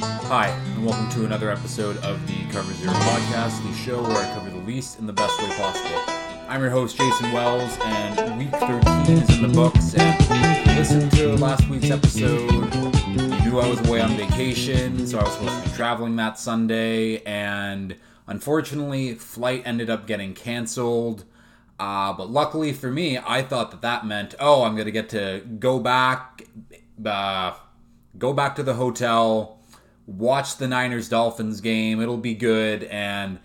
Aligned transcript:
Hi, 0.00 0.46
and 0.48 0.86
welcome 0.86 1.10
to 1.10 1.24
another 1.24 1.50
episode 1.50 1.96
of 2.04 2.24
the 2.28 2.44
Cover 2.52 2.72
Zero 2.74 2.92
podcast, 2.92 3.60
the 3.68 3.74
show 3.74 4.00
where 4.00 4.16
I 4.16 4.32
cover 4.32 4.48
the 4.48 4.58
least 4.58 5.00
in 5.00 5.06
the 5.06 5.12
best 5.12 5.36
way 5.42 5.48
possible. 5.56 6.00
I'm 6.48 6.60
your 6.60 6.70
host, 6.70 6.96
Jason 6.96 7.32
Wells, 7.32 7.76
and 7.82 8.38
week 8.38 8.50
13 8.50 9.18
is 9.18 9.30
in 9.30 9.42
the 9.42 9.48
books. 9.48 9.96
And 9.96 10.16
if 10.20 10.66
you 10.68 10.72
listened 10.74 11.10
to 11.12 11.36
last 11.38 11.68
week's 11.68 11.90
episode, 11.90 12.72
you 13.08 13.26
knew 13.50 13.58
I 13.58 13.68
was 13.68 13.80
away 13.88 14.00
on 14.00 14.16
vacation, 14.16 15.04
so 15.04 15.18
I 15.18 15.24
was 15.24 15.32
supposed 15.32 15.64
to 15.64 15.68
be 15.68 15.74
traveling 15.74 16.14
that 16.14 16.38
Sunday, 16.38 17.20
and 17.24 17.96
unfortunately, 18.28 19.14
flight 19.14 19.62
ended 19.64 19.90
up 19.90 20.06
getting 20.06 20.32
canceled. 20.32 21.24
Uh, 21.80 22.12
but 22.12 22.30
luckily 22.30 22.72
for 22.72 22.90
me, 22.92 23.18
I 23.18 23.42
thought 23.42 23.72
that 23.72 23.82
that 23.82 24.06
meant, 24.06 24.36
oh, 24.38 24.62
I'm 24.62 24.74
going 24.74 24.86
to 24.86 24.92
get 24.92 25.08
to 25.08 25.42
go 25.58 25.80
back, 25.80 26.44
uh, 27.04 27.54
go 28.16 28.32
back 28.32 28.54
to 28.56 28.62
the 28.62 28.74
hotel, 28.74 29.57
watch 30.08 30.56
the 30.56 30.66
Niners 30.66 31.08
Dolphins 31.08 31.60
game. 31.60 32.00
It'll 32.00 32.16
be 32.16 32.34
good. 32.34 32.84
And 32.84 33.38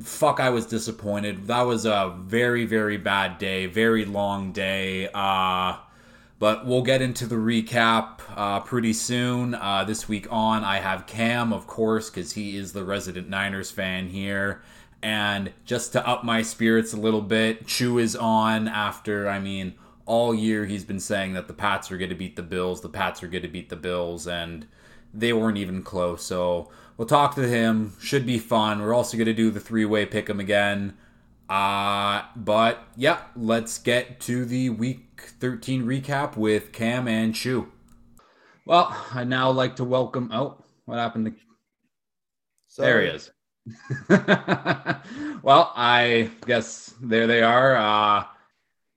fuck, 0.00 0.40
I 0.40 0.50
was 0.50 0.66
disappointed. 0.66 1.48
That 1.48 1.62
was 1.62 1.84
a 1.84 2.14
very, 2.18 2.64
very 2.64 2.96
bad 2.96 3.38
day, 3.38 3.66
very 3.66 4.04
long 4.04 4.52
day. 4.52 5.08
Uh, 5.12 5.76
but 6.38 6.64
we'll 6.64 6.82
get 6.82 7.02
into 7.02 7.26
the 7.26 7.36
recap 7.36 8.20
uh, 8.36 8.60
pretty 8.60 8.92
soon. 8.92 9.54
Uh, 9.54 9.84
this 9.84 10.08
week 10.08 10.26
on, 10.30 10.62
I 10.64 10.78
have 10.78 11.06
Cam, 11.06 11.52
of 11.52 11.66
course, 11.66 12.08
because 12.08 12.32
he 12.32 12.56
is 12.56 12.72
the 12.72 12.84
resident 12.84 13.28
Niners 13.28 13.70
fan 13.70 14.08
here. 14.08 14.62
And 15.02 15.52
just 15.64 15.92
to 15.92 16.06
up 16.06 16.24
my 16.24 16.42
spirits 16.42 16.92
a 16.92 16.96
little 16.96 17.20
bit, 17.20 17.66
Chew 17.66 17.98
is 17.98 18.16
on 18.16 18.68
after, 18.68 19.28
I 19.28 19.38
mean, 19.38 19.74
all 20.06 20.34
year 20.34 20.66
he's 20.66 20.84
been 20.84 21.00
saying 21.00 21.34
that 21.34 21.46
the 21.46 21.52
Pats 21.52 21.90
are 21.90 21.98
going 21.98 22.10
to 22.10 22.16
beat 22.16 22.36
the 22.36 22.42
Bills, 22.42 22.80
the 22.80 22.88
Pats 22.88 23.22
are 23.22 23.28
going 23.28 23.42
to 23.42 23.48
beat 23.48 23.68
the 23.68 23.76
Bills, 23.76 24.26
and 24.26 24.66
they 25.14 25.32
weren't 25.32 25.58
even 25.58 25.82
close. 25.82 26.22
So 26.24 26.70
we'll 26.96 27.08
talk 27.08 27.34
to 27.36 27.48
him. 27.48 27.94
Should 28.00 28.26
be 28.26 28.38
fun. 28.38 28.80
We're 28.82 28.94
also 28.94 29.16
going 29.16 29.26
to 29.26 29.34
do 29.34 29.50
the 29.50 29.60
three 29.60 29.84
way 29.84 30.06
pick 30.06 30.28
'em 30.28 30.40
again. 30.40 30.96
Uh, 31.48 32.22
but 32.36 32.80
yeah, 32.96 33.20
let's 33.36 33.78
get 33.78 34.20
to 34.20 34.44
the 34.44 34.70
week 34.70 35.22
13 35.40 35.84
recap 35.84 36.36
with 36.36 36.72
Cam 36.72 37.06
and 37.06 37.34
Chew. 37.34 37.70
Well, 38.66 38.96
I'd 39.12 39.28
now 39.28 39.50
like 39.50 39.76
to 39.76 39.84
welcome. 39.84 40.30
Oh, 40.32 40.64
what 40.86 40.98
happened 40.98 41.26
to. 41.26 41.34
Sorry. 42.68 42.88
There 42.88 43.02
he 43.02 43.08
is. 43.08 43.30
well, 45.42 45.72
I 45.76 46.30
guess 46.46 46.94
there 47.00 47.26
they 47.26 47.42
are. 47.42 47.76
Uh, 47.76 48.24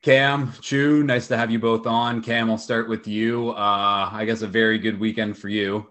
Cam, 0.04 0.54
Chew, 0.62 1.04
nice 1.04 1.28
to 1.28 1.38
have 1.38 1.52
you 1.52 1.60
both 1.60 1.86
on. 1.86 2.22
Cam, 2.22 2.50
I'll 2.50 2.58
start 2.58 2.88
with 2.90 3.08
you. 3.08 3.52
Uh, 3.52 4.10
I 4.12 4.26
guess 4.26 4.42
a 4.42 4.48
very 4.48 4.78
good 4.80 5.00
weekend 5.00 5.38
for 5.38 5.50
you, 5.50 5.88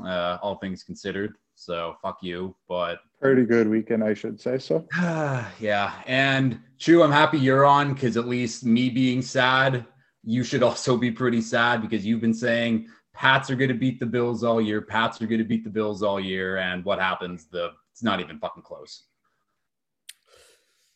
uh, 0.00 0.38
all 0.42 0.56
things 0.56 0.82
considered. 0.82 1.36
So 1.54 1.96
fuck 2.02 2.18
you, 2.22 2.56
but 2.68 2.98
Pretty 3.20 3.44
good 3.44 3.68
weekend, 3.68 4.02
I 4.02 4.14
should 4.14 4.40
say 4.40 4.58
so. 4.58 4.86
yeah. 4.98 6.02
And 6.06 6.60
Chew, 6.78 7.02
I'm 7.02 7.12
happy 7.12 7.38
you're 7.38 7.64
on 7.64 7.94
because 7.94 8.16
at 8.16 8.26
least 8.26 8.64
me 8.64 8.90
being 8.90 9.22
sad, 9.22 9.86
you 10.24 10.42
should 10.42 10.62
also 10.62 10.96
be 10.96 11.10
pretty 11.10 11.40
sad 11.40 11.82
because 11.82 12.04
you've 12.04 12.20
been 12.20 12.34
saying 12.34 12.88
Pats 13.12 13.50
are 13.50 13.56
going 13.56 13.68
to 13.68 13.74
beat 13.74 14.00
the 14.00 14.06
Bills 14.06 14.42
all 14.42 14.60
year. 14.60 14.80
Pats 14.80 15.20
are 15.20 15.26
going 15.26 15.38
to 15.38 15.44
beat 15.44 15.64
the 15.64 15.70
Bills 15.70 16.02
all 16.02 16.18
year, 16.18 16.56
and 16.56 16.84
what 16.84 16.98
happens? 16.98 17.46
The 17.46 17.70
it's 17.92 18.02
not 18.02 18.20
even 18.20 18.38
fucking 18.38 18.62
close. 18.62 19.04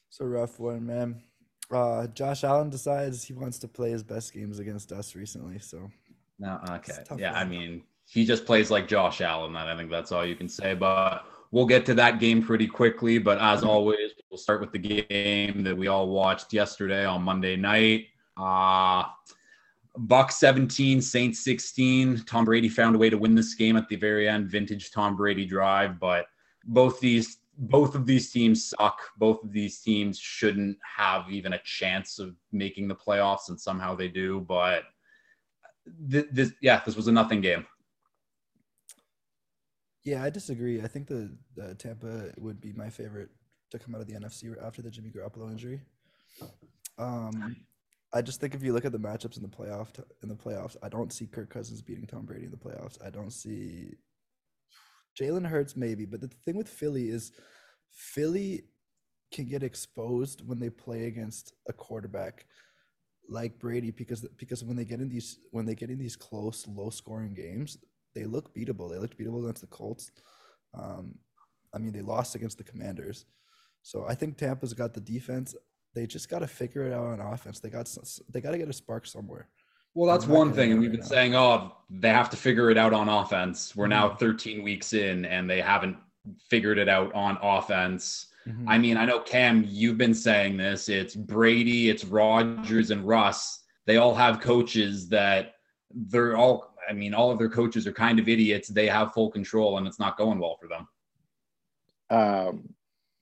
It's 0.09 0.21
a 0.21 0.25
rough 0.25 0.59
one, 0.59 0.87
man. 0.87 1.23
Uh, 1.71 2.07
Josh 2.07 2.43
Allen 2.43 2.71
decides 2.71 3.25
he 3.25 3.35
wants 3.35 3.59
to 3.59 3.69
play 3.69 3.91
his 3.91 4.03
best 4.03 4.33
games 4.33 4.59
against 4.59 4.93
us 4.93 5.15
recently. 5.15 5.59
So 5.59 5.91
No, 6.39 6.59
okay. 6.65 6.79
It's 6.89 6.99
a 6.99 7.05
tough 7.05 7.21
Yeah, 7.21 7.33
I 7.33 7.45
mean, 7.45 7.83
he 8.09 8.25
just 8.25 8.47
plays 8.47 8.71
like 8.71 8.89
Josh 8.89 9.21
Allen. 9.21 9.53
That 9.53 9.69
I 9.69 9.77
think 9.77 9.91
that's 9.91 10.12
all 10.12 10.25
you 10.25 10.37
can 10.37 10.49
say. 10.49 10.75
But 10.75 11.27
we'll 11.51 11.67
get 11.67 11.87
to 11.87 11.95
that 11.95 12.21
game 12.21 12.43
pretty 12.43 12.67
quickly. 12.67 13.19
But 13.19 13.39
as 13.39 13.62
always, 13.62 14.12
we'll 14.31 14.39
start 14.39 14.61
with 14.61 14.73
the 14.73 14.79
game 14.79 15.62
that 15.65 15.77
we 15.77 15.89
all 15.89 16.09
watched 16.09 16.53
yesterday 16.53 17.05
on 17.05 17.22
Monday 17.22 17.56
night. 17.56 18.06
Uh 18.37 19.05
Buck 19.99 20.31
17, 20.31 21.00
Saints 21.00 21.43
16. 21.43 22.25
Tom 22.27 22.44
Brady 22.44 22.69
found 22.69 22.94
a 22.94 22.99
way 22.99 23.09
to 23.09 23.17
win 23.17 23.34
this 23.34 23.55
game 23.55 23.77
at 23.77 23.89
the 23.89 23.97
very 23.97 24.28
end. 24.28 24.49
Vintage 24.49 24.91
Tom 24.91 25.17
Brady 25.17 25.47
drive, 25.47 25.99
but 25.99 26.27
both 26.65 27.00
these 27.00 27.38
both 27.59 27.94
of 27.94 28.05
these 28.05 28.31
teams 28.31 28.69
suck. 28.69 29.00
Both 29.17 29.43
of 29.43 29.53
these 29.53 29.81
teams 29.81 30.19
shouldn't 30.19 30.77
have 30.97 31.31
even 31.31 31.55
a 31.55 31.62
chance 31.65 32.19
of 32.19 32.37
making 32.53 32.88
the 32.88 32.94
playoffs, 32.94 33.49
and 33.49 33.59
somehow 33.59 33.94
they 33.94 34.09
do. 34.09 34.41
But 34.41 34.83
th- 36.11 36.28
this, 36.31 36.53
yeah, 36.61 36.83
this 36.84 36.97
was 36.97 37.09
a 37.09 37.12
nothing 37.12 37.41
game. 37.41 37.67
Yeah, 40.06 40.22
I 40.22 40.31
disagree. 40.31 40.81
I 40.81 40.87
think 40.87 41.09
the, 41.09 41.37
the 41.56 41.75
Tampa 41.75 42.31
would 42.39 42.61
be 42.61 42.72
my 42.72 42.89
favorite 42.89 43.28
to 43.72 43.78
come 43.78 43.93
out 43.93 44.00
of 44.00 44.06
the 44.06 44.15
NFC 44.15 44.55
after 44.65 44.81
the 44.81 44.89
Jimmy 44.89 45.11
Garoppolo 45.11 45.50
injury. 45.50 45.81
Um, 46.97 47.56
I 48.15 48.22
just 48.22 48.41
think 48.41 48.55
if 48.55 48.62
you 48.62 48.72
look 48.72 48.84
at 48.84 48.93
the 48.93 49.00
matchups 49.00 49.37
in 49.37 49.43
the 49.43 49.49
playoff 49.49 49.89
in 50.22 50.28
the 50.28 50.37
playoffs, 50.37 50.77
I 50.81 50.89
don't 50.89 51.12
see 51.12 51.27
Kirk 51.27 51.50
Cousins 51.50 51.83
beating 51.83 52.06
Tom 52.06 52.25
Brady 52.25 52.44
in 52.44 52.53
the 52.53 52.56
playoffs. 52.56 53.05
I 53.05 53.11
don't 53.11 53.33
see 53.33 53.94
Jalen 55.21 55.44
Hurts 55.44 55.77
maybe, 55.77 56.06
but 56.06 56.21
the 56.21 56.28
thing 56.28 56.56
with 56.56 56.69
Philly 56.69 57.09
is 57.09 57.33
Philly 57.91 58.62
can 59.33 59.47
get 59.47 59.65
exposed 59.65 60.47
when 60.47 60.61
they 60.61 60.71
play 60.71 61.06
against 61.06 61.53
a 61.69 61.73
quarterback 61.73 62.47
like 63.28 63.59
Brady 63.59 63.91
because 63.91 64.25
because 64.37 64.62
when 64.62 64.77
they 64.77 64.84
get 64.84 65.00
in 65.00 65.09
these 65.09 65.41
when 65.50 65.67
they 65.67 65.75
get 65.75 65.91
in 65.91 65.99
these 65.99 66.15
close 66.15 66.65
low 66.69 66.91
scoring 66.91 67.34
games, 67.34 67.77
they 68.16 68.25
look 68.25 68.53
beatable. 68.54 68.91
They 68.91 68.99
looked 68.99 69.19
beatable 69.19 69.43
against 69.44 69.60
the 69.60 69.66
Colts. 69.69 70.10
Um, 70.75 71.15
I 71.75 71.78
mean, 71.78 71.93
they 71.93 72.00
lost 72.00 72.34
against 72.34 72.56
the 72.56 72.65
Commanders. 72.65 73.27
So 73.82 74.06
I 74.09 74.15
think 74.15 74.37
Tampa's 74.38 74.72
got 74.72 74.94
the 74.94 75.00
defense. 75.00 75.54
They 75.94 76.06
just 76.06 76.28
got 76.28 76.38
to 76.41 76.47
figure 76.47 76.84
it 76.87 76.93
out 76.93 77.05
on 77.06 77.21
offense. 77.21 77.60
They 77.60 77.69
got 77.69 77.88
they 78.32 78.41
got 78.41 78.50
to 78.53 78.59
get 78.59 78.69
a 78.69 78.72
spark 78.72 79.06
somewhere. 79.06 79.49
Well, 79.94 80.10
that's 80.12 80.26
one 80.26 80.53
thing, 80.53 80.72
and 80.72 80.81
we've 80.81 80.91
been 80.91 81.00
now. 81.00 81.06
saying, 81.06 81.34
oh, 81.34 81.72
they 81.88 82.09
have 82.10 82.28
to 82.31 82.37
figure 82.37 82.71
it 82.71 82.76
out 82.76 82.93
on 82.93 83.09
offense. 83.09 83.75
We're 83.76 83.87
now 83.87 84.09
Mhm. 84.10 84.19
13 84.19 84.62
weeks 84.62 84.93
in, 84.93 85.25
and 85.25 85.49
they 85.49 85.60
haven't 85.60 85.97
figured 86.50 86.78
it 86.78 86.88
out 86.88 87.15
on 87.15 87.38
offense. 87.41 88.26
Mhm. 88.47 88.65
I 88.66 88.76
mean, 88.78 88.97
I 88.99 89.05
know 89.06 89.21
Cam, 89.21 89.65
you've 89.66 89.97
been 89.97 90.12
saying 90.15 90.56
this. 90.59 90.88
It's 90.91 91.15
Brady, 91.15 91.88
it's 91.88 92.05
Rodgers, 92.05 92.91
and 92.91 93.06
Russ. 93.06 93.62
They 93.87 93.97
all 93.97 94.15
have 94.15 94.41
coaches 94.41 95.09
that 95.10 95.55
they're 95.94 96.37
all. 96.37 96.75
I 96.89 96.93
mean, 96.93 97.15
all 97.15 97.31
of 97.31 97.39
their 97.39 97.49
coaches 97.49 97.87
are 97.87 97.93
kind 97.93 98.19
of 98.19 98.29
idiots. 98.29 98.69
They 98.69 98.87
have 98.87 99.13
full 99.13 99.31
control, 99.31 99.79
and 99.79 99.87
it's 99.87 99.99
not 99.99 100.17
going 100.17 100.39
well 100.39 100.59
for 100.61 100.69
them. 100.69 100.89
Um, 102.09 102.75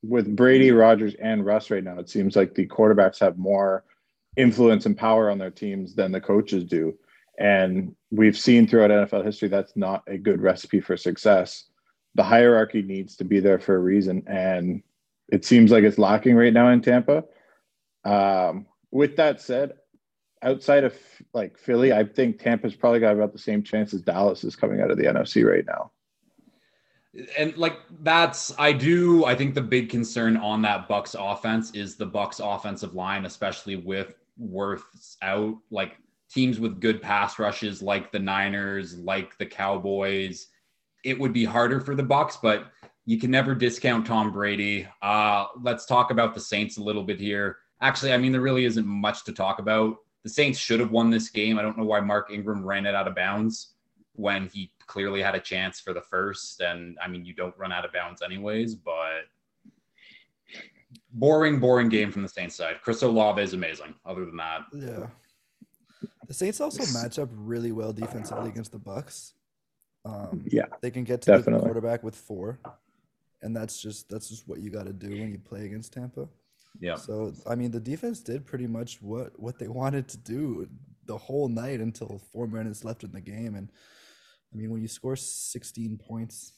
with 0.03 0.37
Brady, 0.37 0.71
Rodgers, 0.71 1.15
and 1.15 1.45
Russ 1.45 1.71
right 1.71 1.83
now, 1.83 1.99
it 1.99 2.11
seems 2.11 2.37
like 2.37 2.55
the 2.55 2.67
quarterbacks 2.67 3.19
have 3.21 3.39
more 3.39 3.85
influence 4.37 4.87
and 4.87 4.97
power 4.97 5.31
on 5.31 5.39
their 5.39 5.51
teams 5.51 5.95
than 5.95 6.13
the 6.13 6.21
coaches 6.21 6.65
do. 6.65 6.97
And 7.39 7.95
we've 8.11 8.37
seen 8.37 8.67
throughout 8.67 8.91
NFL 8.91 9.25
history 9.25 9.49
that's 9.49 9.77
not 9.77 10.03
a 10.07 10.19
good 10.19 10.41
recipe 10.41 10.81
for 10.81 10.97
success. 10.97 11.65
The 12.15 12.23
hierarchy 12.23 12.83
needs 12.83 13.17
to 13.17 13.25
be 13.25 13.41
there 13.41 13.59
for 13.59 13.75
a 13.77 13.81
reason. 13.81 14.23
And 14.27 14.83
it 15.33 15.45
seems 15.45 15.71
like 15.71 15.85
it's 15.85 15.99
lacking 15.99 16.37
right 16.37 16.53
now 16.53 16.69
in 16.69 16.81
Tampa. 16.81 17.25
Um, 18.05 18.67
with 18.91 19.17
that 19.17 19.41
said, 19.41 19.73
outside 20.45 20.85
of 20.85 20.95
like 21.33 21.59
Philly, 21.59 21.93
I 21.93 22.05
think 22.05 22.39
Tampa's 22.39 22.75
probably 22.75 23.01
got 23.01 23.15
about 23.15 23.33
the 23.33 23.39
same 23.39 23.63
chance 23.63 23.95
as 23.95 24.03
Dallas 24.03 24.45
is 24.45 24.55
coming 24.55 24.81
out 24.81 24.91
of 24.91 24.99
the 24.99 25.05
NFC 25.05 25.45
right 25.45 25.65
now. 25.67 25.91
and 27.39 27.57
like 27.57 27.79
that's 28.01 28.53
I 28.59 28.73
do 28.73 29.25
I 29.25 29.35
think 29.35 29.55
the 29.55 29.63
big 29.63 29.89
concern 29.89 30.37
on 30.37 30.63
that 30.63 30.89
Bucks 30.89 31.17
offense 31.19 31.71
is 31.73 31.97
the 31.97 32.07
Bucks 32.07 32.41
offensive 32.41 32.95
line, 32.95 33.25
especially 33.25 33.77
with 33.77 34.13
Wirfs 34.41 35.17
out. 35.23 35.57
Like 35.71 35.97
teams 36.31 36.61
with 36.61 36.81
good 36.81 37.01
pass 37.01 37.39
rushes, 37.39 37.83
like 37.83 38.13
the 38.13 38.19
Niners, 38.19 38.99
like 38.99 39.39
the 39.39 39.47
Cowboys, 39.47 40.49
it 41.05 41.19
would 41.19 41.33
be 41.33 41.45
harder 41.45 41.81
for 41.81 41.95
the 41.95 42.03
Bucks, 42.03 42.39
but 42.43 42.67
you 43.07 43.19
can 43.19 43.31
never 43.31 43.55
discount 43.55 44.07
Tom 44.07 44.33
Brady. 44.33 44.89
Uh, 45.03 45.47
let's 45.61 45.87
talk 45.87 46.11
about 46.11 46.35
the 46.35 46.41
Saints 46.41 46.79
a 46.79 46.83
little 46.83 47.05
bit 47.05 47.21
here. 47.21 47.59
Actually, 47.81 48.13
I 48.13 48.17
mean 48.17 48.33
there 48.33 48.41
really 48.41 48.65
isn't 48.65 48.87
much 48.87 49.25
to 49.25 49.33
talk 49.33 49.59
about. 49.59 49.97
The 50.25 50.31
Saints 50.31 50.59
should 50.59 50.81
have 50.81 50.91
won 50.91 51.11
this 51.11 51.29
game. 51.29 51.59
I 51.59 51.63
don't 51.63 51.79
know 51.79 51.85
why 51.85 52.01
Mark 52.01 52.31
Ingram 52.33 52.65
ran 52.65 52.87
it 52.87 52.95
out 52.95 53.07
of 53.07 53.15
bounds 53.15 53.75
when 54.15 54.49
he 54.49 54.73
clearly 54.87 55.21
had 55.21 55.35
a 55.35 55.41
chance 55.41 55.81
for 55.81 55.93
the 55.93 56.01
first. 56.01 56.61
And 56.61 56.97
I 57.03 57.09
mean, 57.09 57.25
you 57.25 57.35
don't 57.35 57.57
run 57.59 57.73
out 57.73 57.85
of 57.85 57.93
bounds 57.93 58.23
anyways, 58.23 58.75
but 58.75 59.25
boring, 61.13 61.61
boring 61.61 61.89
game 61.89 62.11
from 62.11 62.23
the 62.23 62.29
Saints 62.29 62.57
side. 62.57 62.77
Chris 62.83 63.03
Olave 63.03 63.41
is 63.43 63.53
amazing. 63.53 63.95
Other 64.07 64.25
than 64.25 64.37
that, 64.37 64.63
Yeah. 64.73 65.07
The 66.27 66.35
Saints 66.35 66.59
also 66.61 66.85
match 66.99 67.19
up 67.19 67.29
really 67.33 67.73
well 67.73 67.93
defensively 67.93 68.49
against 68.49 68.73
the 68.73 68.79
Bucks. 68.79 69.35
Um, 70.07 70.45
Yeah, 70.51 70.67
they 70.81 70.91
can 70.91 71.05
get 71.05 71.21
to 71.23 71.39
the 71.39 71.59
quarterback 71.59 72.03
with 72.03 72.17
four, 72.17 72.61
and 73.43 73.55
that's 73.55 73.81
just 73.81 74.09
that's 74.09 74.29
just 74.29 74.49
what 74.49 74.61
you 74.61 74.71
got 74.71 74.87
to 74.87 74.93
do 74.95 75.11
when 75.11 75.31
you 75.33 75.39
play 75.39 75.67
against 75.67 75.93
Tampa. 75.93 76.29
Yeah. 76.81 76.97
So 76.97 77.33
I 77.47 77.55
mean, 77.55 77.71
the 77.71 77.81
defense 77.81 78.21
did 78.21 78.47
pretty 78.47 78.67
much 78.67 79.01
what 79.01 79.39
what 79.39 79.59
they 79.59 79.69
wanted 79.83 80.09
to 80.09 80.17
do 80.17 80.69
the 81.07 81.19
whole 81.19 81.49
night 81.49 81.81
until 81.81 82.21
four 82.33 82.47
minutes 82.47 82.85
left 82.85 83.05
in 83.05 83.13
the 83.13 83.21
game, 83.21 83.55
and 83.55 83.71
I 84.53 84.57
mean, 84.57 84.71
when 84.71 84.83
you 84.83 84.89
score 84.89 85.17
16 85.17 85.99
points, 85.99 86.53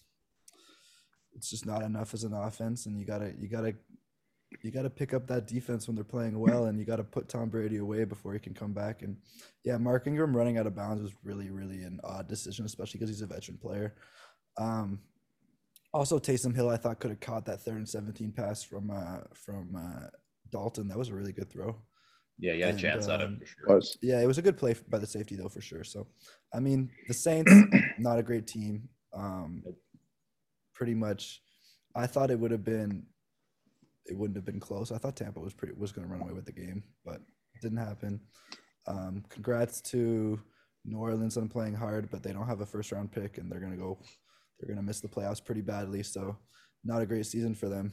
it's 1.34 1.50
just 1.50 1.66
not 1.66 1.82
enough 1.82 2.14
as 2.14 2.24
an 2.24 2.34
offense, 2.34 2.86
and 2.86 2.98
you 2.98 3.06
gotta 3.06 3.32
you 3.38 3.48
gotta 3.48 3.74
you 4.62 4.70
gotta 4.70 4.90
pick 4.90 5.12
up 5.12 5.26
that 5.26 5.46
defense 5.46 5.86
when 5.86 5.94
they're 5.94 6.04
playing 6.04 6.38
well, 6.38 6.66
and 6.66 6.78
you 6.78 6.84
gotta 6.84 7.04
put 7.04 7.28
Tom 7.28 7.48
Brady 7.48 7.78
away 7.78 8.04
before 8.04 8.32
he 8.32 8.38
can 8.38 8.54
come 8.54 8.72
back. 8.72 9.02
And 9.02 9.16
yeah, 9.64 9.76
Mark 9.76 10.06
Ingram 10.06 10.36
running 10.36 10.58
out 10.58 10.66
of 10.66 10.74
bounds 10.74 11.02
was 11.02 11.12
really 11.24 11.50
really 11.50 11.82
an 11.82 12.00
odd 12.04 12.28
decision, 12.28 12.64
especially 12.64 12.98
because 12.98 13.10
he's 13.10 13.22
a 13.22 13.26
veteran 13.26 13.58
player. 13.58 13.94
Um, 14.58 15.00
also, 15.96 16.18
Taysom 16.18 16.54
Hill, 16.54 16.68
I 16.68 16.76
thought 16.76 17.00
could 17.00 17.10
have 17.10 17.20
caught 17.20 17.46
that 17.46 17.62
third 17.62 17.76
and 17.76 17.88
17 17.88 18.32
pass 18.32 18.62
from 18.62 18.90
uh, 18.90 19.20
from 19.34 19.74
uh, 19.76 20.08
Dalton. 20.50 20.88
That 20.88 20.98
was 20.98 21.08
a 21.08 21.14
really 21.14 21.32
good 21.32 21.50
throw. 21.50 21.76
Yeah, 22.38 22.52
you 22.52 22.64
had 22.64 22.70
a 22.70 22.72
And, 22.72 22.80
chance 22.80 23.08
at 23.08 23.20
it 23.20 23.24
um, 23.24 23.38
for 23.38 23.46
sure. 23.46 23.76
Was 23.76 23.96
Yeah, 24.02 24.20
it 24.20 24.26
was 24.26 24.38
a 24.38 24.42
good 24.42 24.58
play 24.58 24.74
by 24.88 24.98
the 24.98 25.06
safety 25.06 25.36
though, 25.36 25.48
for 25.48 25.60
sure. 25.60 25.84
So, 25.84 26.06
I 26.52 26.60
mean, 26.60 26.90
the 27.08 27.14
Saints 27.14 27.50
not 27.98 28.18
a 28.18 28.22
great 28.22 28.46
team. 28.46 28.88
Um, 29.14 29.62
pretty 30.74 30.94
much, 30.94 31.40
I 31.94 32.06
thought 32.06 32.30
it 32.30 32.38
would 32.38 32.50
have 32.50 32.64
been, 32.64 33.06
it 34.04 34.16
wouldn't 34.16 34.36
have 34.36 34.44
been 34.44 34.60
close. 34.60 34.92
I 34.92 34.98
thought 34.98 35.16
Tampa 35.16 35.40
was 35.40 35.54
pretty 35.54 35.74
was 35.78 35.92
going 35.92 36.06
to 36.06 36.12
run 36.12 36.22
away 36.22 36.34
with 36.34 36.44
the 36.44 36.52
game, 36.52 36.82
but 37.04 37.16
it 37.54 37.62
didn't 37.62 37.78
happen. 37.78 38.20
Um, 38.86 39.24
congrats 39.30 39.80
to 39.92 40.38
New 40.84 40.98
Orleans 40.98 41.38
on 41.38 41.48
playing 41.48 41.74
hard, 41.74 42.10
but 42.10 42.22
they 42.22 42.32
don't 42.32 42.46
have 42.46 42.60
a 42.60 42.66
first 42.66 42.92
round 42.92 43.10
pick, 43.10 43.38
and 43.38 43.50
they're 43.50 43.60
going 43.60 43.72
to 43.72 43.78
go, 43.78 43.98
they're 44.58 44.66
going 44.68 44.78
to 44.78 44.82
miss 44.86 45.00
the 45.00 45.08
playoffs 45.08 45.44
pretty 45.44 45.60
badly. 45.60 46.02
So, 46.02 46.36
not 46.84 47.02
a 47.02 47.06
great 47.06 47.26
season 47.26 47.54
for 47.54 47.68
them. 47.68 47.92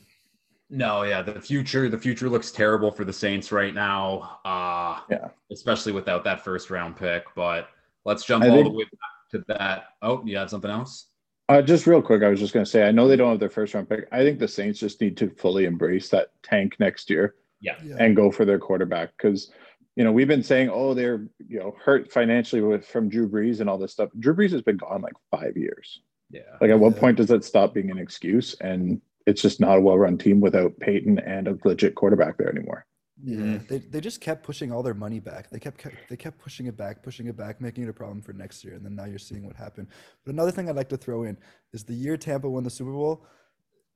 No, 0.70 1.04
yeah, 1.04 1.22
the 1.22 1.40
future 1.40 1.90
the 1.90 1.98
future 1.98 2.30
looks 2.30 2.50
terrible 2.52 2.90
for 2.92 3.04
the 3.06 3.14
Saints 3.14 3.52
right 3.52 3.74
now. 3.76 4.40
Uh 4.46 5.02
Yeah. 5.10 5.28
especially 5.52 5.92
without 5.92 6.24
that 6.24 6.44
first 6.44 6.70
round 6.70 6.96
pick. 6.96 7.26
But 7.36 7.68
let's 8.06 8.26
jump 8.26 8.44
I 8.44 8.50
all 8.50 8.56
think- 8.56 8.68
the 8.70 8.74
way 8.74 8.84
back 8.86 9.30
to 9.32 9.44
that. 9.50 9.84
Oh, 10.02 10.24
you 10.26 10.38
had 10.38 10.50
something 10.50 10.72
else? 10.72 11.08
Uh, 11.50 11.62
just 11.62 11.86
real 11.86 12.02
quick, 12.02 12.24
I 12.24 12.30
was 12.30 12.40
just 12.40 12.54
going 12.54 12.64
to 12.66 12.70
say, 12.72 12.88
I 12.88 12.92
know 12.92 13.08
they 13.08 13.18
don't 13.18 13.30
have 13.32 13.40
their 13.40 13.50
first 13.50 13.74
round 13.74 13.90
pick. 13.90 14.08
I 14.14 14.24
think 14.24 14.40
the 14.40 14.48
Saints 14.48 14.80
just 14.80 15.02
need 15.02 15.18
to 15.18 15.30
fully 15.32 15.66
embrace 15.66 16.08
that 16.10 16.30
tank 16.42 16.78
next 16.80 17.10
year 17.10 17.36
Yeah. 17.60 17.76
Yeah. 17.84 17.98
and 18.00 18.16
go 18.16 18.32
for 18.32 18.46
their 18.46 18.58
quarterback 18.60 19.12
because, 19.18 19.52
you 19.98 20.06
know, 20.06 20.12
we've 20.14 20.28
been 20.30 20.42
saying, 20.44 20.70
oh, 20.72 20.94
they're 20.94 21.28
you 21.48 21.60
know 21.60 21.76
hurt 21.84 22.12
financially 22.12 22.62
with 22.62 22.88
from 22.88 23.10
Drew 23.10 23.28
Brees 23.30 23.60
and 23.60 23.70
all 23.70 23.78
this 23.78 23.92
stuff. 23.92 24.10
Drew 24.18 24.34
Brees 24.34 24.52
has 24.52 24.62
been 24.62 24.78
gone 24.78 25.02
like 25.02 25.14
five 25.30 25.58
years. 25.58 26.02
Yeah. 26.34 26.58
Like, 26.60 26.72
at 26.72 26.80
what 26.80 26.96
Yeah. 26.96 27.00
point 27.00 27.18
does 27.18 27.28
that 27.28 27.44
stop 27.46 27.74
being 27.76 27.92
an 27.92 28.00
excuse? 28.00 28.56
And 28.60 29.00
it's 29.28 29.42
just 29.42 29.60
not 29.60 29.78
a 29.78 29.82
well 29.82 29.98
run 29.98 30.18
team 30.18 30.42
without 30.42 30.78
Peyton 30.80 31.20
and 31.20 31.48
a 31.48 31.58
legit 31.64 31.96
quarterback 31.96 32.38
there 32.38 32.50
anymore. 32.50 32.86
Yeah, 33.24 33.38
Mhm. 33.38 33.68
they, 33.68 33.78
they 33.78 34.02
just 34.02 34.20
kept 34.20 34.44
pushing 34.44 34.72
all 34.72 34.82
their 34.84 34.96
money 34.96 35.20
back. 35.20 35.50
They 35.52 35.60
kept, 35.60 35.78
kept 35.78 35.96
they 36.10 36.18
kept 36.18 36.40
pushing 36.40 36.66
it 36.66 36.76
back, 36.76 37.04
pushing 37.04 37.28
it 37.28 37.38
back, 37.38 37.62
making 37.62 37.84
it 37.84 37.90
a 37.90 37.94
problem 37.94 38.22
for 38.22 38.34
next 38.34 38.66
year. 38.66 38.74
And 38.74 38.84
then 38.84 38.96
now 38.96 39.06
you're 39.06 39.20
seeing 39.20 39.46
what 39.46 39.56
happened. 39.56 39.88
But 40.26 40.34
another 40.34 40.52
thing 40.52 40.68
I'd 40.68 40.76
like 40.76 40.90
to 40.90 40.98
throw 40.98 41.24
in 41.24 41.38
is 41.72 41.84
the 41.86 41.94
year 41.94 42.18
Tampa 42.18 42.50
won 42.50 42.64
the 42.64 42.70
Super 42.72 42.92
Bowl. 42.92 43.26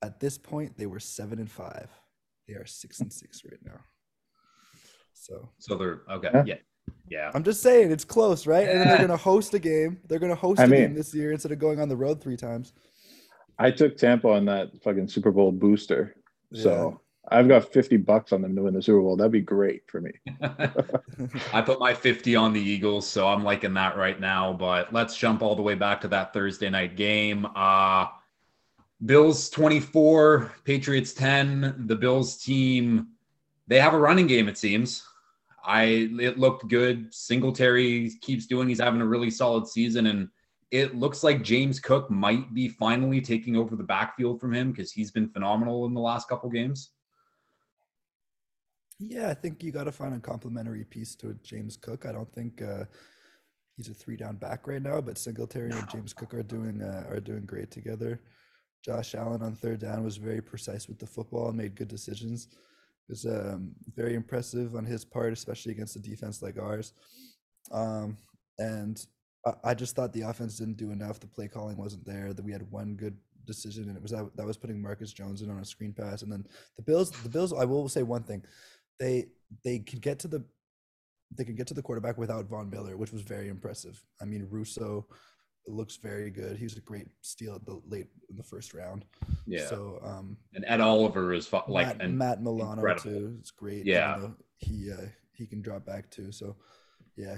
At 0.00 0.20
this 0.20 0.38
point, 0.38 0.78
they 0.78 0.86
were 0.86 1.00
seven 1.00 1.40
and 1.40 1.50
five. 1.50 1.90
They 2.46 2.54
are 2.54 2.64
six 2.64 3.00
and 3.00 3.12
six 3.12 3.44
right 3.44 3.58
now. 3.64 3.80
So 5.12 5.50
So 5.58 5.76
they're 5.76 6.02
okay. 6.10 6.30
Yeah. 6.32 6.44
Yeah. 6.46 6.54
Yeah. 7.08 7.30
I'm 7.34 7.42
just 7.42 7.62
saying 7.62 7.90
it's 7.90 8.04
close, 8.04 8.46
right? 8.46 8.68
And 8.68 8.80
then 8.80 8.88
they're 8.88 8.98
gonna 8.98 9.16
host 9.16 9.54
a 9.54 9.58
game. 9.58 10.00
They're 10.08 10.18
gonna 10.18 10.34
host 10.34 10.60
I 10.60 10.64
a 10.64 10.68
mean- 10.68 10.80
game 10.80 10.94
this 10.94 11.14
year 11.14 11.32
instead 11.32 11.52
of 11.52 11.58
going 11.58 11.80
on 11.80 11.88
the 11.88 11.96
road 11.96 12.20
three 12.20 12.36
times. 12.36 12.72
I 13.58 13.70
took 13.70 13.96
Tampa 13.96 14.28
on 14.28 14.44
that 14.44 14.70
fucking 14.82 15.08
Super 15.08 15.32
Bowl 15.32 15.50
booster. 15.50 16.14
So 16.54 17.00
I've 17.30 17.48
got 17.48 17.70
50 17.72 17.96
bucks 17.98 18.32
on 18.32 18.40
them 18.40 18.54
to 18.56 18.62
win 18.62 18.74
the 18.74 18.80
Super 18.80 19.00
Bowl. 19.00 19.16
That'd 19.16 19.32
be 19.32 19.40
great 19.40 19.82
for 19.86 20.00
me. 20.00 20.12
I 21.52 21.60
put 21.60 21.80
my 21.80 21.92
50 21.92 22.36
on 22.36 22.52
the 22.52 22.60
Eagles, 22.60 23.06
so 23.06 23.26
I'm 23.26 23.42
liking 23.44 23.74
that 23.74 23.96
right 23.96 24.18
now. 24.18 24.52
But 24.52 24.92
let's 24.92 25.16
jump 25.16 25.42
all 25.42 25.56
the 25.56 25.62
way 25.62 25.74
back 25.74 26.00
to 26.02 26.08
that 26.08 26.32
Thursday 26.32 26.70
night 26.70 26.96
game. 26.96 27.46
Uh 27.54 28.06
Bills 29.04 29.48
24, 29.50 30.52
Patriots 30.64 31.12
10. 31.12 31.84
The 31.86 31.94
Bills 31.94 32.36
team, 32.36 33.08
they 33.68 33.78
have 33.78 33.94
a 33.94 33.98
running 33.98 34.26
game, 34.26 34.48
it 34.48 34.58
seems. 34.58 35.06
I 35.64 36.10
it 36.20 36.38
looked 36.38 36.68
good. 36.68 37.12
Singletary 37.12 38.10
keeps 38.20 38.46
doing, 38.46 38.68
he's 38.68 38.80
having 38.80 39.00
a 39.00 39.06
really 39.06 39.30
solid 39.30 39.66
season, 39.66 40.06
and 40.06 40.28
it 40.70 40.96
looks 40.96 41.22
like 41.22 41.42
James 41.42 41.80
Cook 41.80 42.10
might 42.10 42.52
be 42.54 42.68
finally 42.68 43.20
taking 43.20 43.56
over 43.56 43.76
the 43.76 43.82
backfield 43.82 44.40
from 44.40 44.52
him 44.54 44.70
because 44.70 44.92
he's 44.92 45.10
been 45.10 45.28
phenomenal 45.28 45.86
in 45.86 45.94
the 45.94 46.00
last 46.00 46.28
couple 46.28 46.50
games. 46.50 46.90
Yeah, 48.98 49.30
I 49.30 49.34
think 49.34 49.62
you 49.62 49.70
got 49.70 49.84
to 49.84 49.92
find 49.92 50.14
a 50.14 50.20
complementary 50.20 50.84
piece 50.84 51.14
to 51.16 51.38
James 51.42 51.76
Cook. 51.76 52.04
I 52.04 52.12
don't 52.12 52.32
think 52.32 52.60
uh, 52.62 52.84
he's 53.76 53.88
a 53.88 53.94
three 53.94 54.16
down 54.16 54.36
back 54.36 54.66
right 54.66 54.82
now, 54.82 55.00
but 55.00 55.18
Singletary 55.18 55.70
and 55.70 55.88
James 55.88 56.12
Cook 56.12 56.34
are 56.34 56.42
doing 56.42 56.82
uh, 56.82 57.04
are 57.08 57.20
doing 57.20 57.46
great 57.46 57.70
together. 57.70 58.20
Josh 58.84 59.14
Allen 59.14 59.42
on 59.42 59.54
third 59.54 59.80
down 59.80 60.04
was 60.04 60.16
very 60.16 60.40
precise 60.40 60.88
with 60.88 60.98
the 60.98 61.06
football 61.06 61.48
and 61.48 61.56
made 61.56 61.74
good 61.74 61.88
decisions. 61.88 62.48
Was 63.08 63.24
um, 63.24 63.72
very 63.96 64.14
impressive 64.14 64.74
on 64.74 64.84
his 64.84 65.04
part, 65.04 65.32
especially 65.32 65.72
against 65.72 65.96
a 65.96 66.00
defense 66.00 66.42
like 66.42 66.58
ours. 66.58 66.92
Um, 67.70 68.18
and 68.58 69.04
I, 69.46 69.52
I 69.64 69.74
just 69.74 69.96
thought 69.96 70.12
the 70.12 70.22
offense 70.22 70.58
didn't 70.58 70.76
do 70.76 70.90
enough. 70.90 71.20
The 71.20 71.26
play 71.26 71.48
calling 71.48 71.76
wasn't 71.76 72.04
there. 72.04 72.34
That 72.34 72.44
we 72.44 72.52
had 72.52 72.70
one 72.70 72.94
good 72.94 73.16
decision, 73.46 73.84
and 73.88 73.96
it 73.96 74.02
was 74.02 74.10
that, 74.10 74.30
that 74.36 74.46
was 74.46 74.58
putting 74.58 74.80
Marcus 74.80 75.12
Jones 75.12 75.42
in 75.42 75.50
on 75.50 75.58
a 75.58 75.64
screen 75.64 75.94
pass. 75.94 76.22
And 76.22 76.30
then 76.30 76.46
the 76.76 76.82
Bills, 76.82 77.10
the 77.10 77.30
Bills. 77.30 77.52
I 77.52 77.64
will 77.64 77.88
say 77.88 78.02
one 78.02 78.22
thing 78.22 78.44
they 78.98 79.26
they 79.64 79.78
can 79.78 80.00
get 80.00 80.18
to 80.20 80.28
the 80.28 80.44
they 81.36 81.44
can 81.44 81.54
get 81.54 81.66
to 81.66 81.74
the 81.74 81.82
quarterback 81.82 82.16
without 82.18 82.46
Von 82.46 82.70
Miller, 82.70 82.96
which 82.96 83.12
was 83.12 83.22
very 83.22 83.48
impressive. 83.48 84.02
I 84.20 84.24
mean, 84.24 84.46
Rousseau 84.50 85.06
looks 85.70 85.96
very 85.96 86.30
good. 86.30 86.56
He 86.56 86.64
was 86.64 86.76
a 86.76 86.80
great 86.80 87.08
steal 87.22 87.54
at 87.54 87.64
the 87.64 87.80
late 87.86 88.06
in 88.30 88.36
the 88.36 88.42
first 88.42 88.74
round. 88.74 89.04
Yeah. 89.46 89.66
So 89.66 90.00
um, 90.02 90.36
and 90.54 90.64
Ed 90.66 90.80
Oliver 90.80 91.32
is 91.32 91.46
fu- 91.46 91.60
like 91.68 91.86
Matt, 91.86 92.02
and 92.02 92.18
Matt 92.18 92.42
Milano 92.42 92.72
incredible. 92.72 93.02
too. 93.02 93.36
It's 93.40 93.50
great. 93.50 93.84
Yeah. 93.86 94.28
he 94.58 94.90
uh, 94.90 95.06
he 95.32 95.46
can 95.46 95.62
drop 95.62 95.84
back 95.84 96.10
too. 96.10 96.32
So 96.32 96.56
yeah, 97.16 97.36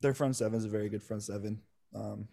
their 0.00 0.14
front 0.14 0.36
seven 0.36 0.58
is 0.58 0.64
a 0.64 0.68
very 0.68 0.88
good 0.88 1.02
front 1.02 1.22
seven. 1.22 1.60
Um, 1.94 2.28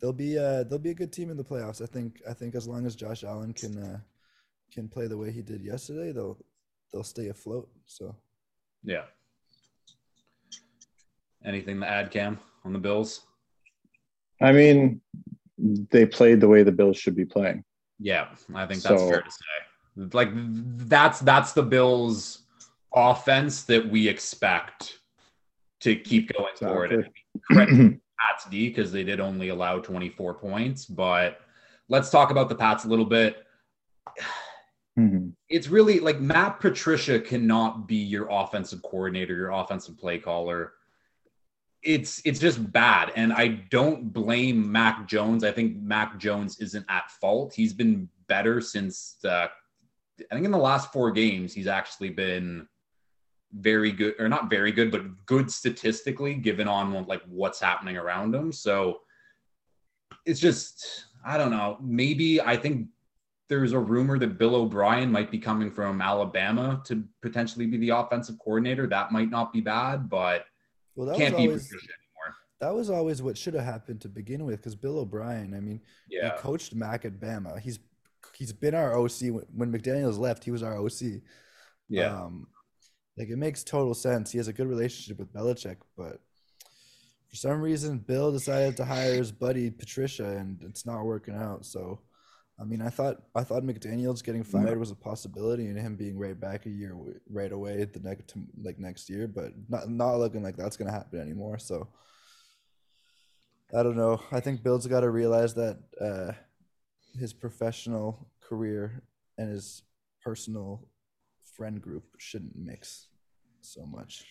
they'll 0.00 0.12
be 0.12 0.38
uh 0.38 0.64
they'll 0.64 0.78
be 0.78 0.90
a 0.90 0.94
good 0.94 1.12
team 1.12 1.30
in 1.30 1.36
the 1.36 1.44
playoffs. 1.44 1.82
I 1.82 1.86
think 1.86 2.22
I 2.28 2.32
think 2.32 2.54
as 2.54 2.68
long 2.68 2.86
as 2.86 2.96
Josh 2.96 3.24
Allen 3.24 3.52
can 3.52 3.76
uh, 3.82 3.98
can 4.72 4.88
play 4.88 5.06
the 5.06 5.16
way 5.16 5.30
he 5.30 5.42
did 5.42 5.62
yesterday, 5.62 6.12
they'll 6.12 6.38
they'll 6.92 7.04
stay 7.04 7.28
afloat. 7.28 7.68
So. 7.86 8.14
Yeah. 8.84 9.04
Anything 11.44 11.80
to 11.80 11.88
add, 11.88 12.10
Cam, 12.10 12.38
on 12.64 12.72
the 12.72 12.78
Bills? 12.78 13.22
I 14.40 14.52
mean, 14.52 15.00
they 15.58 16.06
played 16.06 16.40
the 16.40 16.48
way 16.48 16.62
the 16.62 16.72
Bills 16.72 16.96
should 16.96 17.16
be 17.16 17.24
playing. 17.24 17.64
Yeah, 17.98 18.28
I 18.54 18.66
think 18.66 18.82
that's 18.82 19.00
So- 19.00 19.08
fair 19.08 19.22
to 19.22 19.30
say. 19.30 20.08
Like 20.12 20.28
that's 20.32 21.18
that's 21.20 21.52
the 21.54 21.62
Bills' 21.64 22.44
offense 22.94 23.64
that 23.64 23.88
we 23.88 24.06
expect 24.06 25.00
to 25.80 25.96
keep 25.96 26.32
going 26.32 26.54
forward. 26.56 27.10
And 27.50 28.00
Pats 28.20 28.44
D 28.48 28.68
because 28.68 28.92
they 28.92 29.02
did 29.02 29.18
only 29.18 29.48
allow 29.48 29.80
24 29.80 30.34
points, 30.34 30.84
but 30.86 31.40
let's 31.88 32.10
talk 32.10 32.30
about 32.30 32.48
the 32.48 32.54
Pats 32.54 32.84
a 32.84 32.88
little 32.88 33.04
bit. 33.04 33.44
Mhm. 34.98 35.32
it's 35.48 35.68
really 35.68 36.00
like 36.00 36.20
Matt 36.20 36.58
Patricia 36.58 37.20
cannot 37.20 37.86
be 37.86 37.94
your 37.96 38.26
offensive 38.30 38.82
coordinator, 38.82 39.34
your 39.36 39.50
offensive 39.50 39.96
play 39.96 40.18
caller. 40.18 40.72
It's 41.82 42.20
it's 42.24 42.40
just 42.40 42.72
bad, 42.72 43.12
and 43.14 43.32
I 43.32 43.48
don't 43.70 44.12
blame 44.12 44.70
Mac 44.70 45.06
Jones. 45.06 45.44
I 45.44 45.52
think 45.52 45.76
Mac 45.76 46.18
Jones 46.18 46.58
isn't 46.58 46.84
at 46.88 47.10
fault. 47.10 47.54
He's 47.54 47.72
been 47.72 48.08
better 48.26 48.60
since 48.60 49.16
uh, 49.24 49.46
I 50.30 50.34
think 50.34 50.44
in 50.44 50.50
the 50.50 50.58
last 50.58 50.92
four 50.92 51.10
games 51.10 51.54
he's 51.54 51.66
actually 51.68 52.10
been 52.10 52.66
very 53.52 53.92
good, 53.92 54.14
or 54.18 54.28
not 54.28 54.50
very 54.50 54.72
good, 54.72 54.90
but 54.90 55.24
good 55.26 55.50
statistically, 55.50 56.34
given 56.34 56.68
on 56.68 57.06
like 57.06 57.22
what's 57.26 57.60
happening 57.60 57.96
around 57.96 58.34
him. 58.34 58.52
So 58.52 59.00
it's 60.26 60.40
just 60.40 61.06
I 61.24 61.38
don't 61.38 61.50
know. 61.50 61.78
Maybe 61.80 62.40
I 62.40 62.56
think 62.56 62.88
there's 63.48 63.72
a 63.72 63.78
rumor 63.78 64.18
that 64.18 64.38
Bill 64.38 64.54
O'Brien 64.54 65.10
might 65.10 65.30
be 65.30 65.38
coming 65.38 65.70
from 65.70 66.02
Alabama 66.02 66.82
to 66.84 67.02
potentially 67.22 67.66
be 67.66 67.78
the 67.78 67.90
offensive 67.90 68.38
coordinator. 68.38 68.86
That 68.86 69.10
might 69.10 69.30
not 69.30 69.52
be 69.52 69.60
bad, 69.60 70.10
but 70.10 70.44
Well, 70.98 71.06
that 71.06 71.16
can't 71.16 71.34
was 71.34 71.42
be 71.42 71.46
always 71.48 71.68
Patricia 71.68 71.86
anymore. 71.92 72.36
that 72.60 72.74
was 72.74 72.90
always 72.90 73.22
what 73.22 73.38
should 73.38 73.54
have 73.54 73.64
happened 73.64 74.00
to 74.00 74.08
begin 74.08 74.44
with, 74.44 74.56
because 74.56 74.74
Bill 74.74 74.98
O'Brien. 74.98 75.54
I 75.54 75.60
mean, 75.60 75.80
Yeah, 76.10 76.32
he 76.34 76.38
coached 76.38 76.74
Mac 76.74 77.04
at 77.04 77.20
Bama. 77.20 77.60
He's 77.60 77.78
he's 78.36 78.52
been 78.52 78.74
our 78.74 78.98
OC 78.98 79.20
when, 79.30 79.44
when 79.54 79.72
McDaniels 79.72 80.18
left. 80.18 80.42
He 80.42 80.50
was 80.50 80.64
our 80.64 80.76
OC. 80.76 81.22
yeah, 81.88 82.12
Um, 82.24 82.48
like 83.16 83.28
it 83.28 83.36
makes 83.38 83.62
total 83.62 83.94
sense. 83.94 84.32
He 84.32 84.38
has 84.38 84.48
a 84.48 84.52
good 84.52 84.66
relationship 84.66 85.18
with 85.20 85.32
Belichick, 85.32 85.76
but 85.96 86.20
for 87.28 87.36
some 87.36 87.60
reason, 87.60 87.98
Bill 87.98 88.32
decided 88.32 88.76
to 88.78 88.84
hire 88.84 89.14
his 89.14 89.30
buddy 89.30 89.70
Patricia, 89.70 90.24
and 90.36 90.60
it's 90.64 90.84
not 90.84 91.04
working 91.04 91.34
out. 91.36 91.64
So, 91.64 92.00
I 92.60 92.64
mean, 92.64 92.82
I 92.82 92.88
thought 92.88 93.22
I 93.34 93.44
thought 93.44 93.62
McDaniels 93.62 94.24
getting 94.24 94.42
fired 94.42 94.78
was 94.80 94.90
a 94.90 94.96
possibility, 94.96 95.66
and 95.66 95.78
him 95.78 95.94
being 95.94 96.18
right 96.18 96.38
back 96.38 96.66
a 96.66 96.70
year 96.70 96.96
right 97.30 97.52
away 97.52 97.84
the 97.84 98.00
next 98.00 98.34
like 98.60 98.78
next 98.80 99.08
year, 99.08 99.28
but 99.28 99.52
not 99.68 99.88
not 99.88 100.16
looking 100.16 100.42
like 100.42 100.56
that's 100.56 100.76
gonna 100.76 100.90
happen 100.90 101.20
anymore. 101.20 101.58
So, 101.58 101.88
I 103.72 103.84
don't 103.84 103.96
know. 103.96 104.20
I 104.32 104.40
think 104.40 104.64
Bill's 104.64 104.88
got 104.88 105.00
to 105.00 105.10
realize 105.10 105.54
that 105.54 105.78
uh, 106.00 106.32
his 107.16 107.32
professional 107.32 108.28
career 108.40 109.02
and 109.36 109.50
his 109.50 109.82
personal 110.20 110.88
friend 111.56 111.80
group 111.80 112.04
shouldn't 112.18 112.56
mix 112.56 113.06
so 113.60 113.86
much. 113.86 114.24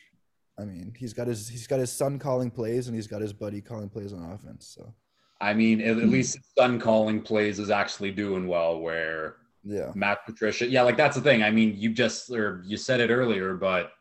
I 0.59 0.65
mean, 0.65 0.93
he's 0.97 1.13
got 1.13 1.27
his 1.27 1.47
he's 1.47 1.67
got 1.67 1.79
his 1.79 1.91
son 1.91 2.19
calling 2.19 2.51
plays 2.51 2.87
and 2.87 2.95
he's 2.95 3.07
got 3.07 3.21
his 3.21 3.31
buddy 3.31 3.61
calling 3.61 3.89
plays 3.89 4.11
on 4.11 4.31
offense. 4.31 4.67
So 4.75 4.93
I 5.39 5.53
mean, 5.53 5.81
at, 5.81 5.97
at 5.97 6.09
least 6.09 6.37
his 6.37 6.45
son 6.57 6.79
calling 6.79 7.21
plays 7.21 7.59
is 7.59 7.69
actually 7.69 8.11
doing 8.11 8.47
well. 8.47 8.79
Where 8.79 9.37
yeah, 9.63 9.91
Matt 9.95 10.25
Patricia, 10.25 10.67
yeah, 10.67 10.81
like 10.81 10.97
that's 10.97 11.15
the 11.15 11.21
thing. 11.21 11.43
I 11.43 11.51
mean, 11.51 11.75
you 11.77 11.93
just 11.93 12.29
or 12.31 12.63
you 12.65 12.77
said 12.77 12.99
it 12.99 13.11
earlier, 13.11 13.55
but 13.55 13.91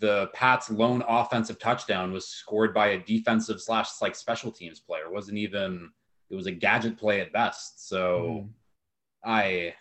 the 0.00 0.28
Pats' 0.32 0.70
lone 0.70 1.02
offensive 1.08 1.58
touchdown 1.58 2.12
was 2.12 2.26
scored 2.26 2.74
by 2.74 2.88
a 2.88 2.98
defensive 2.98 3.60
slash 3.60 3.88
like 4.00 4.14
special 4.14 4.50
teams 4.50 4.80
player. 4.80 5.04
It 5.04 5.12
wasn't 5.12 5.38
even 5.38 5.90
it 6.30 6.34
was 6.36 6.46
a 6.46 6.52
gadget 6.52 6.98
play 6.98 7.20
at 7.20 7.32
best. 7.32 7.88
So 7.88 8.44
Mhm. 8.44 8.48
I 9.24 9.74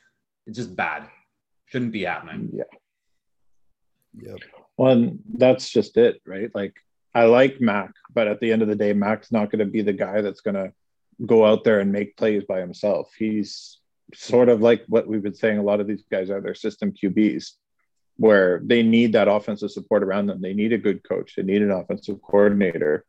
it's 0.48 0.58
just 0.58 0.76
bad. 0.76 1.10
Shouldn't 1.66 1.92
be 1.92 2.04
happening. 2.04 2.52
Yeah. 2.54 2.64
yep. 4.22 4.38
Well, 4.78 4.92
and 4.92 5.20
that's 5.38 5.70
just 5.70 5.98
it, 5.98 6.22
right? 6.26 6.54
Like 6.54 6.76
I 7.14 7.26
like 7.26 7.62
Mac, 7.62 7.92
but 8.14 8.28
at 8.28 8.40
the 8.40 8.52
end 8.52 8.62
of 8.62 8.68
the 8.68 8.76
day, 8.76 8.94
Mac's 8.94 9.32
not 9.32 9.50
going 9.50 9.60
to 9.60 9.66
be 9.66 9.82
the 9.82 9.94
guy 9.94 10.22
that's 10.22 10.42
going 10.42 10.56
to 10.56 10.74
go 11.24 11.46
out 11.46 11.64
there 11.64 11.80
and 11.80 11.92
make 11.92 12.18
plays 12.18 12.44
by 12.44 12.60
himself. 12.60 13.12
He's 13.18 13.80
sort 14.14 14.50
of 14.50 14.62
like 14.62 14.84
what 14.88 15.08
we've 15.08 15.24
been 15.24 15.34
saying. 15.34 15.58
A 15.58 15.64
lot 15.64 15.80
of 15.80 15.88
these 15.88 16.04
guys 16.12 16.30
are 16.30 16.42
their 16.42 16.56
system 16.56 16.92
QBs, 16.92 17.52
where 18.18 18.62
they 18.64 18.84
need 18.84 19.14
that 19.14 19.28
offensive 19.28 19.72
support 19.72 20.04
around 20.04 20.28
them. 20.28 20.42
They 20.42 20.54
need 20.54 20.74
a 20.74 20.78
good 20.78 21.08
coach. 21.08 21.36
They 21.36 21.44
need 21.44 21.62
an 21.62 21.72
offensive 21.72 22.22
coordinator, 22.22 23.06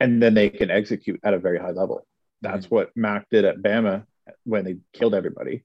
and 0.00 0.22
then 0.22 0.34
they 0.34 0.50
can 0.50 0.70
execute 0.70 1.20
at 1.22 1.34
a 1.34 1.38
very 1.38 1.58
high 1.58 1.70
level. 1.70 2.06
That's 2.42 2.70
what 2.70 2.96
Mac 2.96 3.28
did 3.30 3.44
at 3.44 3.62
Bama 3.62 4.04
when 4.44 4.64
they 4.64 4.76
killed 4.92 5.14
everybody. 5.14 5.64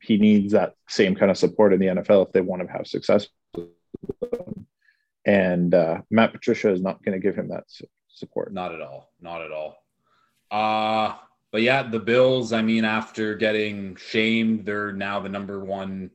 He 0.00 0.18
needs 0.18 0.52
that 0.52 0.74
same 0.88 1.14
kind 1.14 1.30
of 1.30 1.38
support 1.38 1.72
in 1.72 1.80
the 1.80 1.86
NFL 1.86 2.26
if 2.26 2.32
they 2.32 2.40
want 2.40 2.66
to 2.66 2.72
have 2.72 2.86
success. 2.86 3.28
And 5.24 5.72
uh, 5.72 6.02
Matt 6.10 6.32
Patricia 6.32 6.70
is 6.70 6.82
not 6.82 7.04
going 7.04 7.12
to 7.12 7.22
give 7.22 7.36
him 7.36 7.48
that 7.48 7.64
support. 8.08 8.52
Not 8.52 8.74
at 8.74 8.80
all. 8.80 9.12
Not 9.20 9.42
at 9.42 9.52
all. 9.52 9.81
Uh 10.52 11.16
but 11.50 11.60
yeah, 11.60 11.82
the 11.82 11.98
Bills, 11.98 12.54
I 12.54 12.62
mean, 12.62 12.84
after 12.84 13.34
getting 13.34 13.94
shamed, 13.96 14.64
they're 14.64 14.90
now 14.92 15.20
the 15.20 15.28
number 15.28 15.62
one 15.62 16.10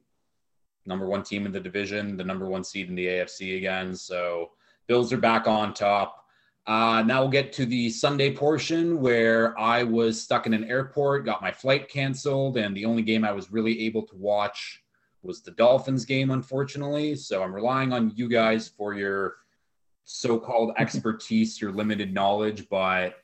number 0.87 1.05
one 1.05 1.21
team 1.21 1.45
in 1.45 1.51
the 1.51 1.59
division, 1.59 2.17
the 2.17 2.23
number 2.23 2.47
one 2.47 2.63
seed 2.63 2.89
in 2.89 2.95
the 2.95 3.05
AFC 3.05 3.57
again. 3.57 3.93
So 3.93 4.51
Bills 4.87 5.11
are 5.11 5.17
back 5.17 5.47
on 5.47 5.73
top. 5.73 6.23
Uh, 6.65 7.03
now 7.05 7.21
we'll 7.21 7.29
get 7.29 7.53
to 7.53 7.65
the 7.65 7.89
Sunday 7.89 8.33
portion 8.33 8.99
where 8.99 9.57
I 9.59 9.83
was 9.83 10.21
stuck 10.21 10.47
in 10.47 10.53
an 10.53 10.65
airport, 10.65 11.25
got 11.25 11.41
my 11.41 11.51
flight 11.51 11.89
canceled, 11.89 12.57
and 12.57 12.75
the 12.75 12.85
only 12.85 13.03
game 13.03 13.23
I 13.23 13.31
was 13.31 13.51
really 13.51 13.85
able 13.85 14.03
to 14.03 14.15
watch 14.15 14.83
was 15.23 15.41
the 15.41 15.51
Dolphins 15.51 16.03
game, 16.03 16.31
unfortunately. 16.31 17.15
So 17.15 17.43
I'm 17.43 17.53
relying 17.53 17.93
on 17.93 18.11
you 18.15 18.27
guys 18.27 18.67
for 18.67 18.93
your 18.93 19.35
so-called 20.03 20.73
expertise, 20.77 21.61
your 21.61 21.71
limited 21.71 22.13
knowledge, 22.13 22.67
but 22.69 23.15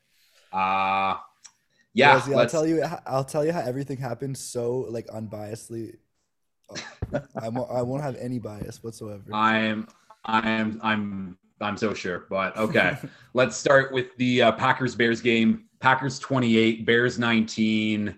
uh 0.53 1.17
yeah, 1.95 2.13
Rosie, 2.13 2.33
I'll 2.33 2.49
tell 2.49 2.65
you. 2.65 2.83
I'll 3.05 3.23
tell 3.23 3.45
you 3.45 3.51
how 3.51 3.61
everything 3.61 3.97
happened 3.97 4.37
so 4.37 4.85
like 4.89 5.07
unbiasedly. 5.07 5.97
Oh, 6.69 7.21
I 7.39 7.49
won't. 7.49 7.71
I 7.71 7.81
won't 7.81 8.01
have 8.01 8.15
any 8.15 8.39
bias 8.39 8.83
whatsoever. 8.83 9.23
I'm 9.31 9.87
I'm 10.25 10.79
I'm 10.81 11.37
I'm 11.61 11.77
so 11.77 11.93
sure. 11.93 12.25
But 12.29 12.57
okay. 12.57 12.97
Let's 13.33 13.55
start 13.55 13.93
with 13.93 14.15
the 14.17 14.43
uh, 14.43 14.51
Packers 14.53 14.95
Bears 14.95 15.21
game. 15.21 15.65
Packers 15.79 16.19
28, 16.19 16.85
Bears 16.85 17.19
19. 17.19 18.17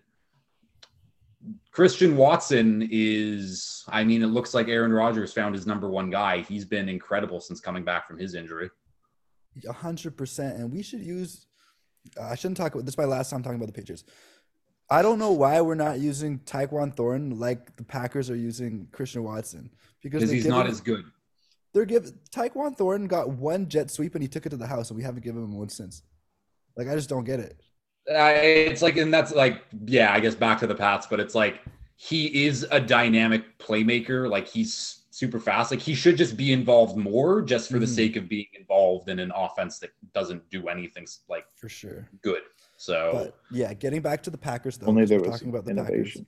Christian 1.72 2.16
Watson 2.16 2.88
is, 2.90 3.84
I 3.90 4.04
mean, 4.04 4.22
it 4.24 4.28
looks 4.28 4.54
like 4.54 4.70
Aaron 4.70 4.94
Rodgers 4.94 5.34
found 5.34 5.54
his 5.56 5.68
number 5.68 5.90
one 5.90 6.10
guy. 6.10 6.42
He's 6.42 6.64
been 6.64 6.88
incredible 6.88 7.42
since 7.42 7.60
coming 7.60 7.84
back 7.84 8.08
from 8.08 8.18
his 8.18 8.34
injury. 8.34 8.70
A 9.68 9.74
hundred 9.74 10.16
percent, 10.18 10.58
and 10.58 10.72
we 10.72 10.82
should 10.82 11.02
use. 11.02 11.48
I 12.22 12.36
shouldn't 12.36 12.58
talk 12.58 12.74
about 12.74 12.86
this. 12.86 12.94
Is 12.94 12.98
my 12.98 13.06
last 13.06 13.30
time 13.30 13.44
talking 13.44 13.58
about 13.58 13.68
the 13.68 13.74
Patriots. 13.74 14.04
I 14.90 15.02
don't 15.02 15.18
know 15.18 15.32
why 15.32 15.60
we're 15.62 15.76
not 15.76 16.00
using 16.00 16.40
Tyquan 16.40 16.96
Thornton 16.96 17.40
like 17.40 17.76
the 17.76 17.84
Packers 17.84 18.30
are 18.30 18.36
using 18.36 18.88
Christian 18.92 19.24
Watson 19.24 19.72
because 20.04 20.30
he's 20.30 20.46
not 20.46 20.64
giving- 20.64 20.72
as 20.72 20.82
good. 20.82 21.06
They're 21.74 21.86
giving 21.86 22.18
Tyquan 22.32 22.78
Thornton 22.78 23.08
got 23.08 23.30
one 23.30 23.68
jet 23.68 23.92
sweep 23.92 24.16
and 24.16 24.22
he 24.22 24.28
took 24.30 24.46
it 24.46 24.50
to 24.50 24.58
the 24.58 24.68
house, 24.68 24.90
and 24.90 24.98
we 24.98 25.04
haven't 25.04 25.24
given 25.24 25.44
him 25.44 25.58
one 25.58 25.70
since. 25.70 26.04
Like 26.78 26.88
I 26.88 26.96
just 26.96 27.10
don't 27.10 27.26
get 27.26 27.40
it. 27.40 27.60
Uh, 28.10 28.34
it's 28.36 28.84
like, 28.84 28.98
and 28.98 29.12
that's 29.12 29.34
like, 29.34 29.64
yeah, 29.86 30.14
I 30.14 30.20
guess 30.20 30.36
back 30.36 30.60
to 30.60 30.68
the 30.68 30.76
Pats, 30.76 31.08
but 31.08 31.20
it's 31.20 31.34
like 31.34 31.62
he 31.96 32.46
is 32.46 32.66
a 32.72 32.80
dynamic 32.80 33.58
playmaker. 33.58 34.30
Like 34.30 34.48
he's 34.48 35.05
super 35.16 35.40
fast. 35.40 35.72
Like 35.72 35.80
he 35.80 35.96
should 35.96 36.18
just 36.18 36.36
be 36.36 36.52
involved 36.52 36.98
more, 36.98 37.42
just 37.42 37.72
for 37.72 37.80
the 37.80 37.86
Mhm. 37.86 37.96
sake 37.96 38.16
of 38.18 38.28
being 38.28 38.48
involved 38.54 39.08
in 39.08 39.20
an 39.20 39.32
offense 39.34 39.80
that 39.80 39.92
doesn't 40.14 40.50
do 40.50 40.68
anything 40.68 41.08
like 41.30 41.46
For 41.56 41.70
sure. 41.70 42.10
good. 42.22 42.42
So 42.76 43.12
But 43.14 43.40
yeah, 43.50 43.74
getting 43.74 44.02
back 44.02 44.24
to 44.24 44.30
the 44.30 44.38
Packers 44.38 44.78
though. 44.78 44.88
Only 44.88 45.04
'cause 45.04 45.10
there 45.12 45.20
we're 45.22 45.28
was 45.30 45.36
talking 45.40 45.50
about 45.50 45.64
the 45.64 45.72
innovation. 45.72 46.28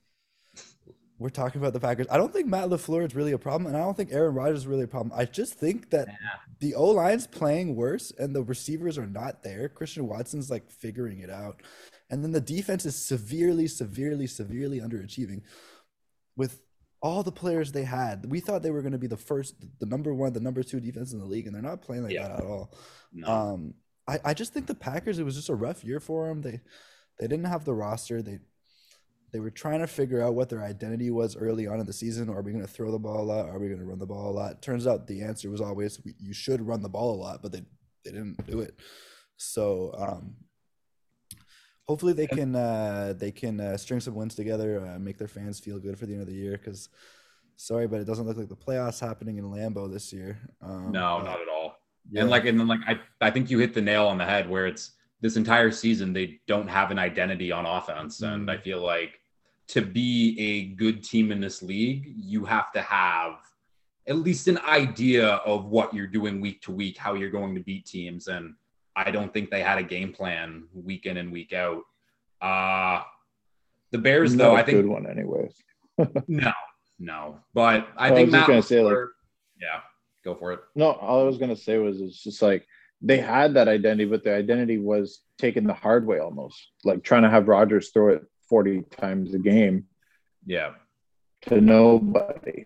Packers. 0.55 0.73
We're 1.19 1.29
talking 1.29 1.59
about 1.59 1.73
the 1.73 1.79
Packers. 1.81 2.05
I 2.09 2.15
don't 2.15 2.31
think 2.31 2.47
Matt 2.47 2.69
LaFleur 2.69 3.05
is 3.05 3.13
really 3.15 3.31
a 3.33 3.37
problem, 3.39 3.65
and 3.67 3.75
I 3.75 3.81
don't 3.81 3.97
think 3.97 4.13
Aaron 4.13 4.35
Rodgers 4.35 4.59
is 4.59 4.67
really 4.67 4.83
a 4.83 4.87
problem. 4.87 5.11
I 5.13 5.25
just 5.25 5.55
think 5.55 5.89
that 5.89 6.07
Yeah. 6.07 6.13
the 6.59 6.75
O 6.75 6.85
line's 6.91 7.27
playing 7.27 7.75
worse 7.75 8.11
and 8.11 8.33
the 8.33 8.43
receivers 8.43 8.97
are 8.97 9.07
not 9.07 9.43
there. 9.43 9.67
Christian 9.67 10.07
Watson's 10.07 10.49
like 10.49 10.69
figuring 10.71 11.19
it 11.19 11.29
out. 11.29 11.61
And 12.09 12.23
then 12.23 12.31
the 12.31 12.39
defense 12.39 12.85
is 12.85 12.95
severely, 12.95 13.67
severely, 13.67 14.27
severely 14.27 14.79
underachieving 14.79 15.41
with 16.37 16.61
all 17.01 17.23
the 17.23 17.31
players 17.31 17.71
they 17.71 17.83
had. 17.83 18.25
We 18.29 18.39
thought 18.39 18.63
they 18.63 18.71
were 18.71 18.81
going 18.81 18.91
to 18.93 18.97
be 18.97 19.07
the 19.07 19.17
first, 19.17 19.55
the 19.79 19.85
number 19.85 20.13
one, 20.13 20.33
the 20.33 20.39
number 20.39 20.63
two 20.63 20.79
defense 20.79 21.13
in 21.13 21.19
the 21.19 21.25
league, 21.25 21.45
and 21.45 21.53
they're 21.55 21.61
not 21.61 21.81
playing 21.81 22.03
like 22.03 22.13
Yeah. 22.13 22.27
that 22.29 22.39
at 22.39 22.45
all. 22.45 22.73
no. 23.13 23.27
Um, 23.27 23.73
I, 24.07 24.19
I 24.25 24.33
just 24.33 24.53
think 24.53 24.67
the 24.67 24.73
Packers. 24.75 25.19
It 25.19 25.23
was 25.25 25.35
just 25.35 25.49
a 25.49 25.55
rough 25.55 25.83
year 25.83 25.99
for 25.99 26.27
them. 26.27 26.41
They 26.41 26.61
they 27.19 27.27
didn't 27.27 27.45
have 27.45 27.65
the 27.65 27.73
roster. 27.73 28.21
They 28.21 28.39
they 29.33 29.39
were 29.41 29.49
trying 29.51 29.79
to 29.81 29.87
figure 29.87 30.21
out 30.21 30.35
what 30.35 30.47
their 30.49 30.63
identity 30.63 31.11
was 31.11 31.35
early 31.35 31.67
on 31.67 31.81
in 31.81 31.85
the 31.85 31.91
season. 31.93 32.29
Are 32.29 32.41
we 32.41 32.53
going 32.53 32.65
to 32.65 32.71
throw 32.71 32.91
the 32.91 32.99
ball 32.99 33.21
a 33.21 33.27
lot? 33.27 33.49
Are 33.49 33.59
we 33.59 33.67
going 33.67 33.79
to 33.79 33.85
run 33.85 33.99
the 33.99 34.05
ball 34.05 34.29
a 34.31 34.31
lot? 34.31 34.61
Turns 34.61 34.87
out 34.87 35.05
the 35.07 35.21
answer 35.21 35.49
was 35.49 35.59
always 35.59 35.99
we, 36.05 36.15
you 36.19 36.31
should 36.33 36.61
run 36.65 36.81
the 36.81 36.87
ball 36.89 37.13
a 37.15 37.19
lot, 37.21 37.41
but 37.41 37.51
they 37.51 37.63
they 38.05 38.11
didn't 38.11 38.45
do 38.47 38.61
it. 38.61 38.75
So 39.35 39.93
um, 39.97 40.35
hopefully 41.87 42.13
they 42.13 42.27
can 42.27 42.55
uh, 42.55 43.13
they 43.17 43.31
can 43.31 43.59
uh, 43.59 43.77
string 43.77 43.99
some 43.99 44.15
wins 44.15 44.35
together, 44.35 44.85
uh, 44.85 44.99
make 44.99 45.17
their 45.17 45.27
fans 45.27 45.59
feel 45.59 45.79
good 45.79 45.97
for 45.97 46.05
the 46.05 46.13
end 46.13 46.21
of 46.21 46.27
the 46.27 46.33
year. 46.33 46.53
Because 46.53 46.89
sorry, 47.55 47.87
but 47.87 47.99
it 48.01 48.05
doesn't 48.05 48.25
look 48.25 48.37
like 48.37 48.49
the 48.49 48.55
playoffs 48.55 48.99
happening 48.99 49.37
in 49.37 49.45
Lambeau 49.45 49.91
this 49.91 50.11
year. 50.13 50.39
Um, 50.61 50.91
no, 50.91 51.19
not 51.21 51.41
at 51.41 51.47
all. 51.49 51.77
yeah. 52.11 52.21
And 52.21 52.29
like, 52.29 52.45
and 52.45 52.59
then 52.59 52.67
like, 52.67 52.81
I, 52.87 52.99
I 53.21 53.31
think 53.31 53.49
you 53.49 53.59
hit 53.59 53.73
the 53.73 53.81
nail 53.81 54.07
on 54.07 54.17
the 54.17 54.25
head 54.25 54.49
where 54.49 54.67
it's 54.67 54.91
this 55.21 55.35
entire 55.37 55.71
season, 55.71 56.13
they 56.13 56.39
don't 56.47 56.67
have 56.67 56.91
an 56.91 56.99
identity 56.99 57.51
on 57.51 57.65
offense. 57.65 58.21
And 58.21 58.47
Mm. 58.47 58.51
I 58.51 58.57
feel 58.61 58.81
like 58.83 59.19
to 59.69 59.81
be 59.81 60.37
a 60.39 60.75
good 60.75 61.03
team 61.03 61.31
in 61.31 61.41
this 61.41 61.61
league, 61.63 62.13
you 62.15 62.45
have 62.45 62.71
to 62.73 62.81
have 62.81 63.33
at 64.07 64.17
least 64.17 64.47
an 64.47 64.59
idea 64.59 65.27
of 65.27 65.65
what 65.65 65.93
you're 65.93 66.07
doing 66.07 66.39
week 66.39 66.61
to 66.61 66.71
week, 66.71 66.97
how 66.97 67.15
you're 67.15 67.31
going 67.31 67.55
to 67.55 67.61
beat 67.61 67.85
teams. 67.87 68.27
And 68.27 68.53
I 68.97 69.11
don't 69.11 69.31
think 69.31 69.51
they 69.51 69.61
had 69.61 69.77
a 69.77 69.83
game 69.83 70.11
plan 70.11 70.63
week 70.73 71.05
in 71.05 71.17
and 71.17 71.31
week 71.31 71.53
out. 71.53 71.83
Uh, 72.41 73.03
the 73.91 73.99
Bears, 73.99 74.33
Not 74.35 74.43
though, 74.43 74.55
I 74.55 74.63
think 74.63 74.77
good 74.79 74.87
one, 74.87 75.05
anyways. 75.07 75.53
no, 76.27 76.51
no, 76.99 77.39
but 77.53 77.87
I 77.95 78.07
I 78.07 78.15
think 78.15 78.27
was 78.27 78.33
just 78.33 78.41
Matt 78.41 78.47
gonna 78.47 78.61
say, 78.63 78.81
like- 78.81 78.97
yeah, 79.61 79.81
go 80.25 80.33
for 80.33 80.51
it. 80.53 80.61
No, 80.75 80.93
all 80.93 81.21
I 81.21 81.23
was 81.25 81.37
gonna 81.37 81.55
say 81.55 81.77
was 81.77 82.01
it's 82.01 82.23
just 82.23 82.41
like 82.41 82.67
they 82.99 83.19
had 83.19 83.53
that 83.53 83.67
identity, 83.67 84.05
but 84.05 84.23
the 84.23 84.33
identity 84.33 84.79
was 84.79 85.21
taken 85.37 85.65
the 85.67 85.73
hard 85.73 86.07
way 86.07 86.17
almost, 86.19 86.57
like 86.83 87.03
trying 87.03 87.21
to 87.23 87.29
have 87.29 87.47
Rodgers 87.47 87.91
throw 87.91 88.09
it 88.09 88.23
40 88.49 88.81
times 88.99 89.35
a 89.35 89.39
game 89.39 89.85
Yeah, 90.45 90.71
to 91.43 91.61
nobody. 91.61 92.65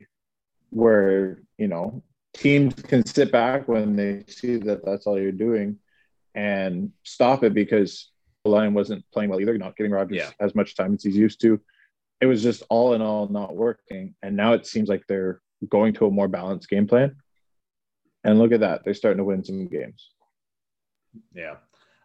Where 0.69 1.41
you 1.57 1.67
know 1.67 2.01
teams 2.33 2.73
can 2.75 3.05
sit 3.05 3.29
back 3.33 3.67
when 3.67 3.97
they 3.97 4.23
see 4.29 4.55
that 4.55 4.85
that's 4.85 5.05
all 5.05 5.19
you're 5.19 5.33
doing 5.33 5.77
and 6.35 6.91
stop 7.03 7.43
it 7.43 7.53
because 7.53 8.09
the 8.43 8.49
line 8.49 8.73
wasn't 8.73 9.03
playing 9.13 9.29
well 9.29 9.41
either, 9.41 9.57
not 9.57 9.75
getting 9.75 9.91
Rodgers 9.91 10.17
Yeah. 10.17 10.29
as 10.39 10.55
much 10.55 10.75
time 10.75 10.93
as 10.95 11.03
he's 11.03 11.15
used 11.17 11.41
to. 11.41 11.59
It 12.21 12.25
was 12.25 12.41
just 12.43 12.63
all 12.69 12.93
in 12.93 13.01
all 13.01 13.27
not 13.27 13.55
working, 13.55 14.15
and 14.21 14.35
now 14.35 14.53
it 14.53 14.65
seems 14.65 14.89
like 14.89 15.03
they're 15.07 15.41
going 15.69 15.93
to 15.93 16.05
a 16.05 16.11
more 16.11 16.27
balanced 16.27 16.69
game 16.69 16.87
plan. 16.87 17.15
And 18.23 18.37
look 18.39 18.51
at 18.51 18.59
that, 18.59 18.83
they're 18.83 18.93
starting 18.93 19.17
to 19.17 19.23
win 19.23 19.43
some 19.43 19.67
games. 19.67 20.11
Yeah. 21.33 21.55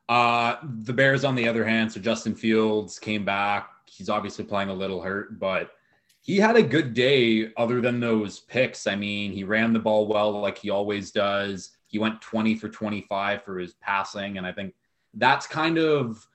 Uh, 0.08 0.56
the 0.80 0.92
Bears, 0.92 1.24
on 1.24 1.34
the 1.34 1.48
other 1.48 1.64
hand, 1.64 1.92
so 1.92 2.00
Justin 2.00 2.34
Fields 2.34 2.98
came 2.98 3.24
back. 3.24 3.68
He's 3.86 4.08
obviously 4.08 4.44
playing 4.44 4.68
a 4.68 4.74
little 4.74 5.02
hurt, 5.02 5.38
but 5.38 5.72
he 6.20 6.38
had 6.38 6.56
a 6.56 6.62
good 6.62 6.94
day 6.94 7.52
other 7.56 7.80
than 7.80 8.00
those 8.00 8.40
picks. 8.40 8.86
I 8.86 8.96
mean, 8.96 9.32
he 9.32 9.44
ran 9.44 9.72
the 9.72 9.78
ball 9.78 10.06
well 10.06 10.32
like 10.40 10.58
he 10.58 10.70
always 10.70 11.10
does. 11.10 11.75
He 11.96 11.98
went 11.98 12.20
20 12.20 12.56
for 12.56 12.68
25 12.68 13.42
for 13.42 13.58
his 13.58 13.72
passing. 13.80 14.36
And 14.36 14.46
I 14.46 14.52
think 14.52 14.74
that's 15.14 15.46
kind 15.46 15.78
of 15.78 16.28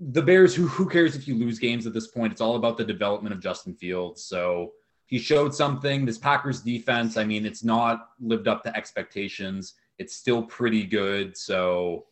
the 0.00 0.20
Bears, 0.20 0.56
who 0.56 0.66
who 0.66 0.88
cares 0.88 1.14
if 1.14 1.28
you 1.28 1.36
lose 1.36 1.60
games 1.60 1.86
at 1.86 1.92
this 1.92 2.08
point? 2.08 2.32
It's 2.32 2.40
all 2.40 2.56
about 2.56 2.76
the 2.76 2.84
development 2.84 3.32
of 3.32 3.40
Justin 3.40 3.74
Fields. 3.74 4.24
So 4.24 4.72
he 5.06 5.20
showed 5.20 5.54
something. 5.54 6.04
This 6.04 6.18
Packers 6.18 6.62
defense, 6.62 7.16
I 7.16 7.22
mean, 7.22 7.46
it's 7.46 7.62
not 7.62 8.08
lived 8.18 8.48
up 8.48 8.64
to 8.64 8.76
expectations. 8.76 9.74
It's 9.98 10.16
still 10.16 10.42
pretty 10.42 10.82
good. 10.82 11.36
So 11.36 12.06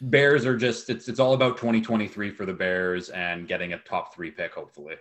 Bears 0.00 0.46
are 0.46 0.56
just 0.56 0.90
it's 0.90 1.08
it's 1.08 1.18
all 1.18 1.34
about 1.34 1.56
2023 1.56 2.30
for 2.30 2.46
the 2.46 2.54
Bears 2.54 3.08
and 3.08 3.48
getting 3.48 3.72
a 3.72 3.78
top 3.78 4.14
three 4.14 4.30
pick, 4.30 4.54
hopefully. 4.54 4.94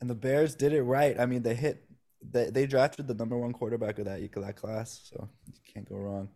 And 0.00 0.08
the 0.08 0.14
Bears 0.14 0.54
did 0.54 0.72
it 0.72 0.84
right. 0.84 1.18
I 1.18 1.26
mean, 1.26 1.42
they 1.42 1.56
hit 1.56 1.85
they, 2.30 2.50
they 2.50 2.66
drafted 2.66 3.06
the 3.06 3.14
number 3.14 3.38
one 3.38 3.52
quarterback 3.52 3.98
of 3.98 4.04
that 4.06 4.20
that 4.20 4.56
class, 4.56 5.00
so 5.04 5.28
you 5.46 5.72
can't 5.72 5.88
go 5.88 5.96
wrong. 5.96 6.28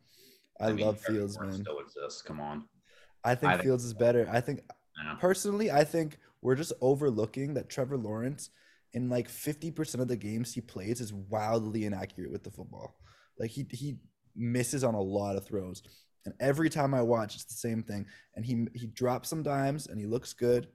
I, 0.60 0.68
I 0.68 0.72
mean, 0.72 0.86
love 0.86 1.00
Fields, 1.00 1.38
man. 1.40 1.52
Still 1.52 1.78
exists. 1.78 2.22
Come 2.22 2.40
on. 2.40 2.64
I 3.24 3.34
think 3.34 3.52
I 3.52 3.58
Fields 3.58 3.84
think, 3.84 3.94
is 3.94 3.98
better. 3.98 4.28
I 4.30 4.40
think 4.40 4.60
yeah. 5.02 5.14
personally, 5.20 5.70
I 5.70 5.84
think 5.84 6.18
we're 6.42 6.54
just 6.54 6.72
overlooking 6.80 7.54
that 7.54 7.68
Trevor 7.68 7.96
Lawrence 7.96 8.50
in 8.92 9.08
like 9.08 9.28
50% 9.28 10.00
of 10.00 10.08
the 10.08 10.16
games 10.16 10.52
he 10.52 10.60
plays 10.60 11.00
is 11.00 11.12
wildly 11.12 11.84
inaccurate 11.84 12.32
with 12.32 12.42
the 12.42 12.50
football. 12.50 12.96
Like 13.38 13.50
he 13.50 13.66
he 13.70 13.96
misses 14.36 14.84
on 14.84 14.94
a 14.94 15.00
lot 15.00 15.36
of 15.36 15.46
throws. 15.46 15.82
And 16.26 16.34
every 16.40 16.68
time 16.68 16.92
I 16.92 17.02
watch, 17.02 17.34
it's 17.34 17.44
the 17.44 17.54
same 17.54 17.82
thing. 17.82 18.06
And 18.34 18.44
he 18.44 18.66
he 18.74 18.86
drops 18.86 19.28
some 19.28 19.42
dimes 19.42 19.86
and 19.86 19.98
he 19.98 20.06
looks 20.06 20.32
good, 20.32 20.68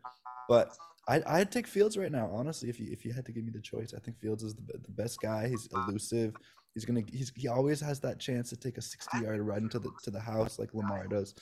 but 0.49 0.75
I 1.07 1.21
I'd 1.27 1.51
take 1.51 1.67
Fields 1.67 1.97
right 1.97 2.11
now. 2.11 2.29
Honestly, 2.33 2.69
if 2.69 2.79
you 2.79 2.87
if 2.91 3.05
you 3.05 3.13
had 3.13 3.25
to 3.25 3.31
give 3.31 3.43
me 3.43 3.51
the 3.51 3.61
choice, 3.61 3.93
I 3.95 3.99
think 3.99 4.19
Fields 4.19 4.43
is 4.43 4.55
the, 4.55 4.73
the 4.73 4.91
best 4.91 5.19
guy. 5.21 5.47
He's 5.47 5.67
elusive. 5.73 6.35
He's 6.73 6.85
gonna 6.85 7.03
he's 7.11 7.31
he 7.35 7.47
always 7.47 7.79
has 7.81 7.99
that 8.01 8.19
chance 8.19 8.49
to 8.49 8.57
take 8.57 8.77
a 8.77 8.81
60 8.81 9.19
yard 9.19 9.39
run 9.39 9.59
into 9.59 9.79
the 9.79 9.91
to 10.03 10.11
the 10.11 10.19
house 10.19 10.59
like 10.59 10.73
Lamar 10.73 11.07
does. 11.07 11.35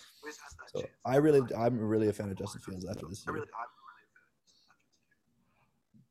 So 0.74 0.84
I 1.06 1.16
really 1.16 1.42
I'm 1.58 1.80
really 1.80 2.10
a 2.10 2.14
fan 2.14 2.30
of 2.30 2.38
Justin 2.38 2.62
Fields 2.62 2.86
after 2.86 3.08
this 3.08 3.26
year. 3.28 3.46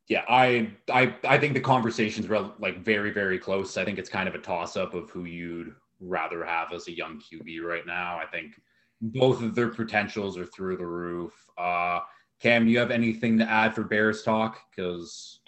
Yeah, 0.08 0.24
I 0.28 0.72
I 0.92 1.14
I 1.24 1.38
think 1.38 1.54
the 1.54 1.60
conversation's 1.60 2.28
like 2.58 2.82
very 2.82 3.12
very 3.12 3.38
close. 3.38 3.76
I 3.76 3.84
think 3.84 3.98
it's 3.98 4.10
kind 4.10 4.28
of 4.28 4.34
a 4.34 4.38
toss 4.38 4.76
up 4.76 4.94
of 4.94 5.10
who 5.10 5.24
you'd 5.24 5.74
rather 6.00 6.44
have 6.44 6.72
as 6.72 6.88
a 6.88 6.92
young 6.92 7.20
QB 7.20 7.62
right 7.62 7.86
now. 7.86 8.18
I 8.18 8.26
think 8.26 8.54
both 9.00 9.42
of 9.42 9.54
their 9.54 9.68
potentials 9.68 10.36
are 10.36 10.46
through 10.46 10.76
the 10.76 10.86
roof. 10.86 11.32
Uh, 11.58 12.00
Cam, 12.42 12.64
do 12.66 12.72
you 12.72 12.80
have 12.80 12.90
anything 12.90 13.38
to 13.38 13.48
add 13.48 13.72
for 13.72 13.84
Bears 13.84 14.24
talk? 14.24 14.58
Because 14.70 15.38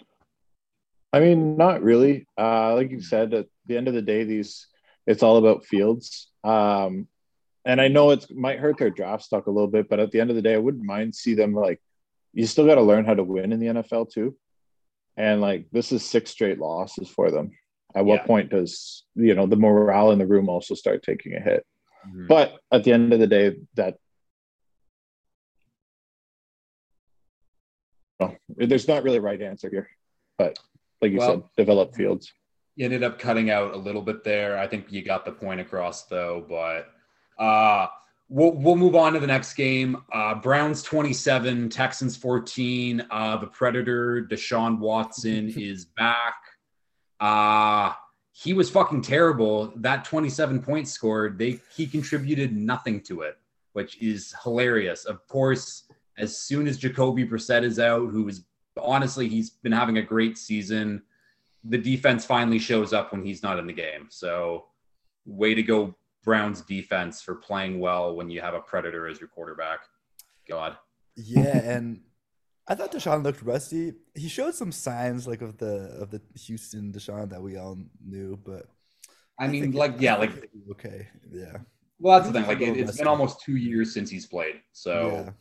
I 1.11 1.19
mean, 1.19 1.57
not 1.57 1.83
really. 1.83 2.25
Uh, 2.37 2.73
like 2.75 2.89
you 2.89 3.01
said, 3.01 3.33
at 3.33 3.47
the 3.65 3.75
end 3.75 3.89
of 3.89 3.93
the 3.93 4.01
day, 4.01 4.23
these 4.23 4.67
it's 5.05 5.21
all 5.21 5.35
about 5.37 5.65
fields. 5.65 6.29
Um, 6.43 7.07
and 7.65 7.81
I 7.81 7.89
know 7.89 8.11
it 8.11 8.25
might 8.33 8.59
hurt 8.59 8.77
their 8.77 8.89
draft 8.89 9.23
stock 9.23 9.47
a 9.47 9.51
little 9.51 9.67
bit, 9.67 9.89
but 9.89 9.99
at 9.99 10.11
the 10.11 10.21
end 10.21 10.29
of 10.29 10.35
the 10.37 10.41
day, 10.41 10.53
I 10.53 10.59
wouldn't 10.59 10.85
mind 10.85 11.13
see 11.15 11.33
them 11.33 11.53
like 11.53 11.81
you 12.33 12.45
still 12.45 12.65
got 12.65 12.75
to 12.75 12.81
learn 12.81 13.05
how 13.05 13.13
to 13.13 13.23
win 13.23 13.51
in 13.51 13.59
the 13.59 13.67
NFL 13.67 14.11
too. 14.11 14.37
And 15.17 15.41
like 15.41 15.67
this 15.73 15.91
is 15.91 16.03
six 16.03 16.31
straight 16.31 16.59
losses 16.59 17.09
for 17.09 17.29
them. 17.29 17.51
At 17.93 18.05
what 18.05 18.21
yeah. 18.21 18.25
point 18.25 18.51
does 18.51 19.03
you 19.15 19.35
know 19.35 19.47
the 19.47 19.57
morale 19.57 20.11
in 20.11 20.19
the 20.19 20.27
room 20.27 20.47
also 20.47 20.75
start 20.75 21.03
taking 21.03 21.35
a 21.35 21.41
hit? 21.41 21.65
Mm-hmm. 22.07 22.27
But 22.27 22.57
at 22.71 22.85
the 22.85 22.93
end 22.93 23.11
of 23.11 23.19
the 23.19 23.27
day, 23.27 23.57
that 23.75 23.97
there's 28.57 28.87
not 28.87 29.03
really 29.03 29.17
a 29.17 29.21
right 29.21 29.41
answer 29.41 29.69
here. 29.69 29.89
But 30.37 30.59
like 31.01 31.11
you 31.11 31.19
well, 31.19 31.29
said, 31.29 31.43
develop 31.57 31.95
fields. 31.95 32.31
You 32.75 32.85
ended 32.85 33.03
up 33.03 33.19
cutting 33.19 33.49
out 33.49 33.73
a 33.73 33.77
little 33.77 34.01
bit 34.01 34.23
there. 34.23 34.57
I 34.57 34.67
think 34.67 34.91
you 34.91 35.01
got 35.01 35.25
the 35.25 35.31
point 35.31 35.61
across 35.61 36.05
though, 36.05 36.45
but 36.47 36.89
uh 37.43 37.87
We'll, 38.27 38.53
we'll 38.53 38.75
move 38.75 38.95
on 38.95 39.13
to 39.13 39.19
the 39.19 39.27
next 39.27 39.53
game. 39.53 39.97
Uh, 40.11 40.33
Browns 40.35 40.81
27, 40.81 41.69
Texans 41.69 42.17
14. 42.17 43.05
Uh, 43.11 43.37
the 43.37 43.47
Predator, 43.47 44.25
Deshaun 44.29 44.79
Watson, 44.79 45.49
is 45.57 45.85
back. 45.85 46.35
Uh, 47.19 47.93
he 48.31 48.53
was 48.53 48.69
fucking 48.69 49.03
terrible. 49.03 49.71
That 49.77 50.05
27 50.05 50.61
points 50.61 50.91
scored, 50.91 51.37
they 51.37 51.59
he 51.75 51.87
contributed 51.87 52.55
nothing 52.55 53.01
to 53.03 53.21
it, 53.21 53.37
which 53.73 54.01
is 54.01 54.35
hilarious. 54.43 55.05
Of 55.05 55.25
course, 55.27 55.83
as 56.17 56.37
soon 56.37 56.67
as 56.67 56.77
Jacoby 56.77 57.25
Brissett 57.25 57.63
is 57.63 57.79
out, 57.79 58.09
who 58.09 58.27
is 58.27 58.43
honestly 58.83 59.27
he's 59.27 59.49
been 59.49 59.71
having 59.71 59.97
a 59.97 60.01
great 60.01 60.37
season, 60.37 61.01
the 61.63 61.77
defense 61.77 62.25
finally 62.25 62.59
shows 62.59 62.93
up 62.93 63.11
when 63.11 63.23
he's 63.23 63.43
not 63.43 63.59
in 63.59 63.67
the 63.67 63.73
game. 63.73 64.07
So, 64.09 64.65
way 65.25 65.53
to 65.53 65.63
go, 65.63 65.95
Browns 66.23 66.61
defense 66.61 67.21
for 67.21 67.35
playing 67.35 67.79
well 67.79 68.15
when 68.15 68.29
you 68.29 68.41
have 68.41 68.53
a 68.53 68.59
predator 68.59 69.07
as 69.07 69.19
your 69.19 69.29
quarterback. 69.29 69.79
God. 70.47 70.77
Yeah, 71.15 71.57
and 71.57 72.01
I 72.67 72.75
thought 72.75 72.91
Deshaun 72.91 73.23
looked 73.23 73.41
rusty. 73.41 73.93
He 74.15 74.27
showed 74.27 74.55
some 74.55 74.71
signs 74.71 75.27
like 75.27 75.41
of 75.41 75.57
the 75.57 75.97
of 75.99 76.11
the 76.11 76.21
Houston 76.45 76.91
Deshaun 76.91 77.29
that 77.29 77.41
we 77.41 77.57
all 77.57 77.77
knew, 78.03 78.39
but 78.43 78.65
I, 79.39 79.45
I 79.45 79.47
mean, 79.47 79.71
like, 79.71 79.95
yeah, 79.99 80.15
like 80.15 80.49
okay, 80.71 81.07
yeah. 81.31 81.57
Well, 81.99 82.19
that's 82.19 82.31
the 82.31 82.39
thing. 82.39 82.47
Like, 82.47 82.61
it, 82.61 82.85
has 82.85 82.97
been 82.97 83.07
almost 83.07 83.41
two 83.41 83.55
years 83.55 83.93
since 83.93 84.09
he's 84.09 84.25
played, 84.25 84.61
so. 84.73 85.23
Yeah. 85.25 85.31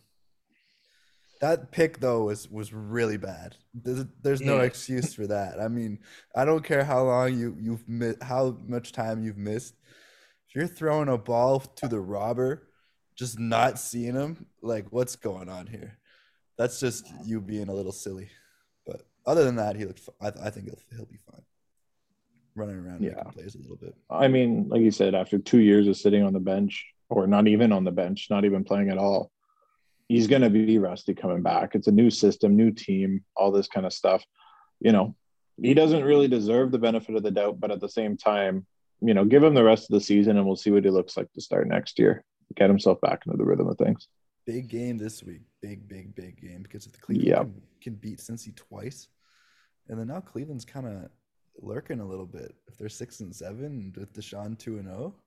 That 1.44 1.72
pick 1.72 2.00
though 2.00 2.24
was 2.24 2.50
was 2.50 2.72
really 2.72 3.18
bad. 3.18 3.54
There's 3.74 4.06
there's 4.22 4.40
no 4.40 4.56
yeah. 4.56 4.62
excuse 4.62 5.12
for 5.12 5.26
that. 5.26 5.60
I 5.60 5.68
mean, 5.68 5.98
I 6.34 6.46
don't 6.46 6.64
care 6.64 6.84
how 6.84 7.04
long 7.04 7.38
you 7.38 7.54
you've 7.60 7.86
mi- 7.86 8.14
how 8.22 8.56
much 8.66 8.92
time 8.92 9.22
you've 9.22 9.36
missed 9.36 9.74
If 10.48 10.54
you're 10.54 10.66
throwing 10.66 11.10
a 11.10 11.18
ball 11.18 11.60
to 11.60 11.86
the 11.86 12.00
robber, 12.00 12.68
just 13.14 13.38
not 13.38 13.78
seeing 13.78 14.14
him, 14.14 14.46
like 14.62 14.86
what's 14.90 15.16
going 15.16 15.50
on 15.50 15.66
here? 15.66 15.98
That's 16.56 16.80
just 16.80 17.12
you 17.26 17.42
being 17.42 17.68
a 17.68 17.74
little 17.74 17.92
silly. 17.92 18.30
But 18.86 19.02
other 19.26 19.44
than 19.44 19.56
that, 19.56 19.76
he 19.76 19.84
looked. 19.84 20.00
I, 20.22 20.28
I 20.28 20.48
think 20.48 20.64
he'll 20.64 20.78
he'll 20.96 21.04
be 21.04 21.20
fine. 21.30 21.42
Running 22.54 22.76
around, 22.76 23.02
yeah, 23.02 23.22
plays 23.24 23.54
a 23.54 23.58
little 23.58 23.76
bit. 23.76 23.94
I 24.08 24.28
mean, 24.28 24.70
like 24.70 24.80
you 24.80 24.90
said, 24.90 25.14
after 25.14 25.38
two 25.38 25.58
years 25.58 25.88
of 25.88 25.98
sitting 25.98 26.22
on 26.22 26.32
the 26.32 26.40
bench, 26.40 26.86
or 27.10 27.26
not 27.26 27.48
even 27.48 27.70
on 27.70 27.84
the 27.84 27.92
bench, 27.92 28.28
not 28.30 28.46
even 28.46 28.64
playing 28.64 28.88
at 28.88 28.96
all, 28.96 29.30
he's 30.08 30.26
going 30.26 30.42
to 30.42 30.50
be 30.50 30.78
rusty 30.78 31.14
coming 31.14 31.42
back. 31.42 31.74
It's 31.74 31.86
a 31.86 31.92
new 31.92 32.10
system, 32.10 32.56
new 32.56 32.70
team, 32.70 33.24
all 33.36 33.50
this 33.50 33.68
kind 33.68 33.86
of 33.86 33.92
stuff. 33.92 34.24
You 34.80 34.92
know, 34.92 35.14
he 35.60 35.74
doesn't 35.74 36.04
really 36.04 36.28
deserve 36.28 36.72
the 36.72 36.78
benefit 36.78 37.16
of 37.16 37.22
the 37.22 37.30
doubt, 37.30 37.60
but 37.60 37.70
at 37.70 37.80
the 37.80 37.88
same 37.88 38.16
time, 38.16 38.66
you 39.00 39.14
know, 39.14 39.24
give 39.24 39.42
him 39.42 39.54
the 39.54 39.64
rest 39.64 39.90
of 39.90 39.94
the 39.94 40.00
season 40.00 40.36
and 40.36 40.46
we'll 40.46 40.56
see 40.56 40.70
what 40.70 40.84
he 40.84 40.90
looks 40.90 41.16
like 41.16 41.30
to 41.32 41.40
start 41.40 41.68
next 41.68 41.98
year. 41.98 42.24
Get 42.56 42.70
himself 42.70 43.00
back 43.00 43.22
into 43.26 43.36
the 43.36 43.44
rhythm 43.44 43.68
of 43.68 43.78
things. 43.78 44.08
Big 44.46 44.68
game 44.68 44.98
this 44.98 45.22
week. 45.22 45.42
Big, 45.62 45.88
big, 45.88 46.14
big 46.14 46.40
game 46.40 46.62
because 46.62 46.86
if 46.86 46.92
the 46.92 46.98
Cleveland 46.98 47.54
can, 47.54 47.62
can 47.80 47.94
beat 47.94 48.18
Cincy 48.18 48.54
twice, 48.54 49.08
and 49.88 49.98
then 49.98 50.08
now 50.08 50.20
Cleveland's 50.20 50.64
kind 50.64 50.86
of 50.86 51.08
lurking 51.60 52.00
a 52.00 52.06
little 52.06 52.26
bit. 52.26 52.54
If 52.66 52.76
they're 52.76 52.88
six 52.88 53.20
and 53.20 53.34
seven 53.34 53.92
with 53.96 54.12
Deshaun 54.12 54.58
two 54.58 54.76
and 54.78 54.86
zero, 54.86 55.14
oh, 55.16 55.20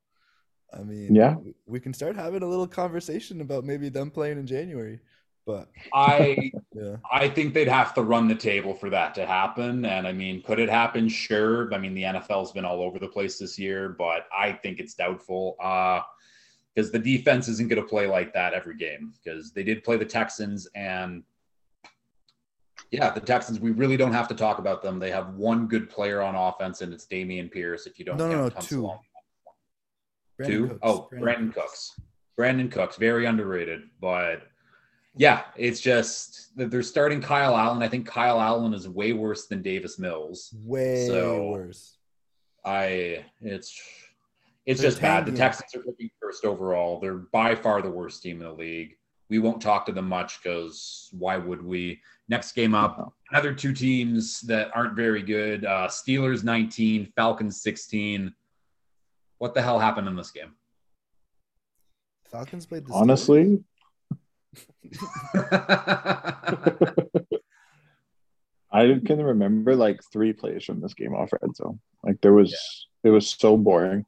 I 0.74 0.84
mean, 0.84 1.14
yeah, 1.14 1.36
we 1.66 1.80
can 1.80 1.94
start 1.94 2.16
having 2.16 2.44
a 2.44 2.48
little 2.48 2.68
conversation 2.68 3.42
about 3.42 3.64
maybe 3.64 3.90
them 3.90 4.12
playing 4.12 4.38
in 4.38 4.48
January. 4.48 5.00
But 5.46 5.70
I 5.94 6.52
yeah. 6.74 6.98
I 7.12 7.30
think 7.30 7.54
they'd 7.54 7.68
have 7.68 7.94
to 7.94 8.04
run 8.04 8.28
the 8.28 8.36
table 8.36 8.74
for 8.74 8.90
that 8.90 9.16
to 9.16 9.26
happen. 9.26 9.86
And 9.86 10.06
I 10.06 10.12
mean, 10.12 10.42
could 10.44 10.60
it 10.60 10.70
happen? 10.70 11.08
Sure. 11.08 11.74
I 11.74 11.78
mean, 11.78 11.94
the 11.94 12.04
NFL's 12.04 12.52
been 12.52 12.66
all 12.66 12.82
over 12.82 13.00
the 13.00 13.08
place 13.08 13.40
this 13.40 13.58
year, 13.58 13.90
but 13.90 14.28
I 14.38 14.52
think 14.52 14.80
it's 14.80 14.94
doubtful. 14.94 15.56
Uh 15.62 16.02
because 16.76 16.92
the 16.92 17.00
defense 17.00 17.48
isn't 17.48 17.70
going 17.70 17.82
to 17.82 17.88
play 17.88 18.06
like 18.06 18.32
that 18.36 18.54
every 18.54 18.78
game 18.78 19.12
because 19.12 19.52
they 19.52 19.64
did 19.64 19.84
play 19.84 19.98
the 19.98 20.06
Texans 20.06 20.68
and 20.76 21.24
yeah, 22.92 23.10
the 23.10 23.20
Texans, 23.20 23.60
we 23.60 23.72
really 23.72 23.98
don't 23.98 24.14
have 24.14 24.28
to 24.28 24.36
talk 24.36 24.60
about 24.60 24.82
them. 24.82 25.00
They 25.00 25.12
have 25.12 25.34
one 25.34 25.68
good 25.68 25.90
player 25.90 26.22
on 26.22 26.36
offense, 26.36 26.82
and 26.82 26.94
it's 26.94 27.06
Dameon 27.06 27.52
Pierce. 27.52 27.86
If 27.86 28.00
you 28.00 28.06
don't, 28.06 28.18
no, 28.18 28.30
no, 28.30 28.44
no, 28.44 28.50
two. 28.50 28.92
Two? 30.46 30.68
Cooks. 30.68 30.80
Oh, 30.84 31.08
Brandon, 31.10 31.50
Brandin 31.50 31.54
Cooks. 31.54 31.94
Cooks. 31.96 32.02
Brandin 32.38 32.72
Cooks, 32.72 32.98
very 32.98 33.26
underrated, 33.26 33.84
but 34.00 34.44
yeah, 35.18 35.44
it's 35.56 35.82
just 35.82 36.52
they're 36.56 36.84
starting 36.84 37.22
Kyle 37.22 37.58
Allen. 37.58 37.82
I 37.82 37.88
think 37.88 38.06
Kyle 38.06 38.40
Allen 38.40 38.74
is 38.74 38.88
way 38.88 39.14
worse 39.14 39.48
than 39.48 39.62
Davis 39.62 39.98
Mills. 39.98 40.54
Way 40.64 41.08
so 41.08 41.50
worse. 41.50 41.98
I 42.64 43.26
it's 43.42 43.82
it's 44.66 44.82
they're 44.82 44.92
just 44.92 45.02
bad. 45.02 45.26
The 45.26 45.32
Texans 45.32 45.74
are 45.76 45.86
looking 45.86 46.12
first 46.22 46.46
overall. 46.46 47.00
They're 47.00 47.16
by 47.16 47.56
far 47.56 47.82
the 47.82 47.90
worst 47.90 48.22
team 48.22 48.42
in 48.42 48.48
the 48.48 48.54
league. 48.54 48.96
We 49.30 49.40
won't 49.40 49.62
talk 49.62 49.86
to 49.88 49.92
them 49.92 50.08
much 50.08 50.42
because 50.42 51.10
why 51.12 51.38
would 51.38 51.64
we? 51.64 52.00
Next 52.30 52.52
game 52.52 52.76
up, 52.76 53.14
another 53.32 53.54
two 53.54 53.74
teams 53.74 54.42
that 54.42 54.70
aren't 54.76 54.96
very 54.96 55.24
good. 55.24 55.66
Uh, 55.66 55.88
Steelers 55.88 56.44
19, 56.44 57.12
Falcons 57.16 57.62
16. 57.62 58.34
What 59.38 59.54
the 59.54 59.62
hell 59.62 59.80
happened 59.80 60.08
in 60.08 60.16
this 60.16 60.32
game? 60.32 60.54
Falcons 62.26 62.66
played 62.66 62.86
the 62.86 62.94
Honestly, 62.94 63.64
I 68.72 69.00
can 69.06 69.22
remember 69.22 69.76
like 69.76 70.02
three 70.12 70.34
plays 70.34 70.66
from 70.66 70.82
this 70.82 70.94
game 70.94 71.14
off 71.14 71.32
red 71.32 71.56
zone. 71.56 71.80
Like 72.04 72.20
there 72.22 72.34
was, 72.34 72.52
yeah. 72.52 73.10
it 73.10 73.14
was 73.14 73.30
so 73.30 73.56
boring. 73.58 74.06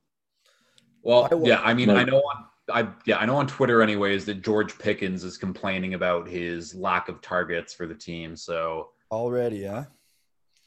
Well, 1.02 1.30
yeah, 1.44 1.62
I 1.62 1.74
mean, 1.74 1.88
like, 1.88 1.98
I 2.00 2.04
know 2.04 2.18
on 2.18 2.46
I 2.72 2.88
yeah, 3.06 3.18
I 3.18 3.26
know 3.26 3.38
on 3.38 3.48
Twitter 3.48 3.82
anyways 3.82 4.26
that 4.26 4.42
George 4.42 4.78
Pickens 4.78 5.24
is 5.24 5.38
complaining 5.38 5.94
about 5.94 6.28
his 6.28 6.76
lack 6.76 7.10
of 7.10 7.22
targets 7.22 7.74
for 7.74 7.88
the 7.88 7.96
team. 7.96 8.36
So 8.36 8.90
already, 9.12 9.58
yeah. 9.58 9.86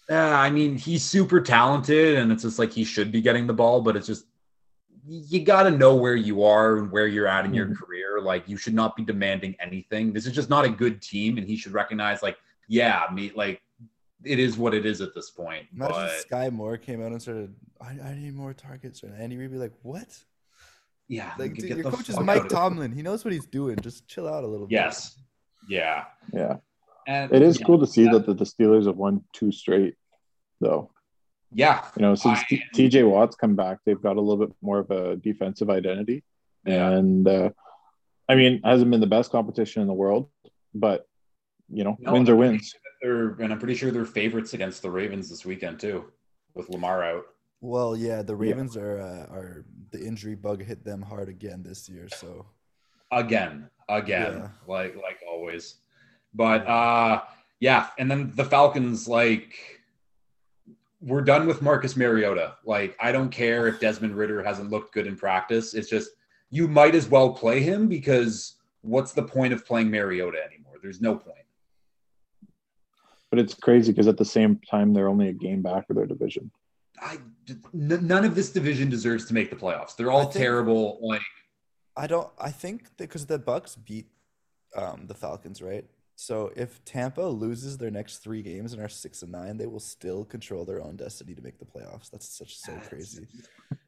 Yeah, 0.09 0.39
I 0.39 0.51
mean 0.51 0.77
he's 0.77 1.05
super 1.05 1.41
talented, 1.41 2.19
and 2.19 2.33
it's 2.33 2.43
just 2.43 2.59
like 2.59 2.73
he 2.73 2.85
should 2.85 3.13
be 3.13 3.21
getting 3.21 3.47
the 3.47 3.55
ball, 3.55 3.81
but 3.81 3.97
it's 3.97 4.07
just 4.07 4.27
you 5.07 5.41
got 5.45 5.65
to 5.65 5.71
know 5.71 5.95
where 5.97 6.15
you 6.15 6.43
are 6.45 6.77
and 6.79 6.91
where 6.91 7.07
you're 7.07 7.27
at 7.27 7.45
in 7.45 7.53
your 7.53 7.67
Mhm. 7.67 7.77
career. 7.77 8.21
Like 8.21 8.49
you 8.49 8.57
should 8.57 8.75
not 8.75 8.95
be 8.97 9.05
demanding 9.05 9.57
anything. 9.61 10.13
This 10.13 10.27
is 10.27 10.33
just 10.33 10.49
not 10.49 10.65
a 10.65 10.69
good 10.69 11.03
team, 11.03 11.39
and 11.39 11.47
he 11.47 11.57
should 11.57 11.73
recognize 11.73 12.23
like 12.23 12.37
yeah, 12.69 13.07
me 13.13 13.33
like 13.35 13.61
it 14.25 14.39
is 14.39 14.57
what 14.57 14.73
it 14.73 14.87
is 14.87 15.01
at 15.01 15.15
this 15.15 15.31
point. 15.31 15.67
Imagine 15.75 15.95
But 15.97 16.25
Skyy 16.31 16.53
Moore 16.53 16.77
came 16.77 17.03
out 17.03 17.11
and 17.11 17.21
started. 17.21 17.55
I, 17.81 17.99
I 17.99 18.15
need 18.15 18.35
more 18.35 18.55
targets, 18.55 19.03
and 19.03 19.15
Andy 19.21 19.37
Reid 19.37 19.51
be 19.51 19.59
like, 19.59 19.73
"What? 19.83 20.07
yeah, 21.09 21.33
Like, 21.39 21.55
dude, 21.55 21.77
your 21.77 21.91
coach 21.91 22.09
is 22.09 22.19
Mike 22.21 22.49
Tomlin. 22.49 22.93
He 22.93 23.03
knows 23.03 23.25
what 23.25 23.35
he's 23.35 23.47
doing. 23.47 23.77
Just 23.81 24.07
chill 24.07 24.29
out 24.29 24.45
a 24.45 24.47
little 24.47 24.67
bit." 24.69 24.75
Yes, 24.75 25.19
yeah, 25.69 26.05
Yeah, 26.33 26.59
and 27.09 27.33
it 27.33 27.43
is 27.43 27.59
yeah, 27.59 27.67
cool 27.67 27.81
to 27.81 27.87
see 27.87 28.05
that 28.05 28.25
the, 28.25 28.35
the 28.35 28.45
Steelers 28.45 28.87
have 28.87 28.97
won 28.97 29.25
two 29.33 29.51
straight, 29.51 29.97
though. 30.61 30.93
Yeah, 31.55 31.85
You 31.97 32.03
know, 32.03 32.15
since 32.15 32.39
I- 32.41 32.45
T- 32.49 32.63
TJ 32.75 33.09
Watt's 33.09 33.37
come 33.37 33.55
back, 33.57 33.79
they've 33.85 34.01
got 34.01 34.17
a 34.17 34.21
little 34.21 34.47
bit 34.47 34.55
more 34.63 34.79
of 34.79 34.91
a 34.91 35.17
defensive 35.17 35.69
identity. 35.71 36.25
Yeah. 36.65 36.91
And 36.91 37.27
uh, 37.29 37.51
I 38.29 38.35
mean, 38.37 38.63
hasn't 38.65 38.91
been 38.91 39.01
the 39.01 39.07
best 39.07 39.31
competition 39.31 39.83
in 39.83 39.89
the 39.89 39.95
world, 39.95 40.31
but 40.75 41.07
you 41.69 41.85
know, 41.85 41.97
No, 42.01 42.13
wins 42.13 42.29
are 42.31 42.37
wins. 42.37 42.75
They're 43.03 43.31
and 43.41 43.53
I'm 43.53 43.59
pretty 43.59 43.75
sure 43.75 43.91
they're 43.91 44.05
favorites 44.05 44.55
against 44.55 44.81
the 44.83 44.91
Ravens 44.91 45.29
this 45.29 45.45
weekend 45.45 45.81
too, 45.81 46.05
with 46.55 46.69
Lamar 46.71 47.03
out. 47.05 47.25
Well, 47.61 47.97
yeah, 47.97 48.23
the 48.23 48.37
Ravens 48.37 48.77
are 48.77 49.01
uh, 49.01 49.27
are 49.35 49.65
the 49.91 50.01
injury 50.05 50.35
bug 50.37 50.63
hit 50.63 50.85
them 50.85 51.03
hard 51.03 51.29
again 51.29 51.63
this 51.63 51.89
year. 51.89 52.09
So 52.09 52.47
again 53.11 53.69
again 53.89 54.33
Yeah. 54.33 54.49
like 54.67 54.97
like 54.97 55.19
always 55.29 55.75
but 56.33 56.67
uh 56.67 57.21
yeah 57.61 57.89
and 57.99 58.11
then 58.11 58.33
the 58.37 58.45
falcons 58.45 59.07
like 59.07 59.82
we're 61.03 61.21
done 61.23 61.47
with 61.47 61.61
marcus 61.63 61.97
mariota 61.97 62.55
like 62.65 62.97
i 63.01 63.11
don't 63.11 63.31
care 63.31 63.67
if 63.67 63.81
desmond 63.81 64.15
ridder 64.15 64.43
hasn't 64.43 64.71
looked 64.71 64.95
good 64.95 65.07
in 65.07 65.17
practice 65.17 65.75
it's 65.75 65.89
just 65.91 66.11
you 66.51 66.69
might 66.69 66.95
as 66.95 67.09
well 67.09 67.33
play 67.33 67.61
him 67.61 67.89
because 67.89 68.57
what's 68.83 69.13
the 69.13 69.23
point 69.23 69.53
of 69.53 69.67
playing 69.67 69.91
mariota 69.91 70.39
anymore 70.45 70.75
there's 70.83 71.01
no 71.01 71.15
point 71.17 71.39
But 73.31 73.39
it's 73.39 73.55
crazy 73.55 73.93
because 73.93 74.09
at 74.09 74.19
the 74.19 74.25
same 74.27 74.61
time, 74.71 74.93
they're 74.93 75.09
only 75.09 75.29
a 75.29 75.33
game 75.33 75.63
back 75.63 75.89
of 75.89 75.97
their 75.97 76.05
division. 76.07 76.51
I, 77.01 77.17
n- 77.49 78.07
none 78.07 78.25
of 78.27 78.35
this 78.35 78.51
division 78.53 78.91
deserves 78.91 79.25
to 79.29 79.33
make 79.35 79.49
the 79.49 79.57
playoffs 79.57 79.97
they're 79.97 80.11
all 80.11 80.25
think- 80.27 80.45
terrible 80.45 80.99
like 81.01 81.23
I 81.97 82.07
don't. 82.07 82.29
I 82.39 82.51
think 82.51 82.79
because 82.97 83.27
the 83.27 83.39
Bucks 83.39 83.77
beat 83.77 84.07
um, 84.77 85.05
the 85.07 85.15
Falcons, 85.15 85.61
right? 85.63 85.85
So 86.23 86.53
if 86.55 86.85
Tampa 86.85 87.23
loses 87.23 87.77
their 87.79 87.91
next 87.91 88.19
three 88.19 88.43
games 88.43 88.73
and 88.73 88.81
are 88.81 88.89
six 88.89 89.23
and 89.23 89.33
nine, 89.33 89.57
they 89.57 89.67
will 89.67 89.81
still 89.81 90.25
control 90.25 90.65
their 90.65 90.81
own 90.81 90.95
destiny 90.97 91.35
to 91.35 91.43
make 91.43 91.59
the 91.59 91.65
playoffs. 91.65 92.11
That's 92.11 92.29
such 92.29 92.57
so 92.57 92.73
crazy. 92.89 93.27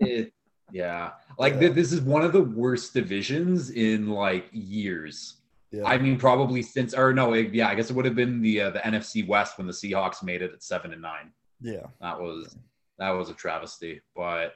it, 0.00 0.32
yeah 0.72 1.10
like 1.38 1.52
Yeah. 1.54 1.60
th- 1.60 1.74
this 1.74 1.92
is 1.92 2.00
one 2.00 2.24
of 2.24 2.32
the 2.32 2.40
worst 2.42 2.94
divisions 2.94 3.70
in 3.70 4.08
like 4.08 4.46
years 4.52 5.36
Yeah. 5.70 5.84
I 5.84 5.98
mean, 5.98 6.16
probably 6.18 6.62
since, 6.62 6.94
or 6.94 7.12
no, 7.12 7.34
it- 7.34 7.52
yeah, 7.54 7.68
I 7.68 7.74
guess 7.76 7.90
it 7.90 7.94
would 7.96 8.04
have 8.06 8.14
been 8.16 8.40
the 8.42 8.60
uh, 8.62 8.70
the 8.70 8.80
NFC 8.80 9.26
West 9.28 9.56
when 9.58 9.66
the 9.66 9.72
Seahawks 9.72 10.22
made 10.22 10.40
it 10.42 10.52
at 10.52 10.62
seven 10.62 10.92
and 10.92 11.02
nine. 11.02 11.30
yeah. 11.60 11.86
That 12.00 12.18
was 12.20 12.56
that 12.98 13.10
was 13.10 13.28
a 13.30 13.34
travesty. 13.34 14.00
But 14.16 14.54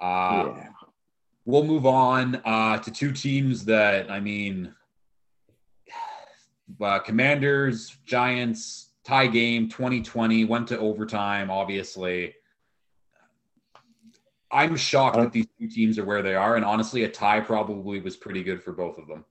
uh, 0.00 0.44
yeah. 0.56 0.68
we'll 1.44 1.64
move 1.64 1.86
on 1.86 2.36
uh, 2.44 2.78
to 2.78 2.90
two 2.90 3.12
teams 3.12 3.64
that 3.66 4.10
I 4.10 4.20
mean, 4.20 4.74
uh, 6.80 6.98
Commanders, 7.00 7.96
Giants 8.04 8.90
tie 9.04 9.26
game 9.26 9.68
2020 9.68 10.44
went 10.44 10.68
to 10.68 10.78
overtime. 10.78 11.50
Obviously, 11.50 12.34
I'm 14.50 14.76
shocked 14.76 15.16
that 15.16 15.32
these 15.32 15.46
two 15.58 15.68
teams 15.68 15.98
are 15.98 16.04
where 16.04 16.22
they 16.22 16.34
are, 16.34 16.56
and 16.56 16.64
honestly, 16.64 17.04
a 17.04 17.08
tie 17.08 17.40
probably 17.40 18.00
was 18.00 18.16
pretty 18.16 18.42
good 18.42 18.62
for 18.62 18.72
both 18.72 18.98
of 18.98 19.06
them. 19.06 19.24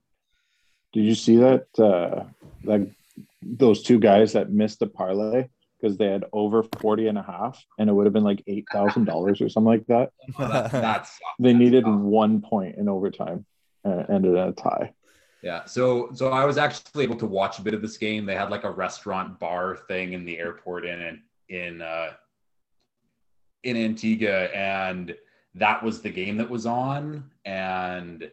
Did 0.92 1.04
you 1.04 1.14
see 1.14 1.36
that? 1.36 1.66
Uh, 1.78 2.24
like 2.64 2.88
those 3.42 3.82
two 3.82 3.98
guys 3.98 4.32
that 4.32 4.50
missed 4.50 4.80
the 4.80 4.86
parlay 4.86 5.48
because 5.80 5.96
they 5.96 6.06
had 6.06 6.24
over 6.32 6.64
40 6.80 7.08
and 7.08 7.18
a 7.18 7.22
half 7.22 7.64
and 7.78 7.88
it 7.88 7.92
would 7.92 8.06
have 8.06 8.12
been 8.12 8.24
like 8.24 8.44
$8,000 8.48 9.08
or 9.40 9.48
something 9.48 9.64
like 9.64 9.86
that. 9.86 10.10
that, 10.38 10.72
that's 10.72 11.18
They 11.38 11.52
that's 11.52 11.58
needed 11.60 11.84
tough. 11.84 12.00
one 12.00 12.40
point 12.40 12.76
in 12.76 12.88
overtime 12.88 13.46
and 13.84 14.00
it 14.00 14.10
ended 14.10 14.32
in 14.32 14.38
a 14.38 14.52
tie. 14.52 14.92
Yeah. 15.42 15.64
So 15.64 16.10
so 16.14 16.30
I 16.30 16.44
was 16.44 16.58
actually 16.58 17.04
able 17.04 17.16
to 17.16 17.26
watch 17.26 17.58
a 17.58 17.62
bit 17.62 17.74
of 17.74 17.82
this 17.82 17.96
game. 17.96 18.26
They 18.26 18.34
had 18.34 18.50
like 18.50 18.64
a 18.64 18.70
restaurant 18.70 19.38
bar 19.38 19.76
thing 19.76 20.12
in 20.12 20.24
the 20.24 20.38
airport 20.38 20.84
in 20.84 21.22
in 21.48 21.80
uh 21.80 22.10
in 23.62 23.76
Antigua 23.76 24.44
and 24.46 25.14
that 25.54 25.82
was 25.82 26.00
the 26.00 26.10
game 26.10 26.36
that 26.36 26.48
was 26.48 26.66
on 26.66 27.30
and 27.44 28.30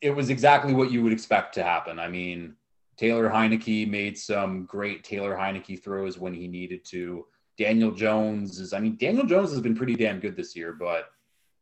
it 0.00 0.10
was 0.10 0.30
exactly 0.30 0.72
what 0.72 0.90
you 0.90 1.02
would 1.02 1.12
expect 1.12 1.54
to 1.54 1.62
happen. 1.62 1.98
I 1.98 2.08
mean, 2.08 2.54
Taylor 2.96 3.28
Heinicke 3.28 3.88
made 3.88 4.18
some 4.18 4.64
great 4.64 5.04
Taylor 5.04 5.36
Heinicke 5.36 5.82
throws 5.82 6.18
when 6.18 6.34
he 6.34 6.48
needed 6.48 6.84
to. 6.86 7.26
Daniel 7.56 7.90
Jones 7.90 8.60
is 8.60 8.72
I 8.72 8.78
mean 8.78 8.96
Daniel 8.96 9.26
Jones 9.26 9.50
has 9.50 9.60
been 9.60 9.74
pretty 9.74 9.96
damn 9.96 10.20
good 10.20 10.36
this 10.36 10.54
year, 10.54 10.72
but 10.72 11.10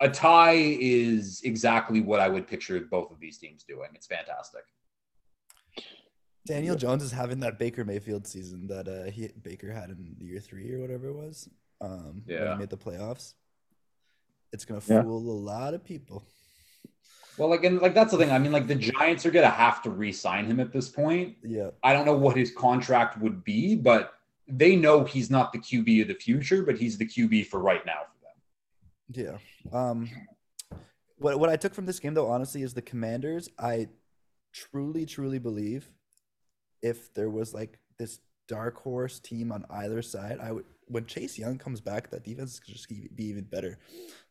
a 0.01 0.09
tie 0.09 0.77
is 0.81 1.41
exactly 1.45 2.01
what 2.01 2.21
I 2.21 2.29
would 2.29 2.47
picture 2.47 2.79
both 2.81 3.11
of 3.11 3.19
these 3.21 3.39
teams 3.39 3.65
doing. 3.65 3.89
It's 3.95 4.07
fantastic. 4.07 4.63
Daniel 6.47 6.77
Jones 6.77 7.03
is 7.03 7.11
having 7.11 7.41
that 7.41 7.59
Baker 7.59 7.85
Mayfield 7.85 8.27
season 8.27 8.67
that 8.69 8.87
uh, 8.87 9.11
he 9.11 9.29
Baker 9.43 9.73
had 9.73 9.91
in 9.91 10.17
year 10.21 10.39
three 10.39 10.73
or 10.73 10.81
whatever 10.81 11.09
it 11.09 11.15
was. 11.15 11.49
Um, 11.81 12.23
when 12.25 12.37
Yeah. 12.39 12.53
he 12.53 12.59
made 12.61 12.71
the 12.71 12.77
playoffs. 12.77 13.35
It's 14.53 14.65
gonna 14.65 14.81
Yeah. 14.87 15.03
fool 15.03 15.31
a 15.31 15.39
lot 15.41 15.75
of 15.75 15.85
people. 15.85 16.25
Well, 17.37 17.51
like 17.51 17.65
and 17.65 17.81
like 17.83 17.95
that's 17.95 18.13
the 18.13 18.19
thing. 18.19 18.31
I 18.31 18.39
mean, 18.39 18.53
like 18.53 18.67
the 18.67 18.75
Giants 18.77 19.27
are 19.27 19.31
gonna 19.31 19.51
have 19.51 19.83
to 19.83 19.91
re-sign 19.91 20.47
him 20.47 20.61
at 20.61 20.73
this 20.73 20.89
point. 20.89 21.37
Yeah. 21.43 21.71
I 21.83 21.93
don't 21.93 22.07
know 22.07 22.17
what 22.17 22.37
his 22.37 22.51
contract 22.53 23.19
would 23.21 23.45
be, 23.45 23.75
but 23.75 24.13
they 24.49 24.77
know 24.77 25.05
he's 25.05 25.31
not 25.31 25.53
the 25.53 25.59
QB 25.59 26.03
of 26.03 26.09
the 26.09 26.15
future, 26.15 26.63
but 26.63 26.79
he's 26.79 26.97
the 26.97 27.05
QB 27.07 27.43
for 27.49 27.59
right 27.61 27.85
now 27.85 28.03
for 28.05 28.15
them. 28.15 28.16
Yeah. 29.09 29.39
Um, 29.73 30.11
what 31.19 31.39
what 31.39 31.49
I 31.51 31.57
took 31.57 31.75
from 31.75 31.87
this 31.87 31.99
game 32.01 32.15
though, 32.15 32.29
honestly, 32.31 32.63
is 32.63 32.75
the 32.75 32.83
Commanders. 32.83 33.49
I 33.59 33.89
truly, 34.53 35.07
truly 35.07 35.39
believe 35.39 35.89
if 36.83 37.13
there 37.15 37.31
was 37.31 37.55
like 37.55 37.79
this 37.99 38.19
dark 38.49 38.77
horse 38.83 39.19
team 39.19 39.51
on 39.53 39.65
either 39.71 40.03
side, 40.03 40.39
I 40.41 40.53
would. 40.53 40.65
When 40.89 41.05
Chase 41.07 41.37
Young 41.37 41.59
comes 41.59 41.81
back, 41.81 42.11
that 42.11 42.23
defense 42.25 42.61
could 42.61 42.73
just 42.75 42.89
be 42.89 43.25
even 43.25 43.43
better. 43.45 43.79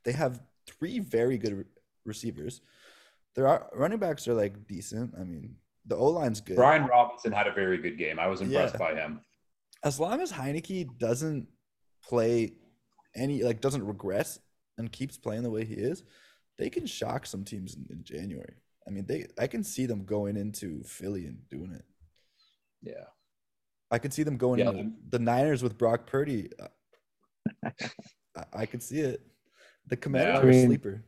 They 0.06 0.14
have 0.14 0.42
three 0.66 1.00
very 1.00 1.38
good 1.38 1.54
re- 1.54 1.64
receivers. 2.06 2.62
Their 3.36 3.48
ar- 3.48 3.70
running 3.74 4.00
backs 4.00 4.26
are 4.30 4.34
like 4.34 4.66
decent. 4.68 5.14
I 5.20 5.24
mean, 5.26 5.58
the 5.86 5.98
O 5.98 6.06
line's 6.08 6.40
good. 6.40 6.56
Brian 6.56 6.86
Robinson 6.86 7.34
had 7.34 7.48
a 7.48 7.52
very 7.54 7.78
good 7.78 7.98
game. 7.98 8.20
I 8.20 8.28
was 8.28 8.40
impressed 8.42 8.76
Yeah. 8.76 8.80
by 8.80 8.96
him. 8.96 9.20
as 9.84 10.00
long 10.00 10.22
as 10.22 10.32
Heinicke 10.32 10.98
doesn't 10.98 11.48
play 12.04 12.54
any 13.16 13.44
like 13.44 13.60
doesn't 13.62 13.86
regress 13.86 14.40
and 14.78 14.92
keeps 14.92 15.18
playing 15.18 15.44
the 15.44 15.50
way 15.50 15.66
he 15.66 15.76
is, 15.76 16.04
they 16.58 16.70
can 16.70 16.86
shock 16.86 17.26
some 17.26 17.44
teams 17.44 17.76
in, 17.76 17.86
in 17.90 18.04
January. 18.04 18.56
I 18.88 18.92
mean, 18.92 19.06
they 19.06 19.26
I 19.40 19.48
can 19.48 19.64
see 19.64 19.86
them 19.86 20.04
going 20.06 20.38
into 20.38 20.84
Philly 20.84 21.26
and 21.26 21.38
doing 21.50 21.72
it. 21.72 21.86
Yeah. 22.82 23.06
I 23.92 24.00
could 24.00 24.14
see 24.14 24.24
them 24.24 24.38
going 24.38 24.60
Yeah, 24.60 24.72
into 24.72 24.94
the 25.10 25.20
Niners 25.20 25.64
with 25.64 25.78
Brock 25.78 26.08
Purdy. 26.08 26.50
Uh, 26.60 27.70
I, 28.36 28.44
I 28.54 28.66
could 28.66 28.84
see 28.84 29.00
it. 29.00 29.22
The 29.88 29.96
Commanders 29.98 30.36
Yeah. 30.36 30.40
are 30.42 30.46
I 30.46 30.50
a 30.50 30.52
mean- 30.52 30.68
sleeper. 30.68 31.04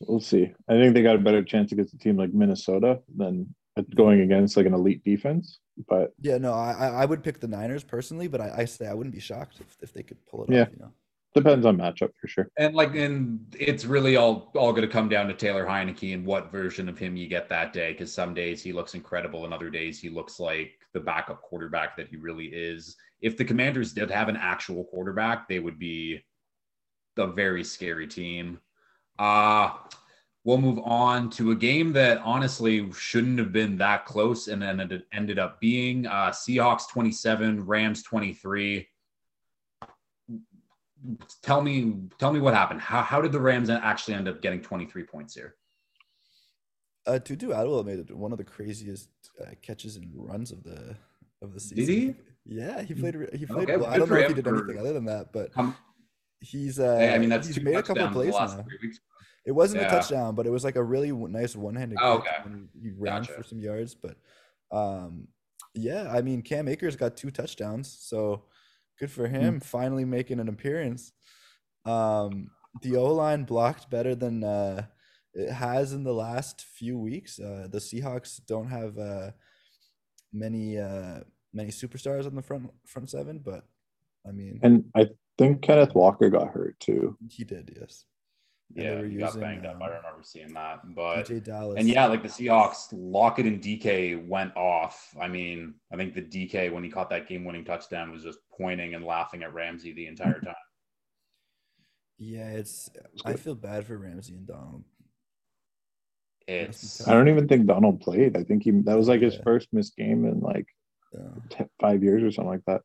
We'll 0.00 0.20
see. 0.20 0.52
I 0.68 0.74
think 0.74 0.92
they 0.94 1.02
got 1.02 1.16
a 1.16 1.20
better 1.20 1.42
chance 1.42 1.72
against 1.72 1.94
a 1.94 1.98
team 1.98 2.18
like 2.18 2.34
Minnesota 2.34 3.00
than 3.16 3.54
going 3.94 4.20
against 4.20 4.56
like 4.56 4.66
an 4.66 4.74
elite 4.74 5.02
defense. 5.04 5.58
But 5.88 6.12
Yeah, 6.20 6.36
no, 6.38 6.52
I 6.52 6.72
I- 6.72 7.02
I 7.02 7.04
would 7.06 7.22
pick 7.24 7.40
the 7.40 7.48
Niners 7.48 7.82
personally, 7.84 8.28
but 8.28 8.40
I, 8.42 8.52
I 8.58 8.64
say 8.66 8.86
I 8.86 8.94
wouldn't 8.94 9.14
be 9.14 9.20
shocked 9.20 9.60
if, 9.60 9.76
if 9.80 9.92
they 9.94 10.02
could 10.02 10.18
pull 10.26 10.44
it 10.44 10.50
Yeah. 10.50 10.62
off. 10.62 10.68
You 10.72 10.78
know. 10.80 10.92
Depends 11.36 11.66
on 11.66 11.76
matchup 11.76 12.12
for 12.18 12.28
sure. 12.28 12.48
And 12.58 12.74
like, 12.74 12.94
and 12.96 13.54
it's 13.58 13.84
really 13.84 14.16
all 14.16 14.50
all 14.56 14.72
going 14.72 14.88
to 14.88 14.88
come 14.88 15.10
down 15.10 15.28
to 15.28 15.34
Taylor 15.34 15.66
Heinicke 15.66 16.14
and 16.14 16.24
what 16.24 16.50
version 16.50 16.88
of 16.88 16.98
him 16.98 17.14
you 17.14 17.28
get 17.28 17.50
that 17.50 17.74
day. 17.74 17.92
Because 17.92 18.10
some 18.10 18.32
days 18.32 18.62
he 18.62 18.72
looks 18.72 18.94
incredible, 18.94 19.44
and 19.44 19.52
other 19.52 19.68
days 19.68 20.00
he 20.00 20.08
looks 20.08 20.40
like 20.40 20.78
the 20.94 21.00
backup 21.00 21.42
quarterback 21.42 21.94
that 21.98 22.08
he 22.08 22.16
really 22.16 22.46
is. 22.46 22.96
If 23.20 23.36
the 23.36 23.44
Commanders 23.44 23.92
did 23.92 24.10
have 24.10 24.30
an 24.30 24.38
actual 24.38 24.84
quarterback, 24.84 25.46
they 25.46 25.58
would 25.58 25.78
be 25.78 26.24
a 27.18 27.26
very 27.26 27.62
scary 27.64 28.06
team. 28.06 28.58
Uh 29.18 29.72
we'll 30.44 30.56
move 30.56 30.78
on 30.84 31.28
to 31.28 31.50
a 31.50 31.56
game 31.56 31.92
that 31.92 32.18
honestly 32.24 32.90
shouldn't 32.92 33.38
have 33.38 33.52
been 33.52 33.76
that 33.76 34.06
close, 34.06 34.48
and 34.48 34.62
then 34.62 34.80
it 34.80 35.02
ended 35.12 35.38
up 35.38 35.60
being 35.60 36.06
uh, 36.06 36.30
Seahawks 36.30 36.88
twenty 36.88 37.12
seven, 37.12 37.66
Rams 37.66 38.02
twenty 38.02 38.32
three 38.32 38.88
tell 41.42 41.60
me 41.62 41.94
tell 42.18 42.32
me 42.32 42.40
what 42.40 42.54
happened. 42.54 42.80
How 42.80 43.02
how 43.02 43.20
did 43.20 43.32
the 43.32 43.40
Rams 43.40 43.70
actually 43.70 44.14
end 44.14 44.28
up 44.28 44.40
getting 44.42 44.60
23 44.62 45.04
points 45.04 45.34
here? 45.34 45.54
Uh, 47.06 47.18
Tutu 47.18 47.50
Atwell 47.52 47.84
made 47.84 48.10
one 48.10 48.32
of 48.32 48.38
the 48.38 48.44
craziest 48.44 49.08
uh, 49.40 49.50
catches 49.62 49.96
and 49.96 50.10
runs 50.14 50.50
of 50.50 50.64
the 50.64 50.96
of 51.42 51.54
the 51.54 51.60
season. 51.60 51.76
Did 51.76 51.88
he? 51.88 52.14
Yeah, 52.44 52.82
he 52.82 52.94
played. 52.94 53.14
He 53.34 53.46
played. 53.46 53.70
Okay, 53.70 53.76
well. 53.76 53.86
I 53.86 53.98
don't 53.98 54.08
know 54.10 54.16
if 54.16 54.28
he 54.28 54.34
did 54.34 54.46
anything 54.46 54.78
other 54.78 54.92
than 54.92 55.04
that, 55.06 55.32
but 55.32 55.50
Um, 55.56 55.76
he's. 56.40 56.78
Uh, 56.78 57.10
I 57.14 57.18
mean, 57.18 57.28
that's 57.28 57.46
he's 57.46 57.60
made 57.60 57.76
a 57.76 57.82
couple 57.82 58.08
plays 58.08 58.32
now. 58.34 58.64
It 59.44 59.52
wasn't 59.52 59.82
Yeah. 59.82 59.88
a 59.88 59.90
touchdown, 59.90 60.34
but 60.34 60.46
it 60.46 60.50
was 60.50 60.64
like 60.64 60.74
a 60.74 60.82
really 60.82 61.12
nice 61.12 61.54
one-handed 61.54 61.98
Oh, 62.02 62.14
okay. 62.18 62.36
when 62.42 62.68
he 62.82 62.90
ran 62.90 63.20
Gotcha. 63.22 63.32
for 63.34 63.44
some 63.44 63.60
yards. 63.60 63.94
But 63.94 64.16
um, 64.72 65.28
yeah, 65.74 66.10
I 66.10 66.20
mean, 66.22 66.42
Cam 66.42 66.66
Akers 66.66 66.96
got 66.96 67.16
two 67.16 67.30
touchdowns, 67.30 67.96
so 68.00 68.44
good 68.98 69.10
for 69.10 69.28
Hmm. 69.28 69.34
him 69.34 69.60
finally 69.60 70.04
making 70.04 70.40
an 70.40 70.48
appearance. 70.48 71.12
Um, 71.84 72.50
the 72.82 72.96
O 72.96 73.12
line 73.14 73.44
blocked 73.44 73.90
better 73.90 74.14
than 74.14 74.44
uh, 74.44 74.86
it 75.34 75.50
has 75.52 75.92
in 75.92 76.04
the 76.04 76.12
last 76.14 76.62
few 76.62 76.98
weeks. 76.98 77.38
Uh, 77.38 77.68
the 77.70 77.78
Seahawks 77.78 78.40
don't 78.46 78.68
have 78.68 78.98
uh, 78.98 79.30
many 80.32 80.78
uh, 80.78 81.20
many 81.52 81.70
superstars 81.70 82.26
on 82.26 82.34
the 82.34 82.42
front 82.42 82.70
front 82.86 83.10
seven, 83.10 83.38
but 83.38 83.64
I 84.28 84.32
mean, 84.32 84.60
And 84.62 84.84
I 84.94 85.08
think 85.38 85.62
Kenneth 85.62 85.94
Walker 85.94 86.28
got 86.30 86.48
hurt 86.48 86.78
too. 86.80 87.16
he 87.30 87.44
did, 87.44 87.76
yes. 87.80 88.04
And 88.74 88.78
they 88.78 88.84
Yeah, 88.84 88.94
were 89.00 89.06
he 89.06 89.16
got 89.16 89.26
using, 89.26 89.40
banged 89.40 89.66
up. 89.66 89.76
I 89.80 89.86
um, 89.86 89.90
remember 89.96 90.22
seeing 90.22 90.52
that. 90.54 90.80
But 90.94 91.26
DJ 91.28 91.42
Dallas. 91.44 91.76
and 91.78 91.88
yeah, 91.88 92.06
like 92.06 92.22
the 92.22 92.28
Seahawks, 92.28 92.88
Lockett 92.92 93.46
and 93.46 93.60
DK 93.62 94.26
went 94.26 94.56
off. 94.56 95.14
I 95.20 95.28
mean, 95.28 95.74
I 95.92 95.96
think 95.96 96.14
the 96.14 96.22
DK 96.22 96.72
when 96.72 96.82
he 96.82 96.90
caught 96.90 97.10
that 97.10 97.28
game-winning 97.28 97.64
touchdown 97.64 98.10
was 98.10 98.22
just 98.22 98.38
pointing 98.56 98.94
and 98.94 99.04
laughing 99.04 99.42
at 99.42 99.54
Ramsey 99.54 99.92
the 99.92 100.06
entire 100.06 100.40
time. 100.40 100.54
Yeah, 102.18 102.48
it's. 102.48 102.88
I 103.26 103.34
feel 103.34 103.54
bad 103.54 103.84
for 103.84 103.98
Ramsey 103.98 104.36
and 104.36 104.46
Donald. 104.46 104.84
It's 106.48 107.06
I 107.06 107.12
don't 107.12 107.28
even 107.28 107.46
think 107.46 107.66
Donald 107.66 108.00
played. 108.00 108.38
I 108.38 108.42
think 108.42 108.62
he 108.62 108.70
that 108.70 108.96
was 108.96 109.06
like 109.06 109.20
his 109.20 109.34
Yeah. 109.34 109.42
first 109.42 109.68
missed 109.72 109.96
game 109.96 110.24
in 110.24 110.40
like 110.40 110.66
Yeah. 111.12 111.28
t- 111.50 111.64
five 111.78 112.02
years 112.02 112.22
or 112.22 112.30
something 112.30 112.50
like 112.52 112.64
that. 112.66 112.80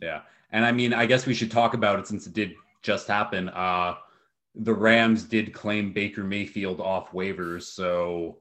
Yeah. 0.00 0.22
And 0.52 0.64
I 0.64 0.70
mean, 0.70 0.92
I 0.92 1.06
guess 1.06 1.26
we 1.26 1.34
should 1.34 1.50
talk 1.50 1.74
about 1.74 1.98
it 1.98 2.06
since 2.06 2.28
it 2.28 2.32
did 2.32 2.52
just 2.82 3.08
happen. 3.08 3.48
Uh 3.48 3.96
the 4.54 4.74
Rams 4.74 5.24
did 5.24 5.52
claim 5.52 5.92
Baker 5.92 6.24
Mayfield 6.24 6.80
off 6.80 7.12
waivers, 7.12 7.62
so 7.64 8.38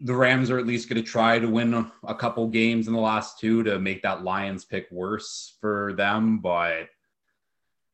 the 0.00 0.14
Rams 0.14 0.50
are 0.50 0.58
at 0.58 0.66
least 0.66 0.88
going 0.88 1.02
to 1.02 1.08
try 1.08 1.38
to 1.38 1.48
win 1.48 1.74
a, 1.74 1.92
a 2.06 2.14
couple 2.14 2.46
games 2.48 2.86
in 2.86 2.92
the 2.92 3.00
last 3.00 3.38
two 3.38 3.62
to 3.64 3.78
make 3.78 4.02
that 4.02 4.24
Lions 4.24 4.64
pick 4.64 4.86
worse 4.90 5.56
for 5.60 5.94
them, 5.96 6.38
but 6.38 6.88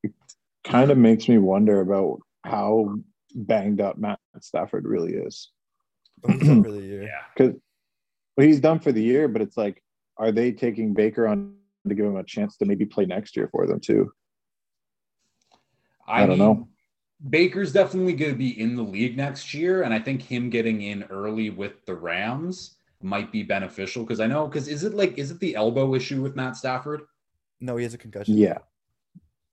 it 0.03 0.13
Kind 0.65 0.91
of 0.91 0.99
makes 0.99 1.29
me 1.29 1.39
wonder 1.39 1.81
about 1.81 2.21
how 2.45 2.97
banged 3.35 3.81
up 3.81 3.99
Matt 3.99 4.19
Stafford 4.41 4.85
really 4.85 5.15
is. 5.15 5.51
Oh, 6.25 6.33
he's 6.33 6.47
done 6.47 6.63
for 6.63 6.71
the 6.71 6.81
year. 6.81 7.03
yeah. 7.09 7.23
Because 7.35 7.55
well, 8.37 8.47
he's 8.47 8.61
done 8.61 8.79
for 8.79 8.93
the 8.93 9.03
year, 9.03 9.29
but 9.29 9.43
it's 9.43 9.57
like, 9.57 9.83
are 10.17 10.33
they 10.33 10.53
taking 10.53 10.95
Baker 10.95 11.27
on 11.27 11.55
to 11.89 11.95
give 11.95 12.07
him 12.07 12.17
a 12.17 12.25
chance 12.25 12.57
to 12.59 12.65
maybe 12.65 12.85
play 12.85 13.07
next 13.07 13.37
year 13.37 13.49
for 13.51 13.67
them 13.67 13.81
too? 13.81 14.13
I 16.07 16.27
don't 16.27 16.39
know. 16.39 16.69
Baker's 17.29 17.73
definitely 17.73 18.15
going 18.15 18.33
to 18.33 18.37
be 18.39 18.61
in 18.61 18.75
the 18.75 18.83
league 18.83 19.17
next 19.17 19.55
year, 19.55 19.83
and 19.83 19.95
I 19.95 20.01
think 20.01 20.23
him 20.23 20.51
getting 20.51 20.83
in 20.83 21.05
early 21.05 21.51
with 21.51 21.85
the 21.87 21.95
Rams 21.95 22.77
might 23.01 23.31
be 23.33 23.43
beneficial 23.43 24.03
because 24.05 24.21
I 24.21 24.27
know 24.27 24.47
because 24.47 24.69
is 24.69 24.85
it 24.85 24.95
like 24.95 25.19
is 25.19 25.31
it 25.31 25.39
the 25.41 25.55
elbow 25.55 25.95
issue 25.95 26.23
with 26.23 26.37
Matt 26.37 26.57
Stafford? 26.57 27.03
No, 27.61 27.77
he 27.77 27.85
has 27.85 27.95
a 27.95 27.99
concussion. 27.99 28.37
Yeah. 28.37 28.59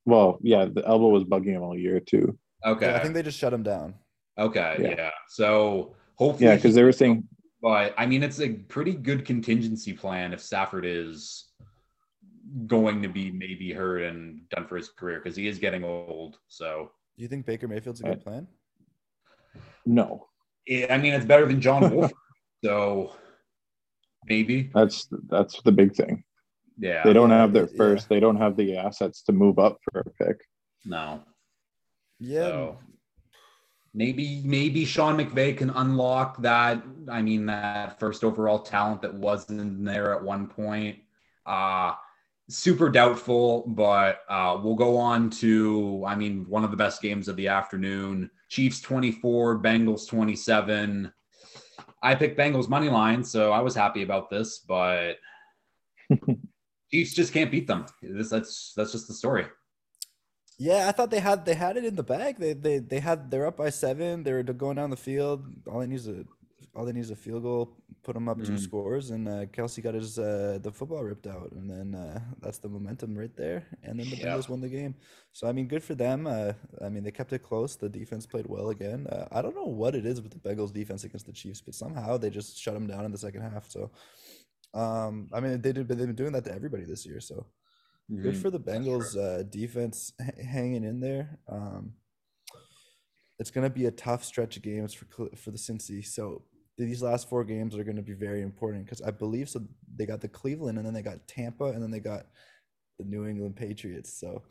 Well, 0.05 0.39
yeah, 0.41 0.65
the 0.65 0.85
elbow 0.87 1.09
was 1.09 1.23
bugging 1.23 1.53
him 1.53 1.61
all 1.61 1.77
year 1.77 1.99
too. 1.99 2.37
Okay, 2.65 2.87
Yeah, 2.87 2.95
I 2.97 2.99
think 2.99 3.13
they 3.13 3.21
just 3.23 3.37
shut 3.37 3.53
him 3.53 3.63
down. 3.63 3.95
okay, 4.37 4.77
Yeah. 4.79 4.95
yeah. 4.97 5.11
So 5.27 5.95
hopefully, 6.15 6.49
Yeah, 6.49 6.55
because 6.55 6.75
they 6.75 6.83
were 6.83 6.91
saying 6.91 7.27
but 7.61 7.93
I 7.97 8.05
mean, 8.05 8.23
it's 8.23 8.39
a 8.39 8.49
pretty 8.53 8.93
good 8.93 9.25
contingency 9.25 9.93
plan 9.93 10.31
if 10.33 10.41
Stafford 10.41 10.85
is 10.85 11.49
going 12.67 13.01
to 13.01 13.09
be 13.09 13.31
maybe 13.31 13.71
hurt 13.73 14.01
and 14.03 14.47
done 14.49 14.65
for 14.65 14.77
his 14.77 14.89
career 14.89 15.19
because 15.21 15.35
he 15.35 15.47
is 15.47 15.59
getting 15.59 15.83
old. 15.83 16.39
So 16.47 16.91
Do 17.19 17.23
you 17.23 17.27
think 17.27 17.45
Baker 17.45 17.67
Mayfield's 17.67 17.99
a 17.99 18.03
good 18.03 18.23
plan? 18.23 18.47
no. 19.85 20.27
I 20.89 20.97
mean, 20.97 21.13
it's 21.13 21.25
better 21.25 21.45
than 21.45 21.59
John 21.59 21.93
Wolf. 21.93 22.13
so 22.63 23.13
maybe, 24.25 24.71
That's 24.73 25.05
that's 25.27 25.61
the 25.63 25.73
big 25.73 25.93
thing. 25.93 26.23
yeah. 26.77 27.03
They 27.03 27.11
don't 27.11 27.31
have 27.31 27.51
their 27.51 27.65
yeah. 27.69 27.75
first. 27.75 28.07
They 28.07 28.21
don't 28.21 28.37
have 28.37 28.55
the 28.55 28.77
assets 28.77 29.21
to 29.23 29.33
move 29.33 29.59
up 29.59 29.79
for 29.83 29.99
a 29.99 30.23
pick. 30.23 30.37
No. 30.85 31.23
Yeah. 32.21 32.39
So 32.39 32.77
maybe 33.93 34.41
maybe 34.45 34.85
Sean 34.85 35.17
McVay 35.17 35.57
can 35.57 35.71
unlock 35.71 36.41
that. 36.41 36.81
I 37.09 37.21
mean, 37.21 37.47
that 37.47 37.99
first 37.99 38.23
overall 38.23 38.59
talent 38.59 39.01
that 39.01 39.13
wasn't 39.13 39.83
there 39.83 40.15
at 40.15 40.23
one 40.23 40.47
point. 40.47 40.99
Uh 41.45 41.95
super 42.49 42.89
doubtful, 42.89 43.63
but 43.67 44.21
uh 44.27 44.59
we'll 44.61 44.75
go 44.75 44.97
on 44.97 45.29
to 45.29 46.03
I 46.05 46.15
mean 46.15 46.45
one 46.49 46.63
of 46.63 46.71
the 46.71 46.77
best 46.77 47.01
games 47.01 47.27
of 47.27 47.35
the 47.35 47.47
afternoon. 47.47 48.29
Chiefs 48.49 48.81
24, 48.81 49.61
Bengals 49.61 50.07
27. 50.07 51.11
I 52.01 52.15
picked 52.15 52.39
Bengals 52.39 52.67
money 52.67 52.89
line, 52.89 53.23
so 53.23 53.51
I 53.51 53.59
was 53.59 53.75
happy 53.75 54.03
about 54.03 54.29
this, 54.29 54.59
but 54.59 55.17
Chiefs 56.91 57.13
just 57.13 57.33
can't 57.33 57.51
beat 57.51 57.67
them. 57.67 57.85
This 58.01 58.29
that's 58.29 58.73
that's 58.75 58.91
just 58.91 59.07
the 59.07 59.13
story. 59.13 59.45
Yeah, 60.57 60.89
I 60.89 60.91
thought 60.91 61.11
they 61.11 61.19
had 61.19 61.45
they 61.45 61.53
had 61.53 61.77
it 61.77 61.85
in 61.85 61.95
the 61.95 62.03
bag. 62.03 62.37
They 62.37 62.53
they 62.53 62.79
they 62.79 62.99
had 62.99 63.29
they're 63.29 63.45
up 63.45 63.57
by 63.57 63.69
seven. 63.69 64.23
They 64.23 64.33
were 64.33 64.43
going 64.43 64.75
down 64.75 64.89
the 64.89 64.97
field. 64.97 65.45
All 65.67 65.79
they 65.79 65.87
need 65.87 65.95
is 65.95 66.07
a 66.07 66.25
all 66.75 66.85
they 66.85 66.91
need 66.93 67.01
is 67.01 67.11
a 67.11 67.15
field 67.15 67.43
goal. 67.43 67.75
Put 68.03 68.13
them 68.13 68.29
up 68.29 68.43
two 68.43 68.53
Mhm. 68.53 68.59
scores, 68.59 69.09
and 69.11 69.27
uh, 69.27 69.45
Kelce 69.47 69.81
got 69.83 69.93
his 69.93 70.17
uh, 70.17 70.59
the 70.61 70.71
football 70.71 71.03
ripped 71.03 71.27
out, 71.27 71.51
and 71.51 71.69
then 71.69 71.95
uh, 71.95 72.19
that's 72.41 72.59
the 72.59 72.69
momentum 72.69 73.17
right 73.17 73.35
there. 73.35 73.65
And 73.83 73.99
then 73.99 74.09
the 74.09 74.15
Yep. 74.17 74.25
Bengals 74.27 74.49
won 74.49 74.61
the 74.61 74.69
game. 74.69 74.95
So 75.31 75.47
I 75.47 75.51
mean, 75.51 75.67
good 75.67 75.83
for 75.83 75.95
them. 75.95 76.25
Uh, 76.27 76.53
I 76.81 76.89
mean, 76.89 77.03
they 77.03 77.11
kept 77.11 77.33
it 77.33 77.39
close. 77.43 77.75
The 77.75 77.89
defense 77.89 78.25
played 78.25 78.47
well 78.47 78.69
again. 78.69 79.07
Uh, 79.07 79.27
I 79.31 79.41
don't 79.41 79.55
know 79.55 79.65
what 79.65 79.95
it 79.95 80.05
is 80.05 80.21
with 80.21 80.31
the 80.31 80.39
Bengals 80.49 80.73
defense 80.73 81.03
against 81.03 81.25
the 81.25 81.33
Chiefs, 81.33 81.61
but 81.61 81.75
somehow 81.75 82.17
they 82.17 82.29
just 82.29 82.57
shut 82.57 82.73
them 82.73 82.87
down 82.87 83.05
in 83.05 83.11
the 83.11 83.17
second 83.17 83.41
half. 83.41 83.69
So, 83.69 83.91
um, 84.73 85.29
I 85.33 85.39
mean, 85.39 85.61
they 85.61 85.71
did. 85.73 85.87
They've 85.87 85.97
been 85.97 86.15
doing 86.15 86.33
that 86.33 86.45
to 86.45 86.53
everybody 86.53 86.85
this 86.85 87.05
year. 87.05 87.19
So 87.19 87.45
good 88.21 88.35
Mhm. 88.35 88.41
for 88.41 88.49
the 88.49 88.59
Bengals 88.59 89.15
uh, 89.17 89.43
defense 89.43 90.13
h- 90.21 90.45
hanging 90.45 90.83
in 90.83 90.99
there. 90.99 91.39
Um, 91.47 91.93
it's 93.37 93.51
going 93.51 93.63
to 93.63 93.69
be 93.73 93.85
a 93.85 93.91
tough 93.91 94.23
stretch 94.23 94.57
of 94.57 94.63
games 94.63 94.93
for 94.93 95.05
for 95.35 95.51
the 95.51 95.57
Cincy. 95.57 96.05
So 96.05 96.43
these 96.85 97.01
last 97.01 97.29
four 97.29 97.43
games 97.43 97.75
are 97.75 97.83
going 97.83 97.97
to 97.97 98.01
be 98.01 98.13
very 98.13 98.41
important 98.41 98.85
because 98.85 99.01
I 99.01 99.11
believe 99.11 99.49
so. 99.49 99.61
They 99.95 100.05
got 100.05 100.21
the 100.21 100.27
Cleveland, 100.27 100.77
and 100.77 100.85
then 100.85 100.93
they 100.93 101.01
got 101.01 101.27
Tampa, 101.27 101.65
and 101.65 101.81
then 101.81 101.91
they 101.91 101.99
got 101.99 102.27
the 102.97 103.05
New 103.05 103.25
England 103.25 103.55
Patriots. 103.55 104.13
So. 104.19 104.43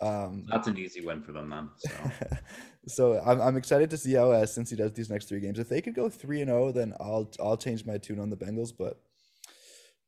Um, 0.00 0.46
That's 0.48 0.68
an 0.68 0.78
easy 0.78 1.04
win 1.04 1.22
for 1.22 1.32
them 1.32 1.50
then. 1.50 1.68
So 1.76 1.90
so 2.86 3.22
I'm, 3.26 3.40
I'm 3.40 3.56
excited 3.56 3.90
to 3.90 3.98
see 3.98 4.14
how 4.14 4.30
uh, 4.30 4.46
he 4.46 4.76
does 4.76 4.92
these 4.92 5.10
next 5.10 5.28
three 5.28 5.40
games. 5.40 5.58
If 5.58 5.68
they 5.68 5.80
could 5.80 5.94
go 5.94 6.08
three 6.08 6.40
and 6.40 6.48
zero, 6.48 6.70
then 6.70 6.94
I'll 7.00 7.28
I'll 7.40 7.56
change 7.56 7.84
my 7.84 7.98
tune 7.98 8.20
on 8.20 8.30
the 8.30 8.36
Bengals. 8.36 8.72
But 8.76 9.00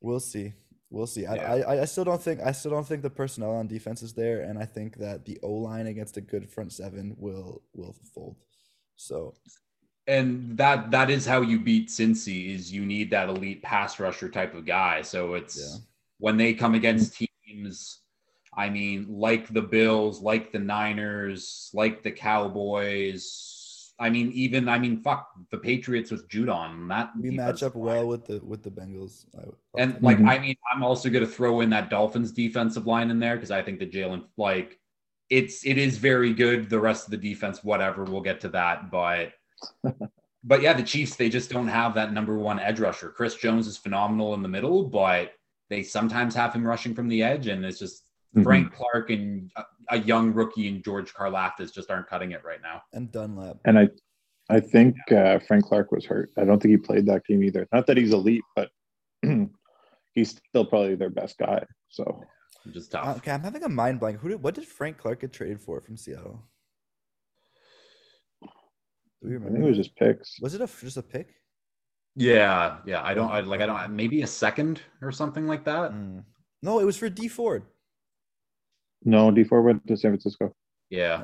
we'll 0.00 0.20
see, 0.20 0.52
we'll 0.90 1.08
see. 1.08 1.26
I, 1.26 1.34
Yeah. 1.34 1.52
I 1.52 1.80
I 1.82 1.84
still 1.86 2.04
don't 2.04 2.22
think 2.22 2.40
I 2.40 2.52
still 2.52 2.70
don't 2.70 2.86
think 2.86 3.02
the 3.02 3.10
personnel 3.10 3.50
on 3.50 3.66
defense 3.66 4.00
is 4.02 4.12
there, 4.12 4.42
and 4.42 4.60
I 4.60 4.64
think 4.64 4.96
that 4.98 5.24
the 5.24 5.40
O 5.42 5.50
line 5.50 5.88
against 5.88 6.16
a 6.16 6.20
good 6.20 6.48
front 6.48 6.72
seven 6.72 7.16
will 7.18 7.62
will 7.74 7.96
fold. 8.14 8.36
So 8.94 9.34
and 10.10 10.56
that 10.56 10.90
that 10.90 11.08
is 11.10 11.24
how 11.32 11.40
you 11.40 11.58
beat 11.60 11.88
Cincy 11.88 12.54
is 12.54 12.72
you 12.72 12.84
need 12.84 13.10
that 13.10 13.28
elite 13.28 13.62
pass 13.62 14.00
rusher 14.00 14.28
type 14.28 14.54
of 14.54 14.64
guy. 14.66 15.02
So 15.02 15.34
it's 15.34 15.56
Yeah. 15.58 15.76
when 16.18 16.36
they 16.36 16.52
come 16.62 16.74
against 16.74 17.16
teams, 17.46 18.00
I 18.64 18.68
mean, 18.70 19.06
like 19.08 19.44
the 19.58 19.62
Bills, 19.62 20.20
like 20.20 20.52
the 20.52 20.58
Niners, 20.58 21.70
like 21.72 22.02
the 22.02 22.10
Cowboys. 22.10 23.92
I 23.98 24.08
mean, 24.10 24.32
even 24.32 24.68
I 24.68 24.78
mean, 24.78 25.02
fuck 25.02 25.28
the 25.50 25.58
Patriots 25.58 26.10
with 26.10 26.26
Judon. 26.28 26.88
That 26.88 27.10
we 27.20 27.30
match 27.30 27.62
up 27.62 27.74
line. 27.74 27.84
well 27.84 28.06
with 28.08 28.24
the 28.26 28.38
with 28.50 28.62
the 28.62 28.70
Bengals. 28.70 29.26
I, 29.36 29.42
I'll 29.42 29.54
And 29.78 29.92
take 29.94 30.02
like, 30.02 30.18
Mhm. 30.18 30.28
I 30.28 30.38
mean, 30.38 30.56
I'm 30.72 30.82
also 30.82 31.10
going 31.10 31.24
to 31.24 31.30
throw 31.30 31.60
in 31.60 31.70
that 31.70 31.90
Dolphins 31.90 32.32
defensive 32.32 32.86
line 32.86 33.10
in 33.10 33.18
there 33.20 33.36
because 33.36 33.50
I 33.50 33.62
think 33.62 33.78
the 33.78 33.86
Jalen, 33.86 34.24
like, 34.36 34.78
it's 35.28 35.64
it 35.66 35.76
is 35.78 35.98
very 35.98 36.32
good. 36.32 36.68
The 36.70 36.80
rest 36.80 37.04
of 37.06 37.10
the 37.12 37.18
defense, 37.30 37.62
whatever, 37.62 38.02
we'll 38.04 38.22
get 38.30 38.40
to 38.40 38.48
that. 38.50 38.90
But, 38.90 39.32
but 40.44 40.62
yeah, 40.62 40.72
the 40.72 40.82
Chiefs 40.82 41.16
they 41.16 41.28
just 41.28 41.50
don't 41.50 41.68
have 41.68 41.94
that 41.94 42.12
number 42.12 42.38
one 42.38 42.58
edge 42.58 42.80
rusher. 42.80 43.10
Chris 43.10 43.34
Jones 43.36 43.66
is 43.66 43.76
phenomenal 43.76 44.34
in 44.34 44.42
the 44.42 44.48
middle, 44.48 44.84
but 44.88 45.32
they 45.68 45.82
sometimes 45.82 46.34
have 46.34 46.52
him 46.54 46.66
rushing 46.66 46.94
from 46.94 47.08
the 47.08 47.22
edge, 47.22 47.46
and 47.46 47.64
it's 47.64 47.78
just 47.78 48.04
Mhm. 48.36 48.44
Frank 48.44 48.72
Clark 48.72 49.10
and 49.10 49.50
a, 49.56 49.64
a 49.88 49.98
young 49.98 50.32
rookie 50.32 50.68
and 50.68 50.84
George 50.84 51.12
Karlaftis 51.12 51.72
just 51.74 51.90
aren't 51.90 52.06
cutting 52.06 52.30
it 52.30 52.44
right 52.44 52.62
now. 52.62 52.80
and 52.92 53.10
Dunlap. 53.10 53.56
And 53.64 53.76
I, 53.76 53.88
I 54.48 54.60
think 54.60 54.94
uh, 55.10 55.40
Frank 55.40 55.64
Clark 55.64 55.90
was 55.90 56.04
hurt. 56.04 56.30
I 56.38 56.44
don't 56.44 56.62
think 56.62 56.70
he 56.70 56.76
played 56.76 57.06
that 57.06 57.24
game 57.26 57.42
either. 57.42 57.66
Not 57.72 57.88
that 57.88 57.96
he's 57.96 58.12
elite, 58.12 58.44
but 58.54 58.70
he's 60.14 60.30
still 60.48 60.64
probably 60.64 60.94
their 60.94 61.10
best 61.10 61.38
guy. 61.38 61.64
So 61.88 62.22
just 62.72 62.90
is 62.90 62.94
Uh, 62.94 63.02
tough. 63.02 63.16
Okay, 63.18 63.32
I'm 63.32 63.42
having 63.42 63.64
a 63.64 63.68
mind 63.68 63.98
blank. 63.98 64.18
Who 64.20 64.28
did 64.28 64.42
what 64.42 64.54
did 64.54 64.64
Frank 64.66 64.98
Clark 64.98 65.22
get 65.22 65.32
traded 65.32 65.60
for 65.60 65.80
from 65.80 65.96
Seattle? 65.96 66.44
Do 69.22 69.28
we 69.28 69.36
I 69.36 69.50
think 69.50 69.58
it 69.58 69.68
was 69.68 69.76
just 69.76 69.94
picks. 69.96 70.40
Was 70.40 70.54
it 70.54 70.60
a 70.60 70.66
just 70.66 70.96
a 70.96 71.02
pick? 71.02 71.34
Yeah, 72.16 72.78
yeah. 72.86 73.02
I 73.02 73.14
don't 73.14 73.30
I, 73.30 73.40
like. 73.40 73.60
I 73.60 73.66
don't. 73.66 73.90
Maybe 73.94 74.22
a 74.22 74.26
second 74.26 74.80
or 75.02 75.12
something 75.12 75.46
like 75.46 75.64
that. 75.64 75.92
Mm. 75.92 76.24
No, 76.62 76.78
it 76.80 76.84
was 76.84 76.96
for 76.96 77.08
Dee 77.08 77.28
Ford. 77.28 77.62
No, 79.04 79.30
Dee 79.30 79.44
Ford 79.44 79.64
went 79.64 79.86
to 79.86 79.96
San 79.96 80.10
Francisco. 80.10 80.54
Yeah, 80.90 81.22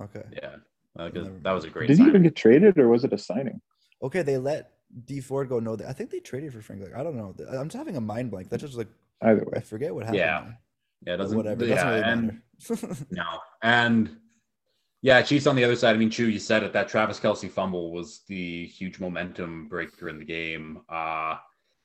Oh, 0.00 0.04
okay. 0.04 0.22
yeah. 0.32 0.56
Uh, 0.98 1.10
'cause 1.10 1.24
Never 1.24 1.38
that 1.42 1.52
was 1.52 1.64
a 1.64 1.70
great. 1.70 1.88
Did 1.88 1.98
he 1.98 2.04
even 2.04 2.22
get 2.22 2.34
traded 2.36 2.78
or 2.78 2.88
was 2.88 3.04
it 3.04 3.12
a 3.12 3.18
signing? 3.18 3.60
Okay, 4.02 4.22
they 4.22 4.38
let 4.38 4.72
Dee 5.04 5.20
Ford 5.20 5.48
go. 5.48 5.58
No, 5.60 5.76
they, 5.76 5.84
I 5.86 5.92
think 5.92 6.10
they 6.10 6.20
traded 6.20 6.52
for 6.52 6.60
Frank 6.62 6.82
Clark. 6.82 6.96
I 6.96 7.02
don't 7.02 7.16
know. 7.16 7.34
I'm 7.50 7.68
just 7.68 7.76
having 7.76 7.96
a 7.96 8.00
mind 8.00 8.30
blank. 8.30 8.48
That's 8.48 8.62
just 8.62 8.76
like 8.76 8.88
Either 9.20 9.44
way. 9.44 9.52
I 9.56 9.60
forget 9.60 9.94
what 9.94 10.04
happened. 10.04 10.18
Yeah. 10.18 10.52
Yeah, 11.06 11.14
it 11.14 11.16
But 11.18 11.22
doesn't. 11.24 11.36
whatever. 11.36 11.64
Yeah, 11.64 11.74
doesn't 11.74 11.88
really 11.90 12.02
and 12.02 12.42
matter. 12.86 13.06
no, 13.10 13.24
and 13.62 14.16
yeah, 15.02 15.20
Chiefs 15.20 15.48
on 15.48 15.56
the 15.56 15.64
other 15.64 15.74
side. 15.74 15.96
I 15.96 15.98
mean, 15.98 16.10
Chu, 16.10 16.28
you 16.28 16.38
said 16.38 16.62
it. 16.62 16.72
That 16.72 16.88
Travis 16.88 17.18
Kelce 17.18 17.50
fumble 17.50 17.92
was 17.92 18.20
the 18.28 18.66
huge 18.66 19.00
momentum 19.00 19.68
breaker 19.68 20.08
in 20.08 20.18
the 20.18 20.24
game. 20.24 20.82
Uh, 20.88 21.36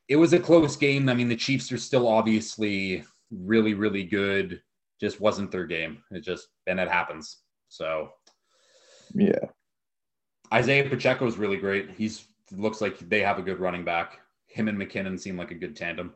it 0.08 0.16
was 0.16 0.34
a 0.34 0.40
close 0.40 0.76
game. 0.76 1.10
I 1.10 1.16
mean, 1.16 1.28
the 1.28 1.36
Chiefs 1.36 1.72
are 1.72 1.80
still 1.80 2.08
obviously 2.08 3.04
really, 3.32 3.74
really 3.74 4.04
good. 4.04 4.62
Just 5.02 5.20
wasn't 5.20 5.52
their 5.52 5.66
game. 5.66 6.04
It 6.12 6.22
just 6.22 6.48
and 6.68 6.80
it 6.80 6.90
happens. 6.90 7.38
So 7.70 8.10
Yeah. 9.14 9.46
Isaiah 10.54 10.88
Pacheco 10.88 11.26
is 11.26 11.38
really 11.38 11.58
great. 11.58 11.90
He's 11.92 12.26
looks 12.52 12.82
like 12.82 12.98
they 13.10 13.22
have 13.22 13.40
a 13.40 13.42
good 13.42 13.60
running 13.60 13.84
back. 13.84 14.20
Him 14.46 14.68
and 14.68 14.78
McKinnon 14.78 15.20
seem 15.20 15.38
like 15.38 15.52
a 15.52 15.56
good 15.56 15.76
tandem. 15.76 16.14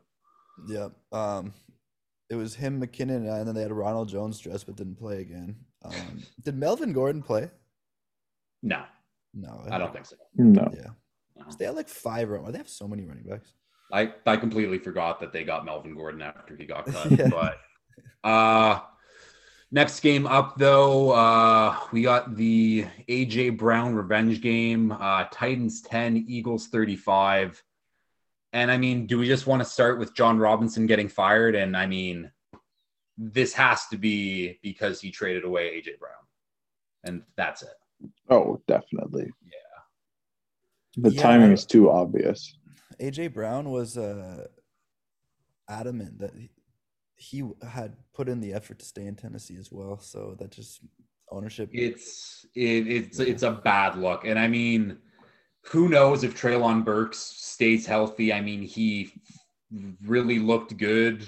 yeah. 0.68 0.90
Um, 1.12 1.52
it 2.30 2.36
was 2.36 2.56
him, 2.56 2.80
McKinnon, 2.80 3.28
and 3.30 3.48
then 3.48 3.56
they 3.56 3.62
had 3.64 3.74
Ronald 3.74 4.08
Jones 4.08 4.40
dressed 4.40 4.68
but 4.68 4.78
didn't 4.78 4.96
play 4.96 5.20
again. 5.20 5.56
Um, 5.84 6.24
did 6.44 6.56
Melvin 6.58 6.94
Gordon 6.94 7.24
play? 7.24 7.50
No, 8.63 8.84
No, 9.34 9.63
I 9.72 9.78
don't 9.78 9.91
think 9.94 10.06
so. 10.06 10.15
No. 10.36 10.70
Yeah. 10.74 10.89
No. 11.36 11.46
So 11.50 11.56
they 11.58 11.65
had 11.65 11.76
like 11.76 11.89
five 11.89 12.30
run. 12.30 12.52
They 12.52 12.58
have 12.60 12.70
so 12.70 12.88
many 12.88 13.04
running 13.06 13.24
backs. 13.24 13.54
I, 13.91 14.13
I 14.26 14.38
completely 14.38 14.78
forgot 14.78 15.20
that 15.20 15.34
they 15.34 15.44
got 15.44 15.65
Melvin 15.65 15.96
Gordon 15.96 16.22
after 16.22 16.56
he 16.56 16.65
got 16.65 16.86
cut. 16.86 17.12
Yeah. 17.20 17.30
But 17.30 17.58
uh 18.24 18.82
next 19.72 20.00
game 20.02 20.28
up 20.28 20.58
though, 20.58 21.12
uh 21.12 21.76
we 21.91 22.04
got 22.04 22.36
the 22.36 22.86
AJ 23.10 23.58
Brown 23.58 23.96
revenge 23.96 24.41
game, 24.41 24.91
uh 24.91 25.26
Titans 25.32 25.82
10, 25.82 26.26
Eagles 26.28 26.67
35. 26.67 27.62
And 28.54 28.70
I 28.70 28.78
mean, 28.78 29.08
do 29.08 29.17
we 29.17 29.28
just 29.28 29.48
want 29.48 29.62
to 29.62 29.67
start 29.70 29.98
with 29.98 30.13
Jon 30.13 30.38
Robinson 30.38 30.86
getting 30.86 31.08
fired? 31.08 31.56
And 31.56 31.76
I 31.76 31.86
mean, 31.88 32.30
this 33.21 33.53
has 33.53 33.88
to 33.88 33.97
be 33.97 34.60
because 34.63 34.99
he 34.99 35.12
traded 35.12 35.43
away 35.43 35.69
AJ 35.79 35.99
Brown. 35.99 36.13
And 37.03 37.21
that's 37.36 37.62
it. 37.62 37.69
Oh, 38.29 38.62
definitely. 38.67 39.31
Yeah. 39.43 41.03
The 41.10 41.12
Yeah. 41.12 41.21
timing 41.21 41.51
is 41.51 41.65
too 41.65 41.91
obvious. 41.91 42.57
AJ 42.99 43.34
Brown 43.34 43.69
was 43.69 43.97
uh, 43.97 44.47
adamant 45.69 46.19
that 46.19 46.34
he, 46.36 46.49
he 47.15 47.43
had 47.67 47.95
put 48.13 48.27
in 48.27 48.41
the 48.41 48.53
effort 48.53 48.79
to 48.79 48.86
stay 48.86 49.05
in 49.05 49.15
Tennessee 49.15 49.57
as 49.57 49.71
well. 49.71 49.99
So 49.99 50.36
that 50.39 50.51
just 50.51 50.81
ownership. 51.29 51.69
It's 51.71 52.45
it, 52.55 52.88
it's 52.88 53.19
it's 53.19 53.43
a 53.43 53.51
bad 53.51 53.97
look, 53.97 54.25
and 54.25 54.38
I 54.38 54.47
mean, 54.47 54.97
who 55.63 55.88
knows 55.89 56.23
if 56.23 56.39
Treylon 56.39 56.84
Burks 56.84 57.19
stays 57.19 57.86
healthy? 57.86 58.34
I 58.34 58.41
mean, 58.41 58.62
he 58.63 59.13
really 60.03 60.39
looked 60.39 60.75
good. 60.77 61.25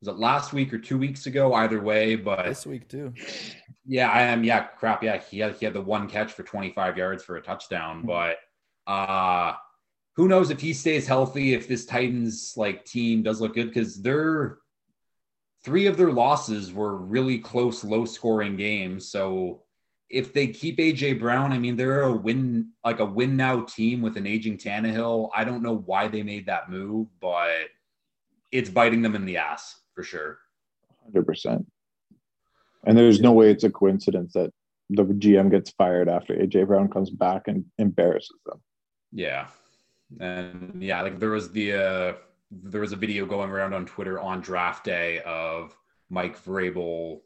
Was 0.00 0.08
it 0.08 0.18
last 0.18 0.52
week 0.52 0.72
or 0.72 0.78
two 0.78 0.96
weeks 0.96 1.26
ago? 1.26 1.54
Either 1.54 1.80
way, 1.80 2.14
but 2.14 2.44
this 2.44 2.66
week 2.66 2.88
too. 2.88 3.12
yeah, 3.84 4.10
I 4.10 4.22
am. 4.22 4.44
Yeah, 4.44 4.60
crap. 4.60 5.02
Yeah, 5.02 5.18
he 5.18 5.40
had 5.40 5.56
he 5.56 5.64
had 5.64 5.74
the 5.74 5.80
one 5.80 6.08
catch 6.08 6.32
for 6.32 6.44
25 6.44 6.96
yards 6.96 7.24
for 7.24 7.36
a 7.36 7.42
touchdown, 7.42 8.04
but 8.06 8.36
uh 8.86 9.54
who 10.14 10.26
knows 10.28 10.50
if 10.50 10.60
he 10.60 10.72
stays 10.72 11.06
healthy? 11.06 11.54
If 11.54 11.68
this 11.68 11.84
Titans 11.84 12.54
like 12.56 12.84
team 12.84 13.22
does 13.22 13.40
look 13.40 13.54
good 13.54 13.68
because 13.68 14.00
they're 14.02 14.58
three 15.64 15.86
of 15.86 15.96
their 15.96 16.12
losses 16.12 16.72
were 16.72 16.96
really 16.96 17.38
close, 17.38 17.84
low 17.84 18.04
scoring 18.04 18.56
games. 18.56 19.10
So 19.10 19.62
if 20.10 20.32
they 20.32 20.46
keep 20.48 20.78
AJ 20.78 21.18
Brown, 21.20 21.52
I 21.52 21.58
mean 21.58 21.76
they're 21.76 22.02
a 22.02 22.12
win 22.12 22.70
like 22.84 23.00
a 23.00 23.04
win 23.04 23.36
now 23.36 23.62
team 23.62 24.00
with 24.00 24.16
an 24.16 24.26
aging 24.26 24.58
Tannehill. 24.58 25.30
I 25.34 25.44
don't 25.44 25.62
know 25.62 25.76
why 25.76 26.08
they 26.08 26.22
made 26.22 26.46
that 26.46 26.70
move, 26.70 27.08
but 27.20 27.68
it's 28.50 28.70
biting 28.70 29.02
them 29.02 29.14
in 29.14 29.24
the 29.24 29.36
ass 29.36 29.76
for 29.98 30.04
sure. 30.04 30.38
100%. 31.12 31.66
And 32.86 32.96
there's 32.96 33.20
no 33.20 33.32
way 33.32 33.50
it's 33.50 33.64
a 33.64 33.70
coincidence 33.70 34.32
that 34.34 34.52
the 34.90 35.02
GM 35.02 35.50
gets 35.50 35.70
fired 35.72 36.08
after 36.08 36.36
AJ 36.36 36.68
Brown 36.68 36.88
comes 36.88 37.10
back 37.10 37.48
and 37.48 37.64
embarrasses 37.78 38.38
them. 38.46 38.60
Yeah. 39.10 39.48
And 40.20 40.80
yeah, 40.80 41.02
like 41.02 41.18
there 41.18 41.30
was 41.30 41.50
the 41.50 41.72
uh 41.72 42.12
there 42.52 42.80
was 42.80 42.92
a 42.92 42.96
video 42.96 43.26
going 43.26 43.50
around 43.50 43.74
on 43.74 43.86
Twitter 43.86 44.20
on 44.20 44.40
draft 44.40 44.84
day 44.84 45.20
of 45.26 45.76
Mike 46.10 46.40
Vrabel 46.44 47.18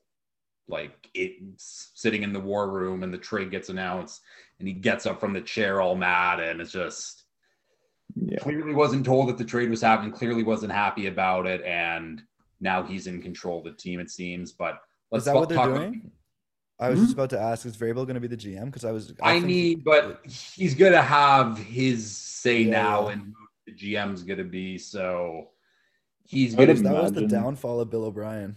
like 0.66 1.10
it 1.12 1.32
sitting 1.58 2.22
in 2.22 2.32
the 2.32 2.40
war 2.40 2.70
room 2.70 3.02
and 3.02 3.12
the 3.12 3.18
trade 3.18 3.50
gets 3.50 3.68
announced 3.68 4.22
and 4.60 4.66
he 4.66 4.72
gets 4.72 5.04
up 5.04 5.20
from 5.20 5.34
the 5.34 5.42
chair 5.42 5.82
all 5.82 5.94
mad 5.94 6.40
and 6.40 6.58
it's 6.62 6.72
just 6.72 7.24
Yeah. 8.16 8.38
clearly 8.38 8.74
wasn't 8.74 9.04
told 9.04 9.28
that 9.28 9.36
the 9.36 9.44
trade 9.44 9.68
was 9.68 9.82
happening, 9.82 10.10
clearly 10.10 10.42
wasn't 10.42 10.72
happy 10.72 11.06
about 11.06 11.46
it, 11.46 11.60
and 11.62 12.22
now 12.62 12.82
he's 12.82 13.06
in 13.06 13.20
control 13.20 13.58
of 13.58 13.64
the 13.64 13.72
team, 13.72 14.00
it 14.00 14.08
seems. 14.10 14.52
But 14.52 14.78
let's 15.10 15.22
Is 15.22 15.26
that 15.26 15.34
what 15.34 15.48
they're 15.48 15.58
talk 15.58 15.68
about- 15.70 15.78
doing? 15.92 16.10
I 16.80 16.88
was 16.88 16.98
Hmm? 16.98 17.04
just 17.04 17.14
about 17.14 17.30
to 17.30 17.38
ask, 17.38 17.64
is 17.66 17.76
Vrabel 17.76 18.06
going 18.06 18.14
to 18.14 18.20
be 18.20 18.26
the 18.26 18.36
GM? 18.36 18.64
Because 18.66 18.84
I 18.84 18.90
was. 18.92 19.12
I 19.22 19.34
think 19.38 19.50
he- 19.50 19.74
but 19.76 20.20
he's 20.26 20.74
gonna 20.74 21.02
have 21.02 21.56
his 21.58 22.16
say 22.16 22.62
Yeah, 22.62 22.70
now, 22.82 23.06
yeah. 23.06 23.12
and 23.12 23.22
who 23.22 23.34
the 23.66 23.72
GM's 23.72 24.22
gonna 24.24 24.42
be. 24.44 24.78
So 24.78 25.50
he's 26.24 26.54
gonna. 26.56 26.74
that 26.74 27.02
was 27.02 27.12
the 27.12 27.26
downfall 27.26 27.80
of 27.80 27.90
Bill 27.90 28.04
O'Brien. 28.04 28.56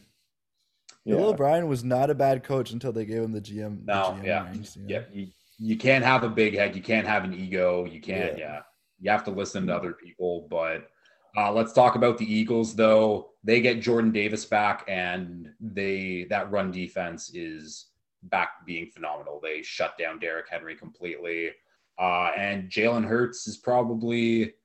Yeah. 1.03 1.17
Bill 1.17 1.29
O'Brien 1.29 1.67
was 1.67 1.83
not 1.83 2.09
a 2.09 2.15
bad 2.15 2.43
coach 2.43 2.71
until 2.71 2.91
they 2.91 3.05
gave 3.05 3.21
him 3.21 3.31
the 3.31 3.41
GM. 3.41 3.85
the 3.85 3.93
No, 3.93 4.03
GM 4.19 4.23
yeah, 4.25 4.45
reins, 4.49 4.75
you 4.75 4.81
know? 4.83 4.87
yeah. 4.89 5.01
You, 5.13 5.27
you 5.59 5.77
can't 5.77 6.03
have 6.03 6.23
a 6.23 6.29
big 6.29 6.55
head. 6.55 6.75
You 6.75 6.81
can't 6.81 7.05
have 7.05 7.25
an 7.25 7.33
ego. 7.33 7.85
You 7.85 8.01
can't. 8.01 8.39
Yeah. 8.39 8.53
Yeah, 8.55 8.61
you 9.01 9.11
have 9.11 9.23
to 9.25 9.31
listen 9.31 9.67
to 9.67 9.75
other 9.75 9.93
people. 9.93 10.47
But 10.49 10.87
uh, 11.37 11.51
let's 11.51 11.73
talk 11.73 11.93
about 11.95 12.17
the 12.17 12.25
Eagles, 12.25 12.75
though. 12.75 13.29
They 13.45 13.62
get 13.62 13.79
Jordan 13.79 14.12
Davis 14.12 14.43
back, 14.43 14.84
and 14.88 15.53
they 15.62 16.25
that 16.31 16.51
run 16.51 16.71
defense 16.71 17.29
is 17.34 17.88
back 18.23 18.65
being 18.65 18.88
phenomenal. 18.89 19.39
They 19.41 19.62
shut 19.62 19.97
down 19.99 20.17
Derrick 20.19 20.47
Henry 20.49 20.75
completely. 20.75 21.51
Uh, 21.97 22.31
and 22.36 22.69
Jalen 22.69 23.05
Hurts 23.05 23.45
is 23.47 23.55
probably 23.55 24.55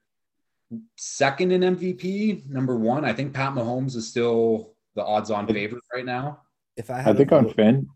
second 0.97 1.53
in 1.53 1.61
MVP. 1.77 2.49
Number 2.49 2.77
one, 2.77 3.05
I 3.05 3.12
think 3.12 3.35
Pat 3.35 3.53
Mahomes 3.53 3.95
is 3.97 4.09
still 4.09 4.73
the 4.95 5.05
odds-on 5.05 5.47
favorite 5.47 5.85
right 5.95 6.05
now. 6.07 6.40
If 6.77 6.90
I 6.90 7.01
I 7.01 7.12
think 7.12 7.29
to 7.29 7.37
on 7.37 7.45
vote, 7.45 7.57
Fan, 7.57 7.87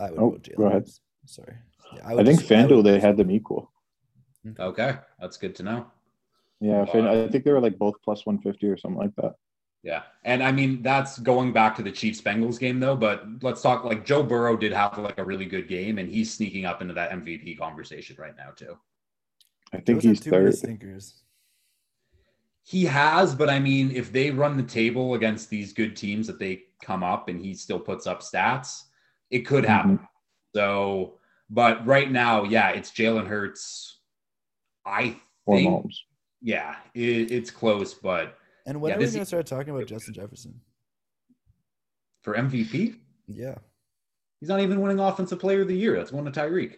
I 0.00 0.10
would 0.10 0.18
Oh, 0.18 0.30
vote 0.30 0.42
Jalen. 0.42 0.56
go 0.56 0.64
ahead. 0.64 0.88
Sorry. 1.26 1.54
Yeah, 1.94 2.00
I, 2.08 2.14
would 2.14 2.26
think 2.26 2.40
just- 2.40 2.50
FanDuel 2.50 2.76
would 2.76 2.86
they 2.86 2.98
had 2.98 3.16
them 3.18 3.30
equal. 3.30 3.70
Okay, 4.58 4.96
that's 5.20 5.36
good 5.36 5.54
to 5.56 5.62
know. 5.62 5.86
Yeah, 6.60 6.84
Fan, 6.86 7.06
I 7.06 7.28
think 7.28 7.44
they 7.44 7.52
were 7.52 7.60
like 7.60 7.78
both 7.78 7.94
plus 8.02 8.24
150 8.24 8.66
or 8.68 8.76
something 8.78 8.98
like 8.98 9.14
that. 9.16 9.34
Yeah. 9.84 10.02
And 10.24 10.42
I 10.42 10.50
mean, 10.50 10.82
that's 10.82 11.18
going 11.18 11.52
back 11.52 11.76
to 11.76 11.82
the 11.82 11.92
Chiefs 11.92 12.20
Bengals 12.20 12.58
game, 12.58 12.80
though. 12.80 12.96
But 12.96 13.26
let's 13.42 13.60
talk 13.60 13.84
like 13.84 14.04
Joe 14.06 14.22
Burrow 14.22 14.56
did 14.56 14.72
have 14.72 14.96
like 14.96 15.18
a 15.18 15.24
really 15.24 15.44
good 15.44 15.68
game, 15.68 15.98
and 15.98 16.08
he's 16.08 16.32
sneaking 16.32 16.64
up 16.64 16.80
into 16.80 16.94
that 16.94 17.10
MVP 17.10 17.58
conversation 17.58 18.16
right 18.18 18.34
now, 18.36 18.50
too. 18.56 18.78
I 19.74 19.76
think 19.76 20.00
Joe's 20.00 20.04
had 20.04 20.16
he's 20.16 20.32
third. 20.32 20.56
stinkers. 20.56 21.20
He 22.62 22.86
has, 22.86 23.34
but 23.34 23.50
I 23.50 23.58
mean, 23.58 23.90
if 23.90 24.10
they 24.10 24.30
run 24.30 24.56
the 24.56 24.62
table 24.62 25.14
against 25.14 25.50
these 25.50 25.74
good 25.74 25.94
teams 25.94 26.26
that 26.28 26.38
they 26.38 26.62
come 26.82 27.02
up 27.02 27.28
and 27.28 27.38
he 27.38 27.52
still 27.52 27.78
puts 27.78 28.06
up 28.06 28.22
stats, 28.22 28.84
it 29.30 29.40
could 29.40 29.66
happen. 29.66 29.98
Mm-hmm. 29.98 30.04
So, 30.54 31.18
but 31.50 31.86
right 31.86 32.10
now, 32.10 32.44
yeah, 32.44 32.70
it's 32.70 32.90
Jalen 32.90 33.26
Hurts. 33.26 33.98
I 34.86 35.18
think, 35.46 35.92
yeah, 36.40 36.76
it, 36.94 37.30
it's 37.30 37.50
close, 37.50 37.92
but 37.92 38.38
And 38.66 38.80
when 38.80 38.90
Yeah, 38.90 38.96
are 38.96 38.98
we 39.00 39.04
going 39.06 39.18
to 39.20 39.26
start 39.26 39.46
talking 39.46 39.74
about 39.74 39.86
Justin 39.86 40.14
Jefferson? 40.14 40.60
for 42.22 42.34
MVP, 42.34 42.96
Yeah. 43.26 43.56
he's 44.40 44.48
not 44.48 44.60
even 44.60 44.80
winning 44.80 44.98
Offensive 44.98 45.38
Player 45.38 45.60
of 45.60 45.68
the 45.68 45.76
Year. 45.76 45.94
That's 45.96 46.10
one 46.12 46.24
to 46.24 46.30
Tyreek. 46.30 46.76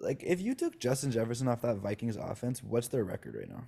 Like, 0.00 0.22
if 0.22 0.38
you 0.40 0.54
took 0.54 0.78
Justin 0.78 1.10
Jefferson 1.10 1.48
off 1.48 1.62
that 1.62 1.76
Vikings 1.78 2.16
offense, 2.16 2.62
what's 2.62 2.88
their 2.88 3.04
record 3.04 3.34
right 3.36 3.48
now? 3.48 3.64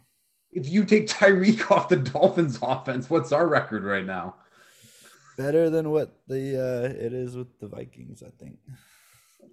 If 0.53 0.69
you 0.69 0.85
take 0.85 1.07
Tyreek 1.07 1.71
off 1.71 1.89
the 1.89 1.97
Dolphins 1.97 2.59
offense, 2.61 3.09
what's 3.09 3.33
our 3.33 3.47
record 3.49 3.85
right 3.85 4.05
now? 4.05 4.37
Better 5.39 5.71
than 5.71 5.91
what 5.91 6.21
the 6.29 6.61
uh, 6.62 6.89
it 6.89 7.12
is 7.15 7.37
with 7.37 7.59
the 7.59 7.69
Vikings, 7.69 8.23
I 8.23 8.31
think. 8.39 8.59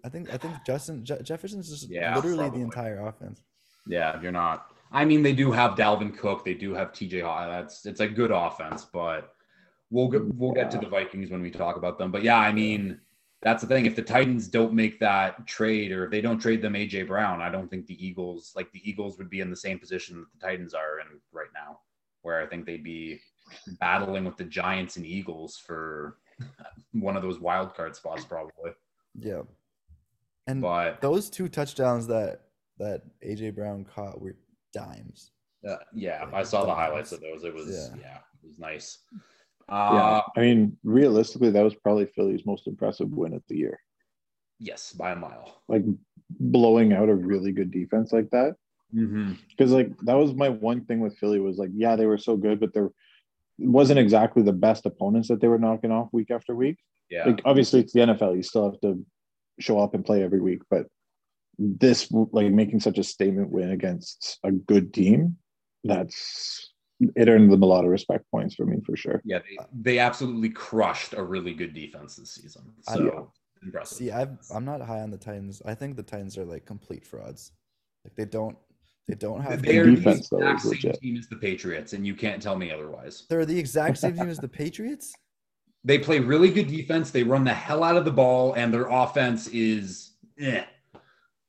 I 0.03 0.09
think 0.09 0.31
I 0.33 0.37
think 0.37 0.53
Justin 0.65 1.05
Je- 1.05 1.21
Jefferson's 1.23 1.69
just 1.69 1.89
Yeah, 1.89 2.15
literally 2.15 2.37
probably. 2.39 2.59
the 2.59 2.65
entire 2.65 2.99
offense. 3.07 3.41
Yeah, 3.87 4.21
you're 4.21 4.31
not. 4.31 4.70
I 4.91 5.05
mean, 5.05 5.23
they 5.23 5.33
do 5.33 5.51
have 5.51 5.75
Dalvin 5.75 6.17
Cook. 6.17 6.43
They 6.43 6.53
do 6.53 6.73
have 6.73 6.91
TJ. 6.91 7.21
That's 7.21 7.85
it's 7.85 8.01
a 8.01 8.07
good 8.07 8.31
offense, 8.31 8.85
but 8.85 9.35
we'll 9.89 10.09
get 10.09 10.25
we'll 10.35 10.51
get 10.51 10.69
to 10.71 10.77
the 10.77 10.87
Vikings 10.87 11.29
when 11.29 11.41
we 11.41 11.51
talk 11.51 11.77
about 11.77 11.97
them. 11.97 12.11
But 12.11 12.23
yeah, 12.23 12.37
I 12.37 12.51
mean, 12.51 12.99
that's 13.41 13.61
the 13.61 13.67
thing. 13.67 13.85
If 13.85 13.95
the 13.95 14.01
Titans 14.01 14.47
don't 14.47 14.73
make 14.73 14.99
that 14.99 15.47
trade, 15.47 15.91
or 15.91 16.05
if 16.05 16.11
they 16.11 16.21
don't 16.21 16.39
trade 16.39 16.61
them 16.61 16.73
AJ 16.73 17.07
Brown, 17.07 17.41
I 17.41 17.49
don't 17.49 17.69
think 17.69 17.85
the 17.87 18.05
Eagles 18.05 18.51
like 18.55 18.71
the 18.71 18.87
Eagles 18.89 19.17
would 19.17 19.29
be 19.29 19.39
in 19.39 19.49
the 19.49 19.55
same 19.55 19.79
position 19.79 20.19
that 20.19 20.39
the 20.39 20.45
Titans 20.45 20.73
are 20.73 20.99
in 20.99 21.07
right 21.31 21.49
now, 21.53 21.79
where 22.21 22.41
I 22.41 22.47
think 22.47 22.65
they'd 22.65 22.83
be 22.83 23.21
battling 23.79 24.25
with 24.25 24.37
the 24.37 24.43
Giants 24.43 24.97
and 24.97 25.05
Eagles 25.05 25.57
for 25.57 26.17
one 26.93 27.15
of 27.15 27.21
those 27.21 27.39
wild 27.39 27.75
card 27.75 27.95
spots, 27.95 28.25
probably. 28.25 28.71
Yeah. 29.17 29.41
And 30.47 30.61
But 30.61 31.01
those 31.01 31.29
two 31.29 31.47
touchdowns 31.47 32.07
that 32.07 32.41
that 32.77 33.03
AJ 33.25 33.55
Brown 33.55 33.85
caught 33.85 34.19
were 34.19 34.35
dimes. 34.73 35.31
uh, 35.67 35.77
yeah, 35.93 36.23
Like, 36.25 36.33
I 36.33 36.43
saw 36.43 36.61
the 36.61 36.67
dimes. 36.67 36.79
highlights 36.79 37.11
of 37.11 37.21
those. 37.21 37.43
It 37.43 37.53
was 37.53 37.67
Yeah. 37.69 37.99
yeah, 38.01 38.17
it 38.43 38.47
was 38.47 38.57
nice. 38.59 38.99
Yeah. 39.69 39.75
Uh, 39.75 40.21
I 40.35 40.39
mean, 40.41 40.77
realistically, 40.83 41.51
that 41.51 41.63
was 41.63 41.75
probably 41.75 42.05
Philly's 42.07 42.45
most 42.45 42.67
impressive 42.67 43.09
win 43.11 43.33
of 43.33 43.43
the 43.47 43.57
year. 43.57 43.79
yes, 44.59 44.93
by 44.93 45.11
a 45.11 45.15
mile. 45.15 45.61
Like 45.67 45.83
blowing 46.29 46.93
out 46.93 47.09
a 47.09 47.15
really 47.15 47.51
good 47.51 47.71
defense 47.71 48.11
like 48.13 48.29
that. 48.29 48.55
Mm-hmm. 48.93 49.33
Because 49.49 49.71
like 49.71 49.89
that 50.01 50.13
was 50.15 50.33
my 50.35 50.49
one 50.49 50.85
thing 50.85 50.99
with 50.99 51.17
Philly 51.17 51.39
was 51.39 51.57
like, 51.57 51.71
yeah, 51.73 51.95
they 51.95 52.05
were 52.05 52.17
so 52.19 52.37
good, 52.37 52.59
but 52.59 52.71
there 52.73 52.89
wasn't 53.57 53.97
exactly 53.99 54.43
the 54.43 54.53
best 54.53 54.85
opponents 54.85 55.29
that 55.29 55.41
they 55.41 55.47
were 55.47 55.57
knocking 55.57 55.91
off 55.91 56.09
week 56.11 56.29
after 56.29 56.53
week. 56.55 56.77
Yeah. 57.09 57.25
Like 57.25 57.41
obviously 57.45 57.79
it's 57.79 57.93
the 57.93 58.01
NFL, 58.01 58.35
you 58.35 58.43
still 58.43 58.69
have 58.69 58.79
to 58.81 59.03
show 59.59 59.79
up 59.79 59.93
and 59.95 60.05
play 60.05 60.21
every 60.23 60.41
week, 60.41 60.61
but 60.69 60.85
this 61.57 62.11
like 62.11 62.51
making 62.51 62.79
such 62.79 62.97
a 62.97 63.03
statement 63.03 63.49
win 63.51 63.71
against 63.71 64.39
a 64.43 64.51
good 64.51 64.93
team, 64.93 65.37
that's 65.83 66.73
it 67.15 67.27
earned 67.29 67.51
them 67.51 67.63
a 67.63 67.65
lot 67.65 67.83
of 67.83 67.89
respect 67.89 68.25
points 68.31 68.55
for 68.55 68.65
me 68.65 68.77
for 68.85 68.95
sure. 68.95 69.21
Yeah, 69.25 69.39
they, 69.39 69.57
they 69.93 69.99
absolutely 69.99 70.49
crushed 70.49 71.13
a 71.13 71.23
really 71.23 71.53
good 71.53 71.73
defense 71.73 72.15
this 72.15 72.31
season. 72.35 72.73
I- 72.87 72.95
So 72.95 73.31
impressive. 73.63 73.97
See, 73.97 74.11
I've, 74.11 74.37
I'm 74.53 74.65
not 74.65 74.81
high 74.81 75.01
on 75.01 75.11
the 75.11 75.17
Titans. 75.17 75.61
I 75.65 75.75
think 75.75 75.95
the 75.95 76.03
Titans 76.03 76.37
are 76.37 76.45
like 76.45 76.65
complete 76.65 77.05
frauds. 77.05 77.51
Like 78.03 78.15
they 78.15 78.25
don't 78.25 78.57
they 79.07 79.15
don't 79.15 79.41
have 79.41 79.61
they're 79.63 79.85
the 79.85 79.95
defense, 79.95 80.29
though, 80.29 80.37
exact 80.37 80.57
is 80.57 80.63
same 80.63 80.69
legit. 80.71 81.01
team 81.01 81.17
as 81.17 81.27
the 81.27 81.35
Patriots, 81.35 81.93
and 81.93 82.05
you 82.05 82.15
can't 82.15 82.41
tell 82.41 82.55
me 82.55 82.71
otherwise. 82.71 83.25
they're 83.29 83.45
the 83.45 83.57
exact 83.57 83.97
same 83.97 84.15
team 84.15 84.29
as 84.29 84.39
the 84.47 84.47
Patriots. 84.47 85.13
They 85.83 85.97
play 85.97 86.19
really 86.19 86.51
good 86.51 86.67
defense. 86.67 87.09
They 87.09 87.23
run 87.23 87.43
the 87.43 87.53
hell 87.53 87.83
out 87.83 87.97
of 87.97 88.05
the 88.05 88.11
ball, 88.11 88.53
and 88.53 88.71
their 88.73 88.85
offense 88.87 89.47
is 89.47 90.11
eh. 90.39 90.63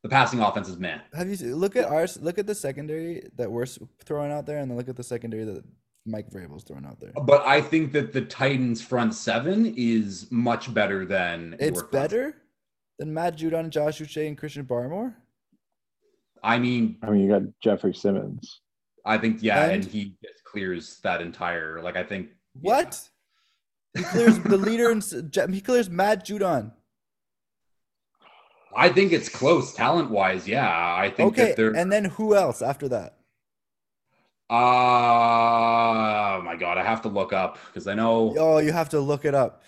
The 0.03 0.09
passing 0.09 0.41
offense 0.41 0.69
is 0.69 0.79
meh. 0.79 0.99
Have 1.15 1.29
you 1.29 1.37
seen, 1.37 1.55
look 1.55 1.77
at 1.77 1.85
our 1.85 2.07
Look 2.21 2.39
at 2.39 2.47
the 2.47 2.55
secondary 2.55 3.29
that 3.37 3.51
we're 3.51 3.67
throwing 4.05 4.33
out 4.33 4.47
there, 4.47 4.59
and 4.59 4.71
then 4.71 4.77
look 4.77 4.89
at 4.89 4.97
the 4.97 5.05
secondary 5.05 5.45
that 5.45 5.65
Mike 6.05 6.29
Vrabel's 6.31 6.65
throwing 6.65 6.85
out 6.85 6.99
there. 6.99 7.13
But 7.25 7.47
I 7.47 7.61
think 7.61 7.93
that 7.93 8.13
the 8.13 8.23
Titans' 8.23 8.83
front 8.83 9.15
seven 9.15 9.73
is 9.77 10.27
much 10.31 10.75
better 10.75 11.07
than 11.07 11.55
It's 11.61 11.81
your 11.81 11.89
front 11.89 11.93
better 11.93 12.37
than 12.99 13.15
Matt 13.15 13.39
Judon, 13.39 13.71
Josh 13.71 14.01
Uche, 14.01 14.27
and 14.27 14.37
Christian 14.37 14.65
Barmore. 14.65 15.15
I 16.43 16.59
mean, 16.59 16.99
I 17.03 17.11
mean, 17.11 17.21
you 17.21 17.29
got 17.31 17.43
Jeffrey 17.63 17.95
Simmons. 17.95 18.61
I 19.05 19.19
think 19.19 19.39
yeah, 19.41 19.65
and, 19.65 19.73
And- 19.75 19.85
he 19.85 20.17
just 20.23 20.43
clears 20.45 20.99
that 21.05 21.21
entire 21.21 21.81
like 21.81 21.97
I 21.97 22.03
think 22.03 22.31
yeah. 22.61 22.77
What? 22.77 23.09
He 23.95 24.03
clears 24.05 24.39
the 24.39 24.57
leader 24.57 24.91
and 24.91 25.55
he 25.55 25.61
clears 25.61 25.89
Matt 25.91 26.27
Judon. 26.27 26.73
I 28.77 28.89
think 28.89 29.13
it's 29.13 29.29
close 29.29 29.75
talent 29.75 30.11
wise. 30.11 30.47
Yeah, 30.49 30.69
I 30.69 31.11
think 31.11 31.33
Okay, 31.35 31.49
that 31.49 31.57
they're. 31.57 31.77
and 31.77 31.91
then 31.93 32.05
who 32.07 32.35
else 32.35 32.63
after 32.63 32.89
that? 32.89 33.17
Uh, 34.51 34.55
oh 36.39 36.43
my 36.45 36.57
god, 36.59 36.79
I 36.79 36.85
have 36.85 37.03
to 37.03 37.09
look 37.09 37.33
up 37.33 37.59
because 37.67 37.87
I 37.87 37.95
know 37.95 38.35
Oh, 38.39 38.59
you 38.59 38.73
have 38.73 38.89
to 38.91 39.01
look 39.01 39.25
it 39.25 39.35
up. 39.35 39.63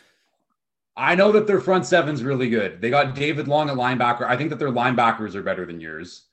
I 0.97 1.15
know 1.15 1.33
that 1.33 1.47
their 1.47 1.61
front 1.61 1.87
seven's 1.87 2.23
really 2.23 2.49
good. 2.49 2.81
They 2.81 2.91
got 2.91 3.15
David 3.15 3.49
Long 3.49 3.69
at 3.71 3.77
linebacker. 3.77 4.23
I 4.27 4.37
think 4.37 4.51
that 4.51 4.59
their 4.61 4.71
linebackers 4.71 5.35
are 5.35 5.43
better 5.43 5.67
than 5.67 5.81
yours. 5.81 6.27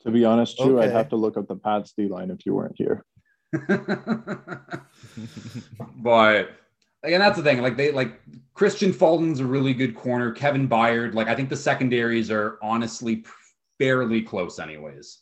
To 0.00 0.10
be 0.10 0.24
honest, 0.24 0.58
too, 0.58 0.80
I'd 0.80 0.90
have 0.90 1.08
to 1.10 1.16
look 1.16 1.36
up 1.36 1.46
the 1.46 1.56
Pats 1.56 1.92
D 1.96 2.08
line 2.08 2.30
if 2.30 2.44
you 2.44 2.54
weren't 2.54 2.74
here. 2.76 3.04
but 5.96 6.50
again, 7.08 7.20
that's 7.20 7.36
the 7.36 7.42
thing. 7.42 7.60
Like 7.60 7.76
they 7.76 7.90
like 7.90 8.20
Kristian 8.54 8.94
Fulton's 8.94 9.40
a 9.40 9.44
really 9.44 9.74
good 9.74 9.94
corner. 9.94 10.30
Kevin 10.30 10.68
Byard. 10.68 11.14
Like 11.14 11.28
I 11.28 11.34
think 11.34 11.48
the 11.48 11.56
secondaries 11.56 12.30
are 12.30 12.58
honestly 12.62 13.24
fairly 13.78 14.22
close, 14.22 14.58
anyways. 14.58 15.18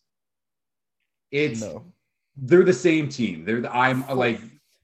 It's 1.30 1.61
no. 1.61 1.84
they're 2.37 2.64
the 2.64 2.72
same 2.72 3.09
team. 3.09 3.45
They're 3.45 3.62
the, 3.62 3.74
I'm 3.74 4.07
like 4.09 4.41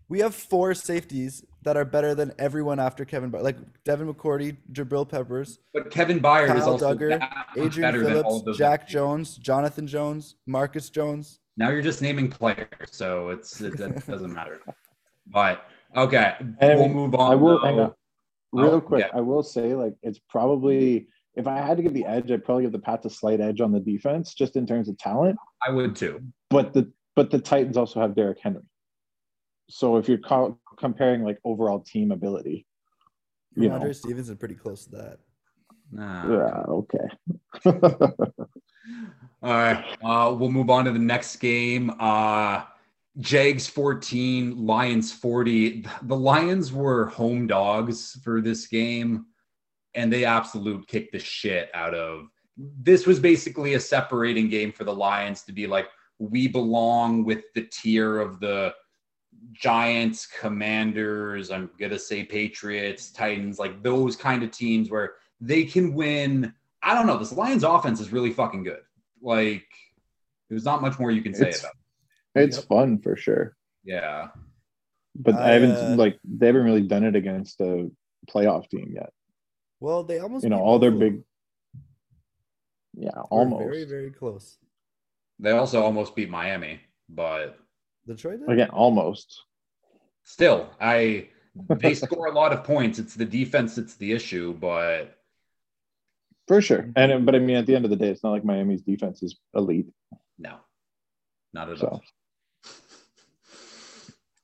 We 0.08 0.20
have 0.20 0.34
four 0.34 0.74
safeties 0.74 1.44
that 1.62 1.76
are 1.76 1.84
better 1.84 2.14
than 2.14 2.32
everyone 2.38 2.80
after 2.80 3.04
Kevin, 3.04 3.30
Bar- 3.30 3.42
like 3.42 3.56
Devin 3.84 4.12
McCourty, 4.12 4.56
Jabril 4.72 5.08
Peppers, 5.08 5.58
but 5.72 5.90
Kevin 5.90 6.20
Byard 6.20 6.56
is 6.56 6.64
also 6.64 6.94
Dugger, 6.94 7.24
Adrian 7.56 7.92
better 7.92 8.02
than 8.02 8.14
all 8.14 8.18
of 8.18 8.24
Phillips, 8.24 8.44
those 8.44 8.58
Jack 8.58 8.88
people. 8.88 8.92
Jones, 8.92 9.36
Jonathan 9.36 9.86
Jones, 9.86 10.36
Marcus 10.46 10.90
Jones. 10.90 11.38
Now 11.56 11.70
you're 11.70 11.82
just 11.82 12.02
naming 12.02 12.30
players, 12.30 12.68
so 12.90 13.28
it's 13.28 13.60
it, 13.60 13.76
that 13.76 14.06
doesn't 14.06 14.32
matter. 14.32 14.60
But 15.28 15.66
okay, 15.96 16.34
And 16.60 16.78
we'll 16.78 16.88
move 16.88 17.14
on. 17.14 17.32
I 17.32 17.34
will 17.34 17.60
though. 17.60 17.66
hang 17.66 17.80
on. 17.80 17.94
Real 18.52 18.70
Oh, 18.74 18.80
quick, 18.80 19.00
yeah. 19.06 19.16
I 19.18 19.20
will 19.22 19.42
say 19.42 19.74
like 19.74 19.94
it's 20.02 20.18
probably 20.28 21.08
if 21.34 21.46
I 21.46 21.56
had 21.58 21.78
to 21.78 21.82
give 21.82 21.94
the 21.94 22.04
edge, 22.04 22.30
I'd 22.30 22.44
probably 22.44 22.64
give 22.64 22.72
the 22.72 22.78
Pats 22.78 23.06
a 23.06 23.10
slight 23.10 23.40
edge 23.40 23.60
on 23.62 23.72
the 23.72 23.80
defense, 23.80 24.34
just 24.34 24.56
in 24.56 24.66
terms 24.66 24.88
of 24.90 24.98
talent. 24.98 25.36
I 25.66 25.70
would 25.70 25.96
too. 25.96 26.20
But 26.50 26.74
the 26.74 26.92
but 27.16 27.30
the 27.30 27.38
Titans 27.38 27.76
also 27.78 28.00
have 28.00 28.14
Derrick 28.14 28.38
Henry. 28.42 28.62
So 29.70 29.96
if 29.96 30.08
you're 30.08 30.18
co- 30.18 30.58
comparing 30.78 31.24
like 31.24 31.38
overall 31.44 31.80
team 31.80 32.12
ability, 32.12 32.66
you 33.56 33.68
know, 33.68 33.76
Andre 33.76 33.92
Stevenson 33.94 34.36
pretty 34.36 34.54
close 34.54 34.84
to 34.84 34.90
that. 34.96 35.18
Nah. 35.90 36.30
yeah, 36.30 36.62
okay. 36.68 37.08
All 39.42 39.50
right. 39.52 39.84
Uh, 40.02 40.34
we'll 40.34 40.50
move 40.50 40.70
on 40.70 40.84
to 40.86 40.92
the 40.92 40.98
next 40.98 41.36
game. 41.36 41.90
Uh, 41.98 42.62
Jags 43.18 43.66
14, 43.68 44.66
Lions 44.66 45.12
40. 45.12 45.86
The 46.02 46.16
Lions 46.16 46.72
were 46.72 47.06
home 47.06 47.46
dogs 47.46 48.18
for 48.24 48.40
this 48.40 48.66
game, 48.66 49.26
and 49.94 50.12
they 50.12 50.24
absolute 50.24 50.86
kicked 50.88 51.12
the 51.12 51.18
shit 51.18 51.70
out 51.74 51.94
of. 51.94 52.28
This 52.56 53.06
was 53.06 53.18
basically 53.20 53.74
a 53.74 53.80
separating 53.80 54.48
game 54.48 54.72
for 54.72 54.84
the 54.84 54.94
Lions 54.94 55.42
to 55.44 55.52
be 55.52 55.66
like, 55.66 55.88
we 56.18 56.46
belong 56.48 57.24
with 57.24 57.42
the 57.54 57.62
tier 57.70 58.18
of 58.18 58.40
the 58.40 58.74
Giants, 59.52 60.26
Commanders, 60.26 61.50
I'm 61.50 61.68
going 61.78 61.90
to 61.90 61.98
say 61.98 62.24
Patriots, 62.24 63.10
Titans, 63.10 63.58
like 63.58 63.82
those 63.82 64.16
kind 64.16 64.42
of 64.42 64.50
teams 64.52 64.90
where 64.90 65.14
they 65.40 65.64
can 65.64 65.94
win. 65.94 66.54
I 66.82 66.94
don't 66.94 67.06
know. 67.06 67.18
This 67.18 67.32
Lions 67.32 67.64
offense 67.64 68.00
is 68.00 68.12
really 68.12 68.32
fucking 68.32 68.62
good. 68.62 68.80
Like, 69.20 69.66
there's 70.48 70.64
not 70.64 70.80
much 70.80 70.98
more 70.98 71.10
you 71.10 71.22
can 71.22 71.34
say 71.34 71.48
It's- 71.48 71.60
about. 71.60 71.72
It's 72.34 72.56
Yep. 72.58 72.66
fun 72.66 72.98
for 73.00 73.16
sure. 73.16 73.56
Yeah. 73.84 74.28
But 75.14 75.34
I, 75.34 75.50
I, 75.50 75.52
haven't 75.52 75.72
uh, 75.72 75.96
like 75.96 76.18
they 76.24 76.46
haven't 76.46 76.64
really 76.64 76.82
done 76.82 77.04
it 77.04 77.14
against 77.16 77.60
a 77.60 77.90
playoff 78.30 78.68
team 78.70 78.92
yet. 78.94 79.10
Well, 79.80 80.04
they 80.04 80.18
almost 80.20 80.44
You 80.44 80.50
know, 80.50 80.60
all 80.60 80.78
their 80.78 80.90
big 80.92 81.22
Yeah, 82.94 83.10
They 83.10 83.18
were 83.18 83.22
almost. 83.30 83.64
very 83.64 83.84
very 83.84 84.10
close. 84.10 84.56
They 85.38 85.50
also 85.50 85.82
almost 85.82 86.14
beat 86.14 86.30
Miami, 86.30 86.80
but 87.08 87.58
Detroit 88.06 88.40
did? 88.40 88.50
Again, 88.50 88.70
almost. 88.70 89.42
still, 90.24 90.70
I 90.80 91.28
they 91.68 91.94
score 92.04 92.26
a 92.28 92.32
lot 92.32 92.52
of 92.52 92.64
points. 92.64 92.98
It's 92.98 93.14
the 93.14 93.24
defense 93.26 93.74
that's 93.76 93.96
the 93.96 94.12
issue, 94.12 94.54
but 94.54 95.18
For 96.48 96.62
sure. 96.62 96.90
And 96.96 97.26
but 97.26 97.34
I 97.34 97.38
mean 97.38 97.56
at 97.56 97.66
the 97.66 97.74
end 97.74 97.84
of 97.84 97.90
the 97.90 97.96
day, 97.96 98.08
it's 98.08 98.22
not 98.22 98.30
like 98.30 98.44
Miami's 98.44 98.82
defense 98.82 99.22
is 99.22 99.36
elite. 99.54 99.88
no, 100.38 100.56
not 101.52 101.68
at 101.70 101.78
So 101.78 101.86
all. 101.88 102.02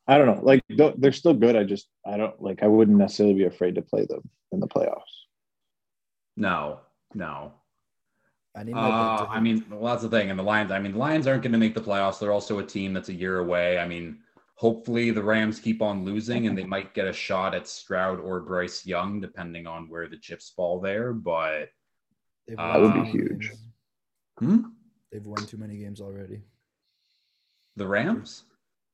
I 0.09 0.17
don't 0.17 0.27
know. 0.27 0.41
Like 0.43 0.65
they're 0.97 1.13
still 1.13 1.35
good. 1.35 1.55
I 1.55 1.65
just 1.65 1.87
I 2.05 2.17
don't 2.17 2.41
like 2.43 2.63
I 2.63 2.67
wouldn't 2.67 2.97
necessarily 2.97 3.35
be 3.35 3.45
afraid 3.45 3.75
to 3.75 3.83
play 3.83 4.07
them 4.07 4.29
in 4.53 4.59
the 4.59 4.67
playoffs. 4.67 5.03
No, 6.37 6.81
no. 7.15 7.53
I 8.57 8.65
need 8.65 8.75
Uh, 8.75 9.27
I 9.29 9.39
mean, 9.39 9.65
well, 9.71 9.93
that's 9.93 10.03
the 10.03 10.09
thing. 10.09 10.31
And 10.31 10.39
the 10.39 10.43
Lions, 10.43 10.73
I 10.73 10.79
mean, 10.79 10.93
the 10.93 10.99
Lions 10.99 11.27
aren't 11.27 11.43
going 11.43 11.53
to 11.53 11.59
make 11.59 11.75
the 11.75 11.81
playoffs. 11.81 12.19
They're 12.19 12.33
also 12.33 12.59
a 12.59 12.65
team 12.65 12.93
that's 12.93 13.11
a 13.11 13.15
year 13.15 13.39
away. 13.39 13.79
I 13.79 13.87
mean, 13.87 14.19
hopefully 14.55 15.11
the 15.11 15.23
Rams 15.23 15.61
keep 15.61 15.83
on 15.83 16.05
losing 16.05 16.47
and 16.47 16.57
they 16.57 16.65
might 16.75 16.95
get 16.95 17.07
a 17.07 17.13
shot 17.13 17.55
at 17.55 17.69
Stroud 17.69 18.19
or 18.19 18.41
Bryce 18.41 18.87
Young, 18.87 19.21
depending 19.21 19.67
on 19.67 19.89
where 19.89 20.09
the 20.09 20.17
chips 20.17 20.51
fall 20.57 20.81
there. 20.81 21.13
But 21.13 21.69
They've 22.47 22.57
that 22.57 22.81
would 22.81 22.95
be 22.95 23.11
huge. 23.11 23.53
hmm? 24.39 24.61
They've 25.13 25.27
won 25.27 25.45
too 25.47 25.59
many 25.59 25.77
games 25.77 26.01
already. 26.01 26.41
the 27.77 27.87
Rams? 27.87 28.45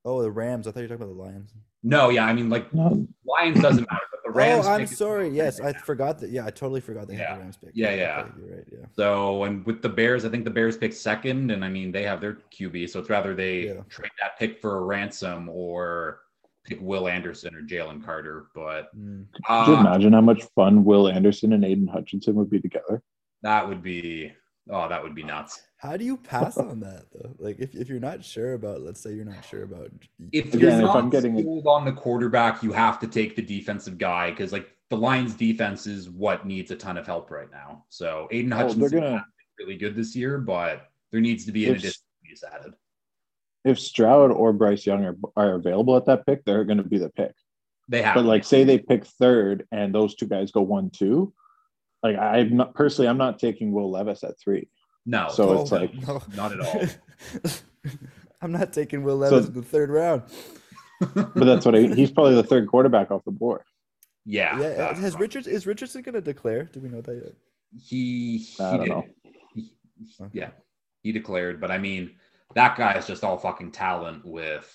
Oh, 0.04 0.22
the 0.22 0.30
Rams. 0.30 0.66
I 0.66 0.70
thought 0.70 0.80
you 0.80 0.84
were 0.88 0.96
talking 0.96 1.10
about 1.12 1.16
the 1.16 1.22
Lions. 1.22 1.52
No, 1.82 2.10
yeah. 2.10 2.24
I 2.24 2.32
mean, 2.32 2.48
like, 2.50 2.72
No, 2.74 3.06
Lions 3.24 3.60
doesn't 3.60 3.86
matter, 3.90 4.02
but 4.10 4.20
the 4.24 4.30
Rams. 4.38 4.66
oh, 4.66 4.70
I'm 4.70 4.86
sorry. 4.86 5.28
Yes, 5.30 5.60
I 5.60 5.72
forgot 5.72 6.18
that. 6.20 6.30
Yeah, 6.30 6.44
I 6.46 6.50
totally 6.50 6.80
forgot 6.80 7.08
they 7.08 7.14
had 7.14 7.22
Yeah. 7.22 7.34
the 7.36 7.40
Rams 7.40 7.56
pick. 7.56 7.70
Yeah, 7.74 7.86
Okay, 7.88 7.98
yeah. 7.98 8.26
You're 8.38 8.56
right. 8.56 8.66
Yeah. 8.70 8.86
So, 8.92 9.44
and 9.44 9.64
with 9.64 9.80
the 9.82 9.88
Bears, 9.88 10.24
I 10.24 10.28
think 10.28 10.44
the 10.44 10.50
Bears 10.50 10.76
picked 10.76 10.94
second, 10.94 11.50
and 11.50 11.64
I 11.64 11.68
mean, 11.68 11.90
they 11.92 12.02
have 12.02 12.20
their 12.20 12.38
QB. 12.52 12.88
So 12.90 13.00
it's 13.00 13.08
rather 13.10 13.34
they 13.34 13.66
Yeah. 13.68 13.80
trade 13.88 14.10
that 14.20 14.38
pick 14.38 14.60
for 14.60 14.78
a 14.78 14.80
ransom 14.82 15.48
or 15.48 16.20
pick 16.64 16.78
Will 16.80 17.08
Anderson 17.08 17.54
or 17.54 17.62
Jalen 17.62 18.04
Carter, 18.04 18.46
but 18.54 18.94
Mm. 18.98 19.26
Could 19.32 19.44
you 19.72 19.76
uh, 19.76 19.80
imagine 19.80 20.12
how 20.14 20.22
much 20.22 20.42
fun 20.54 20.84
Will 20.84 21.08
Anderson 21.08 21.52
and 21.52 21.64
Aidan 21.64 21.86
Hutchinson 21.86 22.34
would 22.36 22.50
be 22.50 22.60
together? 22.60 23.02
that 23.42 23.68
would 23.68 23.82
be 23.82 24.32
oh, 24.70 24.88
that 24.88 25.02
would 25.02 25.14
be 25.14 25.22
nuts. 25.22 25.62
How 25.76 25.96
do 25.96 26.04
you 26.04 26.16
pass 26.16 26.56
on 26.56 26.80
that 26.80 27.04
though? 27.12 27.34
Like 27.38 27.58
if, 27.58 27.74
if 27.74 27.88
you're 27.88 28.00
not 28.00 28.24
sure 28.24 28.54
about, 28.54 28.80
let's 28.80 29.00
say 29.00 29.12
you're 29.12 29.24
not 29.24 29.44
sure 29.44 29.64
about. 29.64 29.90
If 30.32 30.54
you're 30.54 30.70
if 30.70 30.80
not 30.80 30.96
I'm 30.96 31.10
getting- 31.10 31.42
sold 31.42 31.66
on 31.66 31.84
the 31.84 31.92
quarterback, 31.92 32.62
you 32.62 32.72
have 32.72 32.98
to 33.00 33.06
take 33.06 33.36
the 33.36 33.42
defensive 33.42 33.98
guy 33.98 34.30
because 34.30 34.52
like 34.52 34.68
the 34.90 34.96
Lions 34.96 35.34
defense 35.34 35.86
is 35.86 36.08
what 36.10 36.46
needs 36.46 36.70
a 36.70 36.76
ton 36.76 36.96
of 36.96 37.06
help 37.06 37.30
right 37.30 37.50
now. 37.50 37.84
So 37.90 38.28
Aidan 38.30 38.52
Oh, 38.52 38.56
they're 38.56 38.66
Hutchinson 38.66 38.90
gonna- 39.00 39.10
has 39.12 39.20
been 39.58 39.66
really 39.66 39.76
good 39.78 39.94
this 39.94 40.16
year, 40.16 40.38
but 40.38 40.86
there 41.12 41.20
needs 41.20 41.44
to 41.46 41.52
be 41.52 41.66
an 41.66 41.72
If- 41.72 41.78
additional 41.80 42.04
piece 42.24 42.44
added. 42.44 42.74
If 43.64 43.78
Stroud 43.78 44.30
or 44.30 44.52
Bryce 44.52 44.84
Young 44.86 45.04
are, 45.06 45.16
are 45.36 45.54
available 45.54 45.96
at 45.96 46.04
that 46.04 46.26
pick, 46.26 46.44
they're 46.44 46.64
going 46.64 46.76
to 46.76 46.82
be 46.84 46.98
the 46.98 47.08
pick. 47.08 47.32
They 47.88 48.02
have 48.02 48.14
But 48.14 48.26
like, 48.26 48.44
say 48.44 48.62
they 48.62 48.78
pick 48.78 49.06
third 49.06 49.66
and 49.72 49.94
those 49.94 50.14
two 50.16 50.26
guys 50.26 50.50
go 50.50 50.60
one 50.60 50.90
two, 50.90 51.32
like 52.04 52.16
I'm 52.18 52.56
not 52.56 52.74
personally, 52.74 53.08
I'm 53.08 53.16
not 53.18 53.38
taking 53.38 53.72
Will 53.72 53.90
Levis 53.90 54.22
at 54.22 54.38
three. 54.38 54.68
no, 55.06 55.28
So 55.30 55.62
it's 55.62 55.72
no, 55.72 55.78
like- 55.78 55.94
no. 56.06 56.22
not 56.36 56.52
at 56.52 56.60
all. 56.60 56.82
I'm 58.42 58.52
not 58.52 58.72
taking 58.72 59.02
Will 59.02 59.16
Levis 59.16 59.44
So- 59.46 59.48
in 59.48 59.54
the 59.54 59.62
third 59.62 59.90
round. 59.90 60.22
But 61.14 61.34
that's 61.34 61.66
what 61.66 61.74
I, 61.74 61.80
he's 61.82 62.10
probably 62.12 62.34
the 62.36 62.42
third 62.44 62.68
quarterback 62.68 63.10
off 63.10 63.24
the 63.24 63.30
board. 63.32 63.62
yeah, 64.24 64.58
Yeah, 64.60 64.94
has 64.94 65.12
fine. 65.14 65.20
Richards 65.22 65.46
is 65.48 65.66
Richardson 65.66 66.02
gonna 66.02 66.20
declare? 66.20 66.64
Do 66.64 66.80
we 66.80 66.88
know 66.88 67.00
that 67.00 67.14
yet? 67.14 67.32
he, 67.76 68.38
he 68.38 68.62
I 68.62 68.70
don't 68.76 68.80
did. 68.80 68.88
know. 68.90 69.04
He- 69.54 69.74
Okay. 70.20 70.30
yeah, 70.32 70.50
he 71.02 71.10
declared, 71.12 71.60
but 71.60 71.70
I 71.70 71.78
mean, 71.78 72.12
that 72.54 72.76
guy 72.76 72.92
is 72.98 73.06
just 73.06 73.24
all 73.24 73.36
fucking 73.38 73.72
talent 73.72 74.24
with 74.24 74.66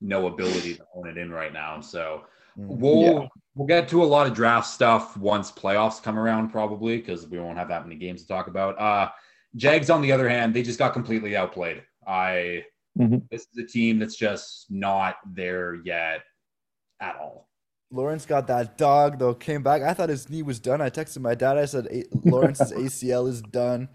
no 0.00 0.26
ability 0.26 0.74
to 0.76 0.84
own 0.94 1.08
it 1.08 1.18
in 1.18 1.30
right 1.30 1.52
now. 1.52 1.80
So. 1.80 2.22
We'll 2.56 3.02
Yeah. 3.22 3.28
we'll 3.54 3.66
get 3.66 3.88
to 3.88 4.02
a 4.02 4.06
lot 4.06 4.26
of 4.26 4.34
draft 4.34 4.66
stuff 4.66 5.16
once 5.16 5.50
playoffs 5.52 6.02
come 6.02 6.18
around, 6.18 6.50
probably 6.50 6.96
because 6.98 7.26
we 7.28 7.38
won't 7.38 7.58
have 7.58 7.68
that 7.68 7.86
many 7.86 7.96
games 7.98 8.22
to 8.22 8.28
talk 8.28 8.46
about. 8.48 8.78
Uh, 8.80 9.10
Jags, 9.56 9.90
on 9.90 10.02
the 10.02 10.10
other 10.12 10.28
hand, 10.28 10.52
they 10.54 10.62
just 10.62 10.78
got 10.78 10.92
completely 10.92 11.36
outplayed. 11.36 11.82
I 12.06 12.64
Mhm. 12.98 13.28
this 13.30 13.42
is 13.52 13.58
a 13.58 13.66
team 13.66 13.98
that's 13.98 14.16
just 14.16 14.70
not 14.70 15.16
there 15.32 15.76
yet 15.84 16.22
at 17.00 17.16
all. 17.16 17.48
Lawrence 17.90 18.26
got 18.26 18.46
that 18.48 18.76
dog 18.76 19.18
though. 19.20 19.34
Came 19.34 19.62
back. 19.62 19.82
I 19.82 19.94
thought 19.94 20.08
his 20.08 20.28
knee 20.28 20.42
was 20.42 20.58
done. 20.58 20.80
I 20.80 20.90
texted 20.90 21.20
my 21.20 21.34
dad. 21.36 21.56
I 21.58 21.64
said 21.66 21.86
Lawrence's 22.24 22.72
ACL 22.72 23.26
is 23.28 23.40
done. 23.42 23.88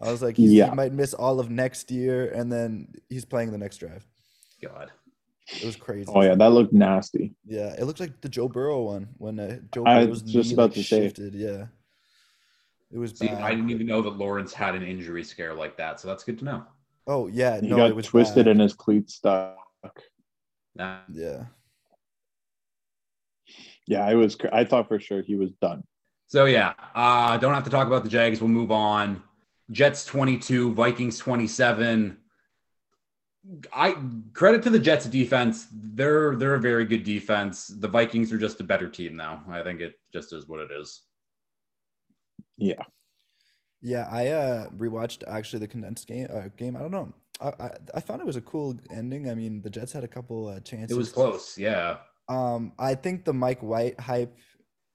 I 0.00 0.10
was 0.12 0.20
like, 0.20 0.36
he's, 0.36 0.52
Yeah. 0.52 0.68
he 0.68 0.74
might 0.74 0.92
miss 0.92 1.14
all 1.14 1.40
of 1.40 1.48
next 1.50 1.90
year, 1.90 2.30
and 2.30 2.52
then 2.52 2.88
he's 3.08 3.24
playing 3.24 3.50
the 3.50 3.56
next 3.58 3.78
drive. 3.78 4.06
God, 4.62 4.90
It 5.48 5.64
was 5.64 5.76
crazy. 5.76 6.10
Oh 6.12 6.22
yeah, 6.22 6.34
that 6.34 6.50
looked 6.50 6.72
nasty. 6.72 7.34
Yeah, 7.46 7.74
it 7.78 7.84
looked 7.84 8.00
like 8.00 8.20
the 8.20 8.28
Joe 8.28 8.48
Burrow 8.48 8.82
one 8.82 9.08
when 9.18 9.38
uh, 9.38 9.58
Joe 9.72 9.84
I 9.84 10.04
was 10.04 10.22
just 10.22 10.48
knee 10.48 10.54
about 10.54 10.70
like, 10.70 10.74
to 10.74 10.82
say. 10.82 11.02
shifted. 11.02 11.34
Yeah, 11.34 11.66
it 12.92 12.98
was 12.98 13.12
see, 13.16 13.28
bad. 13.28 13.42
I 13.42 13.50
didn't 13.50 13.70
even 13.70 13.86
know 13.86 14.02
that 14.02 14.16
Lawrence 14.16 14.52
had 14.52 14.74
an 14.74 14.82
injury 14.82 15.22
scare 15.22 15.54
like 15.54 15.76
that, 15.76 16.00
so 16.00 16.08
that's 16.08 16.24
good 16.24 16.38
to 16.40 16.44
know. 16.44 16.64
Oh 17.06 17.28
yeah, 17.28 17.60
He 17.60 17.68
no, 17.68 17.76
got 17.76 17.90
it 17.90 17.96
was 17.96 18.06
twisted 18.06 18.46
bad. 18.46 18.52
and 18.52 18.60
his 18.60 18.74
cleat 18.74 19.08
stuck. 19.10 19.56
Nah, 20.74 20.98
Yeah, 21.12 21.44
Yeah, 23.86 24.04
I 24.04 24.14
was. 24.14 24.36
I 24.52 24.64
thought 24.64 24.88
for 24.88 24.98
sure 24.98 25.22
he 25.22 25.36
was 25.36 25.52
done. 25.62 25.84
So 26.26 26.46
yeah, 26.46 26.74
uh, 26.94 27.36
don't 27.38 27.54
have 27.54 27.64
to 27.64 27.70
talk 27.70 27.86
about 27.86 28.02
the 28.02 28.10
Jags. 28.10 28.40
We'll 28.40 28.48
move 28.50 28.72
on. 28.72 29.22
Jets 29.70 30.04
22, 30.04 30.74
Vikings 30.74 31.18
27. 31.18 32.18
I 33.72 33.96
credit 34.32 34.62
to 34.64 34.70
the 34.70 34.78
Jets 34.78 35.06
defense. 35.06 35.66
They're 35.72 36.36
they're 36.36 36.54
a 36.54 36.60
very 36.60 36.84
good 36.84 37.04
defense. 37.04 37.68
The 37.68 37.88
Vikings 37.88 38.32
are 38.32 38.38
just 38.38 38.60
a 38.60 38.64
better 38.64 38.88
team 38.88 39.16
now. 39.16 39.44
I 39.48 39.62
think 39.62 39.80
it 39.80 39.94
just 40.12 40.32
is 40.32 40.48
what 40.48 40.60
it 40.60 40.70
is. 40.72 41.02
Yeah, 42.56 42.82
yeah. 43.82 44.08
I 44.10 44.28
uh 44.28 44.70
rewatched 44.70 45.22
actually 45.28 45.60
the 45.60 45.68
condensed 45.68 46.08
game. 46.08 46.28
Uh, 46.32 46.48
game. 46.56 46.76
I 46.76 46.80
don't 46.80 46.90
know. 46.90 47.12
I, 47.40 47.48
I 47.48 47.70
I 47.94 48.00
found 48.00 48.20
it 48.20 48.26
was 48.26 48.36
a 48.36 48.40
cool 48.40 48.76
ending. 48.90 49.30
I 49.30 49.34
mean, 49.34 49.62
the 49.62 49.70
Jets 49.70 49.92
had 49.92 50.04
a 50.04 50.08
couple 50.08 50.48
uh, 50.48 50.60
chances. 50.60 50.96
It 50.96 50.98
was 50.98 51.12
close. 51.12 51.56
Yeah. 51.56 51.98
Um, 52.28 52.72
I 52.78 52.94
think 52.94 53.24
the 53.24 53.32
Mike 53.32 53.62
White 53.62 54.00
hype 54.00 54.36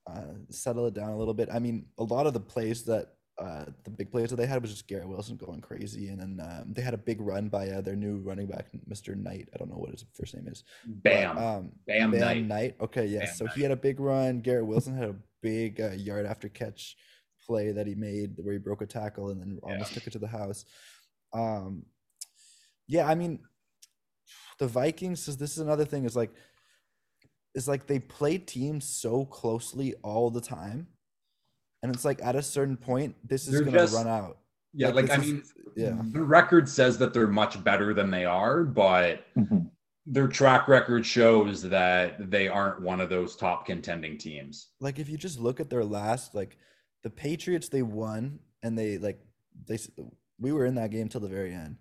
uh, 0.07 0.33
settled 0.49 0.87
it 0.87 0.99
down 0.99 1.11
a 1.11 1.17
little 1.17 1.33
bit. 1.33 1.49
I 1.51 1.59
mean, 1.59 1.85
a 1.97 2.03
lot 2.03 2.27
of 2.27 2.33
the 2.33 2.39
plays 2.39 2.83
that 2.83 3.13
uh, 3.41 3.65
the 3.83 3.89
big 3.89 4.11
plays 4.11 4.29
that 4.29 4.35
they 4.35 4.45
had 4.45 4.61
was 4.61 4.71
just 4.71 4.87
Garrett 4.87 5.07
Wilson 5.07 5.35
going 5.35 5.61
crazy, 5.61 6.09
and 6.09 6.19
then 6.19 6.39
um, 6.47 6.73
they 6.73 6.81
had 6.81 6.93
a 6.93 6.97
big 6.97 7.19
run 7.19 7.49
by 7.49 7.69
uh, 7.69 7.81
their 7.81 7.95
new 7.95 8.17
running 8.19 8.47
back, 8.47 8.67
Mr. 8.89 9.15
Knight. 9.15 9.49
I 9.53 9.57
don't 9.57 9.69
know 9.69 9.77
what 9.77 9.91
his 9.91 10.05
first 10.13 10.35
name 10.35 10.47
is. 10.47 10.63
but, 10.85 11.03
Bam. 11.03 11.37
um, 11.37 11.71
Bam, 11.87 12.11
Bam 12.11 12.19
night. 12.19 12.45
Knight. 12.45 12.75
Okay, 12.79 13.05
yes. 13.07 13.39
Bam 13.39 13.47
so 13.47 13.53
he 13.53 13.61
had 13.63 13.71
a 13.71 13.75
big 13.75 13.99
run. 13.99 14.41
Garrett 14.41 14.65
Wilson 14.67 14.95
had 14.95 15.09
a 15.09 15.15
big 15.41 15.81
uh, 15.81 15.91
yard 15.91 16.25
after 16.25 16.47
catch 16.49 16.95
play 17.45 17.71
that 17.71 17.87
he 17.87 17.95
made 17.95 18.35
where 18.37 18.53
he 18.53 18.59
broke 18.59 18.81
a 18.81 18.85
tackle 18.85 19.29
and 19.31 19.41
then 19.41 19.59
almost 19.63 19.93
took 19.93 20.05
it 20.07 20.13
to 20.13 20.19
the 20.19 20.27
house. 20.27 20.63
Um, 21.33 21.83
yeah, 22.87 23.07
I 23.07 23.15
mean, 23.15 23.39
the 24.59 24.67
Vikings. 24.67 25.27
is- 25.27 25.37
This 25.37 25.51
is 25.53 25.57
another 25.59 25.85
thing. 25.85 26.05
Is 26.05 26.15
like, 26.15 26.31
is 27.55 27.67
like 27.67 27.87
they 27.87 27.99
play 27.99 28.37
teams 28.37 28.85
so 28.87 29.25
closely 29.25 29.95
all 30.03 30.29
the 30.29 30.41
time, 30.41 30.87
and 31.83 31.93
it's 31.93 32.05
like 32.05 32.21
at 32.23 32.35
a 32.35 32.41
certain 32.41 32.77
point, 32.77 33.15
this 33.27 33.47
is 33.47 33.61
gonna 33.61 33.85
run 33.87 34.07
out. 34.07 34.37
Yeah, 34.73 34.89
like, 34.89 35.07
this 35.07 35.17
I 35.17 35.21
is- 35.21 35.27
mean, 35.27 35.43
yeah. 35.75 36.01
the 36.11 36.21
record 36.23 36.69
says 36.69 36.97
that 36.99 37.13
they're 37.13 37.27
much 37.27 37.61
better 37.63 37.93
than 37.93 38.09
they 38.11 38.25
are, 38.25 38.63
but 38.63 39.25
Mhm. 39.35 39.69
their 40.05 40.27
track 40.27 40.67
record 40.67 41.05
shows 41.05 41.61
that 41.63 42.31
they 42.31 42.47
aren't 42.47 42.81
one 42.81 43.01
of 43.01 43.09
those 43.09 43.35
top 43.35 43.65
contending 43.65 44.17
teams. 44.17 44.69
like 44.79 44.97
if 44.99 45.09
you 45.09 45.17
just 45.17 45.39
look 45.39 45.59
at 45.59 45.69
their 45.69 45.83
last 45.85 46.33
like 46.35 46.57
the 47.03 47.09
Patriots 47.09 47.69
they 47.69 47.81
won 47.81 48.39
and 48.63 48.77
they 48.77 48.97
like 48.97 49.19
they 49.67 49.77
we 50.39 50.51
were 50.51 50.65
in 50.65 50.75
that 50.75 50.91
game 50.91 51.07
till 51.09 51.21
the 51.21 51.27
very 51.27 51.53
end. 51.53 51.77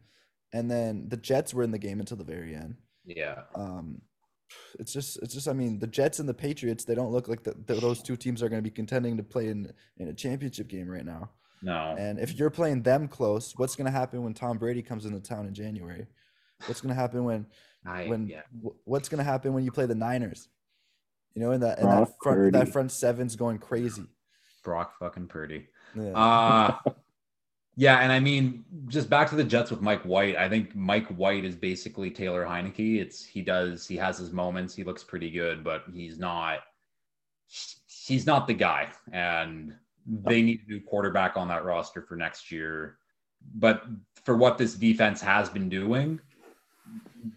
And 0.52 0.68
then 0.70 1.08
the 1.08 1.16
Jets 1.16 1.54
were 1.54 1.62
in 1.62 1.70
the 1.70 1.78
game 1.78 2.00
until 2.00 2.16
the 2.16 2.24
very 2.24 2.54
end. 2.54 2.76
Yeah. 3.04 3.44
Um 3.54 4.02
it's 4.78 4.92
just 4.92 5.18
it's 5.22 5.34
just 5.34 5.48
I 5.48 5.52
mean 5.52 5.78
the 5.78 5.86
Jets 5.86 6.18
and 6.18 6.28
the 6.28 6.34
Patriots 6.34 6.84
they 6.84 6.94
don't 6.94 7.12
look 7.12 7.28
like 7.28 7.42
the, 7.42 7.54
the, 7.66 7.74
those 7.74 8.02
two 8.02 8.16
teams 8.16 8.42
are 8.42 8.48
going 8.48 8.62
to 8.62 8.68
be 8.68 8.74
contending 8.74 9.16
to 9.16 9.22
play 9.22 9.48
in 9.48 9.72
in 9.98 10.08
a 10.08 10.14
championship 10.14 10.68
game 10.68 10.88
right 10.88 11.04
now. 11.04 11.30
No. 11.62 11.94
And 11.98 12.18
if 12.18 12.38
you're 12.38 12.50
playing 12.50 12.82
them 12.82 13.06
close, 13.06 13.52
what's 13.56 13.76
going 13.76 13.84
to 13.84 13.90
happen 13.90 14.22
when 14.22 14.34
Tom 14.34 14.56
Brady 14.56 14.82
comes 14.82 15.04
into 15.04 15.20
town 15.20 15.46
in 15.46 15.54
January? 15.54 16.06
What's 16.66 16.80
going 16.80 16.94
to 16.94 17.00
happen 17.00 17.24
when 17.24 17.46
I, 17.86 18.06
when 18.06 18.26
yeah. 18.26 18.42
wh- 18.64 18.88
what's 18.88 19.08
going 19.08 19.18
to 19.18 19.24
happen 19.24 19.52
when 19.52 19.64
you 19.64 19.70
play 19.70 19.86
the 19.86 19.94
Niners? 19.94 20.48
You 21.34 21.42
know, 21.42 21.52
and 21.52 21.62
that 21.62 21.78
and 21.78 21.88
that 21.88 22.08
front 22.22 22.52
that 22.52 22.68
front 22.70 22.90
seven's 22.90 23.36
going 23.36 23.58
crazy. 23.58 24.04
Brock 24.64 24.94
fucking 24.98 25.28
Purdy. 25.28 25.68
Yeah. 25.94 26.12
Uh 26.12 26.76
yeah, 27.80 28.00
and 28.00 28.12
I 28.12 28.20
mean, 28.20 28.62
just 28.88 29.08
back 29.08 29.30
to 29.30 29.36
the 29.36 29.42
Jets 29.42 29.70
with 29.70 29.80
Mike 29.80 30.02
White. 30.02 30.36
I 30.36 30.50
think 30.50 30.76
Mike 30.76 31.06
White 31.06 31.46
is 31.46 31.56
basically 31.56 32.10
Taylor 32.10 32.44
Heinicke. 32.44 33.00
It's 33.00 33.24
he 33.24 33.40
does 33.40 33.86
he 33.86 33.96
has 33.96 34.18
his 34.18 34.32
moments. 34.32 34.74
He 34.74 34.84
looks 34.84 35.02
pretty 35.02 35.30
good, 35.30 35.64
but 35.64 35.84
he's 35.90 36.18
not 36.18 36.58
he's 37.86 38.26
not 38.26 38.46
the 38.46 38.52
guy. 38.52 38.90
And 39.12 39.74
they 40.06 40.42
need 40.42 40.60
a 40.66 40.72
new 40.72 40.82
quarterback 40.82 41.38
on 41.38 41.48
that 41.48 41.64
roster 41.64 42.02
for 42.02 42.16
next 42.16 42.52
year. 42.52 42.98
But 43.54 43.86
for 44.26 44.36
what 44.36 44.58
this 44.58 44.74
defense 44.74 45.22
has 45.22 45.48
been 45.48 45.70
doing, 45.70 46.20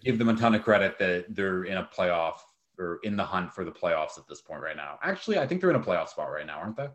give 0.04 0.18
them 0.18 0.28
a 0.28 0.36
ton 0.36 0.56
of 0.56 0.64
credit 0.64 1.00
that 1.00 1.34
they're 1.34 1.64
in 1.64 1.78
a 1.78 1.86
playoff 1.98 2.40
or 2.78 3.00
in 3.04 3.16
the 3.16 3.24
hunt 3.24 3.54
for 3.54 3.64
the 3.64 3.72
playoffs 3.72 4.18
at 4.18 4.28
this 4.28 4.42
point 4.42 4.62
right 4.62 4.76
now. 4.76 5.00
Actually, 5.04 5.40
I 5.40 5.48
think 5.48 5.62
they're 5.62 5.70
in 5.70 5.78
a 5.78 5.80
playoff 5.80 6.10
spot 6.10 6.30
right 6.30 6.46
now, 6.46 6.58
aren't 6.58 6.76
they? 6.76 6.90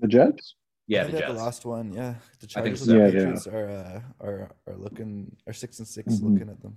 the 0.00 0.08
Jets. 0.08 0.56
Yeah, 0.86 1.02
I 1.02 1.04
the 1.06 1.18
Jets. 1.18 1.32
the 1.32 1.38
last 1.38 1.64
one, 1.64 1.92
yeah. 1.92 2.14
The 2.40 2.46
I 2.46 2.48
Chargers 2.48 2.84
so. 2.84 2.92
and 2.92 3.12
the 3.12 3.18
Yeah, 3.18 3.34
yeah. 3.46 3.52
Are 3.58 3.68
uh, 3.70 4.00
are 4.20 4.50
are 4.66 4.76
looking 4.76 5.34
are 5.46 5.52
six 5.52 5.78
and 5.78 5.88
6 5.88 6.14
Mhm. 6.14 6.22
looking 6.32 6.48
at 6.50 6.60
them. 6.60 6.76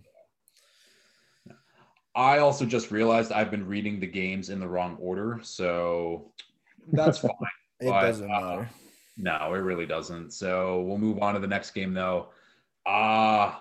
I 2.16 2.40
also 2.40 2.66
just 2.66 2.90
realized 2.90 3.32
I've 3.32 3.52
been 3.52 3.68
reading 3.68 4.00
the 4.00 4.08
games 4.08 4.50
in 4.50 4.60
the 4.60 4.68
wrong 4.68 4.98
order, 5.00 5.40
so 5.44 6.32
that's 6.92 7.20
fine. 7.20 7.32
It 7.80 7.90
But, 7.90 8.02
doesn't 8.02 8.32
uh, 8.32 8.40
matter. 8.40 8.70
No, 9.18 9.54
it 9.54 9.60
really 9.60 9.86
doesn't. 9.86 10.32
So 10.34 10.82
we'll 10.82 10.98
move 10.98 11.20
on 11.20 11.36
to 11.36 11.40
the 11.40 11.46
next 11.46 11.72
game, 11.72 11.94
though. 11.94 12.30
Uh 12.88 13.54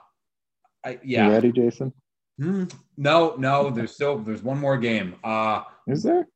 I, 0.82 0.92
You 0.92 0.98
yeah. 1.02 1.28
ready, 1.28 1.52
Jason? 1.52 1.92
Hmm. 2.40 2.64
No, 2.96 3.34
no. 3.36 3.68
There's 3.68 3.92
still 3.92 4.18
there's 4.18 4.42
one 4.42 4.58
more 4.58 4.78
game. 4.78 5.16
Uh 5.22 5.64
Is 5.86 6.02
there? 6.02 6.26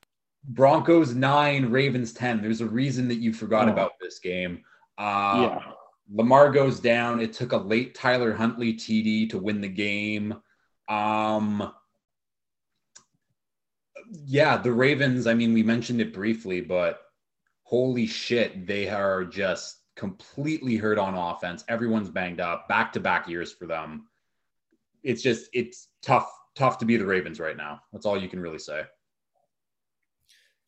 Broncos 0.44 1.14
nine, 1.14 1.70
Ravens 1.70 2.12
ten. 2.12 2.40
There's 2.42 2.60
a 2.60 2.66
reason 2.66 3.08
that 3.08 3.16
you 3.18 3.32
forgot 3.32 3.68
Oh. 3.68 3.72
about 3.72 3.92
this 4.00 4.18
game. 4.18 4.64
Uh, 4.98 5.48
yeah. 5.50 5.72
Lamar 6.12 6.50
goes 6.50 6.80
down. 6.80 7.20
It 7.20 7.32
took 7.32 7.52
a 7.52 7.56
late 7.56 7.94
Tyler 7.94 8.32
Huntley 8.34 8.74
TD 8.74 9.30
to 9.30 9.38
win 9.38 9.60
the 9.60 9.68
game. 9.68 10.34
Um, 10.88 11.72
yeah, 14.26 14.56
the 14.56 14.72
Ravens, 14.72 15.26
I 15.26 15.34
mean, 15.34 15.54
we 15.54 15.62
mentioned 15.62 16.00
it 16.00 16.12
briefly, 16.12 16.60
but 16.60 17.00
holy 17.62 18.06
shit, 18.06 18.66
they 18.66 18.88
are 18.88 19.24
just 19.24 19.76
completely 19.94 20.76
hurt 20.76 20.98
on 20.98 21.14
offense. 21.14 21.64
Everyone's 21.68 22.10
banged 22.10 22.40
up, 22.40 22.66
back 22.68 22.92
to 22.94 23.00
back 23.00 23.28
years 23.28 23.52
for 23.52 23.66
them. 23.66 24.08
It's 25.04 25.22
just, 25.22 25.48
it's 25.52 25.88
tough 26.02 26.30
tough 26.56 26.78
to 26.78 26.84
be 26.84 26.96
the 26.96 27.06
Ravens 27.06 27.38
right 27.38 27.56
now. 27.56 27.80
That's 27.92 28.04
all 28.04 28.20
you 28.20 28.28
can 28.28 28.40
really 28.40 28.58
say. 28.58 28.82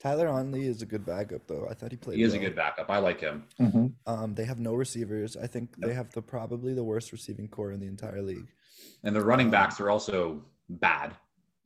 Tyler 0.02 0.28
Huntley 0.32 0.66
is 0.66 0.82
a 0.82 0.86
good 0.86 1.06
backup, 1.06 1.46
though. 1.46 1.66
I 1.70 1.74
thought 1.74 1.92
he 1.92 1.96
played. 1.96 2.16
He 2.18 2.24
is 2.24 2.34
a 2.34 2.38
good 2.38 2.56
backup. 2.56 2.90
I 2.90 2.98
like 2.98 3.20
him. 3.20 3.44
Mhm. 3.60 3.92
Um, 4.06 4.34
they 4.34 4.44
have 4.44 4.58
no 4.58 4.74
receivers. 4.74 5.36
I 5.36 5.46
think 5.46 5.76
they 5.78 5.94
have 5.94 6.10
the 6.12 6.20
probably 6.22 6.74
the 6.74 6.82
worst 6.82 7.12
receiving 7.12 7.46
corps 7.48 7.70
in 7.70 7.78
the 7.78 7.86
entire 7.86 8.20
league. 8.20 8.48
And 9.04 9.14
the 9.14 9.24
running 9.24 9.48
backs 9.50 9.78
are 9.80 9.90
also 9.90 10.44
bad. 10.68 11.14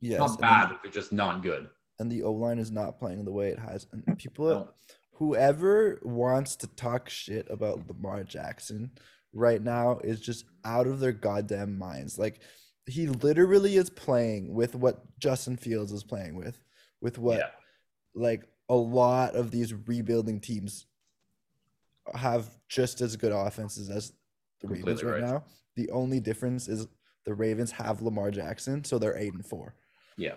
Yes, 0.01 0.19
not 0.19 0.39
bad, 0.39 0.69
the- 0.69 0.79
they're 0.83 0.91
just 0.91 1.11
not 1.11 1.41
good. 1.41 1.69
and 1.99 2.11
the 2.11 2.21
O 2.21 2.31
line 2.31 2.59
is 2.59 2.69
not 2.71 2.99
playing 2.99 3.25
the 3.25 3.31
way 3.31 3.49
it 3.49 3.57
has. 3.57 3.87
And 3.91 4.15
people, 4.19 4.45
No. 4.49 4.69
whoever 5.13 5.99
wants 6.03 6.55
to 6.57 6.67
talk 6.67 7.09
shit 7.09 7.47
about 7.49 7.87
Lamar 7.87 8.23
Jackson 8.23 8.91
right 9.33 9.59
now 9.63 9.97
is 10.03 10.19
just 10.21 10.45
out 10.63 10.85
of 10.85 10.99
their 10.99 11.11
goddamn 11.11 11.75
minds. 11.75 12.19
Like 12.19 12.39
he 12.85 13.07
literally 13.07 13.77
is 13.77 13.89
playing 13.89 14.53
with 14.53 14.75
what 14.75 15.17
Justin 15.17 15.57
Fields 15.57 15.91
is 15.91 16.03
playing 16.03 16.35
with, 16.35 16.59
with 17.01 17.17
what 17.17 17.39
Yeah. 17.39 17.49
Like 18.17 18.43
a 18.69 18.75
lot 18.75 19.35
of 19.35 19.51
these 19.51 19.73
rebuilding 19.73 20.39
teams 20.39 20.85
have 22.13 22.49
just 22.67 23.01
as 23.01 23.15
good 23.15 23.31
offenses 23.31 23.89
as 23.89 24.13
the 24.61 24.67
Ravens 24.67 25.03
right, 25.03 25.21
right. 25.21 25.23
now. 25.23 25.43
The 25.75 25.89
only 25.91 26.19
difference 26.19 26.67
is 26.67 26.87
the 27.25 27.33
Ravens 27.33 27.71
have 27.71 28.01
Lamar 28.01 28.31
Jackson, 28.31 28.83
so 28.83 28.97
they're 28.97 29.17
eight 29.17 29.33
and 29.33 29.45
four. 29.45 29.75
Yeah. 30.17 30.33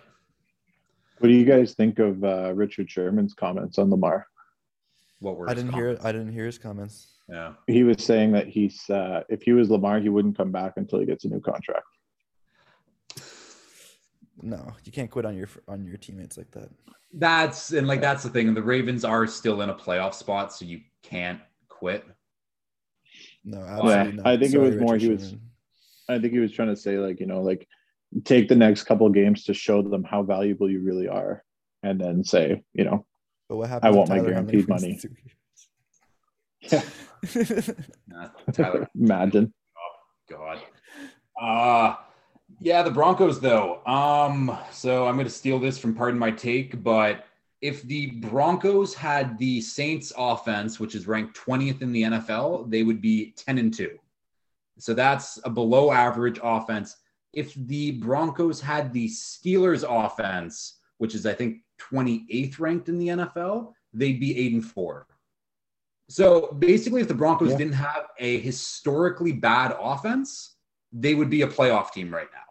What 1.18 1.28
do 1.28 1.34
you 1.34 1.44
guys 1.44 1.74
think 1.74 1.98
of 1.98 2.22
uh, 2.24 2.52
Richard 2.54 2.90
Sherman's 2.90 3.34
comments 3.34 3.78
on 3.78 3.90
Lamar? 3.90 4.26
What 5.20 5.36
were 5.36 5.48
I 5.48 5.54
didn't 5.54 5.74
hear? 5.74 5.98
I 6.02 6.12
didn't 6.12 6.32
hear 6.32 6.46
his 6.46 6.58
comments. 6.58 7.08
Yeah. 7.28 7.52
He 7.66 7.84
was 7.84 8.02
saying 8.02 8.32
that 8.32 8.48
he's 8.48 8.88
uh, 8.90 9.22
if 9.28 9.42
he 9.42 9.52
was 9.52 9.70
Lamar, 9.70 10.00
he 10.00 10.08
wouldn't 10.08 10.36
come 10.36 10.50
back 10.50 10.74
until 10.76 10.98
he 10.98 11.06
gets 11.06 11.24
a 11.24 11.28
new 11.28 11.40
contract. 11.40 11.84
No, 14.42 14.72
you 14.84 14.92
can't 14.92 15.10
quit 15.10 15.24
on 15.26 15.36
your 15.36 15.48
on 15.68 15.84
your 15.84 15.96
teammates 15.96 16.36
like 16.38 16.50
that. 16.52 16.70
That's 17.12 17.72
and 17.72 17.86
like 17.86 18.00
that's 18.00 18.22
the 18.22 18.30
thing. 18.30 18.48
And 18.48 18.56
the 18.56 18.62
Ravens 18.62 19.04
are 19.04 19.26
still 19.26 19.62
in 19.62 19.70
a 19.70 19.74
playoff 19.74 20.14
spot, 20.14 20.52
so 20.52 20.64
you 20.64 20.80
can't 21.02 21.40
quit. 21.68 22.04
No, 23.44 23.58
Yeah, 23.58 23.78
absolutely 23.78 24.12
not. 24.12 24.26
I 24.26 24.36
think 24.36 24.54
it 24.54 24.58
was 24.58 24.76
more 24.76 24.94
Richard 24.94 25.00
he 25.06 25.08
was- 25.12 25.22
Sherman. 25.30 25.40
I 26.08 26.18
think 26.18 26.32
he 26.32 26.38
was 26.40 26.52
trying 26.52 26.68
to 26.68 26.76
say 26.76 26.98
like 26.98 27.20
you 27.20 27.26
know 27.26 27.40
like 27.42 27.68
take 28.24 28.48
the 28.48 28.56
next 28.56 28.84
couple 28.84 29.06
of 29.06 29.14
games 29.14 29.44
to 29.44 29.54
show 29.54 29.80
them 29.82 30.02
how 30.04 30.22
valuable 30.22 30.68
you 30.70 30.80
really 30.82 31.06
are, 31.08 31.44
and 31.82 32.00
then 32.00 32.24
say 32.24 32.62
you 32.72 32.84
know 32.84 33.06
But 33.48 33.56
what 33.56 33.66
I 33.68 33.72
happened? 33.74 33.94
want 33.96 34.08
my 34.08 34.18
guaranteed 34.20 34.68
money. 34.68 35.00
yeah 36.62 36.82
Nah, 38.08 38.28
Tyler, 38.52 38.88
imagine 38.98 39.52
Oh 39.76 40.36
God. 40.36 40.58
Uh 41.40 41.96
yeah, 42.60 42.82
the 42.82 42.90
Broncos 42.90 43.40
though. 43.40 43.84
Um, 43.86 44.56
so 44.70 45.06
I'm 45.06 45.16
gonna 45.16 45.30
steal 45.30 45.58
this 45.58 45.78
from 45.78 45.94
pardon 45.94 46.18
my 46.18 46.30
take, 46.30 46.82
but 46.82 47.24
if 47.60 47.82
the 47.82 48.06
Broncos 48.06 48.94
had 48.94 49.38
the 49.38 49.60
Saints 49.60 50.12
offense, 50.16 50.80
which 50.80 50.94
is 50.94 51.06
ranked 51.06 51.36
20th 51.36 51.82
in 51.82 51.92
the 51.92 52.02
NFL, 52.04 52.70
they 52.70 52.82
would 52.82 53.02
be 53.02 53.32
10 53.32 53.58
and 53.58 53.72
2. 53.72 53.98
So 54.78 54.94
that's 54.94 55.38
a 55.44 55.50
below 55.50 55.92
average 55.92 56.40
offense. 56.42 56.96
If 57.34 57.52
the 57.54 57.92
Broncos 57.92 58.60
had 58.60 58.92
the 58.92 59.08
Steelers 59.08 59.84
offense, 59.86 60.78
which 60.98 61.14
is 61.14 61.26
I 61.26 61.34
think 61.34 61.58
28th 61.78 62.58
ranked 62.58 62.88
in 62.88 62.98
the 62.98 63.08
NFL, 63.08 63.74
they'd 63.92 64.20
be 64.20 64.38
8 64.38 64.52
and 64.54 64.64
4. 64.64 65.06
So 66.08 66.52
basically, 66.58 67.02
if 67.02 67.08
the 67.08 67.14
Broncos 67.14 67.50
Yeah. 67.50 67.58
didn't 67.58 67.74
have 67.74 68.08
a 68.18 68.40
historically 68.40 69.32
bad 69.32 69.76
offense, 69.78 70.56
they 70.92 71.14
would 71.14 71.30
be 71.30 71.42
a 71.42 71.46
playoff 71.46 71.92
team 71.92 72.12
right 72.12 72.28
now. 72.32 72.49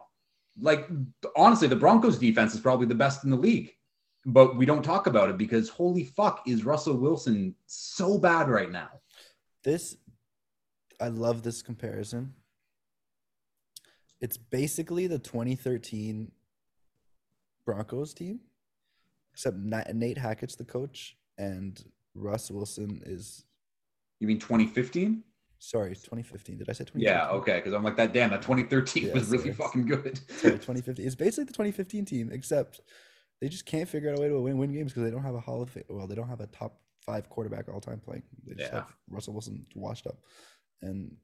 Like, 0.58 0.88
honestly, 1.36 1.68
the 1.68 1.76
Broncos 1.76 2.18
defense 2.18 2.54
is 2.54 2.60
probably 2.60 2.86
the 2.86 2.94
best 2.94 3.24
in 3.24 3.30
the 3.30 3.36
league, 3.36 3.72
but 4.26 4.56
we 4.56 4.66
don't 4.66 4.82
talk 4.82 5.06
about 5.06 5.30
it 5.30 5.38
because 5.38 5.68
holy 5.68 6.04
fuck, 6.04 6.42
is 6.46 6.64
Russell 6.64 6.96
Wilson 6.96 7.54
so 7.66 8.18
bad 8.18 8.48
right 8.48 8.70
now? 8.70 8.88
This, 9.62 9.96
I 11.00 11.08
love 11.08 11.42
this 11.42 11.62
comparison. 11.62 12.34
It's 14.20 14.36
basically 14.36 15.06
the 15.06 15.18
2013 15.18 16.30
Broncos 17.64 18.12
team, 18.12 18.40
except 19.32 19.56
Nate 19.56 20.18
Hackett's 20.18 20.56
the 20.56 20.64
coach 20.64 21.16
and 21.38 21.82
Russ 22.14 22.50
Wilson 22.50 23.00
is 23.06 23.44
You 24.18 24.26
mean 24.26 24.38
2015? 24.38 25.22
Sorry 25.60 25.90
2015. 25.90 26.58
Did 26.58 26.68
I 26.68 26.72
say 26.72 26.84
2015? 26.84 27.02
Yeah, 27.02 27.28
okay. 27.38 27.56
Because 27.58 27.72
I'm 27.72 27.84
like 27.84 27.96
that. 27.96 28.12
Damn, 28.12 28.30
that 28.30 28.42
2013 28.42 29.04
Yeah, 29.08 29.14
was 29.14 29.28
really 29.28 29.52
fucking 29.52 29.86
good. 29.86 30.18
Sorry, 30.40 30.54
2015. 30.54 31.06
It's 31.06 31.14
basically 31.14 31.44
the 31.44 31.52
2015 31.52 32.04
team, 32.06 32.30
except 32.32 32.80
they 33.40 33.48
just 33.48 33.64
can't 33.66 33.88
figure 33.88 34.10
out 34.10 34.18
a 34.18 34.20
way 34.20 34.28
to 34.28 34.40
win 34.40 34.58
win 34.58 34.72
games 34.72 34.92
because 34.92 35.04
they 35.04 35.10
don't 35.10 35.22
have 35.22 35.34
a 35.36 35.40
Hall 35.40 35.62
of 35.62 35.70
Fame. 35.70 35.84
Well, 35.88 36.06
they 36.08 36.14
don't 36.16 36.28
have 36.28 36.40
a 36.40 36.46
top 36.48 36.80
five 37.06 37.28
quarterback 37.28 37.68
all 37.68 37.80
time 37.80 38.00
playing. 38.00 38.22
They 38.46 38.54
just 38.54 38.72
Yeah. 38.72 38.80
have 38.80 38.94
Russell 39.08 39.34
Wilson 39.34 39.64
washed 39.76 40.06
up, 40.06 40.18
and 40.82 41.16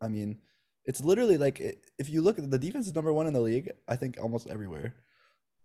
I 0.00 0.08
mean, 0.08 0.38
it's 0.84 1.00
literally 1.00 1.38
like 1.38 1.60
if 1.98 2.10
you 2.10 2.20
look 2.22 2.38
at 2.38 2.50
the 2.50 2.58
defense 2.58 2.86
is 2.86 2.94
number 2.94 3.12
one 3.12 3.26
in 3.26 3.32
the 3.32 3.40
league. 3.40 3.70
I 3.88 3.96
think 3.96 4.18
almost 4.20 4.46
everywhere. 4.48 4.94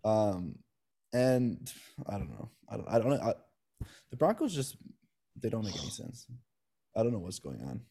Um, 0.03 0.55
and 1.13 1.71
I 2.07 2.13
don't 2.17 2.29
know. 2.31 2.49
I 2.69 2.77
don't. 2.77 2.87
I 2.89 2.99
don't 2.99 3.09
know. 3.09 3.21
I, 3.21 3.33
the 4.09 4.17
Broncos 4.17 4.53
just 4.55 4.77
they 5.39 5.49
don't 5.49 5.65
make 5.65 5.77
any 5.79 5.89
sense. 5.89 6.25
I 6.95 7.03
don't 7.03 7.11
know 7.13 7.19
what's 7.19 7.39
going 7.39 7.61
on. 7.61 7.81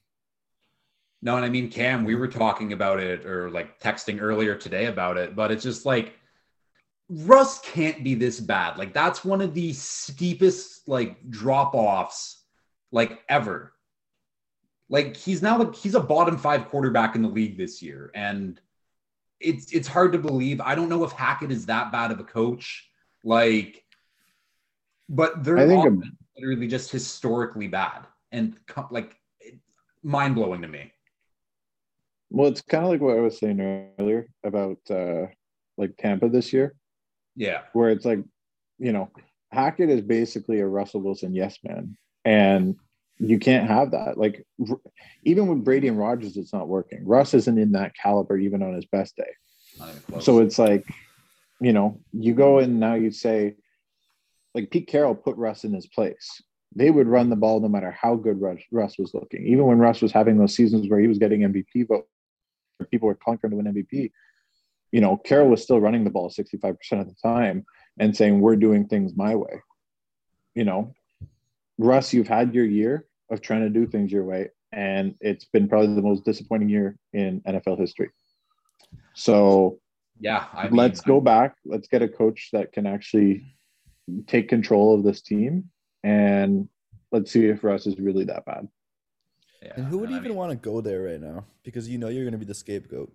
No, 1.22 1.36
and 1.36 1.44
I 1.44 1.50
mean, 1.50 1.70
Cam, 1.70 2.04
we 2.04 2.14
were 2.14 2.28
talking 2.28 2.72
about 2.72 2.98
it 2.98 3.26
or 3.26 3.50
like 3.50 3.78
texting 3.78 4.20
earlier 4.22 4.54
today 4.54 4.86
about 4.86 5.18
it, 5.18 5.36
but 5.36 5.50
it's 5.50 5.62
just 5.62 5.84
like 5.84 6.14
Russ 7.10 7.60
can't 7.60 8.02
be 8.02 8.14
this 8.14 8.40
bad. 8.40 8.78
Like, 8.78 8.94
that's 8.94 9.24
one 9.24 9.40
of 9.40 9.52
the 9.52 9.72
steepest 9.72 10.88
like 10.88 11.28
drop 11.28 11.74
offs 11.74 12.44
like 12.90 13.20
ever. 13.28 13.74
Like, 14.88 15.16
he's 15.16 15.42
now 15.42 15.58
like 15.58 15.74
he's 15.74 15.94
a 15.94 16.00
bottom 16.00 16.38
five 16.38 16.68
quarterback 16.68 17.14
in 17.14 17.22
the 17.22 17.28
league 17.28 17.58
this 17.58 17.82
year. 17.82 18.10
And 18.14 18.58
it's 19.40 19.72
it's 19.72 19.88
hard 19.88 20.12
to 20.12 20.18
believe. 20.18 20.60
I 20.60 20.74
don't 20.74 20.88
know 20.88 21.04
if 21.04 21.12
Hackett 21.12 21.50
is 21.50 21.66
that 21.66 21.92
bad 21.92 22.10
of 22.12 22.20
a 22.20 22.24
coach. 22.24 22.88
Like, 23.24 23.84
but 25.08 25.44
they're 25.44 25.58
I 25.58 25.66
think 25.66 25.84
a- 25.84 25.88
offense 25.88 26.04
is 26.06 26.28
literally 26.38 26.66
just 26.66 26.90
historically 26.90 27.68
bad 27.68 28.06
and 28.32 28.56
like 28.90 29.16
mind 30.02 30.34
blowing 30.34 30.62
to 30.62 30.68
me. 30.68 30.92
Well, 32.30 32.48
it's 32.48 32.62
kind 32.62 32.84
of 32.84 32.90
like 32.90 33.00
what 33.00 33.16
I 33.16 33.20
was 33.20 33.38
saying 33.38 33.60
earlier 33.98 34.28
about 34.44 34.78
uh, 34.88 35.26
like 35.76 35.96
Tampa 35.98 36.28
this 36.28 36.52
year, 36.52 36.74
Yeah. 37.36 37.62
where 37.72 37.90
it's 37.90 38.04
like, 38.04 38.20
you 38.78 38.92
know, 38.92 39.10
Hackett 39.50 39.90
is 39.90 40.00
basically 40.00 40.60
a 40.60 40.66
Russell 40.66 41.00
Wilson 41.02 41.34
yes 41.34 41.58
man, 41.64 41.96
and 42.24 42.76
you 43.18 43.38
can't 43.38 43.68
have 43.68 43.90
that. 43.90 44.16
Like, 44.16 44.46
even 45.24 45.48
with 45.48 45.64
Brady 45.64 45.88
and 45.88 45.98
Rodgers, 45.98 46.36
it's 46.36 46.52
not 46.52 46.68
working. 46.68 47.04
Russ 47.04 47.34
isn't 47.34 47.58
in 47.58 47.72
that 47.72 47.94
caliber 47.94 48.38
even 48.38 48.62
on 48.62 48.74
his 48.74 48.86
best 48.86 49.16
day. 49.16 49.30
Not 49.78 49.88
even 49.90 50.00
close. 50.02 50.24
So 50.24 50.38
it's 50.38 50.58
like, 50.58 50.86
you 51.60 51.72
know, 51.72 52.00
you 52.12 52.32
go 52.32 52.60
and 52.60 52.80
now, 52.80 52.94
you 52.94 53.10
say, 53.10 53.56
like 54.54 54.70
Pete 54.70 54.86
Carroll 54.86 55.14
put 55.14 55.36
Russ 55.36 55.64
in 55.64 55.74
his 55.74 55.86
place. 55.86 56.40
They 56.74 56.90
would 56.90 57.08
run 57.08 57.28
the 57.28 57.36
ball 57.36 57.60
no 57.60 57.68
matter 57.68 57.90
how 57.90 58.14
good 58.14 58.40
Russ, 58.40 58.60
Russ 58.70 58.96
was 58.98 59.12
looking. 59.12 59.46
Even 59.46 59.66
when 59.66 59.78
Russ 59.78 60.00
was 60.00 60.12
having 60.12 60.38
those 60.38 60.54
seasons 60.54 60.88
where 60.88 61.00
he 61.00 61.08
was 61.08 61.18
getting 61.18 61.40
MVP 61.40 61.88
vote, 61.88 61.88
where 61.88 62.04
people 62.86 63.08
were 63.08 63.14
conquering 63.14 63.50
to 63.50 63.56
win 63.56 63.66
MVP, 63.66 64.10
you 64.92 65.00
know, 65.00 65.16
Carroll 65.16 65.48
was 65.48 65.62
still 65.62 65.80
running 65.80 66.04
the 66.04 66.10
ball 66.10 66.30
65% 66.30 66.76
of 67.00 67.08
the 67.08 67.14
time 67.22 67.64
and 67.98 68.16
saying, 68.16 68.40
we're 68.40 68.56
doing 68.56 68.86
things 68.86 69.16
my 69.16 69.34
way. 69.34 69.62
You 70.54 70.64
know, 70.64 70.94
Russ, 71.78 72.12
you've 72.12 72.28
had 72.28 72.54
your 72.54 72.64
year 72.64 73.06
of 73.30 73.40
trying 73.40 73.62
to 73.62 73.70
do 73.70 73.86
things 73.86 74.10
your 74.10 74.24
way, 74.24 74.48
and 74.72 75.14
it's 75.20 75.44
been 75.44 75.68
probably 75.68 75.94
the 75.94 76.02
most 76.02 76.24
disappointing 76.24 76.68
year 76.68 76.96
in 77.12 77.40
NFL 77.42 77.78
history. 77.78 78.10
So, 79.14 79.78
yeah, 80.18 80.46
I 80.52 80.64
mean, 80.64 80.76
let's 80.76 81.00
go 81.00 81.20
back. 81.20 81.54
Let's 81.64 81.88
get 81.88 82.02
a 82.02 82.08
coach 82.08 82.50
that 82.52 82.72
can 82.72 82.86
actually 82.86 83.44
take 84.26 84.48
control 84.48 84.94
of 84.94 85.04
this 85.04 85.22
team, 85.22 85.70
and 86.02 86.68
let's 87.12 87.30
see 87.30 87.46
if 87.46 87.62
Russ 87.62 87.86
is 87.86 87.98
really 88.00 88.24
that 88.24 88.44
bad. 88.44 88.68
Yeah, 89.62 89.72
And 89.76 89.86
who 89.86 89.98
would 89.98 90.10
I 90.10 90.16
even 90.16 90.28
mean, 90.28 90.36
want 90.36 90.50
to 90.50 90.56
go 90.56 90.80
there 90.80 91.02
right 91.02 91.20
now? 91.20 91.44
Because 91.62 91.88
you 91.88 91.98
know 91.98 92.08
you're 92.08 92.24
going 92.24 92.32
to 92.32 92.38
be 92.38 92.44
the 92.46 92.54
scapegoat. 92.54 93.12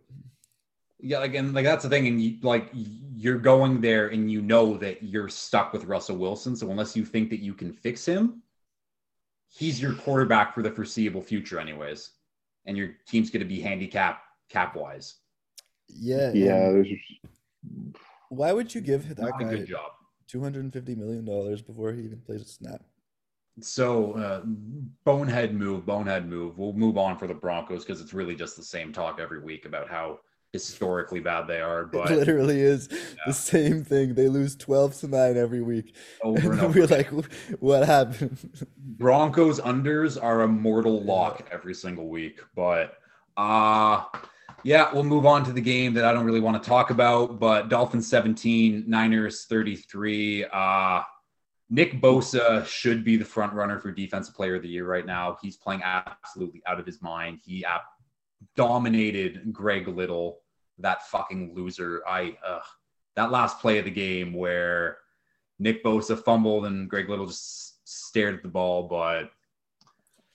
Yeah, 1.00 1.20
like 1.20 1.36
and 1.36 1.54
like 1.54 1.66
that's 1.66 1.84
the 1.84 1.90
thing, 1.90 2.08
and 2.08 2.22
you 2.22 2.38
like 2.42 2.70
you're 2.74 3.38
going 3.38 3.82
there, 3.82 4.08
and 4.08 4.32
you 4.32 4.42
know 4.42 4.78
that 4.78 5.04
you're 5.04 5.28
stuck 5.30 5.74
with 5.74 5.86
Russell 5.86 6.18
Wilson. 6.18 6.56
So 6.56 6.72
unless 6.72 6.96
you 6.96 7.04
think 7.06 7.30
that 7.32 7.42
you 7.42 7.54
can 7.54 7.74
fix 7.74 8.06
him, 8.06 8.42
he's 9.50 9.82
your 9.82 9.94
quarterback 9.94 10.54
for 10.54 10.62
the 10.62 10.72
foreseeable 10.72 11.22
future, 11.22 11.60
anyways. 11.60 12.12
And 12.66 12.78
your 12.78 12.96
team's 13.08 13.30
going 13.30 13.42
to 13.42 13.48
be 13.48 13.60
handicapped 13.60 14.22
cap 14.50 14.76
wise. 14.76 15.16
Yeah. 15.88 16.32
Yeah, 16.34 16.82
Why 18.30 18.52
would 18.54 18.74
you 18.74 18.82
give 18.82 19.08
that 19.10 19.20
Not 19.20 19.42
a 19.42 19.44
guy 19.44 19.50
good 19.52 19.68
job. 19.68 19.92
250 20.28 20.96
million 20.96 21.26
dollars 21.26 21.62
before 21.62 21.94
he 21.94 22.02
even 22.04 22.20
plays 22.22 22.42
a 22.42 22.46
snap? 22.46 22.84
So 23.62 24.14
uh, 24.14 24.42
bonehead 25.06 25.54
move, 25.54 25.86
bonehead 25.86 26.28
move. 26.28 26.58
We'll 26.58 26.74
move 26.74 26.98
on 26.98 27.18
for 27.18 27.28
the 27.28 27.34
Broncos 27.34 27.86
because 27.86 28.02
it's 28.02 28.14
really 28.14 28.36
just 28.36 28.58
the 28.58 28.64
same 28.64 28.92
talk 28.92 29.20
every 29.20 29.40
week 29.40 29.66
about 29.66 29.90
how 29.90 30.20
historically 30.56 31.20
bad 31.20 31.48
they 31.48 31.60
are. 31.60 31.90
It 31.94 31.94
literally 31.94 32.62
is 32.62 32.88
the 33.26 33.34
same 33.34 33.84
thing. 33.84 34.14
They 34.16 34.30
lose 34.30 34.56
12 34.56 35.00
to 35.00 35.08
9 35.08 35.38
every 35.38 35.62
week. 35.62 35.96
over 36.24 36.52
and 36.52 36.62
And 36.62 36.62
over, 36.62 36.80
we're 36.80 36.88
like, 36.88 37.10
what 37.60 37.86
happened? 37.86 38.38
Broncos 38.78 39.60
unders 39.60 40.22
are 40.22 40.42
a 40.44 40.48
mortal 40.48 41.04
lock 41.04 41.48
every 41.52 41.74
single 41.74 42.08
week. 42.08 42.40
But 42.56 42.98
uh 43.38 44.04
yeah, 44.64 44.92
we'll 44.94 45.04
move 45.04 45.26
on 45.26 45.44
to 45.46 45.52
the 45.52 45.62
game 45.62 45.94
that 45.94 46.06
I 46.06 46.12
don't 46.14 46.26
really 46.26 46.40
want 46.40 46.62
to 46.62 46.68
talk 46.68 46.90
about. 46.90 47.40
But 47.40 47.70
Dolphins 47.70 48.08
17, 48.08 48.86
Niners 48.88 49.46
33. 49.46 50.46
Uh 50.52 51.02
Nick 51.70 52.00
Bosa 52.02 52.66
should 52.66 53.04
be 53.04 53.18
the 53.18 53.26
front 53.26 53.54
runner 53.54 53.80
for 53.80 53.92
defensive 53.92 54.36
player 54.36 54.56
of 54.56 54.62
the 54.62 54.70
year 54.70 54.86
right 54.86 55.06
now. 55.06 55.38
He's 55.42 55.58
playing 55.58 55.82
absolutely 55.84 56.62
out 56.68 56.80
of 56.80 56.86
his 56.86 57.02
mind. 57.02 57.40
He 57.44 57.66
ap- 57.66 57.86
dominated 58.56 59.52
Greg 59.52 59.88
Little, 59.88 60.40
that 60.80 61.08
fucking 61.08 61.56
loser. 61.56 62.04
I 62.08 62.38
uh, 62.46 62.60
that 63.16 63.32
last 63.32 63.60
play 63.60 63.80
of 63.80 63.86
the 63.86 63.92
game 63.92 64.34
where 64.34 64.98
Nick 65.58 65.84
Bosa 65.84 66.22
fumbled 66.22 66.66
and 66.66 66.90
Greg 66.90 67.10
Little 67.10 67.28
just 67.28 67.88
stared 67.88 68.36
at 68.36 68.44
the 68.44 68.50
ball, 68.50 68.88
but 68.88 69.32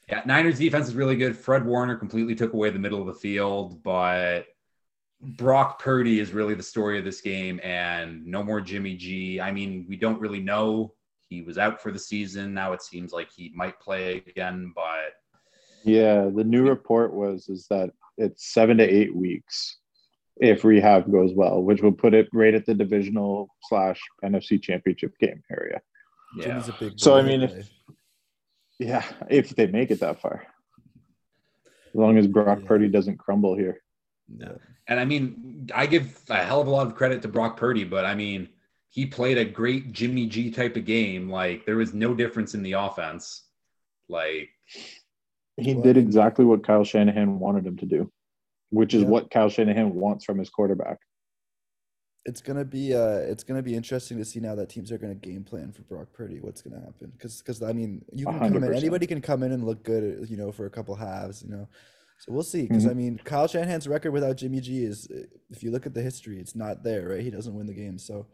yeah, 0.08 0.22
Niners 0.26 0.58
defense 0.58 0.88
is 0.88 0.94
really 0.94 1.16
good. 1.16 1.36
Fred 1.36 1.64
Warner 1.64 1.94
completely 1.96 2.34
took 2.34 2.52
away 2.52 2.70
the 2.70 2.78
middle 2.78 3.00
of 3.00 3.06
the 3.06 3.14
field, 3.14 3.82
but 3.82 4.46
Brock 5.20 5.78
Purdy 5.78 6.18
is 6.18 6.32
really 6.32 6.54
the 6.54 6.62
story 6.62 6.98
of 6.98 7.04
this 7.04 7.20
game, 7.20 7.60
and 7.62 8.26
no 8.26 8.42
more 8.42 8.60
Jimmy 8.60 8.96
G. 8.96 9.40
I 9.40 9.52
mean, 9.52 9.86
we 9.88 9.96
don't 9.96 10.20
really 10.20 10.40
know. 10.40 10.94
He 11.30 11.42
was 11.42 11.58
out 11.58 11.80
for 11.80 11.92
the 11.92 11.98
season. 11.98 12.52
Now 12.52 12.72
it 12.72 12.82
seems 12.82 13.12
like 13.12 13.30
he 13.30 13.52
might 13.54 13.78
play 13.80 14.22
again, 14.26 14.72
but 14.74 15.14
Yeah, 15.84 16.28
the 16.34 16.42
new 16.44 16.68
report 16.68 17.14
was 17.14 17.48
is 17.48 17.66
that 17.70 17.90
it's 18.18 18.52
seven 18.52 18.76
to 18.78 18.84
eight 18.84 19.14
weeks 19.14 19.78
if 20.38 20.64
rehab 20.64 21.10
goes 21.10 21.32
well, 21.32 21.62
which 21.62 21.82
will 21.82 21.92
put 21.92 22.14
it 22.14 22.28
right 22.32 22.52
at 22.54 22.66
the 22.66 22.74
divisional 22.74 23.48
slash 23.68 24.00
NFC 24.24 24.60
championship 24.60 25.16
game 25.18 25.40
area. 25.50 25.80
yeah. 26.36 26.62
A 26.66 26.72
big 26.80 26.98
So, 26.98 27.16
I 27.16 27.22
mean, 27.22 27.42
if- 27.42 27.70
Yeah, 28.80 29.04
if 29.28 29.50
they 29.50 29.66
make 29.68 29.90
it 29.90 30.00
that 30.00 30.20
far. 30.20 30.46
As 31.88 31.94
long 31.94 32.18
as 32.18 32.26
Brock 32.26 32.60
Yeah. 32.62 32.66
Purdy 32.66 32.88
doesn't 32.88 33.18
crumble 33.18 33.54
here. 33.56 33.82
Yeah. 34.36 34.54
And 34.88 34.98
I 34.98 35.04
mean, 35.04 35.68
I 35.74 35.86
give 35.86 36.18
a 36.28 36.36
hell 36.42 36.60
of 36.60 36.66
a 36.66 36.70
lot 36.70 36.86
of 36.88 36.94
credit 36.96 37.22
to 37.22 37.28
Brock 37.28 37.56
Purdy, 37.56 37.84
but 37.84 38.04
I 38.04 38.14
mean, 38.16 38.48
he 38.90 39.06
played 39.06 39.38
a 39.38 39.44
great 39.44 39.92
Jimmy 39.92 40.26
G 40.26 40.50
type 40.50 40.76
of 40.76 40.84
game. 40.84 41.30
Like 41.30 41.64
there 41.64 41.76
was 41.76 41.94
no 41.94 42.12
difference 42.14 42.54
in 42.54 42.62
the 42.62 42.72
offense. 42.72 43.44
Like 44.08 44.50
He 45.56 45.74
did 45.74 45.96
exactly 45.96 46.44
what 46.44 46.66
Kyle 46.66 46.84
Shanahan 46.84 47.38
wanted 47.38 47.66
him 47.66 47.76
to 47.78 47.86
do, 47.86 48.10
which 48.70 48.92
is 48.92 49.02
Yeah. 49.02 49.08
what 49.08 49.30
Kyle 49.30 49.48
Shanahan 49.48 49.94
wants 49.94 50.24
from 50.24 50.38
his 50.38 50.50
quarterback. 50.50 50.98
It's 52.26 52.42
gonna 52.42 52.64
be 52.64 52.92
uh, 52.94 53.18
it's 53.18 53.44
gonna 53.44 53.62
be 53.62 53.74
interesting 53.74 54.18
to 54.18 54.24
see 54.24 54.40
now 54.40 54.54
that 54.56 54.68
teams 54.68 54.90
are 54.92 54.98
gonna 54.98 55.14
game 55.14 55.44
plan 55.44 55.72
for 55.72 55.82
Brock 55.82 56.08
Purdy. 56.12 56.40
What's 56.40 56.60
gonna 56.60 56.80
happen? 56.80 57.12
Because 57.12 57.38
because 57.40 57.62
I 57.62 57.72
mean, 57.72 58.04
you 58.12 58.26
can 58.26 58.34
hundred 58.38 58.60
come 58.60 58.70
in, 58.70 58.76
anybody 58.76 59.06
can 59.06 59.20
come 59.22 59.42
in 59.44 59.52
and 59.52 59.64
look 59.64 59.84
good, 59.84 60.28
you 60.28 60.36
know, 60.36 60.50
for 60.52 60.66
a 60.66 60.70
couple 60.70 60.94
halves, 60.96 61.42
you 61.42 61.48
know. 61.48 61.68
So 62.18 62.32
we'll 62.32 62.42
see. 62.42 62.62
Because 62.62 62.84
Mhm. 62.84 62.90
I 62.90 62.94
mean, 62.94 63.20
Kyle 63.24 63.46
Shanahan's 63.46 63.88
record 63.88 64.10
without 64.10 64.36
Jimmy 64.36 64.60
G 64.60 64.84
is, 64.84 65.08
uh, 65.10 65.22
if 65.48 65.62
you 65.62 65.70
look 65.70 65.86
at 65.86 65.94
the 65.94 66.02
history, 66.02 66.38
it's 66.38 66.54
not 66.54 66.82
there, 66.82 67.08
right? 67.10 67.22
He 67.22 67.30
doesn't 67.30 67.54
win 67.54 67.66
the 67.66 67.72
game, 67.72 67.96
so 67.96 68.26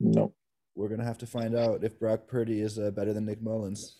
No. 0.00 0.32
we're 0.74 0.88
gonna 0.88 1.04
have 1.04 1.18
to 1.18 1.26
find 1.26 1.54
out 1.54 1.84
if 1.84 1.98
Brock 1.98 2.26
Purdy 2.26 2.60
is 2.60 2.78
uh, 2.78 2.90
better 2.90 3.12
than 3.12 3.26
Nick 3.26 3.42
Mullens. 3.42 3.96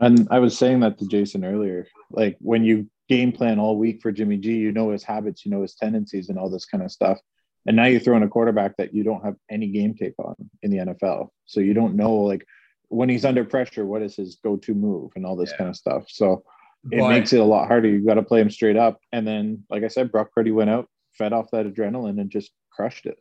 And 0.00 0.26
I 0.30 0.40
was 0.40 0.58
saying 0.58 0.80
that 0.80 0.98
to 0.98 1.06
Jason 1.06 1.44
earlier. 1.44 1.86
Like 2.10 2.36
when 2.40 2.64
you 2.64 2.90
game 3.08 3.30
plan 3.32 3.58
all 3.60 3.76
week 3.78 4.00
for 4.02 4.10
Jimmy 4.10 4.36
G, 4.38 4.54
you 4.56 4.72
know 4.72 4.90
his 4.90 5.04
habits, 5.04 5.44
you 5.44 5.50
know 5.52 5.62
his 5.62 5.76
tendencies, 5.76 6.28
and 6.30 6.38
all 6.38 6.50
this 6.50 6.64
kind 6.64 6.82
of 6.82 6.90
stuff. 6.90 7.18
And 7.66 7.76
now 7.76 7.84
you 7.86 8.00
throw 8.00 8.16
in 8.16 8.22
a 8.24 8.28
quarterback 8.28 8.76
that 8.78 8.92
you 8.94 9.04
don't 9.04 9.24
have 9.24 9.36
any 9.50 9.68
game 9.68 9.94
tape 9.94 10.14
on 10.18 10.34
in 10.62 10.70
the 10.70 10.78
NFL. 10.78 11.28
So 11.46 11.60
you 11.60 11.74
don't 11.74 11.94
know 11.94 12.14
like 12.16 12.44
when 12.88 13.08
he's 13.08 13.24
under 13.24 13.44
pressure, 13.44 13.86
what 13.86 14.02
is 14.02 14.16
his 14.16 14.36
go-to 14.42 14.74
move 14.74 15.12
and 15.16 15.24
all 15.24 15.36
this 15.36 15.50
Yeah. 15.52 15.56
kind 15.58 15.70
of 15.70 15.76
stuff. 15.76 16.04
So 16.08 16.42
it 16.90 16.98
but- 16.98 17.08
makes 17.10 17.32
it 17.32 17.40
a 17.40 17.44
lot 17.44 17.68
harder. 17.68 17.88
You 17.88 18.04
got 18.04 18.14
to 18.14 18.22
play 18.22 18.40
him 18.40 18.50
straight 18.50 18.76
up. 18.76 18.98
And 19.12 19.26
then, 19.26 19.64
like 19.70 19.84
I 19.84 19.88
said, 19.88 20.10
Brock 20.12 20.30
Purdy 20.34 20.50
went 20.50 20.70
out, 20.70 20.88
fed 21.16 21.32
off 21.32 21.50
that 21.52 21.66
adrenaline, 21.66 22.20
and 22.20 22.28
just 22.30 22.50
crushed 22.70 23.06
it. 23.06 23.18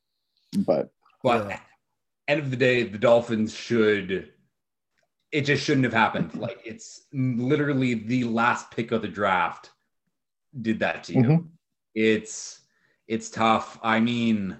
But 0.57 0.89
But 1.23 1.47
Yeah. 1.49 1.59
End 2.28 2.39
of 2.39 2.51
the 2.51 2.57
day, 2.57 2.84
the 2.84 2.97
Dolphins 2.97 3.53
should. 3.53 4.32
It 5.32 5.41
just 5.41 5.63
shouldn't 5.63 5.84
have 5.86 5.93
happened. 5.93 6.34
Like 6.39 6.59
it's 6.65 7.05
literally 7.13 7.95
the 7.95 8.24
last 8.26 8.71
pick 8.71 8.91
of 8.91 9.01
the 9.01 9.07
draft 9.07 9.71
did 10.61 10.80
that 10.80 11.03
to 11.05 11.13
you. 11.13 11.24
Mhm. 11.24 11.47
It's 11.95 12.61
it's 13.07 13.30
tough. 13.30 13.80
I 13.84 13.99
mean, 13.99 14.57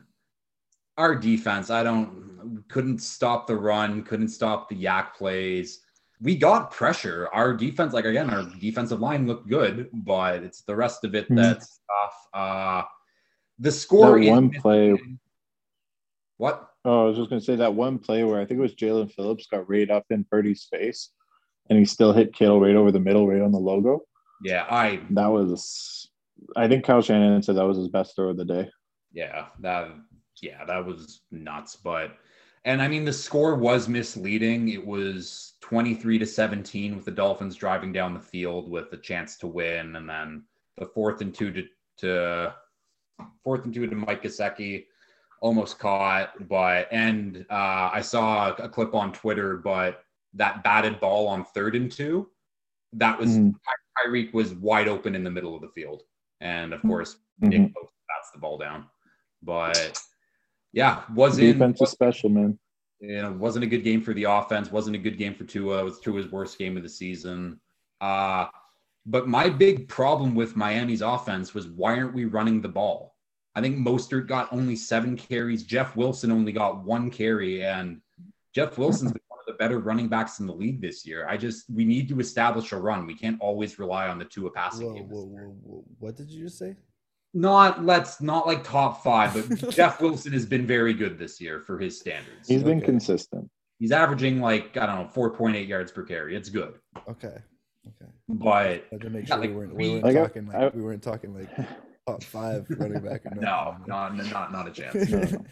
our 0.97 1.16
defense. 1.16 1.70
I 1.70 1.84
don't 1.84 2.64
couldn't 2.68 2.99
stop 2.99 3.47
the 3.47 3.55
run. 3.55 4.03
Couldn't 4.03 4.28
stop 4.30 4.68
the 4.70 4.76
YAC 4.76 5.14
plays. 5.14 5.80
We 6.22 6.36
got 6.36 6.72
pressure. 6.72 7.30
Our 7.34 7.53
defense, 7.53 7.93
like 7.93 8.05
again, 8.05 8.30
our 8.30 8.43
defensive 8.59 8.99
line 8.99 9.26
looked 9.28 9.47
good, 9.47 9.89
but 9.93 10.43
it's 10.43 10.61
the 10.64 10.76
rest 10.76 11.03
of 11.03 11.16
it 11.16 11.30
Mhm. 11.30 11.36
that's 11.38 11.80
tough. 11.89 12.28
Uh, 12.34 12.84
the 13.59 13.72
score. 13.72 14.20
That 14.20 14.30
one 14.32 14.49
play- 14.51 15.18
What? 16.38 16.72
Oh, 16.86 17.03
I 17.03 17.05
was 17.05 17.17
just 17.17 17.29
gonna 17.29 17.41
say 17.41 17.55
that 17.57 17.75
one 17.75 17.97
play 17.99 18.23
where 18.23 18.39
I 18.41 18.45
think 18.45 18.57
it 18.57 18.61
was 18.61 18.75
Jaelan 18.75 19.11
Phillips 19.13 19.47
got 19.47 19.69
right 19.69 19.89
up 19.89 20.05
in 20.09 20.25
Purdy's 20.25 20.67
face, 20.69 21.11
and 21.69 21.79
he 21.79 21.86
still 21.86 22.11
hit 22.13 22.34
Kittle 22.34 22.59
right 22.59 22.75
over 22.75 22.91
the 22.91 22.99
middle, 22.99 23.27
right 23.27 23.41
on 23.41 23.51
the 23.51 23.59
logo. 23.59 24.01
Yeah, 24.43 24.65
I 24.69 24.99
That 25.11 25.27
was, 25.27 26.09
I 26.57 26.67
think 26.67 26.84
Kyle 26.84 27.01
Shanahan 27.01 27.41
said 27.41 27.55
that 27.55 27.63
was 27.67 27.77
his 27.77 27.88
best 27.88 28.15
throw 28.15 28.29
of 28.31 28.38
the 28.38 28.45
day. 28.45 28.69
yeah 29.13 29.45
that 29.59 29.91
yeah 30.41 30.65
that 30.65 30.86
was 30.86 31.21
nuts. 31.31 31.77
But 31.77 32.17
and 32.65 32.81
I 32.81 32.88
mean 32.89 33.05
the 33.05 33.13
score 33.13 33.55
was 33.55 33.88
misleading. 33.88 34.67
It 34.69 34.86
was 34.86 35.53
twenty 35.61 35.95
three 35.95 36.17
to 36.19 36.25
seventeen 36.25 36.95
with 36.97 37.05
the 37.05 37.11
Dolphins 37.11 37.55
driving 37.55 37.93
down 37.93 38.13
the 38.13 38.19
field 38.19 38.69
with 38.69 38.91
a 38.91 38.97
chance 38.97 39.38
to 39.38 39.47
win, 39.47 39.95
and 39.95 40.09
then 40.09 40.43
the 40.77 40.88
fourth 40.88 41.21
and 41.21 41.34
two 41.34 41.51
to 41.53 41.63
to 41.99 42.53
fourth 43.41 43.63
and 43.63 43.73
two 43.73 43.88
to 43.88 43.95
Mike 43.95 44.23
Gesicki 44.23 44.86
almost 45.43 45.77
caught, 45.77 46.47
but 46.47 46.87
and 46.89 47.45
uh, 47.49 47.89
I 47.93 47.99
saw 48.01 48.53
a 48.55 48.69
clip 48.69 48.95
on 48.95 49.11
Twitter, 49.11 49.57
but 49.57 50.05
that 50.35 50.63
batted 50.63 51.01
ball 51.01 51.27
on 51.27 51.43
third 51.43 51.75
and 51.75 51.91
two, 51.91 52.29
that 52.93 53.19
was 53.19 53.37
Mhm. 53.37 53.53
Tyreek 53.99 54.33
was 54.33 54.53
wide 54.55 54.87
open 54.87 55.15
in 55.15 55.23
the 55.23 55.29
middle 55.29 55.53
of 55.53 55.61
the 55.61 55.67
field, 55.67 56.03
and 56.39 56.73
of 56.73 56.79
Hmm. 56.79 56.87
course 56.87 57.17
Mhm. 57.41 57.49
Nick 57.49 57.73
bats 57.73 58.31
the 58.33 58.39
ball 58.39 58.57
down. 58.57 58.85
But 59.41 60.01
yeah, 60.71 61.03
wasn't 61.13 61.53
Defense 61.53 61.81
is 61.81 61.89
special, 61.91 62.29
man. 62.29 62.57
you 63.01 63.21
know 63.21 63.33
wasn't 63.33 63.65
a 63.65 63.67
good 63.67 63.83
game 63.83 63.99
for 64.01 64.13
the 64.13 64.23
offense. 64.23 64.71
Wasn't 64.71 64.95
a 64.95 64.99
good 64.99 65.17
game 65.17 65.35
for 65.35 65.43
Tua. 65.43 65.81
It 65.81 65.83
was 65.83 65.99
Tua's 65.99 66.31
worst 66.31 66.57
game 66.57 66.77
of 66.77 66.83
the 66.83 66.89
season. 66.89 67.59
Uh 67.99 68.47
but 69.05 69.27
my 69.27 69.49
big 69.49 69.89
problem 69.89 70.33
with 70.35 70.55
Miami's 70.55 71.01
offense 71.01 71.53
was 71.53 71.67
why 71.67 71.97
aren't 71.99 72.13
we 72.13 72.23
running 72.23 72.61
the 72.61 72.69
ball? 72.69 73.12
I 73.56 73.62
think 73.62 73.78
Mostert 73.78 74.28
got 74.28 74.51
only 74.51 74.76
seven 74.76 75.16
carries. 75.16 75.64
Jeff 75.64 75.95
Wilson 75.95 76.32
only 76.32 76.51
got 76.51 76.84
one 76.84 77.12
carry, 77.12 77.64
and 77.64 78.01
Jeff 78.54 78.78
Wilson's 78.78 79.12
been 79.14 79.22
one 79.28 79.39
of 79.39 79.45
the 79.45 79.54
better 79.54 79.80
running 79.80 80.08
backs 80.08 80.39
in 80.39 80.47
the 80.47 80.54
league 80.54 80.82
this 80.82 81.06
year. 81.06 81.28
I 81.28 81.38
just 81.38 81.66
we 81.70 81.86
need 81.86 82.10
to 82.10 82.20
establish 82.20 82.72
a 82.72 82.78
run. 82.78 83.06
We 83.06 83.16
can't 83.16 83.39
always 83.39 83.78
rely 83.78 84.08
on 84.08 84.18
the 84.18 84.26
Tua 84.26 84.49
passing 84.51 84.88
Whoa, 84.88 84.93
game. 84.95 85.10
whoa, 85.10 85.26
whoa, 85.26 85.56
whoa. 85.64 85.84
What 85.99 86.16
did 86.16 86.30
you 86.32 86.45
just 86.45 86.58
say? 86.58 86.76
Not 87.36 87.84
let's 87.84 88.22
not 88.22 88.47
like 88.47 88.64
top 88.64 89.04
five, 89.04 89.34
but 89.34 89.70
Jeff 89.72 90.01
Wilson 90.01 90.34
has 90.34 90.45
been 90.45 90.66
very 90.68 90.93
good 90.93 91.18
this 91.20 91.39
year 91.41 91.60
for 91.62 91.78
his 91.80 91.99
standards. 91.99 92.47
He's 92.47 92.64
been 92.64 92.78
Okay. 92.78 92.86
consistent. 92.86 93.49
He's 93.80 93.91
averaging 93.91 94.39
like 94.39 94.78
I 94.78 94.86
don't 94.88 94.95
know, 95.04 95.08
four 95.08 95.32
point 95.32 95.56
eight 95.56 95.68
yards 95.68 95.91
per 95.91 96.04
carry. 96.04 96.36
It's 96.36 96.49
good, 96.49 96.76
Okay. 97.08 97.38
Okay. 97.88 98.12
but 98.30 98.47
I 98.49 98.82
had 98.91 99.01
to 99.01 99.10
make 99.10 99.28
Yeah, 99.28 99.36
sure 99.36 99.41
like, 99.41 99.49
we 99.49 99.56
weren't, 99.56 99.76
we- 99.76 99.84
we 99.88 99.89
weren't 99.93 100.04
Like, 100.06 100.16
I- 100.16 100.22
talking 100.22 100.47
like 100.47 100.56
I- 100.56 100.70
we 100.70 100.82
weren't 100.82 101.04
talking 101.04 101.34
like 101.36 101.49
top 102.08 102.24
five 102.24 102.66
running 102.70 103.01
back. 103.01 103.26
or 103.26 103.36
no, 103.36 103.76
not 103.88 104.16
not 104.16 104.51
not 104.51 104.68
a 104.68 104.72
chance. 104.72 105.10
No, 105.10 105.20
no. 105.22 105.45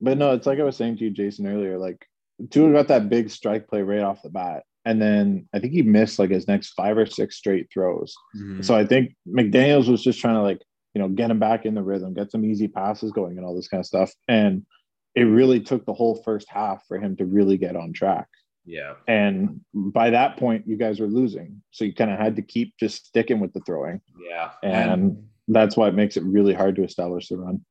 But 0.00 0.18
no, 0.18 0.32
it's 0.32 0.46
like 0.46 0.58
I 0.58 0.64
was 0.64 0.76
saying 0.76 0.98
to 0.98 1.04
you, 1.04 1.10
Jason, 1.10 1.46
earlier. 1.46 1.78
Like 1.78 2.06
Tua 2.50 2.72
got 2.72 2.88
that 2.88 3.08
big 3.08 3.30
strike 3.30 3.68
play 3.68 3.82
right 3.82 4.00
off 4.02 4.22
the 4.22 4.28
bat, 4.30 4.64
and 4.84 5.00
then 5.00 5.48
I 5.54 5.58
think 5.58 5.72
he 5.72 5.82
missed 5.82 6.18
like 6.18 6.30
his 6.30 6.46
next 6.48 6.74
five 6.74 6.98
or 6.98 7.06
six 7.06 7.36
straight 7.36 7.68
throws. 7.72 8.14
Mhm. 8.36 8.64
So 8.64 8.74
I 8.74 8.84
think 8.86 9.14
McDaniel's 9.26 9.88
was 9.88 10.02
just 10.02 10.20
trying 10.20 10.34
to 10.34 10.42
like 10.42 10.60
you 10.94 11.00
know 11.00 11.08
get 11.08 11.30
him 11.30 11.38
back 11.38 11.64
in 11.64 11.74
the 11.74 11.82
rhythm, 11.82 12.14
get 12.14 12.30
some 12.30 12.44
easy 12.44 12.68
passes 12.68 13.12
going, 13.12 13.36
and 13.38 13.46
all 13.46 13.54
this 13.56 13.68
kind 13.68 13.80
of 13.80 13.86
stuff. 13.86 14.12
And 14.28 14.66
it 15.14 15.22
really 15.24 15.60
took 15.60 15.86
the 15.86 15.94
whole 15.94 16.22
first 16.24 16.46
half 16.50 16.84
for 16.86 16.98
him 16.98 17.16
to 17.16 17.24
really 17.24 17.56
get 17.56 17.74
on 17.74 17.94
track. 17.94 18.26
Yeah, 18.68 18.94
And 19.06 19.60
by 19.72 20.10
that 20.10 20.36
point, 20.38 20.66
you 20.66 20.76
guys 20.76 20.98
were 20.98 21.06
losing, 21.06 21.62
so 21.70 21.84
you 21.84 21.94
kind 21.94 22.10
of 22.10 22.18
had 22.18 22.34
to 22.34 22.42
keep 22.42 22.74
just 22.80 23.06
sticking 23.06 23.38
with 23.38 23.52
the 23.52 23.60
throwing, 23.60 24.00
yeah, 24.28 24.50
and 24.64 24.90
and 24.90 25.28
that's 25.48 25.76
why 25.76 25.88
it 25.88 25.94
makes 25.94 26.16
it 26.16 26.24
really 26.24 26.54
hard 26.54 26.76
to 26.76 26.84
establish 26.84 27.28
the 27.28 27.36
run. 27.38 27.64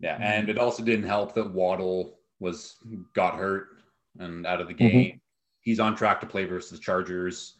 yeah, 0.00 0.16
and 0.20 0.48
it 0.48 0.58
also 0.58 0.82
didn't 0.82 1.06
help 1.06 1.34
that 1.34 1.52
Waddle 1.52 2.18
was 2.40 2.76
got 3.14 3.34
hurt 3.36 3.66
and 4.18 4.46
out 4.46 4.60
of 4.60 4.68
the 4.68 4.74
Mhm. 4.74 4.78
game. 4.92 5.20
He's 5.60 5.80
on 5.80 5.96
track 5.96 6.20
to 6.20 6.26
play 6.26 6.44
versus 6.44 6.70
the 6.78 6.78
Chargers. 6.78 7.56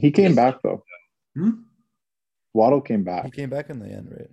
He 0.00 0.10
came 0.10 0.34
back 0.34 0.62
though. 0.62 0.82
Hmm? 1.34 1.62
Waddle 2.54 2.80
came 2.80 3.02
back. 3.04 3.24
He 3.24 3.30
came 3.30 3.50
back 3.50 3.68
in 3.70 3.78
the 3.78 3.88
end, 3.88 4.10
right? 4.10 4.30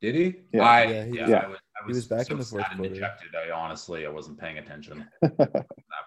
Did 0.00 0.14
he? 0.14 0.34
Yeah. 0.52 0.62
I, 0.62 0.82
Yeah, 0.84 1.04
he 1.04 1.16
yeah, 1.16 1.22
was- 1.22 1.32
I 1.32 1.46
was, 1.48 1.58
I 1.58 1.84
he 1.84 1.88
was, 1.88 1.96
was 1.96 2.06
back 2.08 2.26
so 2.26 2.32
in 2.34 2.38
the 2.38 2.44
fourth 2.44 2.66
sad 2.66 2.76
quarter. 2.76 2.94
dejected. 2.94 3.28
I 3.34 3.50
honestly, 3.50 4.06
I 4.06 4.10
wasn't 4.10 4.38
paying 4.38 4.58
attention 4.58 5.06
at 5.22 5.36
that 5.38 5.66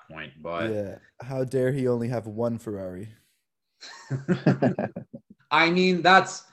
point. 0.09 0.33
But 0.41 0.71
yeah. 0.71 0.97
How 1.21 1.43
dare 1.43 1.71
he 1.71 1.87
only 1.87 2.07
have 2.09 2.27
one 2.27 2.57
Ferrari? 2.57 3.09
I 5.51 5.69
mean, 5.71 6.01
that's 6.01 6.43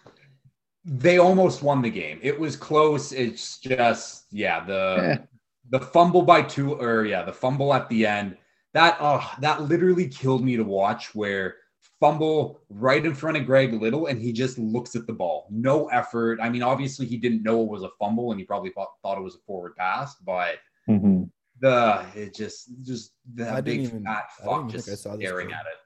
they 0.84 1.18
almost 1.18 1.62
won 1.62 1.80
the 1.82 1.90
game. 1.90 2.18
It 2.22 2.38
was 2.38 2.56
close. 2.56 3.12
It's 3.12 3.58
just 3.58 4.26
yeah, 4.32 4.64
the 4.64 4.96
Eh. 5.20 5.24
the 5.70 5.80
fumble 5.80 6.22
by 6.22 6.42
two 6.42 6.74
or 6.74 7.04
yeah, 7.04 7.22
the 7.22 7.32
fumble 7.32 7.72
at 7.74 7.88
the 7.88 8.06
end. 8.06 8.36
That 8.74 8.96
oh, 9.00 9.30
that 9.40 9.62
literally 9.62 10.08
killed 10.08 10.42
me 10.44 10.56
to 10.56 10.64
watch 10.64 11.14
where 11.14 11.56
fumble 12.00 12.60
right 12.68 13.04
in 13.06 13.14
front 13.14 13.36
of 13.36 13.46
Greg 13.46 13.72
Little 13.74 14.06
and 14.06 14.20
he 14.20 14.32
just 14.32 14.58
looks 14.58 14.96
at 14.96 15.06
the 15.06 15.12
ball. 15.12 15.46
No 15.50 15.86
effort. 15.88 16.40
I 16.42 16.48
mean, 16.48 16.62
obviously 16.62 17.06
he 17.06 17.16
didn't 17.16 17.44
know 17.44 17.62
it 17.62 17.68
was 17.68 17.84
a 17.84 17.90
fumble 18.00 18.32
and 18.32 18.40
he 18.40 18.44
probably 18.44 18.70
thought, 18.70 18.88
thought 19.02 19.18
it 19.18 19.22
was 19.22 19.36
a 19.36 19.44
forward 19.46 19.76
pass, 19.76 20.16
but 20.16 20.56
Mhm. 20.88 21.30
the 21.60 22.04
it 22.16 22.34
just 22.34 22.70
just 22.82 23.12
that 23.34 23.64
didn't 23.64 23.64
big 23.64 23.80
even- 23.82 24.04
fat 24.04 24.24
fuck 24.42 24.68
just 24.68 24.88
I 24.88 24.94
saw 24.94 25.14
staring 25.14 25.48
play. 25.48 25.56
at 25.56 25.66
it. 25.66 25.78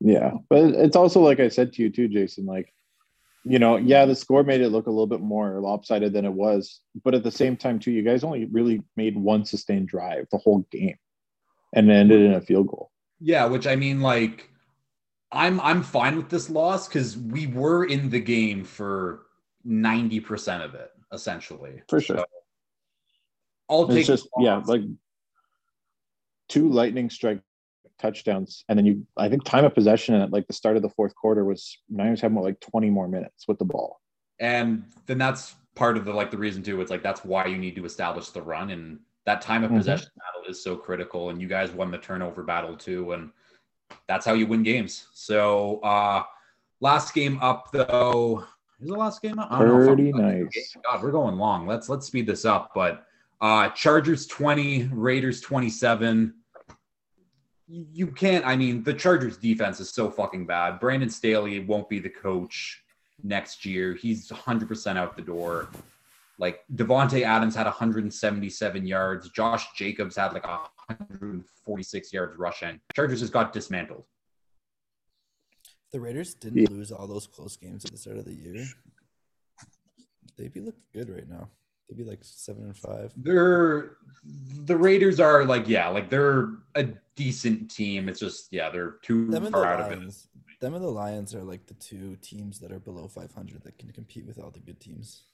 Yeah, 0.00 0.32
but 0.48 0.64
it's 0.74 0.96
also 0.96 1.20
like 1.20 1.38
I 1.40 1.48
said 1.48 1.72
to 1.74 1.82
you 1.82 1.90
too, 1.90 2.08
Jason. 2.08 2.46
Like, 2.46 2.72
you 3.44 3.58
know, 3.58 3.76
yeah, 3.76 4.04
the 4.04 4.14
score 4.14 4.42
made 4.42 4.60
it 4.60 4.68
look 4.68 4.86
a 4.86 4.90
little 4.90 5.06
bit 5.06 5.20
more 5.20 5.60
lopsided 5.60 6.12
than 6.12 6.24
it 6.24 6.32
was, 6.32 6.80
but 7.04 7.14
at 7.14 7.22
the 7.22 7.30
same 7.30 7.56
time 7.56 7.78
too, 7.78 7.90
you 7.90 8.02
guys 8.02 8.22
only 8.22 8.44
really 8.46 8.82
made 8.96 9.16
one 9.16 9.44
sustained 9.44 9.88
drive 9.88 10.26
the 10.30 10.38
whole 10.38 10.66
game, 10.70 10.96
and 11.74 11.90
it 11.90 11.94
ended 11.94 12.20
in 12.20 12.34
a 12.34 12.40
field 12.40 12.68
goal. 12.68 12.90
Yeah, 13.18 13.46
which 13.46 13.66
I 13.66 13.76
mean, 13.76 14.00
like, 14.00 14.50
I'm 15.32 15.60
I'm 15.60 15.82
fine 15.82 16.16
with 16.16 16.28
this 16.28 16.50
loss 16.50 16.88
because 16.88 17.16
we 17.16 17.46
were 17.46 17.84
in 17.84 18.10
the 18.10 18.20
game 18.20 18.64
for 18.64 19.26
ninety 19.64 20.20
percent 20.20 20.62
of 20.62 20.74
it, 20.74 20.90
essentially. 21.12 21.82
For 21.88 22.00
sure. 22.00 22.18
So, 22.18 22.24
I'll 23.70 23.88
take 23.88 23.98
It's 23.98 24.06
just 24.08 24.28
yeah, 24.38 24.62
like 24.64 24.82
two 26.48 26.68
lightning 26.68 27.08
strike 27.08 27.40
touchdowns, 28.00 28.64
and 28.68 28.78
then 28.78 28.86
you 28.86 29.06
I 29.16 29.28
think 29.28 29.44
time 29.44 29.64
of 29.64 29.74
possession 29.74 30.14
at 30.14 30.30
like 30.32 30.46
the 30.46 30.52
start 30.52 30.76
of 30.76 30.82
the 30.82 30.88
fourth 30.90 31.14
quarter 31.14 31.44
was 31.44 31.78
Niners 31.88 32.20
had 32.20 32.32
more 32.32 32.42
like 32.44 32.58
twenty 32.60 32.90
more 32.90 33.08
minutes 33.08 33.46
with 33.46 33.58
the 33.58 33.64
ball. 33.64 34.00
and 34.40 34.84
then 35.06 35.18
that's 35.18 35.54
part 35.74 35.96
of 35.96 36.04
the 36.04 36.12
like 36.12 36.30
the 36.30 36.38
reason 36.38 36.62
too. 36.62 36.80
It's 36.80 36.90
like 36.90 37.02
that's 37.02 37.24
why 37.24 37.46
you 37.46 37.58
need 37.58 37.76
to 37.76 37.84
establish 37.84 38.28
the 38.30 38.42
run, 38.42 38.70
and 38.70 38.98
that 39.26 39.42
time 39.42 39.62
of 39.64 39.70
Mhm. 39.70 39.76
possession 39.78 40.08
battle 40.16 40.50
is 40.50 40.62
so 40.62 40.76
critical. 40.76 41.30
And 41.30 41.40
you 41.40 41.46
guys 41.48 41.70
won 41.70 41.90
the 41.90 41.98
turnover 41.98 42.42
battle 42.42 42.76
too, 42.76 43.12
and 43.12 43.30
that's 44.08 44.24
how 44.26 44.32
you 44.32 44.46
win 44.46 44.62
games. 44.62 45.06
So 45.12 45.78
uh 45.80 46.22
last 46.80 47.12
game 47.14 47.38
up 47.42 47.70
though. 47.72 48.44
Is 48.80 48.88
the 48.88 48.94
last 48.96 49.20
game 49.20 49.38
up? 49.38 49.52
I 49.52 49.58
don't 49.58 49.68
know 49.68 49.74
if 49.82 49.88
I'm- 49.88 49.96
Pretty 49.96 50.12
nice. 50.12 50.76
God, 50.90 51.02
we're 51.02 51.10
going 51.10 51.36
long. 51.36 51.66
Let's 51.66 51.88
let's 51.90 52.06
speed 52.06 52.26
this 52.26 52.44
up. 52.46 52.72
But 52.74 53.04
uh 53.42 53.68
Chargers 53.70 54.26
20, 54.26 54.84
Raiders 54.92 55.40
27. 55.42 56.34
You 57.70 57.86
you 57.92 58.06
can't, 58.08 58.44
I 58.44 58.56
mean, 58.56 58.82
the 58.82 58.92
Chargers 58.92 59.36
defense 59.36 59.78
is 59.78 59.90
so 59.90 60.10
fucking 60.10 60.44
bad. 60.44 60.80
Brandon 60.80 61.08
Staley 61.08 61.60
won't 61.60 61.88
be 61.88 62.00
the 62.00 62.08
coach 62.08 62.82
next 63.22 63.64
year. 63.64 63.94
He's 63.94 64.28
100% 64.28 64.96
out 64.96 65.14
the 65.14 65.22
door. 65.22 65.68
Like 66.38 66.64
Davante 66.74 67.22
Adams 67.22 67.54
had 67.54 67.66
177 67.66 68.86
yards. 68.86 69.28
Josh 69.30 69.66
Jacobs 69.76 70.16
had 70.16 70.32
like 70.32 70.44
146 70.46 72.12
yards 72.12 72.36
rushing. 72.38 72.80
Chargers 72.94 73.20
just 73.20 73.32
got 73.32 73.52
dismantled. 73.52 74.04
The 75.92 76.00
Raiders 76.00 76.34
didn't 76.34 76.62
Yeah. 76.62 76.68
lose 76.70 76.90
all 76.90 77.06
those 77.06 77.26
close 77.28 77.56
games 77.56 77.84
at 77.84 77.92
the 77.92 77.98
start 77.98 78.16
of 78.16 78.24
the 78.24 78.34
year. 78.34 78.64
They'd 80.36 80.52
be 80.52 80.60
looking 80.60 80.82
good 80.92 81.08
right 81.10 81.28
now. 81.28 81.50
They'd 81.90 82.04
be 82.04 82.08
like 82.08 82.20
seven 82.22 82.64
and 82.64 82.76
five. 82.76 83.12
They're 83.16 83.96
the 84.64 84.76
Raiders 84.76 85.18
are 85.18 85.44
like 85.44 85.66
yeah, 85.68 85.88
like 85.88 86.08
they're 86.08 86.50
a 86.76 86.84
decent 87.16 87.68
team. 87.68 88.08
It's 88.08 88.20
just 88.20 88.52
yeah, 88.52 88.70
they're 88.70 88.96
too 89.02 89.26
Them 89.26 89.50
far 89.50 89.64
out 89.66 89.80
of 89.80 89.90
it. 89.92 89.98
Lions. 89.98 90.28
Them 90.60 90.74
and 90.74 90.84
the 90.84 90.88
Lions 90.88 91.34
are 91.34 91.42
like 91.42 91.66
the 91.66 91.74
two 91.74 92.16
teams 92.22 92.60
that 92.60 92.70
are 92.70 92.78
below 92.78 93.08
500 93.08 93.64
that 93.64 93.78
can 93.78 93.90
compete 93.90 94.24
with 94.26 94.38
all 94.38 94.50
the 94.50 94.60
good 94.60 94.78
teams. 94.78 95.24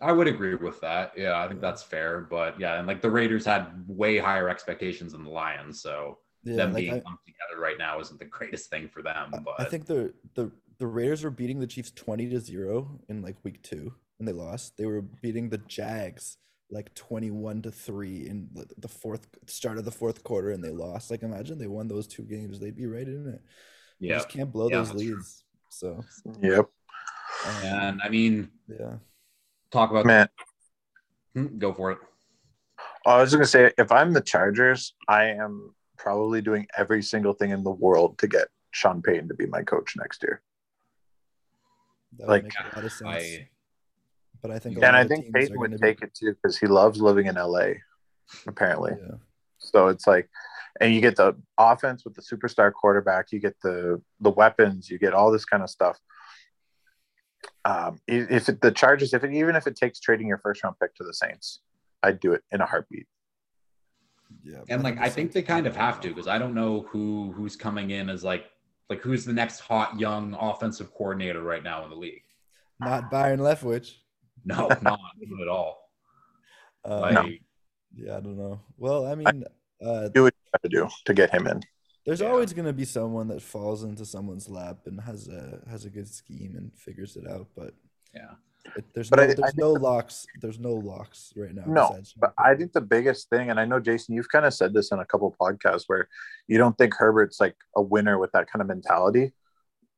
I 0.00 0.12
would 0.12 0.28
agree 0.28 0.54
with 0.54 0.80
that. 0.80 1.12
Yeah, 1.16 1.42
I 1.42 1.48
think 1.48 1.60
that's 1.60 1.82
fair. 1.82 2.20
But 2.20 2.58
yeah, 2.58 2.78
and 2.78 2.86
like 2.86 3.02
the 3.02 3.10
Raiders 3.10 3.44
had 3.44 3.66
way 3.88 4.16
higher 4.16 4.48
expectations 4.48 5.12
than 5.12 5.24
the 5.24 5.30
Lions, 5.30 5.82
so 5.82 6.18
Yeah, 6.44 6.56
them 6.56 6.72
like 6.72 6.82
being 6.82 6.94
I, 6.94 7.02
lumped 7.04 7.26
together 7.26 7.60
right 7.60 7.76
now 7.78 8.00
isn't 8.00 8.18
the 8.18 8.24
greatest 8.24 8.70
thing 8.70 8.88
for 8.88 9.02
them. 9.02 9.32
But 9.44 9.60
I 9.60 9.64
think 9.64 9.84
the 9.84 10.14
the 10.34 10.50
the 10.78 10.86
Raiders 10.86 11.24
were 11.24 11.30
beating 11.30 11.58
the 11.58 11.66
Chiefs 11.66 11.90
20 11.90 12.30
to 12.30 12.40
0 12.40 13.00
in 13.08 13.20
like 13.20 13.36
week 13.42 13.60
2 13.64 13.92
and 14.18 14.26
they 14.26 14.32
lost. 14.32 14.76
They 14.76 14.86
were 14.86 15.02
beating 15.02 15.48
the 15.48 15.58
Jags 15.58 16.36
like 16.70 16.94
21 16.94 17.62
to 17.62 17.70
3 17.70 18.26
in 18.28 18.48
the, 18.52 18.66
the 18.76 18.88
fourth 18.88 19.26
start 19.46 19.78
of 19.78 19.84
the 19.84 19.90
fourth 19.90 20.22
quarter 20.22 20.50
and 20.50 20.62
they 20.62 20.70
lost. 20.70 21.10
Like 21.10 21.22
imagine 21.22 21.58
they 21.58 21.66
won 21.66 21.88
those 21.88 22.06
two 22.06 22.24
games, 22.24 22.60
they'd 22.60 22.76
be 22.76 22.86
right 22.86 23.06
in 23.06 23.26
it. 23.28 23.40
You 23.98 24.10
yeah, 24.10 24.16
just 24.16 24.28
can't 24.28 24.52
blow 24.52 24.68
Yeah, 24.68 24.78
those 24.78 24.88
that's 24.88 25.02
true. 25.02 25.14
leads. 25.16 25.44
So, 25.70 26.04
Yep. 26.42 26.66
um, 27.46 27.64
and 27.64 28.02
I 28.02 28.08
mean, 28.08 28.50
yeah. 28.68 28.96
talk 29.70 29.90
about 29.90 30.06
Man, 30.06 30.28
Hmm, 31.34 31.58
go 31.58 31.72
for 31.72 31.92
it. 31.92 31.98
I 33.06 33.20
was 33.20 33.32
gonna 33.32 33.46
say 33.46 33.72
if 33.78 33.90
I'm 33.92 34.12
the 34.12 34.20
Chargers, 34.20 34.94
I 35.08 35.24
am 35.26 35.74
probably 35.96 36.40
doing 36.42 36.66
every 36.76 37.02
single 37.02 37.32
thing 37.32 37.50
in 37.50 37.64
the 37.64 37.70
world 37.70 38.18
to 38.18 38.26
get 38.28 38.48
Sean 38.72 39.02
Payton 39.02 39.28
to 39.28 39.34
be 39.34 39.46
my 39.46 39.62
coach 39.62 39.94
next 39.96 40.22
year. 40.22 40.42
That 42.18 42.28
would 42.28 42.32
Like, 42.34 42.44
make 42.44 42.72
a 42.72 42.76
lot 42.76 42.84
of 42.84 42.92
sense. 42.92 43.08
I 43.08 43.48
but 44.42 44.50
I 44.50 44.58
think 44.58 44.76
a 44.76 44.80
And 44.80 44.92
lot 44.92 44.94
I 44.94 45.00
of 45.02 45.08
think 45.08 45.24
teams 45.24 45.34
Payton 45.34 45.58
would 45.58 45.70
gonna 45.70 45.78
be- 45.78 45.86
take 45.86 46.02
it 46.02 46.14
too 46.14 46.34
because 46.34 46.56
he 46.58 46.66
loves 46.66 47.00
living 47.00 47.26
in 47.26 47.36
LA, 47.36 47.74
apparently. 48.46 48.92
Yeah. 48.98 49.16
So 49.58 49.88
it's 49.88 50.06
like, 50.06 50.28
and 50.80 50.94
you 50.94 51.00
get 51.00 51.16
the 51.16 51.34
offense 51.58 52.04
with 52.04 52.14
the 52.14 52.22
superstar 52.22 52.72
quarterback, 52.72 53.32
you 53.32 53.40
get 53.40 53.56
the 53.62 54.00
the 54.20 54.30
weapons, 54.30 54.88
you 54.90 54.98
get 54.98 55.14
all 55.14 55.30
this 55.32 55.44
kind 55.44 55.62
of 55.62 55.70
stuff. 55.70 55.98
Um, 57.64 57.98
if 58.06 58.48
it, 58.48 58.60
the 58.60 58.70
Chargers, 58.70 59.12
if 59.14 59.24
it, 59.24 59.32
even 59.32 59.54
if 59.56 59.66
it 59.66 59.76
takes 59.76 60.00
trading 60.00 60.26
your 60.28 60.38
first 60.38 60.62
round 60.64 60.76
pick 60.80 60.94
to 60.96 61.04
the 61.04 61.12
Saints, 61.14 61.60
I'd 62.02 62.20
do 62.20 62.32
it 62.32 62.42
in 62.52 62.60
a 62.60 62.66
heartbeat. 62.66 63.06
Yeah. 64.44 64.60
and 64.68 64.82
like 64.82 64.98
I 64.98 65.08
think 65.08 65.32
they 65.32 65.40
kind 65.42 65.66
of 65.66 65.74
have 65.76 66.00
to 66.02 66.08
because 66.08 66.26
because 66.26 66.28
I 66.28 66.38
don't 66.38 66.54
know 66.54 66.82
who 66.90 67.32
who's 67.32 67.56
coming 67.56 67.90
in 67.90 68.10
as 68.10 68.22
like 68.22 68.44
like 68.90 69.00
who's 69.00 69.24
the 69.24 69.32
next 69.32 69.60
hot 69.60 69.98
young 69.98 70.34
offensive 70.38 70.92
coordinator 70.92 71.42
right 71.42 71.62
now 71.62 71.82
in 71.84 71.90
the 71.90 71.96
league. 71.96 72.22
not 72.78 73.10
Byron 73.10 73.40
Leftwich. 73.40 73.94
No, 74.48 74.68
not, 74.68 74.82
not 74.82 75.42
at 75.42 75.48
all. 75.48 75.90
Uh, 76.84 77.00
Like, 77.00 77.42
Yeah, 77.94 78.16
I 78.16 78.20
don't 78.20 78.36
know. 78.38 78.60
Well, 78.76 79.06
I 79.06 79.14
mean, 79.14 79.44
uh, 79.84 80.08
Do 80.08 80.22
what 80.24 80.34
you 80.36 80.50
have 80.54 80.62
to 80.62 80.68
do 80.68 80.88
to 81.06 81.14
get 81.14 81.30
him 81.34 81.46
in. 81.46 81.60
there's 82.06 82.20
yeah. 82.20 82.28
always 82.30 82.52
gonna 82.52 82.72
be 82.72 82.84
someone 82.84 83.28
that 83.28 83.42
falls 83.42 83.84
into 83.84 84.04
someone's 84.04 84.48
lap 84.48 84.78
and 84.86 85.00
has 85.00 85.28
a 85.28 85.60
has 85.72 85.84
a 85.84 85.90
good 85.90 86.08
scheme 86.08 86.56
and 86.56 86.72
figures 86.76 87.16
it 87.16 87.26
out. 87.28 87.46
But 87.54 87.74
yeah. 88.14 88.32
it, 88.76 88.84
there's 88.94 89.10
But 89.10 89.16
no 89.16 89.22
I- 89.22 89.24
I 89.24 89.34
there's 89.34 89.38
think 89.52 89.58
no 89.66 89.74
the- 89.74 89.80
locks. 89.80 90.26
There's 90.42 90.58
no 90.58 90.74
locks 90.74 91.32
right 91.36 91.54
now. 91.54 91.64
No, 91.66 91.86
But 92.22 92.32
I 92.38 92.54
think 92.54 92.72
the 92.72 92.80
biggest 92.96 93.28
thing, 93.30 93.50
and 93.50 93.58
I 93.60 93.64
know 93.66 93.80
Jason, 93.80 94.14
you've 94.14 94.28
kind 94.30 94.46
of 94.46 94.54
said 94.54 94.72
this 94.72 94.92
in 94.92 94.98
a 94.98 95.04
couple 95.06 95.34
podcasts 95.40 95.84
where 95.86 96.08
you 96.46 96.56
don't 96.58 96.76
think 96.78 96.94
Herbert's 96.94 97.40
like 97.40 97.56
a 97.76 97.82
winner 97.82 98.18
with 98.18 98.32
that 98.32 98.50
kind 98.50 98.60
of 98.62 98.68
mentality 98.68 99.32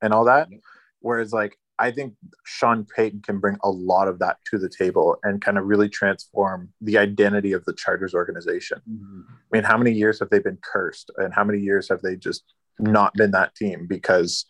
and 0.03 0.13
all 0.15 0.25
that. 0.27 0.51
Yep. 0.51 0.61
Whereas, 1.01 1.33
like, 1.33 1.59
I 1.81 1.91
think 1.91 2.15
Sean 2.45 2.87
Payton 2.95 3.23
can 3.23 3.39
bring 3.39 3.57
a 3.65 3.71
lot 3.71 4.07
of 4.07 4.19
that 4.19 4.37
to 4.51 4.59
the 4.59 4.69
table 4.69 5.17
and 5.23 5.41
kind 5.41 5.57
of 5.57 5.65
really 5.65 5.89
transform 5.89 6.69
the 6.83 6.99
identity 6.99 7.53
of 7.53 7.65
the 7.65 7.73
Chargers 7.73 8.15
organization. 8.15 8.83
Mm-hmm. 8.89 9.21
I 9.31 9.57
mean, 9.57 9.65
how 9.65 9.79
many 9.79 9.93
years 9.93 10.21
have 10.21 10.29
they 10.29 10.41
been 10.41 10.59
cursed, 10.63 11.11
and 11.17 11.33
how 11.33 11.43
many 11.43 11.59
years 11.59 11.89
have 11.89 12.03
they 12.03 12.17
just 12.17 12.45
not 12.79 13.15
been 13.15 13.31
that 13.31 13.55
team 13.55 13.87
because 13.89 14.45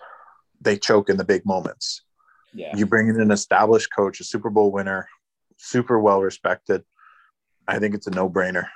they 0.60 0.76
choke 0.76 1.08
in 1.08 1.16
the 1.16 1.24
big 1.24 1.46
moments? 1.46 2.02
Yeah. 2.52 2.76
You 2.76 2.84
bring 2.84 3.08
in 3.08 3.20
an 3.20 3.30
established 3.30 3.94
coach, 3.94 4.18
a 4.18 4.24
Super 4.24 4.50
Bowl 4.50 4.72
winner, 4.72 5.08
super 5.56 6.00
well 6.00 6.20
respected. 6.20 6.82
I 7.68 7.78
think 7.78 7.94
it's 7.94 8.08
a 8.08 8.10
no 8.10 8.28
brainer. 8.28 8.66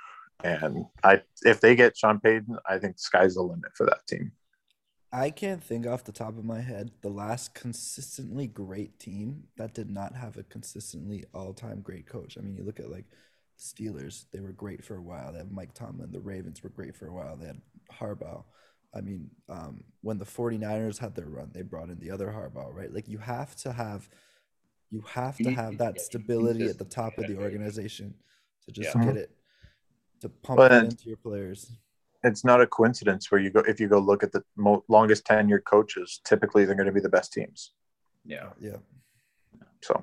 And 0.45 0.85
I, 1.03 1.23
if 1.43 1.61
they 1.61 1.75
get 1.75 1.97
Sean 1.97 2.21
Payton, 2.21 2.57
I 2.69 2.79
think 2.79 2.97
the 2.97 3.01
sky's 3.01 3.35
the 3.35 3.43
limit 3.43 3.73
for 3.75 3.87
that 3.87 4.07
team. 4.07 4.31
I 5.15 5.31
can't 5.31 5.63
think 5.63 5.87
off 5.87 6.03
the 6.05 6.11
top 6.13 6.37
of 6.37 6.45
my 6.45 6.61
head 6.61 6.91
the 7.03 7.09
last 7.09 7.55
consistently 7.55 8.49
great 8.49 8.99
team 8.99 9.45
that 9.57 9.73
did 9.73 9.89
not 9.89 10.17
have 10.17 10.37
a 10.37 10.43
consistently 10.43 11.25
all-time 11.33 11.83
great 11.83 12.07
coach. 12.09 12.37
I 12.37 12.41
mean, 12.41 12.57
you 12.57 12.65
look 12.65 12.81
at 12.81 12.91
like 12.91 13.05
the 13.57 13.63
Steelers, 13.63 14.25
they 14.33 14.41
were 14.41 14.51
great 14.53 14.85
for 14.85 14.97
a 14.97 15.03
while. 15.03 15.31
They 15.33 15.39
have 15.39 15.53
Mike 15.53 15.73
Tomlin. 15.73 16.11
The 16.11 16.19
Ravens 16.21 16.65
were 16.65 16.71
great 16.71 16.97
for 16.97 17.07
a 17.07 17.13
while. 17.13 17.37
They 17.37 17.47
had 17.47 17.61
Harbaugh. 17.93 18.43
I 18.93 19.01
mean, 19.03 19.31
um, 19.49 19.85
when 20.03 20.19
the 20.19 20.25
49ers 20.25 20.99
had 20.99 21.15
their 21.15 21.27
run, 21.29 21.51
they 21.55 21.63
brought 21.63 21.91
in 21.91 22.01
the 22.01 22.11
other 22.11 22.27
Harbaugh, 22.27 22.75
right? 22.75 22.93
Like 22.93 23.07
you 23.09 23.19
have 23.19 23.55
to 23.57 23.73
have 23.73 24.09
you 24.91 25.03
have 25.09 25.37
to 25.39 25.51
have 25.51 25.79
that 25.79 25.95
you 25.97 26.03
stability 26.03 26.67
at 26.67 26.79
the 26.79 26.85
top 26.85 27.19
of 27.19 27.27
the 27.29 27.37
organization 27.39 28.15
to 28.65 28.73
just 28.73 28.95
Yeah. 28.97 29.05
get 29.05 29.17
it 29.17 29.31
to 30.23 30.29
pump 30.29 30.57
But- 30.59 30.73
it 30.73 30.85
into 30.85 31.09
your 31.09 31.17
players. 31.19 31.71
It's 32.25 32.45
not 32.45 32.61
a 32.61 32.67
coincidence 32.67 33.31
where 33.31 33.41
you 33.41 33.51
go, 33.51 33.61
if 33.61 33.79
you 33.79 33.87
go 33.89 33.99
look 33.99 34.23
at 34.23 34.33
the 34.33 34.43
mo- 34.57 34.85
longest 34.89 35.25
tenured 35.27 35.65
coaches, 35.65 36.21
typically 36.25 36.65
they're 36.65 36.75
going 36.75 36.87
to 36.87 36.93
be 36.93 37.01
the 37.01 37.09
best 37.09 37.33
teams. 37.33 37.73
Yeah. 38.25 38.49
Yeah. 38.59 38.77
So 39.83 40.03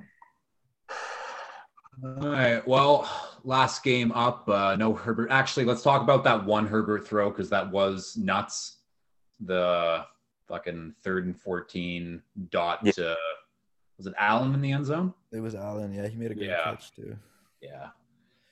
All 2.04 2.28
right. 2.28 2.66
Well, 2.66 3.10
last 3.44 3.82
game 3.84 4.12
up. 4.12 4.48
Uh, 4.48 4.76
no 4.76 4.94
Herbert. 4.94 5.30
Actually, 5.30 5.66
let's 5.66 5.82
talk 5.82 6.02
about 6.02 6.24
that 6.24 6.44
one 6.44 6.66
Herbert 6.66 7.06
throw 7.06 7.30
because 7.30 7.50
that 7.50 7.70
was 7.70 8.16
nuts. 8.16 8.78
The 9.44 10.04
fucking 10.46 10.94
third 11.02 11.26
and 11.26 11.36
fourteen 11.38 12.22
dot. 12.50 12.80
Yeah. 12.84 12.92
To, 12.92 13.16
was 13.98 14.06
it 14.06 14.14
Allen 14.16 14.54
in 14.54 14.60
the 14.60 14.72
end 14.72 14.86
zone? 14.86 15.12
It 15.32 15.40
was 15.40 15.54
Allen. 15.54 15.92
Yeah, 15.92 16.06
he 16.08 16.16
made 16.16 16.30
a 16.30 16.34
good 16.34 16.46
Yeah. 16.46 16.62
catch 16.64 16.94
too. 16.94 17.16
Yeah. 17.60 17.88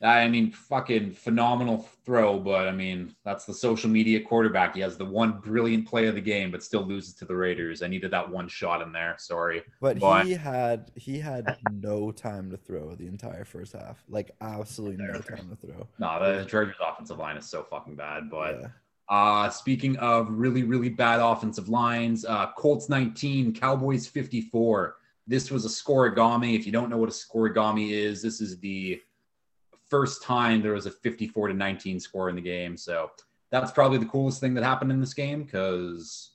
I 0.03 0.29
mean, 0.29 0.51
fucking 0.51 1.13
phenomenal 1.13 1.87
throw, 2.07 2.39
but 2.39 2.67
I 2.67 2.73
mean, 2.73 3.15
that's 3.23 3.45
the 3.45 3.53
social 3.53 3.91
media 3.91 4.21
quarterback. 4.23 4.75
He 4.75 4.81
has 4.81 4.97
the 4.97 5.05
one 5.05 5.41
brilliant 5.41 5.87
play 5.87 6.07
of 6.07 6.15
the 6.15 6.23
game, 6.23 6.51
but 6.51 6.63
still 6.63 6.83
loses 6.87 7.13
to 7.17 7.27
the 7.27 7.37
Raiders. 7.37 7.83
I 7.83 7.87
needed 7.89 8.11
that 8.13 8.29
one 8.31 8.49
shot 8.49 8.81
in 8.81 8.93
there. 8.93 9.17
Sorry. 9.19 9.63
But 9.81 9.99
But- 10.01 10.25
he 10.25 10.33
had 10.33 10.91
he 10.97 11.19
had 11.19 11.59
no 11.71 12.11
time 12.13 12.51
to 12.51 12.57
throw 12.57 12.95
the 12.95 13.07
entire 13.07 13.45
first 13.45 13.75
half. 13.75 14.03
Like 14.09 14.31
absolutely 14.41 15.05
no 15.05 15.21
time 15.21 15.51
to 15.51 15.57
throw. 15.67 15.87
No, 15.99 16.39
the 16.39 16.45
Chargers 16.47 16.77
offensive 16.83 17.19
line 17.19 17.37
is 17.37 17.45
so 17.47 17.63
fucking 17.65 17.97
bad. 17.97 18.31
But 18.31 18.59
Yeah. 18.61 18.69
uh 19.11 19.51
speaking 19.51 19.99
of 19.99 20.31
really, 20.31 20.63
really 20.63 20.89
bad 20.89 21.21
offensive 21.21 21.69
lines, 21.69 22.25
uh 22.25 22.53
Colts 22.57 22.89
19, 22.89 23.53
Cowboys 23.53 24.07
54. 24.07 24.97
This 25.27 25.51
was 25.51 25.67
a 25.67 25.69
scorigami. 25.69 26.57
If 26.59 26.65
you 26.65 26.73
don't 26.73 26.89
know 26.89 26.97
what 26.97 27.11
a 27.11 27.13
scorigami 27.13 27.91
is, 27.91 28.23
this 28.23 28.41
is 28.41 28.59
the 28.61 29.01
first 29.91 30.23
time 30.23 30.63
there 30.63 30.73
was 30.73 30.87
a 30.87 30.91
54 30.91 31.49
to 31.49 31.55
19 31.55 32.01
score 32.01 32.29
in 32.29 32.37
the 32.37 32.43
game. 32.43 32.77
So 32.77 33.11
that's 33.51 33.73
probably 33.73 33.99
the 33.99 34.07
coolest 34.07 34.41
thing 34.41 34.55
that 34.55 34.65
happened 34.65 34.93
in 34.93 35.01
this 35.01 35.15
game 35.15 35.43
because 35.43 36.33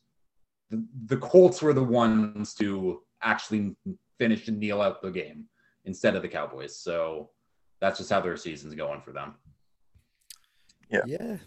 the, 0.70 0.86
the 1.06 1.18
Colts 1.18 1.62
were 1.62 1.74
the 1.74 1.84
ones 1.84 2.54
to 2.56 3.02
actually 3.22 3.76
finish 4.20 4.48
and 4.48 4.60
kneel 4.60 4.82
out 4.82 5.02
the 5.02 5.12
game 5.12 5.46
instead 5.86 6.16
of 6.16 6.22
the 6.22 6.28
Cowboys. 6.28 6.78
So 6.78 7.30
that's 7.80 7.98
just 7.98 8.10
how 8.10 8.20
their 8.20 8.38
season's 8.38 8.76
going 8.76 9.02
for 9.02 9.12
them. 9.12 9.36
Yeah. 10.90 11.02
Yeah. 11.08 11.38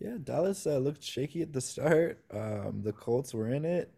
Yeah. 0.00 0.16
Dallas 0.22 0.66
uh, 0.66 0.78
looked 0.78 1.02
shaky 1.02 1.42
at 1.42 1.52
the 1.52 1.60
start. 1.60 2.24
Um, 2.32 2.82
the 2.82 2.92
Colts 2.92 3.32
were 3.32 3.48
in 3.48 3.64
it. 3.64 3.92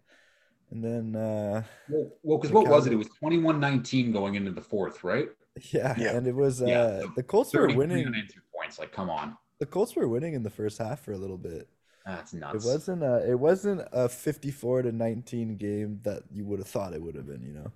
And 0.70 0.82
then 0.82 1.14
uh 1.14 1.62
Well, 1.88 2.38
because 2.38 2.50
The 2.50 2.56
what 2.56 2.68
was 2.68 2.86
it? 2.86 2.92
It 2.92 2.96
was 2.96 3.08
21 3.20 3.60
19 3.60 4.12
going 4.12 4.34
into 4.34 4.50
the 4.50 4.60
fourth, 4.60 5.04
right? 5.04 5.28
Yeah, 5.72 5.94
Yeah. 5.98 6.16
and 6.16 6.26
it 6.26 6.34
was 6.34 6.62
uh 6.62 6.66
Yeah. 6.66 7.02
the 7.16 7.22
Colts 7.22 7.52
were 7.54 7.68
winning. 7.74 8.06
and 8.06 8.14
two 8.28 8.40
points. 8.54 8.78
Like, 8.78 8.92
come 8.92 9.10
on. 9.10 9.36
The 9.60 9.66
Colts 9.66 9.96
were 9.96 10.08
winning 10.08 10.34
in 10.34 10.42
the 10.42 10.50
first 10.50 10.78
half 10.78 11.00
for 11.00 11.12
a 11.12 11.16
little 11.18 11.38
bit. 11.38 11.68
That's 12.04 12.32
nuts. 12.34 12.64
It 12.64 12.68
wasn't 12.68 13.02
a 13.02 13.30
it 13.30 13.38
wasn't 13.38 13.82
a 13.92 14.08
54 14.08 14.82
to 14.82 14.92
19 14.92 15.56
game 15.56 16.00
that 16.04 16.22
you 16.30 16.44
would 16.44 16.58
have 16.60 16.68
thought 16.68 16.92
it 16.94 17.02
would 17.02 17.16
have 17.16 17.26
been, 17.26 17.42
you 17.42 17.52
know. 17.52 17.72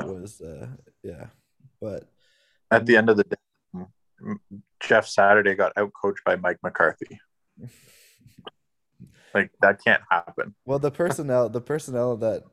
It 0.00 0.06
was 0.06 0.40
uh 0.40 0.68
yeah. 1.02 1.26
But 1.80 2.08
at 2.70 2.86
the 2.86 2.96
end 2.96 3.08
of 3.10 3.16
the 3.16 3.24
day, 3.24 3.36
Jeff 4.80 5.06
Saturday 5.08 5.54
got 5.54 5.74
outcoached 5.76 6.22
by 6.24 6.36
Mike 6.36 6.58
McCarthy. 6.62 7.18
Like 9.34 9.50
that 9.60 9.84
can't 9.84 10.02
happen. 10.10 10.54
well 10.64 10.78
the 10.78 10.90
personnel 10.90 11.48
the 11.50 11.60
personnel 11.60 12.16
that 12.16 12.44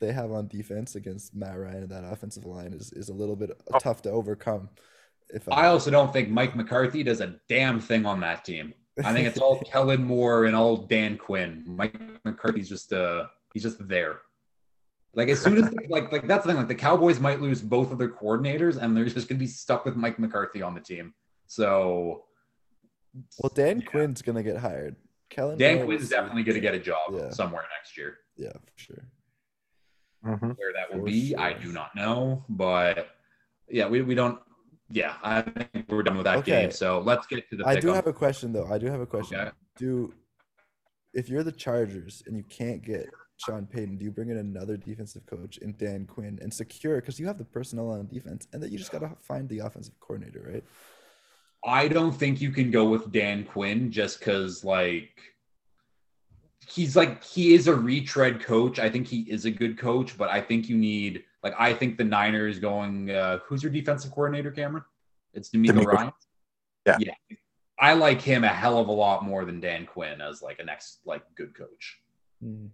they 0.00 0.12
have 0.12 0.32
on 0.32 0.48
defense 0.48 0.94
against 0.96 1.34
Matt 1.34 1.58
Ryan 1.58 1.84
and 1.84 1.88
that 1.90 2.04
offensive 2.04 2.44
line 2.44 2.72
is 2.72 2.92
is 2.92 3.08
a 3.08 3.14
little 3.14 3.36
bit 3.36 3.50
Oh. 3.72 3.78
tough 3.78 4.02
to 4.02 4.10
overcome. 4.10 4.68
If 5.30 5.48
I 5.50 5.66
also 5.66 5.90
don't 5.90 6.12
think 6.12 6.28
Mike 6.28 6.54
McCarthy 6.54 7.02
does 7.02 7.20
a 7.20 7.36
damn 7.48 7.80
thing 7.80 8.04
on 8.06 8.20
that 8.20 8.44
team. 8.44 8.74
I 9.04 9.12
think 9.12 9.26
it's 9.26 9.38
all 9.38 9.58
Kellen 9.64 10.04
Moore 10.04 10.44
and 10.44 10.54
all 10.54 10.76
Dan 10.76 11.16
Quinn. 11.16 11.64
Mike 11.66 11.98
McCarthy's 12.24 12.68
just 12.68 12.92
uh 12.92 13.24
he's 13.52 13.62
just 13.62 13.86
there. 13.88 14.18
Like 15.14 15.28
as 15.28 15.40
soon 15.40 15.56
as 15.58 15.72
like 15.88 16.12
like 16.12 16.26
that's 16.28 16.44
the 16.44 16.50
thing. 16.50 16.58
Like 16.58 16.68
the 16.68 16.74
Cowboys 16.74 17.18
might 17.20 17.40
lose 17.40 17.62
both 17.62 17.90
of 17.92 17.98
their 17.98 18.10
coordinators, 18.10 18.76
and 18.76 18.96
they're 18.96 19.04
just 19.06 19.28
gonna 19.28 19.38
be 19.38 19.46
stuck 19.46 19.84
with 19.84 19.96
Mike 19.96 20.18
McCarthy 20.18 20.60
on 20.62 20.74
the 20.74 20.80
team. 20.80 21.14
So 21.46 22.24
well 23.40 23.50
Dan 23.54 23.80
Yeah. 23.80 23.86
Quinn's 23.86 24.22
gonna 24.22 24.42
get 24.42 24.56
hired. 24.58 24.96
Kellen 25.30 25.58
Dan 25.58 25.84
Quinn's 25.86 26.08
definitely 26.08 26.42
gonna 26.44 26.60
get 26.60 26.74
a 26.74 26.78
job 26.80 27.12
Yeah. 27.12 27.30
somewhere 27.30 27.64
next 27.78 27.96
year. 27.96 28.18
Yeah, 28.36 28.52
for 28.52 28.72
sure. 28.76 29.04
Mhm. 30.24 30.56
Where 30.58 30.72
that 30.72 30.92
will 30.96 31.04
be, 31.04 31.34
I 31.36 31.52
do 31.52 31.72
not 31.72 31.94
know. 31.94 32.44
But 32.48 33.08
yeah, 33.68 33.86
we, 33.88 34.02
we 34.02 34.14
don't. 34.14 34.40
Yeah, 34.90 35.14
I 35.22 35.42
think 35.42 35.86
we're 35.88 36.02
done 36.02 36.16
with 36.16 36.24
that 36.24 36.38
Okay. 36.38 36.62
game. 36.62 36.70
So 36.70 37.00
let's 37.00 37.26
get 37.26 37.48
to 37.50 37.56
the. 37.56 37.66
I 37.66 37.78
do 37.80 37.88
pick'em. 37.88 37.94
have 37.94 38.06
a 38.06 38.12
question 38.12 38.52
though. 38.52 38.66
I 38.66 38.78
do 38.78 38.86
have 38.86 39.00
a 39.00 39.06
question. 39.06 39.38
Okay. 39.40 39.50
Do 39.76 40.14
if 41.12 41.28
you're 41.28 41.42
the 41.42 41.52
Chargers 41.52 42.22
and 42.26 42.36
you 42.36 42.42
can't 42.44 42.82
get 42.82 43.08
Sean 43.36 43.66
Payton, 43.66 43.98
do 43.98 44.04
you 44.04 44.10
bring 44.10 44.30
in 44.30 44.36
another 44.38 44.76
defensive 44.76 45.26
coach 45.26 45.58
in 45.58 45.74
Dan 45.76 46.06
Quinn 46.06 46.38
and 46.42 46.52
secure 46.52 47.00
because 47.00 47.18
you 47.18 47.26
have 47.26 47.38
the 47.38 47.44
personnel 47.44 47.90
on 47.90 48.06
defense 48.06 48.46
and 48.52 48.62
that 48.62 48.70
you 48.70 48.78
just 48.78 48.92
gotta 48.92 49.10
find 49.20 49.48
the 49.48 49.60
offensive 49.60 49.98
coordinator, 50.00 50.48
right? 50.52 50.64
I 51.66 51.88
don't 51.88 52.12
think 52.12 52.40
you 52.40 52.50
can 52.50 52.70
go 52.70 52.88
with 52.88 53.10
Dan 53.10 53.44
Quinn 53.44 53.90
just 53.90 54.18
because, 54.18 54.64
like, 54.64 55.18
he's 56.68 56.96
like 56.96 57.22
he 57.22 57.54
is 57.54 57.68
a 57.68 57.74
retread 57.74 58.40
coach. 58.40 58.78
I 58.78 58.90
think 58.90 59.06
he 59.06 59.20
is 59.22 59.44
a 59.44 59.50
good 59.50 59.78
coach, 59.78 60.16
but 60.16 60.30
I 60.30 60.40
think 60.40 60.68
you 60.68 60.76
need 60.76 61.24
like 61.42 61.54
I 61.58 61.74
think 61.74 61.96
the 61.96 62.04
Niners 62.04 62.58
going. 62.58 63.10
Uh, 63.10 63.38
who's 63.46 63.62
your 63.62 63.72
defensive 63.72 64.10
coordinator, 64.10 64.50
Cameron? 64.50 64.84
It's 65.32 65.50
DeMeco 65.50 65.72
DeMeco. 65.72 65.86
Ryan. 65.86 66.12
Yeah. 66.86 66.96
yeah. 67.00 67.36
I 67.78 67.94
like 67.94 68.20
him 68.20 68.44
a 68.44 68.48
hell 68.48 68.78
of 68.78 68.88
a 68.88 68.92
lot 68.92 69.24
more 69.24 69.44
than 69.44 69.60
Dan 69.60 69.86
Quinn 69.86 70.20
as 70.20 70.42
like 70.42 70.58
a 70.60 70.64
next 70.64 71.00
like 71.04 71.22
good 71.34 71.56
coach. 71.56 71.98
Mm. 72.42 72.68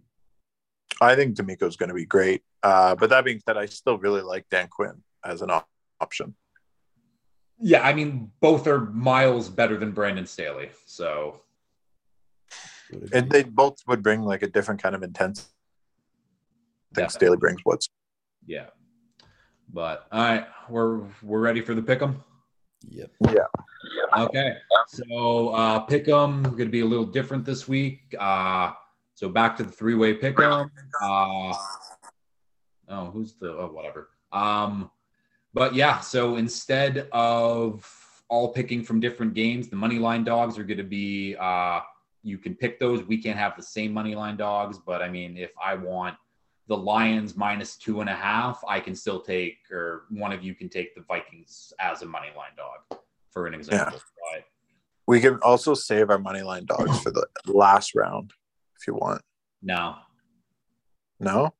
I 1.00 1.14
think 1.16 1.36
DeMeco's 1.36 1.76
going 1.76 1.88
to 1.88 1.94
be 1.94 2.04
great. 2.04 2.42
Uh, 2.62 2.94
but 2.94 3.10
that 3.10 3.24
being 3.24 3.40
said, 3.46 3.56
I 3.56 3.66
still 3.66 3.96
really 3.98 4.20
like 4.20 4.46
Dan 4.50 4.68
Quinn 4.68 5.02
as 5.24 5.40
an 5.40 5.50
op- 5.50 5.68
option. 6.00 6.34
Yeah, 7.58 7.86
I 7.86 7.92
mean 7.92 8.30
both 8.40 8.66
are 8.66 8.80
miles 8.80 9.48
better 9.48 9.76
than 9.76 9.92
Brandon 9.92 10.26
Staley. 10.26 10.70
So 10.86 11.32
Would 11.32 11.40
And 13.12 13.30
they 13.30 13.42
both 13.42 13.78
would 13.86 14.02
bring 14.02 14.22
like 14.22 14.42
a 14.42 14.48
different 14.48 14.82
kind 14.82 14.94
of 14.94 15.02
intensity. 15.02 15.48
I 16.92 17.00
think 17.00 17.10
Staley 17.10 17.36
brings 17.36 17.60
what's 17.64 17.88
yeah. 18.46 18.66
But 19.72 20.06
all 20.10 20.20
right, 20.22 20.46
we're 20.68 21.02
we're 21.22 21.40
ready 21.40 21.60
for 21.60 21.74
the 21.74 21.82
pick 21.82 22.02
'em. 22.02 22.22
Yep. 22.88 23.10
Yeah. 23.28 23.46
Okay, 24.16 24.56
so 24.88 25.50
uh, 25.50 25.80
pick 25.80 26.08
'em 26.08 26.42
going 26.42 26.56
to 26.58 26.66
be 26.66 26.80
a 26.80 26.86
little 26.86 27.06
different 27.06 27.44
this 27.44 27.68
week. 27.68 28.14
Uh, 28.18 28.72
so 29.14 29.28
back 29.28 29.56
to 29.58 29.62
the 29.62 29.70
three 29.70 29.94
way 29.94 30.14
pick 30.14 30.40
'em. 30.40 30.70
Uh, 31.00 31.54
oh, 32.88 33.10
who's 33.12 33.34
the 33.34 33.50
oh, 33.50 33.70
whatever. 33.72 34.08
Um, 34.32 34.90
but 35.54 35.74
yeah, 35.74 36.00
so 36.00 36.36
instead 36.36 37.08
of 37.12 37.88
all 38.28 38.52
picking 38.52 38.82
from 38.82 38.98
different 38.98 39.34
games, 39.34 39.68
the 39.68 39.76
money 39.76 39.98
line 39.98 40.24
dogs 40.24 40.58
are 40.58 40.64
going 40.64 40.78
to 40.78 40.84
be. 40.84 41.36
Uh, 41.38 41.80
you 42.22 42.38
can 42.38 42.54
pick 42.54 42.78
those. 42.78 43.02
We 43.04 43.18
can't 43.22 43.38
have 43.38 43.56
the 43.56 43.62
same 43.62 43.92
money 43.92 44.14
line 44.14 44.36
dogs, 44.36 44.78
but 44.78 45.02
I 45.02 45.08
mean, 45.08 45.36
if 45.36 45.50
I 45.62 45.74
want 45.74 46.16
the 46.68 46.76
Lions 46.76 47.36
minus 47.36 47.76
two 47.76 48.00
and 48.00 48.08
a 48.08 48.14
half, 48.14 48.62
I 48.68 48.78
can 48.80 48.94
still 48.94 49.20
take, 49.20 49.58
or 49.72 50.04
one 50.10 50.32
of 50.32 50.42
you 50.44 50.54
can 50.54 50.68
take 50.68 50.94
the 50.94 51.02
Vikings 51.02 51.72
as 51.80 52.02
a 52.02 52.06
money 52.06 52.28
line 52.36 52.52
dog, 52.56 53.00
for 53.30 53.46
an 53.46 53.54
example. 53.54 53.98
But 54.32 54.44
We 55.06 55.20
can 55.20 55.38
also 55.42 55.74
save 55.74 56.10
our 56.10 56.18
money 56.18 56.42
line 56.42 56.66
dogs 56.66 57.00
for 57.00 57.10
the 57.10 57.26
last 57.46 57.94
round 57.94 58.32
if 58.78 58.86
you 58.86 58.94
want. 58.94 59.22
no, 59.62 59.96
No? 61.18 61.54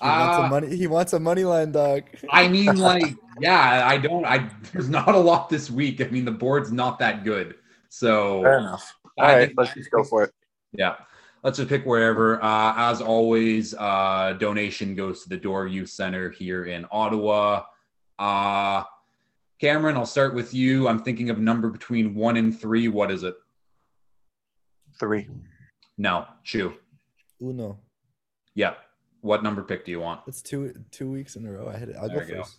He 0.00 0.08
wants 0.08 0.38
Uh, 0.38 0.42
a 0.42 0.48
money 0.48 0.76
he 0.76 0.86
wants 0.88 1.12
a 1.12 1.20
money 1.20 1.44
line 1.44 1.70
dog. 1.70 2.02
I 2.30 2.48
mean, 2.48 2.76
like, 2.76 3.14
yeah, 3.38 3.86
I 3.86 3.98
don't. 3.98 4.24
I 4.24 4.50
there's 4.72 4.88
not 4.88 5.14
a 5.14 5.18
lot 5.18 5.48
this 5.48 5.70
week. 5.70 6.00
I 6.00 6.08
mean, 6.08 6.24
the 6.24 6.32
board's 6.32 6.72
not 6.72 6.98
that 6.98 7.22
good, 7.22 7.54
so 7.88 8.42
Fair 8.42 8.58
enough. 8.58 8.96
All 9.18 9.24
I 9.26 9.34
right, 9.34 9.46
think- 9.48 9.58
let's 9.58 9.74
just 9.74 9.90
go 9.90 10.04
for 10.04 10.24
it. 10.24 10.32
Yeah. 10.72 10.96
Let's 11.42 11.56
just 11.58 11.68
pick 11.68 11.84
wherever. 11.84 12.42
Uh, 12.42 12.74
as 12.76 13.00
always, 13.00 13.74
uh, 13.74 14.36
donation 14.38 14.94
goes 14.94 15.24
to 15.24 15.28
the 15.28 15.36
Door 15.36 15.66
Youth 15.68 15.90
Center 15.90 16.30
here 16.30 16.66
in 16.66 16.86
Ottawa. 16.92 17.64
Uh, 18.18 18.84
Cameron, 19.60 19.96
I'll 19.96 20.06
start 20.06 20.34
with 20.34 20.54
you. 20.54 20.86
I'm 20.88 21.02
thinking 21.02 21.30
of 21.30 21.38
a 21.38 21.40
number 21.40 21.68
between 21.68 22.14
one 22.14 22.36
and 22.36 22.58
three. 22.58 22.86
What 22.88 23.10
is 23.10 23.22
it? 23.24 23.34
Three. 25.00 25.28
No, 25.98 26.26
Chew. 26.44 26.74
Uno. 27.40 27.78
Yeah. 28.54 28.74
What 29.20 29.42
number 29.42 29.62
pick 29.62 29.84
do 29.84 29.90
you 29.90 30.00
want? 30.00 30.20
It's 30.26 30.42
two 30.42 30.74
two 30.90 31.10
weeks 31.10 31.36
in 31.36 31.46
a 31.46 31.50
row. 31.52 31.68
I 31.68 31.76
hit 31.76 31.88
it. 31.88 31.96
I'll 31.96 32.08
There 32.08 32.20
go 32.20 32.26
we 32.26 32.32
go. 32.32 32.42
first. 32.42 32.56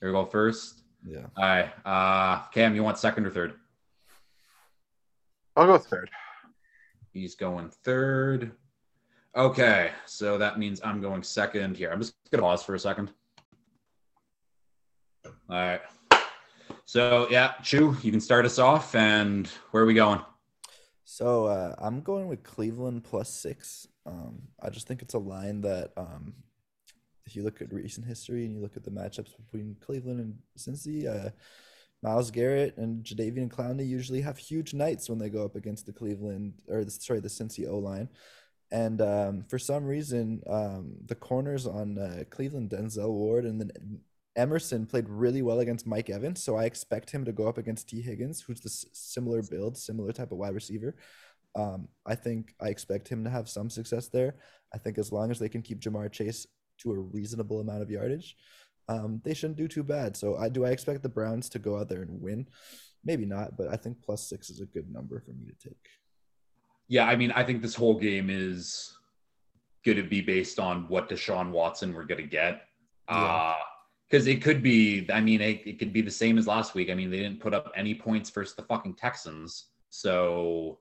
Here 0.00 0.08
we 0.10 0.12
go 0.12 0.24
first. 0.26 0.82
Yeah. 1.04 1.26
All 1.36 1.44
right. 1.44 1.72
Uh, 1.84 2.44
Cam, 2.50 2.74
you 2.76 2.82
want 2.84 2.98
second 2.98 3.26
or 3.26 3.30
third? 3.30 3.54
I'll 5.56 5.66
go 5.66 5.78
third. 5.78 6.10
He's 7.12 7.34
going 7.34 7.70
third. 7.84 8.52
Okay, 9.36 9.90
so 10.06 10.38
that 10.38 10.58
means 10.58 10.80
I'm 10.84 11.00
going 11.00 11.22
second 11.22 11.76
here. 11.76 11.90
I'm 11.90 12.00
just 12.00 12.14
gonna 12.30 12.42
pause 12.42 12.62
for 12.62 12.74
a 12.74 12.78
second. 12.78 13.10
All 15.24 15.32
right. 15.48 15.80
So 16.84 17.26
yeah, 17.30 17.52
Chew, 17.62 17.96
you 18.02 18.10
can 18.10 18.20
start 18.20 18.44
us 18.44 18.58
off, 18.58 18.94
and 18.94 19.46
where 19.70 19.82
are 19.82 19.86
we 19.86 19.94
going? 19.94 20.20
So 21.04 21.46
uh, 21.46 21.74
I'm 21.78 22.00
going 22.00 22.28
with 22.28 22.42
Cleveland 22.42 23.04
plus 23.04 23.28
six. 23.28 23.86
Um, 24.06 24.42
I 24.62 24.70
just 24.70 24.88
think 24.88 25.02
it's 25.02 25.14
a 25.14 25.18
line 25.18 25.60
that 25.60 25.92
um, 25.96 26.34
if 27.26 27.36
you 27.36 27.42
look 27.42 27.60
at 27.60 27.72
recent 27.72 28.06
history 28.06 28.44
and 28.44 28.54
you 28.54 28.60
look 28.60 28.76
at 28.76 28.84
the 28.84 28.90
matchups 28.90 29.36
between 29.36 29.76
Cleveland 29.80 30.20
and 30.20 30.38
Cincy, 30.58 31.06
uh, 31.06 31.30
Myles 32.02 32.30
Garrett 32.30 32.76
and 32.76 33.04
Jadeveon 33.04 33.48
Clowney 33.48 33.86
usually 33.86 34.20
have 34.22 34.36
huge 34.36 34.74
nights 34.74 35.08
when 35.08 35.18
they 35.18 35.28
go 35.28 35.44
up 35.44 35.54
against 35.54 35.86
the 35.86 35.92
Cleveland 35.92 36.54
or 36.68 36.84
the, 36.84 36.90
sorry 36.90 37.20
the 37.20 37.28
Cincy 37.28 37.68
O 37.68 37.78
line. 37.78 38.08
And 38.72 39.00
um, 39.02 39.44
for 39.48 39.58
some 39.58 39.84
reason, 39.84 40.42
um, 40.48 40.94
the 41.06 41.14
corners 41.14 41.66
on 41.66 41.98
uh, 41.98 42.24
Cleveland, 42.30 42.70
Denzel 42.70 43.10
Ward, 43.10 43.44
and 43.44 43.60
then 43.60 43.70
Emerson 44.34 44.86
played 44.86 45.08
really 45.08 45.42
well 45.42 45.60
against 45.60 45.86
Mike 45.86 46.08
Evans. 46.08 46.42
So 46.42 46.56
I 46.56 46.64
expect 46.64 47.10
him 47.10 47.24
to 47.26 47.32
go 47.32 47.46
up 47.46 47.58
against 47.58 47.90
Tee 47.90 48.00
Higgins, 48.00 48.40
who's 48.40 48.62
the 48.62 48.70
s- 48.70 48.86
similar 48.92 49.42
build, 49.42 49.76
similar 49.76 50.10
type 50.10 50.32
of 50.32 50.38
wide 50.38 50.54
receiver. 50.54 50.96
Um, 51.54 51.86
I 52.06 52.14
think 52.14 52.54
I 52.60 52.68
expect 52.68 53.08
him 53.08 53.24
to 53.24 53.30
have 53.30 53.48
some 53.48 53.68
success 53.68 54.08
there. 54.08 54.36
I 54.74 54.78
think 54.78 54.96
as 54.96 55.12
long 55.12 55.30
as 55.30 55.38
they 55.38 55.50
can 55.50 55.60
keep 55.60 55.80
Ja'Marr 55.80 56.10
Chase 56.10 56.46
to 56.78 56.92
a 56.92 56.98
reasonable 56.98 57.60
amount 57.60 57.82
of 57.82 57.90
yardage, 57.90 58.36
um, 58.92 59.20
they 59.24 59.34
shouldn't 59.34 59.58
do 59.58 59.68
too 59.68 59.82
bad. 59.82 60.16
So 60.16 60.36
I 60.36 60.48
do 60.48 60.64
I 60.64 60.70
expect 60.70 61.02
the 61.02 61.08
Browns 61.08 61.48
to 61.50 61.58
go 61.58 61.78
out 61.78 61.88
there 61.88 62.02
and 62.02 62.20
win? 62.20 62.48
Maybe 63.04 63.26
not, 63.26 63.56
but 63.56 63.68
I 63.68 63.76
think 63.76 64.02
plus 64.02 64.28
six 64.28 64.50
is 64.50 64.60
a 64.60 64.66
good 64.66 64.92
number 64.92 65.20
for 65.20 65.32
me 65.32 65.46
to 65.46 65.68
take. 65.68 65.86
Yeah, 66.88 67.06
I 67.06 67.16
mean, 67.16 67.32
I 67.32 67.42
think 67.44 67.62
this 67.62 67.74
whole 67.74 67.98
game 67.98 68.28
is 68.30 68.96
going 69.84 69.96
to 69.96 70.02
be 70.04 70.20
based 70.20 70.58
on 70.58 70.88
what 70.88 71.08
Deshaun 71.08 71.50
Watson 71.50 71.94
we're 71.94 72.04
going 72.04 72.20
to 72.20 72.26
get. 72.28 72.62
Yeah. 73.08 73.16
Uh, 73.16 73.56
because 74.08 74.26
it 74.26 74.42
could 74.42 74.62
be, 74.62 75.08
I 75.10 75.22
mean, 75.22 75.40
it, 75.40 75.62
it 75.66 75.78
could 75.78 75.90
be 75.90 76.02
the 76.02 76.10
same 76.10 76.36
as 76.36 76.46
last 76.46 76.74
week. 76.74 76.90
I 76.90 76.94
mean, 76.94 77.10
they 77.10 77.20
didn't 77.20 77.40
put 77.40 77.54
up 77.54 77.72
any 77.74 77.94
points 77.94 78.28
versus 78.28 78.54
the 78.54 78.62
fucking 78.64 78.96
Texans. 78.96 79.70
So 79.88 80.80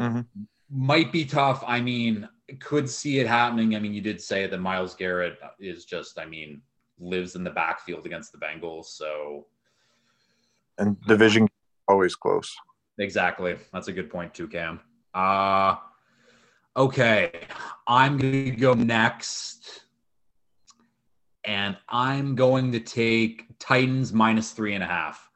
Mhm. 0.00 0.26
might 0.70 1.12
be 1.12 1.26
tough. 1.26 1.62
I 1.66 1.82
mean, 1.82 2.26
could 2.60 2.88
see 2.88 3.18
it 3.18 3.26
happening. 3.26 3.76
I 3.76 3.78
mean, 3.78 3.92
you 3.92 4.00
did 4.00 4.22
say 4.22 4.46
that 4.46 4.58
Myles 4.58 4.94
Garrett 4.94 5.38
is 5.58 5.84
just, 5.84 6.18
I 6.18 6.24
mean, 6.24 6.62
lives 7.00 7.34
in 7.34 7.44
the 7.44 7.50
backfield 7.50 8.06
against 8.06 8.32
the 8.32 8.38
Bengals. 8.38 8.86
So 8.86 9.46
And 10.78 11.00
division 11.02 11.48
always 11.88 12.14
close. 12.14 12.54
Exactly. 12.98 13.56
That's 13.72 13.88
a 13.88 13.92
good 13.92 14.10
point 14.10 14.34
too, 14.34 14.48
Cam. 14.48 14.80
Uh 15.14 15.76
okay. 16.76 17.32
I'm 17.86 18.18
gonna 18.18 18.50
go 18.50 18.74
next. 18.74 19.84
And 21.44 21.76
I'm 21.88 22.34
going 22.34 22.72
to 22.72 22.80
take 22.80 23.46
Titans 23.58 24.12
minus 24.12 24.52
three 24.52 24.74
and 24.74 24.84
a 24.84 24.86
half 24.86 25.30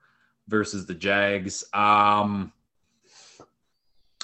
versus 0.48 0.86
the 0.86 0.94
Jags. 0.94 1.64
Um 1.72 2.52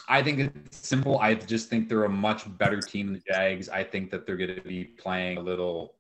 I 0.09 0.23
think 0.25 0.41
it's 0.41 0.77
simple. 0.77 1.21
I 1.21 1.35
just 1.35 1.71
think 1.71 1.89
they're 1.89 2.05
a 2.05 2.09
much 2.09 2.43
better 2.59 2.81
team 2.81 3.07
than 3.07 3.15
the 3.15 3.33
Jags. 3.33 3.69
I 3.69 3.85
think 3.85 4.11
that 4.11 4.27
they're 4.27 4.37
gonna 4.37 4.61
be 4.61 4.85
playing 4.85 5.39
a 5.39 5.41
little 5.41 5.95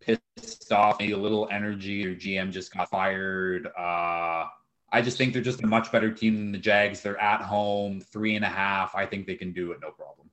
pissed 0.00 0.72
off, 0.72 0.98
maybe 0.98 1.12
a 1.12 1.18
little 1.18 1.48
energy. 1.50 2.04
Their 2.04 2.14
GM 2.14 2.50
just 2.50 2.74
got 2.74 2.90
fired. 2.90 3.66
Uh 3.78 4.46
I 4.92 5.02
just 5.02 5.16
think 5.16 5.32
they're 5.32 5.42
just 5.42 5.62
a 5.62 5.66
much 5.66 5.92
better 5.92 6.10
team 6.10 6.34
than 6.36 6.52
the 6.52 6.58
Jags. 6.58 7.00
They're 7.00 7.20
at 7.20 7.42
home, 7.42 8.00
three 8.00 8.34
and 8.34 8.44
a 8.44 8.48
half. 8.48 8.94
I 8.94 9.06
think 9.06 9.26
they 9.26 9.36
can 9.36 9.52
do 9.52 9.70
it 9.72 9.78
no 9.80 9.90
problem. 9.92 10.28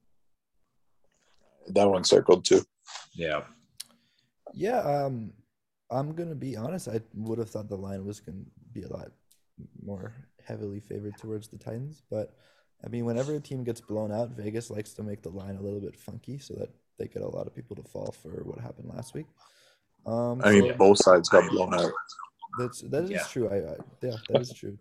That 1.68 1.89
one 1.89 2.03
circled 2.03 2.43
too. 2.43 2.63
Yeah. 3.13 3.41
Yeah, 4.53 4.80
um, 4.80 5.34
I'm 5.91 6.13
gonna 6.13 6.36
be 6.36 6.57
honest. 6.57 6.88
I 6.88 7.01
would 7.13 7.38
have 7.38 7.49
thought 7.49 7.70
the 7.70 7.78
line 7.78 8.05
was 8.05 8.20
gonna 8.20 8.45
be 8.74 8.84
a 8.84 8.88
lot 8.91 9.11
more 9.84 10.13
heavily 10.43 10.80
favored 10.80 11.18
towards 11.18 11.49
the 11.49 11.57
Titans, 11.57 12.01
but 12.09 12.34
I 12.84 12.89
mean, 12.89 13.05
whenever 13.05 13.36
a 13.36 13.39
team 13.39 13.63
gets 13.63 13.82
blown 13.82 14.11
out, 14.11 14.30
Vegas 14.30 14.70
likes 14.70 14.93
to 14.93 15.03
make 15.03 15.22
the 15.22 15.30
line 15.30 15.55
a 15.55 15.61
little 15.61 15.80
bit 15.80 15.95
funky 15.95 16.38
so 16.38 16.53
that 16.55 16.70
they 16.97 17.07
get 17.07 17.24
a 17.24 17.28
lot 17.28 17.47
of 17.47 17.55
people 17.55 17.76
to 17.76 17.84
fall 17.84 18.11
for 18.11 18.43
what 18.43 18.59
happened 18.59 18.89
last 18.89 19.13
week. 19.13 19.26
Um, 20.08 20.41
I 20.43 20.53
mean, 20.53 20.72
so 20.72 20.78
both 20.78 20.97
sides 21.03 21.30
got 21.30 21.49
blown 21.51 21.74
out. 21.74 21.91
that's 22.58 22.82
that 22.82 23.03
is 23.03 23.10
Yeah. 23.12 23.24
true. 23.30 23.49
I, 23.49 23.58
I 23.58 23.76
yeah, 24.01 24.16
that 24.30 24.41
is 24.41 24.53
true. 24.53 24.78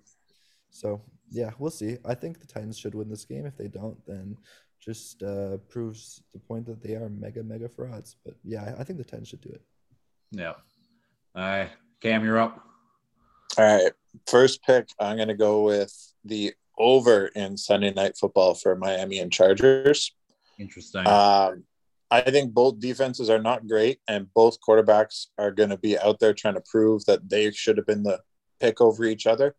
So 0.71 1.01
yeah, 1.31 1.51
we'll 1.59 1.71
see. 1.71 1.99
I 2.05 2.15
think 2.15 2.39
the 2.41 2.47
Titans 2.47 2.79
should 2.79 2.95
win 2.95 3.09
this 3.09 3.25
game. 3.25 3.45
If 3.47 3.57
they 3.57 3.69
don't, 3.69 3.99
then 4.07 4.37
just 4.81 5.23
uh, 5.25 5.57
proves 5.69 6.23
the 6.33 6.39
point 6.39 6.67
that 6.67 6.81
they 6.83 6.95
are 6.95 7.09
mega 7.09 7.43
mega 7.43 7.69
frauds. 7.69 8.17
But 8.25 8.35
yeah, 8.45 8.75
I, 8.77 8.81
I 8.81 8.85
think 8.85 8.99
the 8.99 9.05
Titans 9.05 9.29
should 9.29 9.41
do 9.41 9.51
it. 9.51 9.63
Yeah. 10.31 10.53
All 11.35 11.43
right. 11.43 11.71
Cam, 12.01 12.25
you're 12.25 12.39
up. 12.39 12.63
All 13.59 13.65
right. 13.65 13.93
First 14.29 14.63
pick, 14.63 14.89
I'm 15.01 15.17
going 15.17 15.29
to 15.29 15.35
go 15.35 15.65
with 15.65 15.93
the 16.25 16.55
over 16.79 17.27
in 17.29 17.57
Sunday 17.57 17.93
night 17.93 18.17
football 18.19 18.55
for 18.55 18.77
Miami 18.77 19.19
and 19.19 19.33
Chargers. 19.33 20.13
Interesting. 20.59 21.07
Um, 21.07 21.65
I 22.11 22.21
think 22.21 22.55
both 22.55 22.79
defenses 22.79 23.29
are 23.29 23.43
not 23.43 23.67
great, 23.67 23.99
and 24.07 24.33
both 24.33 24.59
quarterbacks 24.61 25.27
are 25.39 25.51
going 25.51 25.71
to 25.71 25.77
be 25.77 25.99
out 25.99 26.21
there 26.21 26.33
trying 26.33 26.55
to 26.55 26.63
prove 26.71 27.05
that 27.07 27.29
they 27.29 27.51
should 27.51 27.77
have 27.77 27.87
been 27.87 28.05
the 28.05 28.21
pick 28.61 28.81
over 28.81 29.05
each 29.05 29.27
other. 29.27 29.57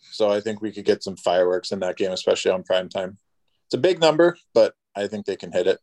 So 0.00 0.30
I 0.30 0.40
think 0.40 0.60
we 0.62 0.72
could 0.72 0.84
get 0.84 1.02
some 1.02 1.16
fireworks 1.16 1.70
in 1.70 1.80
that 1.80 1.96
game, 1.96 2.12
especially 2.12 2.50
on 2.50 2.62
prime 2.62 2.88
time. 2.88 3.18
It's 3.66 3.74
a 3.74 3.78
big 3.78 4.00
number, 4.00 4.36
but 4.54 4.74
I 4.96 5.06
think 5.06 5.26
they 5.26 5.36
can 5.36 5.52
hit 5.52 5.66
it. 5.66 5.78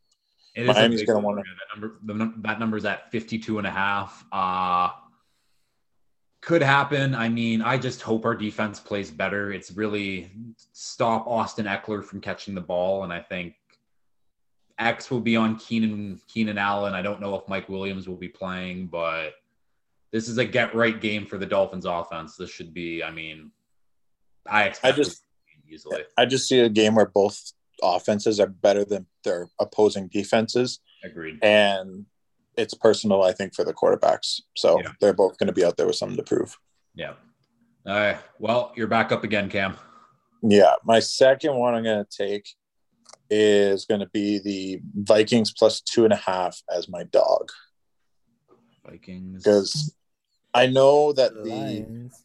It 0.54 0.64
is 0.64 0.70
a 0.70 0.72
Miami's 0.72 1.04
gonna 1.04 1.20
wanna- 1.20 1.42
that 1.42 1.80
number. 1.80 2.34
That 2.42 2.58
number's 2.58 2.84
at 2.84 3.10
52 3.12 3.58
and 3.58 3.66
a 3.66 3.70
half. 3.70 4.24
Uh, 4.32 4.90
could 6.40 6.62
happen. 6.62 7.14
I 7.14 7.28
mean, 7.28 7.62
I 7.62 7.78
just 7.78 8.02
hope 8.02 8.24
our 8.24 8.34
defense 8.34 8.80
plays 8.80 9.10
better. 9.10 9.52
It's 9.52 9.70
really 9.70 10.32
stop 10.72 11.26
Austin 11.26 11.66
Ekeler 11.66 12.02
from 12.02 12.20
catching 12.20 12.54
the 12.54 12.60
ball, 12.60 13.04
and 13.04 13.12
I 13.12 13.20
think 13.20 13.54
X 14.80 15.10
will 15.10 15.20
be 15.20 15.36
on 15.36 15.56
Keenan 15.58 16.20
Keenan 16.26 16.58
Allen. 16.58 16.94
I 16.94 17.02
don't 17.02 17.20
know 17.20 17.34
if 17.36 17.46
Mike 17.48 17.68
Williams 17.68 18.08
will 18.08 18.16
be 18.16 18.28
playing, 18.28 18.86
but 18.86 19.34
this 20.10 20.28
is 20.28 20.38
a 20.38 20.44
get 20.44 20.74
right 20.74 21.00
game 21.00 21.26
for 21.26 21.38
the 21.38 21.46
Dolphins 21.46 21.84
offense. 21.84 22.36
This 22.36 22.50
should 22.50 22.72
be. 22.74 23.02
I 23.04 23.10
mean, 23.10 23.52
I 24.46 24.64
expect 24.64 24.96
just- 24.96 25.24
easily. 25.68 26.02
I 26.16 26.26
just 26.26 26.48
see 26.48 26.58
a 26.60 26.68
game 26.68 26.96
where 26.96 27.06
both 27.06 27.52
offenses 27.82 28.40
are 28.40 28.48
better 28.48 28.84
than 28.84 29.06
their 29.22 29.48
opposing 29.60 30.08
defenses, 30.08 30.80
Agreed. 31.04 31.38
and 31.42 32.06
it's 32.56 32.74
personal, 32.74 33.22
I 33.22 33.32
think, 33.32 33.54
for 33.54 33.64
the 33.64 33.72
quarterbacks. 33.72 34.40
So 34.56 34.80
Yeah. 34.80 34.92
they're 35.00 35.12
both 35.12 35.38
going 35.38 35.46
to 35.46 35.52
be 35.52 35.64
out 35.64 35.76
there 35.76 35.86
with 35.86 35.94
something 35.96 36.16
to 36.16 36.24
prove. 36.24 36.58
Yeah. 36.94 37.14
All 37.86 37.94
right. 37.94 38.18
Well, 38.40 38.72
you're 38.76 38.88
back 38.88 39.12
up 39.12 39.22
again, 39.24 39.48
Cam. 39.48 39.76
Yeah, 40.42 40.74
my 40.84 40.98
second 41.00 41.54
one 41.54 41.74
I'm 41.74 41.84
going 41.84 42.04
to 42.04 42.10
take 42.16 42.48
is 43.28 43.84
going 43.84 44.00
to 44.00 44.08
be 44.12 44.38
the 44.38 44.80
Vikings 44.96 45.52
plus 45.52 45.80
two 45.80 46.04
and 46.04 46.12
a 46.12 46.16
half 46.16 46.60
as 46.74 46.88
my 46.88 47.04
dog 47.04 47.50
Vikings. 48.84 49.42
because 49.42 49.94
I 50.54 50.66
know 50.66 51.12
that 51.12 51.34
The 51.34 51.42
the 51.42 51.50
Lions. 51.50 52.24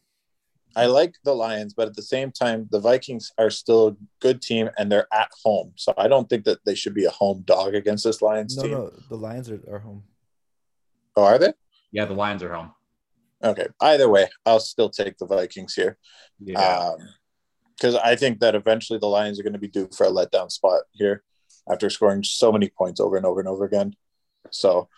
I 0.74 0.86
like 0.86 1.14
the 1.24 1.34
Lions, 1.34 1.72
but 1.72 1.88
at 1.88 1.94
the 1.96 2.02
same 2.02 2.30
time, 2.30 2.68
the 2.70 2.80
Vikings 2.80 3.32
are 3.38 3.48
still 3.48 3.88
a 3.88 3.96
good 4.20 4.42
team 4.42 4.68
and 4.76 4.92
they're 4.92 5.06
at 5.12 5.30
home, 5.42 5.72
so 5.76 5.94
I 5.96 6.06
don't 6.06 6.28
think 6.28 6.44
that 6.44 6.58
they 6.66 6.74
should 6.74 6.92
be 6.94 7.06
a 7.06 7.10
home 7.10 7.42
dog 7.46 7.74
against 7.74 8.04
this 8.04 8.20
Lions 8.20 8.56
No, 8.56 8.62
team. 8.62 8.72
no, 8.72 8.92
the 9.08 9.16
Lions 9.16 9.48
are, 9.48 9.60
are 9.70 9.78
home. 9.78 10.02
Oh, 11.16 11.24
are 11.24 11.38
they? 11.38 11.54
Yeah, 11.92 12.04
the 12.04 12.12
Lions 12.14 12.42
are 12.42 12.52
home. 12.52 12.72
Okay. 13.42 13.68
Either 13.80 14.08
way, 14.08 14.28
I'll 14.44 14.60
still 14.60 14.90
take 14.90 15.16
the 15.16 15.24
Vikings 15.26 15.74
here. 15.74 15.96
Yeah. 16.40 16.58
Um, 16.78 16.98
because 17.76 17.94
I 17.96 18.16
think 18.16 18.40
that 18.40 18.54
eventually 18.54 18.98
the 18.98 19.06
Lions 19.06 19.38
are 19.38 19.42
going 19.42 19.52
to 19.52 19.58
be 19.58 19.68
due 19.68 19.88
for 19.94 20.06
a 20.06 20.10
letdown 20.10 20.50
spot 20.50 20.82
here 20.92 21.22
after 21.70 21.90
scoring 21.90 22.22
so 22.22 22.52
many 22.52 22.68
points 22.68 23.00
over 23.00 23.16
and 23.16 23.26
over 23.26 23.40
and 23.40 23.48
over 23.48 23.64
again. 23.64 23.94
So 24.50 24.88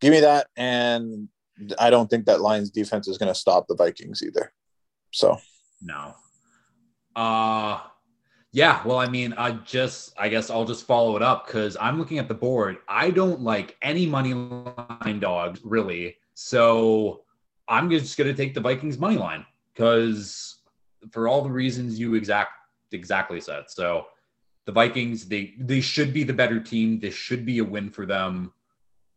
give 0.00 0.12
me 0.12 0.20
that. 0.20 0.48
And 0.56 1.28
I 1.78 1.90
don't 1.90 2.08
think 2.08 2.26
that 2.26 2.40
Lions 2.40 2.70
defense 2.70 3.08
is 3.08 3.18
going 3.18 3.32
to 3.32 3.38
stop 3.38 3.66
the 3.66 3.74
Vikings 3.74 4.22
either. 4.22 4.52
So 5.12 5.38
no. 5.82 6.14
Uh 7.14 7.80
yeah, 8.52 8.80
well, 8.86 8.98
I 8.98 9.06
mean, 9.06 9.34
I 9.34 9.50
just 9.50 10.14
I 10.18 10.30
guess 10.30 10.48
I'll 10.48 10.64
just 10.64 10.86
follow 10.86 11.14
it 11.16 11.22
up 11.22 11.46
because 11.46 11.76
I'm 11.78 11.98
looking 11.98 12.18
at 12.18 12.26
the 12.26 12.34
board. 12.34 12.78
I 12.88 13.10
don't 13.10 13.42
like 13.42 13.76
any 13.82 14.06
money 14.06 14.32
line 14.32 15.20
dogs, 15.20 15.60
really. 15.62 16.16
So 16.32 17.24
I'm 17.68 17.90
just 17.90 18.16
gonna 18.16 18.32
take 18.32 18.54
the 18.54 18.60
Vikings 18.60 18.96
money 18.96 19.18
line 19.18 19.44
because 19.74 20.55
for 21.12 21.28
all 21.28 21.42
the 21.42 21.50
reasons 21.50 21.98
you 21.98 22.14
exact 22.14 22.52
exactly 22.92 23.40
said. 23.40 23.64
So 23.68 24.06
the 24.66 24.72
Vikings, 24.72 25.26
they 25.28 25.54
they 25.58 25.80
should 25.80 26.12
be 26.12 26.24
the 26.24 26.32
better 26.32 26.60
team. 26.60 26.98
This 26.98 27.14
should 27.14 27.46
be 27.46 27.58
a 27.58 27.64
win 27.64 27.90
for 27.90 28.06
them. 28.06 28.52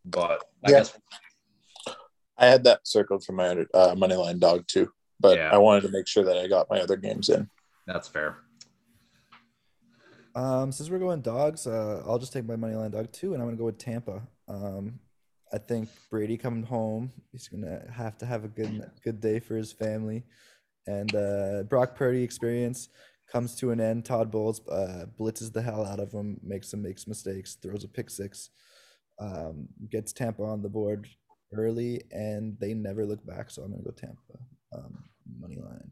But 0.06 0.44
I 0.64 0.72
Yeah. 0.72 0.80
guess 0.80 0.98
I 2.38 2.46
had 2.46 2.64
that 2.64 2.88
circled 2.88 3.24
for 3.26 3.34
my 3.34 3.66
uh, 3.74 3.96
money 3.96 4.16
line 4.16 4.40
dog 4.40 4.66
too, 4.68 4.92
but 5.20 5.38
Yeah. 5.38 5.50
I 5.52 5.58
wanted 5.58 5.82
to 5.82 5.90
make 5.90 6.08
sure 6.08 6.24
that 6.24 6.38
I 6.38 6.48
got 6.48 6.70
my 6.70 6.80
other 6.80 6.96
games 6.96 7.30
in. 7.30 7.50
that's 7.86 8.08
fair. 8.08 8.38
Um, 10.36 10.72
since 10.72 10.90
we're 10.90 11.00
going 11.00 11.22
dogs, 11.22 11.66
uh, 11.68 12.04
I'll 12.06 12.20
just 12.20 12.32
take 12.32 12.46
my 12.46 12.56
money 12.56 12.76
line 12.76 12.92
dog 12.92 13.12
too, 13.12 13.34
and 13.34 13.42
I'm 13.42 13.48
gonna 13.48 13.58
go 13.58 13.66
with 13.66 13.80
Tampa. 13.80 14.22
Um, 14.48 15.00
I 15.52 15.58
think 15.58 15.90
Brady 16.10 16.38
coming 16.38 16.64
home, 16.64 17.12
he's 17.32 17.48
gonna 17.48 17.82
have 17.92 18.18
to 18.20 18.26
have 18.26 18.46
a 18.46 18.48
good 18.48 18.90
good 19.04 19.20
day 19.20 19.40
for 19.40 19.56
his 19.56 19.72
family, 19.74 20.24
and 20.96 21.10
uh, 21.16 21.64
Brock 21.72 21.90
Purdy 22.00 22.24
experience 22.24 22.90
comes 23.32 23.56
to 23.60 23.66
an 23.74 23.80
end. 23.80 24.06
Todd 24.06 24.28
Bowles 24.32 24.60
uh, 24.70 25.06
blitzes 25.20 25.52
the 25.54 25.62
hell 25.62 25.84
out 25.92 26.00
of 26.00 26.12
him, 26.12 26.40
makes 26.44 26.74
him 26.74 26.82
makes 26.82 27.08
mistakes, 27.14 27.58
throws 27.62 27.84
a 27.84 27.88
pick 27.88 28.10
six. 28.10 28.50
um, 29.20 29.68
gets 29.90 30.14
Tampa 30.14 30.44
on 30.44 30.62
the 30.62 30.70
board 30.70 31.08
early, 31.54 32.02
and 32.12 32.58
they 32.60 32.74
never 32.74 33.06
look 33.06 33.26
back. 33.26 33.52
So 33.52 33.62
I'm 33.62 33.72
gonna 33.72 33.84
go 33.84 33.92
Tampa 33.92 34.40
um, 34.76 35.04
money 35.40 35.58
line. 35.58 35.92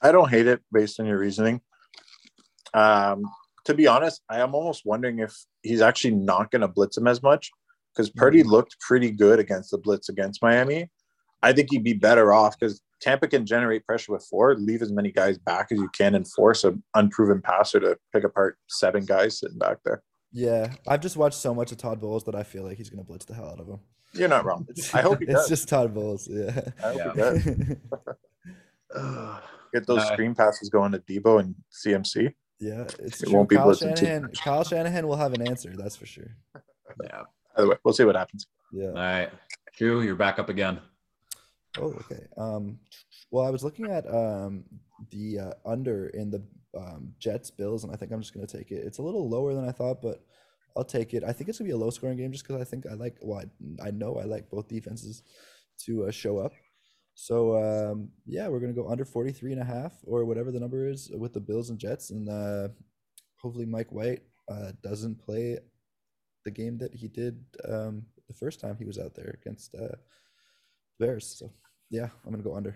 I 0.00 0.12
don't 0.12 0.30
hate 0.30 0.46
it 0.46 0.60
based 0.72 0.98
on 0.98 1.06
your 1.06 1.18
reasoning. 1.18 1.60
Um, 2.74 3.24
to 3.66 3.74
be 3.74 3.86
honest, 3.86 4.22
I 4.28 4.40
am 4.40 4.54
almost 4.54 4.82
wondering 4.84 5.20
if 5.20 5.34
he's 5.62 5.80
actually 5.80 6.14
not 6.14 6.50
going 6.50 6.62
to 6.62 6.68
blitz 6.68 6.96
him 6.96 7.06
as 7.06 7.22
much 7.22 7.50
because 7.94 8.10
Purdy 8.10 8.42
looked 8.42 8.80
pretty 8.80 9.10
good 9.10 9.38
against 9.38 9.70
the 9.70 9.78
blitz 9.78 10.08
against 10.08 10.42
Miami. 10.42 10.90
I 11.42 11.52
think 11.52 11.68
he'd 11.70 11.84
be 11.84 11.92
better 11.94 12.32
off 12.32 12.58
because 12.58 12.80
Tampa 13.00 13.26
can 13.28 13.44
generate 13.46 13.84
pressure 13.84 14.12
with 14.12 14.24
four, 14.30 14.54
leave 14.54 14.80
as 14.82 14.92
many 14.92 15.10
guys 15.10 15.38
back 15.38 15.72
as 15.72 15.78
you 15.78 15.88
can, 15.96 16.14
and 16.14 16.26
force 16.26 16.62
an 16.64 16.82
unproven 16.94 17.40
passer 17.42 17.80
to 17.80 17.98
pick 18.12 18.24
apart 18.24 18.58
seven 18.68 19.04
guys 19.04 19.40
sitting 19.40 19.58
back 19.58 19.78
there. 19.84 20.02
Yeah, 20.32 20.72
I've 20.88 21.00
just 21.00 21.16
watched 21.16 21.36
so 21.38 21.52
much 21.54 21.72
of 21.72 21.78
Todd 21.78 22.00
Bowles 22.00 22.24
that 22.24 22.34
I 22.34 22.42
feel 22.42 22.62
like 22.62 22.76
he's 22.78 22.88
gonna 22.90 23.02
blitz 23.04 23.24
the 23.24 23.34
hell 23.34 23.48
out 23.48 23.60
of 23.60 23.66
him. 23.68 23.80
You're 24.14 24.28
not 24.28 24.44
wrong. 24.44 24.66
It's, 24.68 24.94
I 24.94 25.00
hope 25.02 25.18
he 25.20 25.26
does. 25.26 25.40
it's 25.40 25.48
just 25.48 25.68
Todd 25.68 25.92
Bowles. 25.94 26.28
Yeah. 26.30 26.60
I 26.82 26.92
hope 26.92 27.16
Yeah. 27.16 27.38
he 27.38 27.50
does. 27.50 27.76
Get 29.72 29.86
those 29.86 30.00
Uh, 30.02 30.12
screen 30.12 30.34
passes 30.34 30.68
going 30.68 30.92
to 30.92 30.98
Deebo 30.98 31.40
and 31.40 31.54
CMC. 31.72 32.32
yeah, 32.60 32.82
it's 32.98 33.22
It 33.22 33.26
true. 33.26 33.34
won't 33.36 33.48
be 33.48 33.56
Kyle 33.56 33.68
blitzing 33.68 33.96
too 33.96 34.04
Shanahan. 34.06 34.30
Kyle 34.34 34.64
Shanahan 34.64 35.06
will 35.08 35.16
have 35.16 35.32
an 35.32 35.46
answer. 35.48 35.72
That's 35.74 35.96
for 35.96 36.04
sure. 36.06 36.36
Yeah. 37.02 37.22
By 37.56 37.62
the 37.62 37.68
way, 37.68 37.76
we'll 37.84 37.94
see 37.94 38.04
what 38.04 38.16
happens. 38.16 38.46
Yeah. 38.70 38.88
All 38.88 38.92
right. 38.94 39.30
Drew, 39.76 40.02
you're 40.02 40.14
back 40.14 40.38
up 40.38 40.50
again. 40.50 40.78
Oh, 41.78 41.94
okay. 41.94 42.26
Um, 42.36 42.78
well, 43.30 43.46
I 43.46 43.50
was 43.50 43.64
looking 43.64 43.86
at 43.86 44.06
um 44.12 44.64
the 45.10 45.38
uh, 45.38 45.52
under 45.64 46.08
in 46.08 46.30
the 46.30 46.42
um, 46.76 47.14
Jets 47.18 47.50
Bills, 47.50 47.84
and 47.84 47.92
I 47.92 47.96
think 47.96 48.12
I'm 48.12 48.20
just 48.20 48.34
gonna 48.34 48.46
take 48.46 48.70
it. 48.70 48.84
It's 48.86 48.98
a 48.98 49.02
little 49.02 49.28
lower 49.28 49.54
than 49.54 49.66
I 49.68 49.72
thought, 49.72 50.02
but 50.02 50.22
I'll 50.76 50.84
take 50.84 51.14
it. 51.14 51.24
I 51.24 51.32
think 51.32 51.48
it's 51.48 51.58
gonna 51.58 51.68
be 51.68 51.72
a 51.72 51.76
low 51.78 51.90
scoring 51.90 52.18
game 52.18 52.32
just 52.32 52.46
because 52.46 52.60
I 52.60 52.64
think 52.64 52.84
I 52.90 52.94
like. 52.94 53.16
Well, 53.22 53.40
I, 53.40 53.88
I 53.88 53.90
know 53.90 54.16
I 54.16 54.24
like 54.24 54.50
both 54.50 54.68
defenses 54.68 55.22
to 55.86 56.04
uh, 56.06 56.10
show 56.10 56.38
up. 56.38 56.52
So 57.14 57.56
um, 57.56 58.10
yeah, 58.26 58.48
we're 58.48 58.60
gonna 58.60 58.72
go 58.74 58.88
under 58.88 59.04
43 59.04 59.52
and 59.52 59.62
a 59.62 59.64
half 59.64 59.92
or 60.04 60.24
whatever 60.26 60.50
the 60.50 60.60
number 60.60 60.86
is 60.88 61.10
with 61.14 61.32
the 61.32 61.40
Bills 61.40 61.70
and 61.70 61.78
Jets, 61.78 62.10
and 62.10 62.28
uh, 62.28 62.68
hopefully 63.40 63.66
Mike 63.66 63.92
White 63.92 64.22
uh, 64.50 64.72
doesn't 64.82 65.20
play 65.22 65.58
the 66.44 66.50
game 66.50 66.78
that 66.78 66.94
he 66.94 67.08
did 67.08 67.44
um, 67.68 68.02
the 68.28 68.34
first 68.34 68.60
time 68.60 68.76
he 68.78 68.84
was 68.84 68.98
out 68.98 69.14
there 69.14 69.38
against 69.40 69.74
uh, 69.74 69.96
Bears. 70.98 71.26
So 71.38 71.52
yeah, 71.92 72.08
I'm 72.24 72.32
gonna 72.32 72.42
go 72.42 72.56
under. 72.56 72.74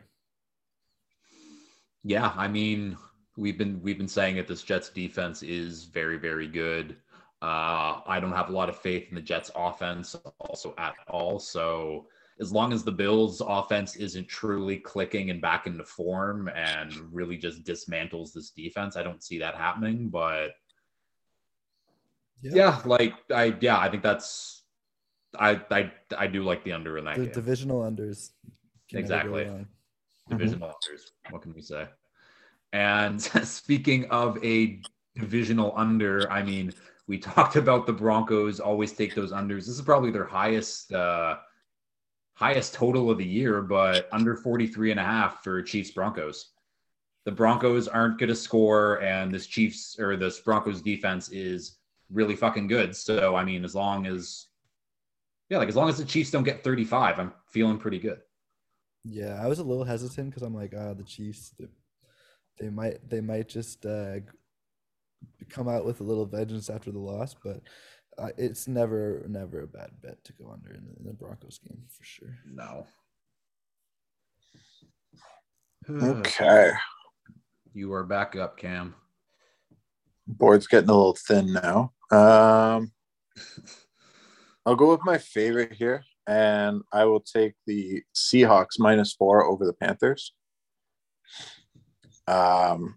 Yeah, 2.04 2.32
I 2.36 2.46
mean, 2.46 2.96
we've 3.36 3.58
been 3.58 3.80
we've 3.82 3.98
been 3.98 4.06
saying 4.06 4.36
that 4.36 4.46
this 4.46 4.62
Jets 4.62 4.90
defense 4.90 5.42
is 5.42 5.84
very 5.84 6.18
very 6.18 6.46
good. 6.46 6.96
Uh, 7.42 8.00
I 8.06 8.18
don't 8.20 8.32
have 8.32 8.50
a 8.50 8.52
lot 8.52 8.68
of 8.68 8.78
faith 8.78 9.08
in 9.08 9.14
the 9.14 9.20
Jets 9.22 9.50
offense 9.56 10.14
also 10.38 10.74
at 10.78 10.94
all. 11.08 11.38
So 11.38 12.06
as 12.40 12.52
long 12.52 12.72
as 12.72 12.84
the 12.84 12.92
Bills 12.92 13.42
offense 13.46 13.96
isn't 13.96 14.28
truly 14.28 14.76
clicking 14.78 15.30
and 15.30 15.40
back 15.40 15.66
into 15.66 15.84
form 15.84 16.48
and 16.48 16.92
really 17.12 17.36
just 17.36 17.64
dismantles 17.64 18.32
this 18.32 18.50
defense, 18.50 18.96
I 18.96 19.02
don't 19.02 19.22
see 19.22 19.38
that 19.38 19.54
happening. 19.54 20.08
But 20.10 20.50
yeah, 22.42 22.80
like 22.84 23.14
I 23.34 23.56
yeah, 23.60 23.78
I 23.78 23.90
think 23.90 24.02
that's 24.02 24.62
I 25.38 25.60
I 25.70 25.92
I 26.16 26.26
do 26.26 26.42
like 26.42 26.64
the 26.64 26.72
under 26.72 26.98
in 26.98 27.04
that 27.06 27.16
The 27.16 27.24
game. 27.24 27.32
divisional 27.34 27.80
unders. 27.80 28.30
Can 28.88 29.00
never 29.02 29.28
go 29.28 29.36
Exactly. 29.36 29.44
wrong. 29.44 29.66
divisional 30.30 30.68
unders. 30.68 31.02
What 31.30 31.42
can 31.42 31.54
we 31.54 31.62
say? 31.62 31.86
And 32.72 33.20
speaking 33.44 34.04
of 34.10 34.42
a 34.44 34.80
divisional 35.14 35.72
under, 35.76 36.30
I 36.30 36.42
mean, 36.42 36.72
we 37.06 37.18
talked 37.34 37.56
about 37.56 37.86
the 37.86 37.92
Broncos 37.92 38.60
always 38.60 38.92
take 38.92 39.14
those 39.14 39.32
unders. 39.32 39.66
This 39.66 39.68
is 39.68 39.82
probably 39.82 40.10
their 40.10 40.24
highest 40.24 40.92
uh 40.92 41.36
highest 42.34 42.74
total 42.74 43.10
of 43.10 43.16
the 43.16 43.24
year, 43.24 43.62
but 43.62 44.08
under 44.12 44.36
43 44.36 44.90
and 44.90 45.00
a 45.00 45.04
half 45.04 45.42
for 45.42 45.62
Chiefs 45.62 45.92
Broncos. 45.92 46.50
The 47.24 47.32
Broncos 47.32 47.88
aren't 47.88 48.18
going 48.18 48.28
to 48.28 48.34
score 48.36 49.02
and 49.02 49.32
this 49.32 49.46
Chiefs 49.46 49.96
or 49.98 50.16
this 50.16 50.38
Broncos 50.40 50.82
defense 50.82 51.30
is 51.30 51.78
really 52.10 52.36
fucking 52.36 52.66
good. 52.68 52.94
So, 52.94 53.34
I 53.34 53.42
mean, 53.42 53.64
as 53.64 53.74
long 53.74 54.06
as 54.06 54.46
yeah, 55.48 55.58
like 55.58 55.68
as 55.68 55.76
long 55.76 55.88
as 55.88 55.96
the 55.98 56.04
Chiefs 56.04 56.30
don't 56.30 56.44
get 56.44 56.62
35, 56.62 57.18
I'm 57.18 57.32
feeling 57.48 57.78
pretty 57.78 57.98
good. 57.98 58.20
Yeah, 59.08 59.40
I 59.40 59.46
was 59.46 59.58
a 59.58 59.64
little 59.64 59.84
hesitant 59.84 60.30
because 60.30 60.42
I'm 60.42 60.54
like, 60.54 60.74
ah, 60.76 60.94
the 60.94 61.04
Chiefs, 61.04 61.54
they, 61.58 61.66
they 62.58 62.70
might 62.70 63.08
they 63.08 63.20
might 63.20 63.48
just 63.48 63.86
uh, 63.86 64.16
come 65.48 65.68
out 65.68 65.84
with 65.84 66.00
a 66.00 66.04
little 66.04 66.26
vengeance 66.26 66.68
after 66.68 66.90
the 66.90 66.98
loss, 66.98 67.34
but 67.34 67.60
uh, 68.18 68.30
it's 68.36 68.66
never 68.66 69.24
never 69.28 69.60
a 69.60 69.66
bad 69.66 69.90
bet 70.02 70.22
to 70.24 70.32
go 70.32 70.50
under 70.52 70.70
in 70.70 70.84
the, 70.86 70.98
in 71.00 71.06
the 71.06 71.12
Broncos 71.12 71.58
game 71.58 71.82
for 71.88 72.04
sure. 72.04 72.36
No. 72.44 72.86
Okay. 75.88 76.72
You 77.72 77.92
are 77.92 78.04
back 78.04 78.34
up, 78.34 78.56
Cam. 78.56 78.94
Board's 80.26 80.66
getting 80.66 80.90
a 80.90 80.94
little 80.94 81.16
thin 81.16 81.52
now. 81.52 81.92
Um, 82.10 82.90
I'll 84.66 84.74
go 84.74 84.90
with 84.90 85.04
my 85.04 85.18
favorite 85.18 85.74
here, 85.74 86.02
and 86.26 86.82
I 86.92 87.04
will 87.04 87.20
take 87.20 87.54
the 87.66 88.02
Seahawks 88.14 88.78
minus 88.78 89.12
four 89.14 89.44
over 89.44 89.64
the 89.64 89.72
Panthers. 89.72 90.32
Um, 92.28 92.96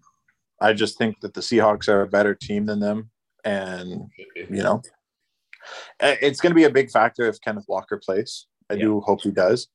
I 0.60 0.72
just 0.72 0.98
think 0.98 1.20
that 1.20 1.34
the 1.34 1.40
Seahawks 1.40 1.88
are 1.88 2.02
a 2.02 2.08
better 2.08 2.34
team 2.34 2.66
than 2.66 2.80
them, 2.80 3.10
and 3.44 4.08
you 4.50 4.62
know, 4.62 4.82
it's 6.00 6.40
going 6.40 6.50
to 6.50 6.56
be 6.56 6.64
a 6.64 6.70
big 6.70 6.90
factor 6.90 7.26
if 7.26 7.40
Kenneth 7.40 7.66
Walker 7.68 8.00
plays. 8.04 8.46
I 8.70 8.76
do 8.76 9.00
hope 9.00 9.22
he 9.22 9.30
does, 9.30 9.68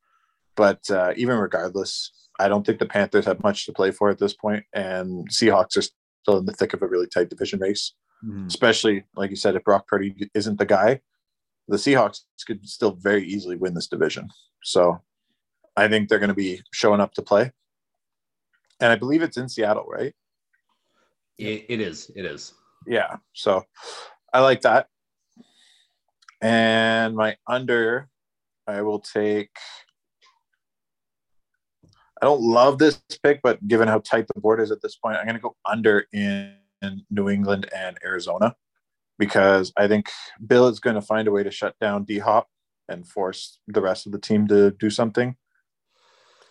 but 0.56 0.80
uh, 0.90 1.14
even 1.16 1.38
regardless, 1.38 2.12
I 2.40 2.48
don't 2.48 2.66
think 2.66 2.80
the 2.80 2.86
Panthers 2.86 3.26
have 3.26 3.44
much 3.44 3.66
to 3.66 3.74
play 3.74 3.92
for 3.92 4.10
at 4.10 4.20
this 4.20 4.34
point, 4.34 4.64
and 4.74 5.28
Seahawks 5.30 5.78
are 5.78 5.82
still 6.22 6.38
in 6.38 6.46
the 6.46 6.54
thick 6.54 6.74
of 6.74 6.82
a 6.82 6.88
really 6.88 7.08
tight 7.08 7.30
division 7.30 7.60
race. 7.60 7.94
Mhm. 8.26 8.48
Especially 8.48 9.04
like 9.16 9.30
you 9.30 9.36
said, 9.36 9.56
if 9.56 9.64
Brock 9.64 9.88
Purdy 9.88 10.30
isn't 10.34 10.58
the 10.58 10.66
guy, 10.66 11.02
the 11.68 11.78
Seahawks 11.78 12.22
could 12.46 12.68
still 12.68 12.92
very 12.92 13.26
easily 13.26 13.56
win 13.56 13.74
this 13.74 13.88
division. 13.88 14.30
So 14.64 15.02
I 15.76 15.88
think 15.88 16.10
they're 16.10 16.20
going 16.20 16.30
to 16.30 16.36
be 16.36 16.62
showing 16.74 17.02
up 17.02 17.14
to 17.16 17.22
play, 17.22 17.52
and 18.80 18.92
I 18.92 18.96
believe 18.96 19.22
it's 19.22 19.38
in 19.38 19.50
Seattle, 19.50 19.86
right? 19.88 20.14
It, 21.38 21.66
it 21.70 21.82
is. 21.82 22.12
It 22.16 22.26
is. 22.26 22.54
Yeah. 22.88 23.18
So 23.34 23.64
I 24.34 24.40
like 24.42 24.62
that. 24.62 24.88
And 26.42 27.16
my 27.16 27.36
under, 27.48 28.10
I 28.68 28.82
will 28.82 29.00
take. 29.00 29.52
I 32.22 32.26
don't 32.26 32.42
love 32.42 32.78
this 32.78 33.02
pick, 33.24 33.42
but 33.44 33.66
given 33.68 33.88
how 33.88 34.00
tight 34.00 34.28
the 34.34 34.40
board 34.40 34.62
is 34.62 34.72
at 34.72 34.82
this 34.82 34.96
point, 34.96 35.18
I'm 35.18 35.26
going 35.26 35.36
to 35.36 35.42
go 35.42 35.56
under 35.66 36.06
in, 36.14 36.56
in 36.82 37.06
New 37.10 37.30
England 37.30 37.70
and 37.76 37.98
Arizona 38.04 38.56
because 39.18 39.72
I 39.78 39.88
think 39.88 40.10
Bill 40.46 40.68
is 40.68 40.80
going 40.80 40.96
to 40.96 41.02
find 41.02 41.28
a 41.28 41.32
way 41.32 41.44
to 41.44 41.52
shut 41.52 41.76
down 41.80 42.04
D 42.04 42.20
Hop 42.20 42.48
and 42.88 43.08
force 43.08 43.60
the 43.68 43.82
rest 43.82 44.06
of 44.06 44.12
the 44.12 44.20
team 44.20 44.48
to 44.48 44.72
do 44.72 44.90
something. 44.90 45.36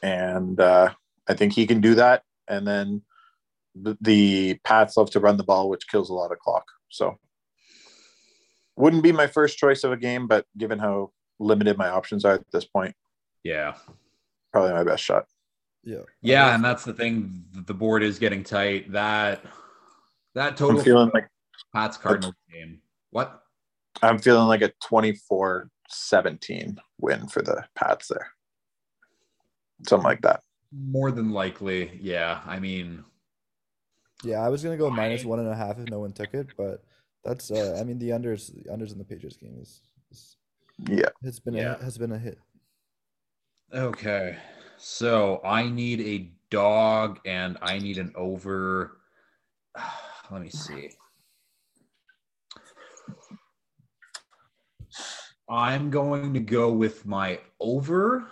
And 0.03 0.61
uh, 0.61 0.91
I 1.29 1.35
think 1.35 1.53
he 1.53 1.67
can 1.67 1.81
do 1.81 1.95
that. 1.95 2.23
And 2.49 2.67
then 2.67 3.03
the, 3.75 3.97
the 4.01 4.55
Pats 4.65 4.97
love 4.97 5.11
to 5.13 5.21
run 5.21 5.37
the 5.37 5.45
ball, 5.45 5.69
which 5.69 5.89
kills 5.89 6.11
a 6.11 6.15
lot 6.15 6.33
of 6.33 6.39
clock. 6.39 6.67
So 6.89 7.19
wouldn't 8.77 9.03
be 9.03 9.13
my 9.13 9.27
first 9.27 9.59
choice 9.59 9.85
of 9.85 9.93
a 9.93 9.97
game, 9.97 10.27
but 10.27 10.47
given 10.59 10.79
how 10.79 11.13
limited 11.39 11.79
my 11.79 11.89
options 11.89 12.25
are 12.25 12.35
at 12.35 12.51
this 12.53 12.65
point, 12.65 12.95
Yeah. 13.43 13.75
probably 14.53 14.73
my 14.73 14.85
best 14.85 15.03
shot. 15.03 15.27
Yeah. 15.85 16.03
Yeah, 16.23 16.55
and 16.55 16.65
that's 16.65 16.85
the 16.85 16.95
thing. 16.95 17.45
The 17.53 17.75
board 17.75 18.03
is 18.03 18.19
getting 18.19 18.43
tight. 18.43 18.91
That 18.93 19.45
that 20.35 20.57
total 20.57 20.79
I'm 20.79 20.85
feeling 20.85 21.11
like 21.13 21.29
Pats 21.75 21.97
Cardinals 21.97 22.35
game. 22.53 22.81
What? 23.11 23.41
I'm 24.03 24.19
feeling 24.19 24.49
like 24.49 24.63
a 24.63 24.73
24-17 24.83 26.77
win 27.01 27.27
for 27.29 27.43
the 27.43 27.65
Pats 27.75 28.09
there. 28.09 28.29
Something 29.87 30.05
like 30.05 30.23
that. 30.23 30.41
More 30.73 31.11
than 31.13 31.31
likely, 31.31 31.99
yeah. 32.01 32.41
I 32.47 32.59
mean, 32.59 33.05
Yeah, 34.25 34.41
I 34.41 34.49
was 34.49 34.63
gonna 34.65 34.77
go 34.77 34.91
minus 34.91 35.25
one 35.25 35.39
and 35.39 35.49
a 35.49 35.55
half 35.55 35.79
if 35.79 35.89
no 35.91 36.01
one 36.01 36.13
took 36.13 36.35
it, 36.35 36.49
but 36.57 36.83
that's 37.25 37.51
uh, 37.51 37.77
I 37.81 37.85
mean 37.85 37.99
the 37.99 38.11
unders 38.11 38.53
the 38.55 38.69
unders 38.71 38.93
in 38.93 38.99
the 38.99 39.05
Patriots 39.05 39.37
game 39.37 39.57
is, 39.61 39.83
is 40.11 40.37
Yeah. 40.89 41.11
has 41.23 41.39
been 41.41 41.55
Yeah. 41.55 41.77
a, 41.79 41.85
has 41.85 41.97
been 41.99 42.13
a 42.13 42.19
hit. 42.19 42.39
okay. 43.73 44.37
So 44.79 45.41
I 45.45 45.69
need 45.69 46.01
a 46.01 46.33
dog 46.51 47.21
and 47.25 47.57
I 47.63 47.79
need 47.79 47.99
an 47.99 48.13
over. 48.17 48.99
Let 50.31 50.43
me 50.43 50.51
see. 50.51 50.91
I'm 55.49 55.91
going 55.91 56.35
to 56.35 56.41
go 56.41 56.73
with 56.73 57.05
my 57.05 57.41
over. 57.61 58.27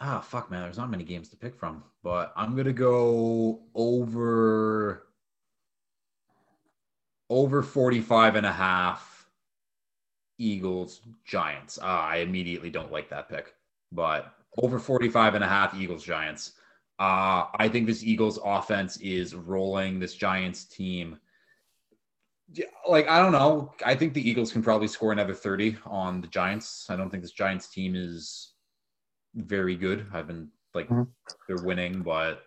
Ah, 0.00 0.20
fuck, 0.20 0.50
man. 0.50 0.62
There's 0.62 0.78
not 0.78 0.90
many 0.90 1.04
games 1.04 1.28
to 1.30 1.36
pick 1.36 1.54
from, 1.54 1.84
but 2.02 2.32
I'm 2.36 2.54
going 2.54 2.66
to 2.66 2.72
go 2.72 3.60
over 3.74 5.06
over 7.30 7.62
45 7.62 8.36
and 8.36 8.46
a 8.46 8.52
half 8.52 9.26
Eagles, 10.38 11.00
Giants. 11.24 11.78
Uh, 11.78 11.84
I 11.84 12.16
immediately 12.16 12.70
don't 12.70 12.92
like 12.92 13.08
that 13.10 13.28
pick, 13.28 13.54
but 13.92 14.34
over 14.58 14.78
45 14.78 15.34
and 15.34 15.44
a 15.44 15.48
half 15.48 15.74
Eagles, 15.74 16.04
Giants. 16.04 16.52
Uh, 16.98 17.46
I 17.58 17.68
think 17.68 17.86
this 17.86 18.04
Eagles 18.04 18.38
offense 18.44 18.98
is 18.98 19.34
rolling 19.34 19.98
this 19.98 20.14
Giants 20.14 20.64
team. 20.64 21.18
Yeah, 22.52 22.66
like 22.88 23.08
I 23.08 23.18
don't 23.18 23.32
know. 23.32 23.72
I 23.84 23.94
think 23.94 24.12
the 24.14 24.28
Eagles 24.28 24.52
can 24.52 24.62
probably 24.62 24.86
score 24.88 25.12
another 25.12 25.34
30 25.34 25.78
on 25.86 26.20
the 26.20 26.26
Giants. 26.28 26.86
I 26.90 26.96
don't 26.96 27.10
think 27.10 27.22
this 27.22 27.32
Giants 27.32 27.68
team 27.68 27.94
is 27.96 28.52
very 29.34 29.74
good. 29.76 30.06
I've 30.12 30.26
been 30.26 30.50
like 30.74 30.88
Mhm. 30.88 31.08
they're 31.48 31.64
winning, 31.64 32.02
but 32.02 32.42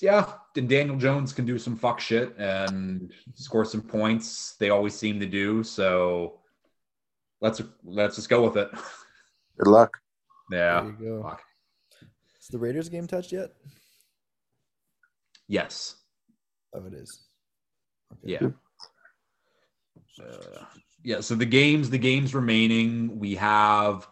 yeah, 0.00 0.32
then 0.54 0.66
Daniel 0.66 0.96
Jones 0.96 1.32
can 1.32 1.44
do 1.46 1.58
some 1.58 1.76
fuck 1.76 2.00
shit 2.00 2.36
and 2.38 3.12
score 3.34 3.64
some 3.64 3.82
points. 3.82 4.56
They 4.56 4.70
always 4.70 4.94
seem 4.94 5.20
to 5.20 5.26
do. 5.26 5.62
So 5.62 6.40
let's 7.40 7.60
let's 7.84 8.16
just 8.16 8.28
go 8.28 8.42
with 8.44 8.56
it. 8.56 8.70
Good 9.58 9.68
luck. 9.70 9.96
yeah. 10.50 10.80
There 10.82 10.90
you 10.90 10.96
go. 11.20 11.22
Fuck. 11.22 11.42
Is 12.40 12.48
the 12.48 12.58
Raiders 12.58 12.88
game 12.88 13.06
touched 13.06 13.32
yet? 13.32 13.50
Yes. 15.46 15.96
Oh, 16.74 16.84
it 16.86 16.94
is. 16.94 17.23
Okay. 18.22 18.32
Yeah. 18.32 18.48
Uh, 20.24 20.64
yeah. 21.02 21.20
So 21.20 21.34
the 21.34 21.46
games, 21.46 21.90
the 21.90 21.98
games 21.98 22.34
remaining, 22.34 23.18
we 23.18 23.34
have. 23.36 24.06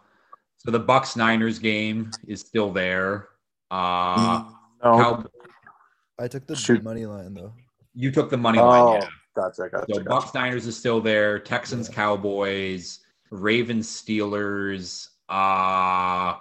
So 0.57 0.71
the 0.71 0.79
Bucs 0.79 1.17
Niners 1.17 1.59
game 1.59 2.11
is 2.27 2.39
still 2.41 2.71
there. 2.71 3.29
Uh, 3.69 4.45
no. 4.83 4.97
Cow- 4.97 5.25
I 6.19 6.27
took 6.27 6.45
the 6.47 6.55
Shoot. 6.55 6.83
money 6.83 7.05
line 7.05 7.33
though. 7.33 7.53
you 7.93 8.11
took 8.11 8.29
the 8.29 8.37
money 8.37 8.59
oh, 8.59 8.67
line. 8.67 9.01
Yeah. 9.01 9.07
gotcha, 9.35 9.69
gotcha, 9.69 9.93
So 9.93 10.01
gotcha. 10.01 10.27
Bucs 10.27 10.33
Niners 10.33 10.67
is 10.67 10.77
still 10.77 11.01
there. 11.01 11.39
Texans 11.39 11.89
Yeah. 11.89 11.95
Cowboys, 11.95 12.99
Ravens 13.31 13.87
Steelers. 13.87 15.09
Uh 15.27 16.35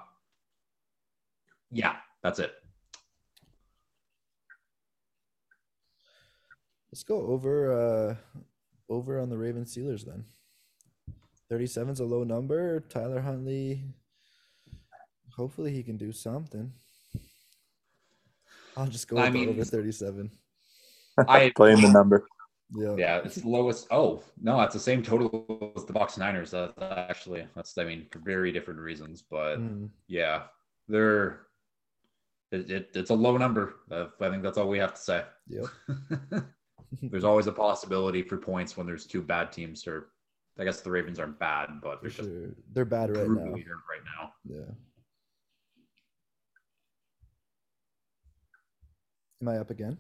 yeah, 1.71 1.97
that's 2.23 2.39
it. 2.39 2.53
Let's 6.93 7.03
go 7.05 7.27
over 7.27 7.73
uh 7.73 8.15
over 8.89 9.19
on 9.19 9.31
the 9.31 9.39
Raven 9.39 9.65
Steelers 9.65 10.05
then. 10.05 10.25
37's 11.51 12.01
a 12.01 12.05
low 12.05 12.25
number. 12.25 12.81
Tyler 12.81 13.21
Huntley. 13.21 13.83
Hopefully 15.37 15.73
he 15.73 15.83
can 15.83 15.97
do 15.97 16.13
something. 16.13 16.73
I'll 18.77 18.87
just 18.87 19.09
go 19.09 19.19
I 19.19 19.31
mean- 19.31 19.49
over 19.49 19.65
37. 19.65 20.31
I 21.29 21.51
Playing 21.57 21.81
the 21.83 21.89
number. 21.91 22.27
Yeah. 22.75 22.95
yeah, 22.97 23.17
it's 23.19 23.35
the 23.37 23.49
lowest. 23.49 23.87
Oh 23.91 24.23
no, 24.41 24.59
it's 24.63 24.73
the 24.73 24.81
same 24.81 25.03
total 25.03 25.73
as 25.77 25.85
the 25.85 25.93
Bucs 25.93 26.17
Niners. 26.17 26.53
That's 26.53 26.73
actually 26.81 27.47
that's 27.55 27.77
I 27.77 27.85
mean 27.85 28.07
for 28.11 28.19
very 28.21 28.51
different 28.51 28.81
reasons, 28.81 29.23
but 29.31 29.57
Mm, 29.59 29.91
yeah, 30.09 30.45
they're 30.89 31.41
it, 32.51 32.71
it, 32.71 32.91
it's 32.95 33.11
a 33.11 33.15
low 33.15 33.37
number. 33.37 33.75
Uh, 33.91 34.07
I 34.23 34.31
think 34.31 34.43
that's 34.43 34.57
all 34.57 34.69
we 34.69 34.79
have 34.79 34.95
to 34.95 35.01
say. 35.01 35.23
yep. 35.49 35.67
there's 37.03 37.25
always 37.25 37.47
a 37.47 37.53
possibility 37.53 38.23
for 38.23 38.37
points 38.37 38.77
when 38.77 38.87
there's 38.87 39.07
two 39.07 39.23
bad 39.23 39.53
teams. 39.53 39.87
Or 39.87 40.09
I 40.59 40.65
guess 40.65 40.81
the 40.81 40.91
Ravens 40.91 41.19
aren't 41.19 41.39
bad, 41.39 41.81
but 41.83 42.01
they're 42.01 42.11
just 42.11 42.29
sure. 42.29 42.55
They're 42.73 42.85
bad 42.85 43.17
right 43.17 43.29
now. 43.29 43.53
right 43.53 44.05
now. 44.05 44.33
Yeah. 44.49 44.75
Am 49.41 49.49
I 49.49 49.59
up 49.59 49.71
again? 49.71 49.99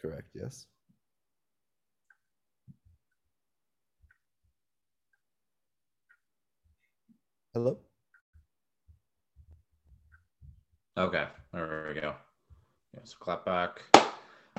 Correct, 0.00 0.28
yes. 0.34 0.66
Hello? 7.54 7.78
Okay, 10.96 11.26
there 11.52 11.92
we 11.94 12.00
go. 12.00 12.14
Yeah, 12.94 13.00
so 13.04 13.16
clap 13.18 13.44
back. 13.44 14.11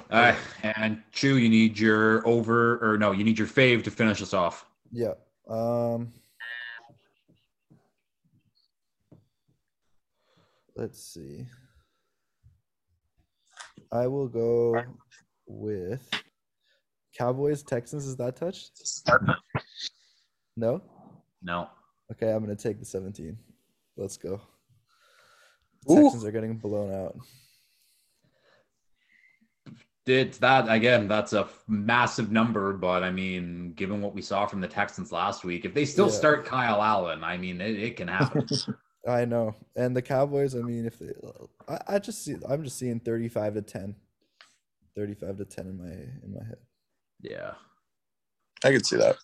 Uh, 0.09 0.35
and 0.61 1.01
Chew, 1.11 1.37
you 1.37 1.49
need 1.49 1.79
your 1.79 2.25
over 2.27 2.77
or 2.85 2.97
no, 2.97 3.11
you 3.11 3.23
need 3.23 3.39
your 3.39 3.47
fave 3.47 3.83
to 3.83 3.91
finish 3.91 4.21
us 4.21 4.33
off. 4.33 4.65
Yeah. 4.91 5.13
Um 5.49 6.13
Let's 10.75 11.03
see. 11.03 11.45
I 13.91 14.07
will 14.07 14.27
go 14.27 14.83
with 15.47 16.09
Cowboys 17.17 17.61
Texans 17.61 18.07
is 18.07 18.15
that 18.17 18.35
touched? 18.35 18.71
No? 20.57 20.81
No. 21.41 21.69
Okay, 22.11 22.31
I'm 22.31 22.41
gonna 22.41 22.55
take 22.55 22.79
the 22.79 22.85
17. 22.85 23.37
Let's 23.97 24.17
go. 24.17 24.41
Ooh. 25.91 26.03
Texans 26.03 26.25
are 26.25 26.31
getting 26.31 26.57
blown 26.57 26.91
out. 26.91 27.15
It's 30.05 30.37
that 30.39 30.69
again, 30.69 31.07
that's 31.07 31.31
a 31.33 31.47
massive 31.67 32.29
number, 32.31 32.73
but 32.73 33.03
I 33.03 33.11
mean, 33.11 33.71
given 33.73 34.01
what 34.01 34.13
we 34.13 34.21
saw 34.21 34.45
from 34.45 34.59
the 34.59 34.67
Texans 34.67 35.11
last 35.13 35.45
week, 35.45 35.63
if 35.63 35.73
they 35.73 35.85
still 35.85 36.07
Yeah. 36.07 36.11
start 36.11 36.45
Kyle 36.45 36.81
Allen, 36.81 37.23
I 37.23 37.37
mean, 37.37 37.61
it, 37.61 37.79
it 37.79 37.95
can 37.95 38.09
happen. 38.09 38.45
I 39.07 39.25
know. 39.25 39.55
And 39.75 39.95
the 39.95 40.01
Cowboys, 40.01 40.55
I 40.55 40.59
mean, 40.59 40.85
if 40.85 40.99
they 40.99 41.13
I, 41.69 41.95
I 41.95 41.99
just 41.99 42.23
see 42.23 42.35
I'm 42.49 42.63
just 42.63 42.77
seeing 42.77 42.99
35 42.99 43.53
to 43.55 43.61
10. 43.61 43.95
35 44.95 45.37
to 45.37 45.45
10 45.45 45.67
in 45.67 45.77
my 45.77 45.91
in 45.91 46.33
my 46.33 46.43
head. 46.43 46.57
yeah. 47.21 47.53
I 48.65 48.71
could 48.71 48.85
see 48.85 48.97
that. 48.97 49.17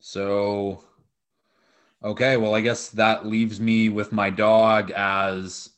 So, 0.00 0.82
okay, 2.02 2.36
well, 2.36 2.54
I 2.54 2.60
guess 2.60 2.88
that 2.90 3.24
leaves 3.26 3.60
me 3.60 3.88
with 3.88 4.12
my 4.12 4.30
dog 4.30 4.90
as 4.90 5.70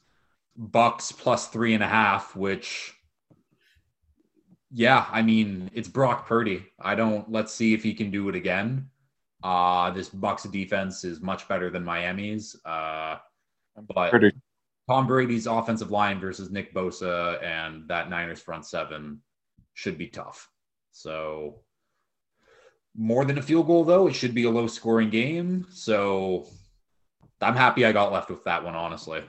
Bucs 0.59 1.17
plus 1.17 1.49
three 1.49 1.75
and 1.75 1.83
a 1.83 1.87
half, 1.89 2.35
which, 2.35 2.94
yeah, 4.77 5.07
I 5.13 5.23
mean, 5.23 5.71
it's 5.73 5.87
Brock 5.87 6.27
Purdy. 6.27 6.67
I 6.81 6.97
don't, 6.97 7.31
let's 7.31 7.53
see 7.53 7.75
if 7.75 7.83
he 7.85 7.95
can 7.95 8.11
do 8.11 8.29
it 8.29 8.35
again. 8.35 8.91
Uh, 9.45 9.93
this 9.93 10.09
Bucs 10.09 10.51
defense 10.51 11.05
is 11.05 11.21
much 11.21 11.47
better 11.47 11.71
than 11.71 11.85
Miami's. 11.85 12.57
Uh, 12.65 13.19
but 13.95 14.11
Pretty. 14.11 14.33
Tom 14.91 15.07
Brady's 15.07 15.47
offensive 15.47 15.93
line 15.93 16.19
versus 16.19 16.51
Nick 16.51 16.75
Bosa 16.75 17.41
and 17.41 17.87
that 17.89 18.11
Niners 18.11 18.41
front 18.41 18.67
seven 18.67 19.21
should 19.75 19.97
be 19.97 20.09
tough. 20.09 20.51
So 20.91 21.61
more 22.97 23.25
than 23.25 23.39
a 23.39 23.43
field 23.43 23.69
goal 23.69 23.85
though, 23.85 24.09
it 24.09 24.15
should 24.15 24.35
be 24.35 24.45
a 24.45 24.51
low 24.51 24.67
scoring 24.67 25.09
game. 25.09 25.67
So 25.71 26.49
I'm 27.41 27.55
happy 27.55 27.87
I 27.87 27.93
got 27.93 28.13
left 28.13 28.29
with 28.29 28.43
that 28.43 28.65
one, 28.65 28.75
honestly. 28.75 29.23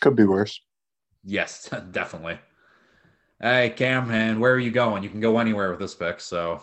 Could 0.00 0.14
be 0.14 0.24
worse. 0.24 0.60
Yes, 1.24 1.68
definitely. 1.90 2.38
Hey 3.42 3.70
Cam, 3.70 4.10
and 4.10 4.38
where 4.38 4.52
are 4.52 4.58
you 4.58 4.70
going? 4.70 5.02
You 5.02 5.08
can 5.08 5.20
go 5.20 5.38
anywhere 5.38 5.70
with 5.70 5.80
this 5.80 5.94
pick. 5.94 6.20
So 6.20 6.60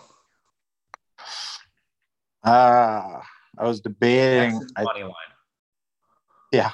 Ah, 2.44 3.24
I 3.58 3.64
was 3.64 3.82
debating. 3.82 4.62
I, 4.76 4.84
money 4.84 5.02
line. 5.02 5.14
Yeah, 6.52 6.70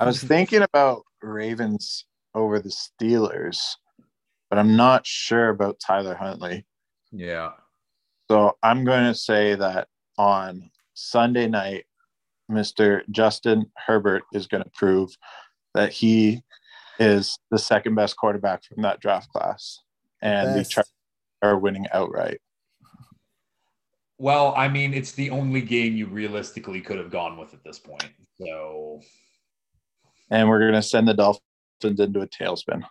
I 0.00 0.06
was 0.06 0.22
thinking 0.24 0.62
about 0.62 1.02
Ravens 1.20 2.06
over 2.34 2.58
the 2.58 2.70
Steelers, 2.70 3.60
but 4.48 4.58
I'm 4.58 4.76
not 4.76 5.06
sure 5.06 5.50
about 5.50 5.78
Tyler 5.78 6.14
Huntley. 6.14 6.64
Yeah. 7.12 7.50
So 8.30 8.56
I'm 8.62 8.84
going 8.84 9.04
to 9.04 9.14
say 9.14 9.54
that 9.56 9.88
on 10.16 10.70
Sunday 10.94 11.48
night, 11.48 11.84
Mr. 12.50 13.02
Justin 13.10 13.70
Herbert 13.76 14.22
is 14.32 14.46
going 14.46 14.64
to 14.64 14.70
prove 14.70 15.14
that 15.74 15.92
he 15.92 16.42
is 16.98 17.38
the 17.50 17.58
second 17.58 17.94
best 17.94 18.16
quarterback 18.16 18.64
from 18.64 18.82
that 18.82 19.00
draft 19.00 19.28
class, 19.30 19.80
and 20.20 20.50
the 20.54 20.60
Best. 20.60 20.70
Chargers 20.72 20.92
are 21.42 21.58
winning 21.58 21.86
outright. 21.92 22.40
Well, 24.18 24.52
I 24.56 24.68
mean, 24.68 24.94
it's 24.94 25.12
the 25.12 25.30
only 25.30 25.60
game 25.60 25.96
you 25.96 26.06
realistically 26.06 26.80
could 26.80 26.98
have 26.98 27.10
gone 27.10 27.38
with 27.38 27.54
at 27.54 27.62
this 27.62 27.78
point. 27.78 28.10
So 28.40 29.00
And 30.30 30.48
we're 30.48 30.58
going 30.58 30.72
to 30.72 30.82
send 30.82 31.06
the 31.06 31.14
Dolphins 31.14 32.00
into 32.00 32.20
a 32.20 32.26
tailspin. 32.26 32.82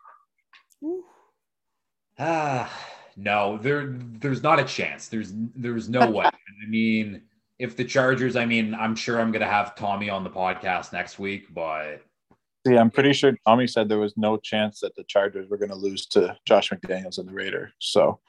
Ah, 2.18 2.72
no, 3.18 3.58
there, 3.58 3.88
there's 4.20 4.42
not 4.42 4.60
a 4.60 4.64
chance. 4.64 5.10
There's, 5.10 5.34
there's 5.36 5.90
no 5.90 6.10
way. 6.10 6.26
I 6.28 6.70
mean, 6.70 7.24
if 7.60 7.76
the 7.76 7.84
Chargers, 7.84 8.36
I 8.36 8.46
mean, 8.46 8.74
I'm 8.74 8.96
sure 8.96 9.20
I'm 9.20 9.32
gonna 9.32 9.46
have 9.46 9.76
Tommy 9.76 10.10
on 10.10 10.24
the 10.24 10.30
podcast 10.30 10.94
next 10.94 11.20
week, 11.20 11.54
but 11.54 12.02
See, 12.68 12.78
I'm 12.78 12.90
pretty 12.92 13.14
sure 13.14 13.34
Tommy 13.48 13.66
said 13.68 13.88
there 13.88 13.98
was 14.00 14.18
no 14.18 14.36
chance 14.38 14.82
that 14.82 14.96
the 14.96 15.04
Chargers 15.06 15.50
were 15.50 15.58
going 15.58 15.70
to 15.70 15.76
lose 15.76 16.06
to 16.08 16.36
Josh 16.46 16.70
McDaniels 16.70 17.18
and 17.18 17.28
the 17.28 17.34
Raider. 17.34 17.72
So 17.80 18.20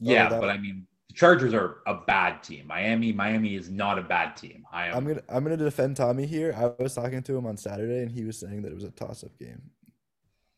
yeah, 0.00 0.28
that- 0.30 0.40
but 0.40 0.48
I 0.48 0.56
mean, 0.56 0.86
the 1.08 1.14
Chargers 1.14 1.52
are 1.52 1.78
a 1.86 1.94
bad 2.06 2.42
team. 2.42 2.66
Miami, 2.66 3.12
Miami 3.12 3.54
is 3.54 3.68
not 3.70 3.98
a 3.98 4.02
bad 4.02 4.36
team. 4.36 4.64
I 4.72 4.86
am. 4.88 4.94
I'm 4.96 5.06
gonna 5.06 5.22
I'm 5.28 5.42
gonna 5.44 5.56
defend 5.56 5.96
Tommy 5.96 6.26
here. 6.26 6.54
I 6.56 6.82
was 6.82 6.94
talking 6.94 7.22
to 7.22 7.36
him 7.36 7.46
on 7.46 7.56
Saturday, 7.56 8.00
and 8.02 8.10
he 8.10 8.24
was 8.24 8.38
saying 8.38 8.62
that 8.62 8.72
it 8.72 8.74
was 8.74 8.84
a 8.84 8.90
toss-up 8.90 9.38
game 9.38 9.62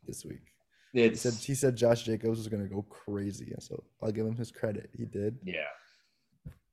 this 0.07 0.25
week. 0.25 0.43
He 0.93 1.15
said 1.17 1.35
he 1.35 1.55
said 1.55 1.77
Josh 1.77 2.03
Jacobs 2.05 2.39
was 2.39 2.49
gonna 2.49 2.69
go 2.69 2.83
crazy, 2.83 3.53
so 3.59 3.83
I'll 4.03 4.13
give 4.13 4.27
him 4.27 4.37
his 4.37 4.51
credit. 4.51 4.91
He 4.97 5.05
did. 5.05 5.39
yeah, 5.45 5.55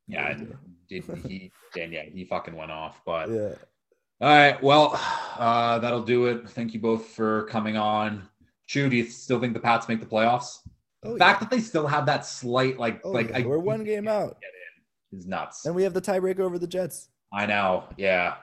yeah. 0.08 0.30
Yeah. 0.30 0.44
Did 0.90 1.04
he? 1.28 1.52
And 1.80 1.92
yeah, 1.92 2.04
he 2.04 2.24
fucking 2.26 2.56
went 2.56 2.72
off. 2.72 3.02
But 3.06 3.30
Yeah. 3.30 3.54
All 4.22 4.30
right, 4.30 4.62
well, 4.64 5.00
uh, 5.38 5.80
that'll 5.80 6.04
do 6.04 6.28
it. 6.28 6.50
Thank 6.50 6.74
you 6.74 6.80
both 6.80 7.08
for 7.08 7.44
coming 7.46 7.78
on. 7.78 8.28
Chew, 8.68 8.90
do 8.90 8.96
you 8.96 9.06
still 9.06 9.40
think 9.40 9.54
the 9.54 9.60
Pats 9.60 9.88
make 9.88 10.00
the 10.00 10.06
playoffs? 10.06 10.60
Oh, 11.04 11.10
The 11.14 11.20
yeah. 11.20 11.26
fact 11.26 11.40
that 11.42 11.50
they 11.50 11.60
still 11.60 11.86
have 11.88 12.06
that 12.08 12.26
slight, 12.26 12.80
like, 12.80 13.02
Oh, 13.04 13.12
like 13.12 13.30
yeah. 13.30 13.40
I- 13.40 13.46
we're 13.46 13.60
one 13.60 13.84
game 13.84 14.08
out, 14.08 14.40
get 14.42 14.50
is 15.20 15.28
nuts. 15.28 15.66
and 15.66 15.76
we 15.76 15.84
have 15.84 15.94
the 15.94 16.02
tiebreaker 16.02 16.40
over 16.40 16.58
the 16.58 16.68
Jets. 16.68 17.10
I 17.34 17.46
know. 17.46 17.84
Yeah, 17.98 18.36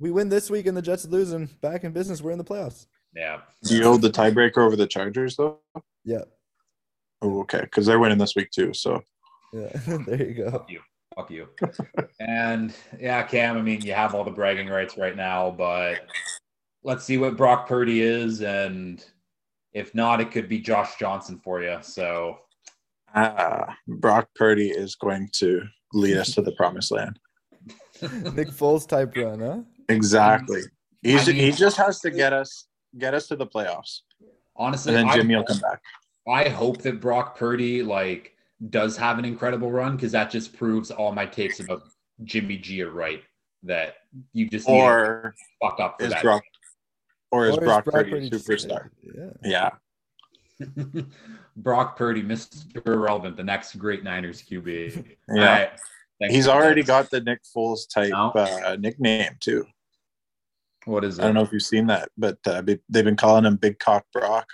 We 0.00 0.10
win 0.10 0.28
this 0.28 0.48
week, 0.50 0.66
and 0.66 0.76
the 0.76 0.82
Jets 0.82 1.04
lose, 1.06 1.32
and 1.32 1.60
back 1.60 1.84
in 1.84 1.92
business. 1.92 2.22
We're 2.22 2.30
in 2.32 2.38
the 2.38 2.44
playoffs. 2.44 2.86
yeah. 3.14 3.40
Do 3.64 3.76
you 3.76 3.82
hold 3.84 4.02
the 4.02 4.10
tiebreaker 4.10 4.58
over 4.58 4.76
the 4.76 4.86
Chargers 4.86 5.36
though? 5.36 5.60
Yeah. 6.04 6.22
Oh, 7.20 7.40
okay, 7.40 7.60
because 7.62 7.84
they're 7.86 7.98
winning 7.98 8.18
this 8.18 8.34
week 8.36 8.50
too. 8.50 8.72
So 8.72 9.02
Yeah. 9.52 9.68
there 10.06 10.26
you 10.28 10.34
go. 10.34 10.66
Fuck 11.18 11.32
you. 11.32 11.48
and 12.20 12.72
yeah, 13.00 13.24
Cam, 13.24 13.58
I 13.58 13.62
mean, 13.62 13.80
you 13.80 13.92
have 13.92 14.14
all 14.14 14.22
the 14.22 14.30
bragging 14.30 14.68
rights 14.68 14.96
right 14.96 15.16
now, 15.16 15.50
but 15.50 15.98
let's 16.84 17.04
see 17.04 17.18
what 17.18 17.36
Brock 17.36 17.68
Purdy 17.68 18.02
is. 18.02 18.40
And 18.40 19.04
if 19.72 19.96
not, 19.96 20.20
it 20.20 20.30
could 20.30 20.48
be 20.48 20.60
Josh 20.60 20.96
Johnson 20.96 21.40
for 21.42 21.60
you. 21.60 21.78
So 21.82 22.38
ah, 23.16 23.76
Brock 23.88 24.28
Purdy 24.36 24.68
is 24.68 24.94
going 24.94 25.28
to 25.38 25.62
lead 25.92 26.18
us 26.18 26.34
to 26.36 26.42
the 26.42 26.52
promised 26.52 26.92
land. 26.92 27.18
Nick 28.00 28.50
Foles 28.50 28.86
type 28.86 29.16
run, 29.16 29.40
huh? 29.40 29.58
Exactly. 29.88 30.60
He's, 31.02 31.28
I 31.28 31.32
mean- 31.32 31.40
he 31.40 31.50
just 31.50 31.76
has 31.78 31.98
to 32.00 32.12
get 32.12 32.32
us 32.32 32.68
get 32.96 33.12
us 33.12 33.26
to 33.26 33.34
the 33.34 33.46
playoffs, 33.46 34.02
honestly, 34.54 34.94
and 34.94 34.98
then 34.98 35.08
I, 35.08 35.16
Jimmy 35.16 35.34
will 35.34 35.42
come 35.42 35.58
back. 35.58 35.80
I 36.28 36.48
hope 36.48 36.78
that 36.82 37.00
Brock 37.00 37.36
Purdy 37.36 37.82
like 37.82 38.36
does 38.70 38.96
have 38.96 39.18
an 39.18 39.24
incredible 39.24 39.70
run 39.70 39.96
because 39.96 40.12
that 40.12 40.30
just 40.30 40.56
proves 40.56 40.90
all 40.90 41.12
my 41.12 41.26
takes 41.26 41.60
about 41.60 41.82
Jimmy 42.24 42.56
G 42.56 42.82
are 42.82 42.90
right. 42.90 43.22
That 43.64 43.96
you 44.32 44.48
just 44.48 44.68
need 44.68 44.74
to 44.74 44.80
Or 44.84 45.34
fuck 45.62 45.80
up 45.80 45.96
for 45.98 46.06
is 46.06 46.12
that. 46.12 46.22
Brock 46.22 46.42
or 47.30 47.48
is 47.48 47.56
Or 47.56 47.60
Brock, 47.60 47.84
Purdy 47.86 48.28
a 48.28 48.30
superstar? 48.30 48.90
Yeah. 49.42 49.70
Yeah. 50.60 51.02
Brock 51.56 51.96
Purdy, 51.96 52.22
Mr. 52.22 52.86
Irrelevant, 52.86 53.36
the 53.36 53.44
next 53.44 53.76
great 53.76 54.04
Niners 54.04 54.42
QB. 54.42 55.04
Yeah. 55.28 55.34
All 55.34 55.36
right. 55.44 55.70
Thanks 56.20 56.34
He's 56.34 56.48
already 56.48 56.80
this. 56.82 56.88
got 56.88 57.10
the 57.10 57.20
Nick 57.20 57.40
Foles 57.56 57.88
type 57.92 58.10
No. 58.10 58.30
uh, 58.34 58.76
nickname 58.78 59.36
too. 59.40 59.64
What 60.84 61.04
is 61.04 61.18
it? 61.18 61.22
I 61.22 61.26
don't 61.26 61.34
know 61.34 61.42
if 61.42 61.52
you've 61.52 61.62
seen 61.62 61.86
that, 61.88 62.08
but 62.16 62.38
uh, 62.46 62.62
they've 62.62 63.04
been 63.04 63.16
calling 63.16 63.44
him 63.44 63.56
Big 63.56 63.78
Cock 63.78 64.04
Brock. 64.12 64.46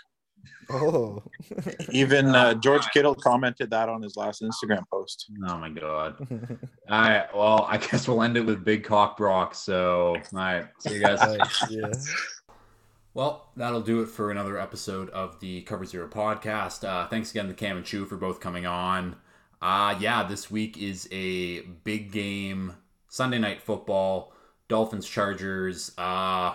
Oh. 0.71 1.23
Even 1.91 2.35
uh, 2.35 2.55
George 2.55 2.87
Kittle 2.93 3.15
commented 3.15 3.71
that 3.71 3.89
on 3.89 4.03
his 4.03 4.17
last 4.17 4.43
Instagram 4.43 4.89
post. 4.91 5.31
Oh 5.47 5.59
my 5.59 5.71
god. 5.71 6.17
All 6.91 7.01
right. 7.01 7.27
Well, 7.35 7.67
I 7.69 7.79
guess 7.79 8.09
we'll 8.09 8.23
end 8.23 8.37
it 8.37 8.47
with 8.47 8.65
Big 8.65 8.85
Cock 8.85 9.17
Brock. 9.17 9.55
So, 9.55 10.17
all 10.17 10.23
right. 10.33 10.67
See 10.79 10.95
you 10.95 11.01
guys. 11.01 11.39
Yeah. 11.71 11.91
Well, 13.15 13.49
that'll 13.57 13.81
do 13.81 14.03
it 14.03 14.07
for 14.07 14.33
another 14.33 14.59
episode 14.59 15.09
of 15.11 15.39
the 15.39 15.63
Cover 15.63 15.85
Zero 15.85 16.09
podcast. 16.09 16.83
Uh, 16.83 17.07
thanks 17.07 17.31
again 17.31 17.47
to 17.47 17.55
Cam 17.55 17.77
and 17.77 17.87
Chew 17.87 18.07
for 18.07 18.17
both 18.17 18.41
coming 18.41 18.67
on. 18.67 19.15
Uh, 19.63 19.97
yeah, 20.01 20.25
this 20.25 20.51
week 20.51 20.77
is 20.77 21.09
a 21.13 21.61
big 21.61 22.11
game, 22.11 22.75
Sunday 23.09 23.39
night 23.39 23.63
football, 23.63 24.35
Dolphins 24.69 25.09
Chargers. 25.09 25.93
Uh, 25.97 26.55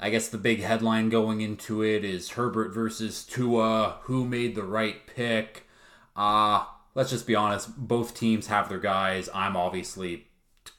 I 0.00 0.10
guess 0.10 0.28
the 0.28 0.38
big 0.38 0.62
headline 0.62 1.08
going 1.08 1.40
into 1.40 1.82
it 1.82 2.04
is 2.04 2.30
Herbert 2.30 2.72
versus 2.72 3.24
Tua. 3.24 3.98
Who 4.02 4.24
made 4.24 4.54
the 4.54 4.62
right 4.62 5.06
pick? 5.06 5.66
Uh, 6.14 6.66
let's 6.94 7.10
just 7.10 7.26
be 7.26 7.34
honest. 7.34 7.76
Both 7.76 8.14
teams 8.14 8.46
have 8.46 8.68
their 8.68 8.78
guys. 8.78 9.28
I'm 9.34 9.56
obviously 9.56 10.28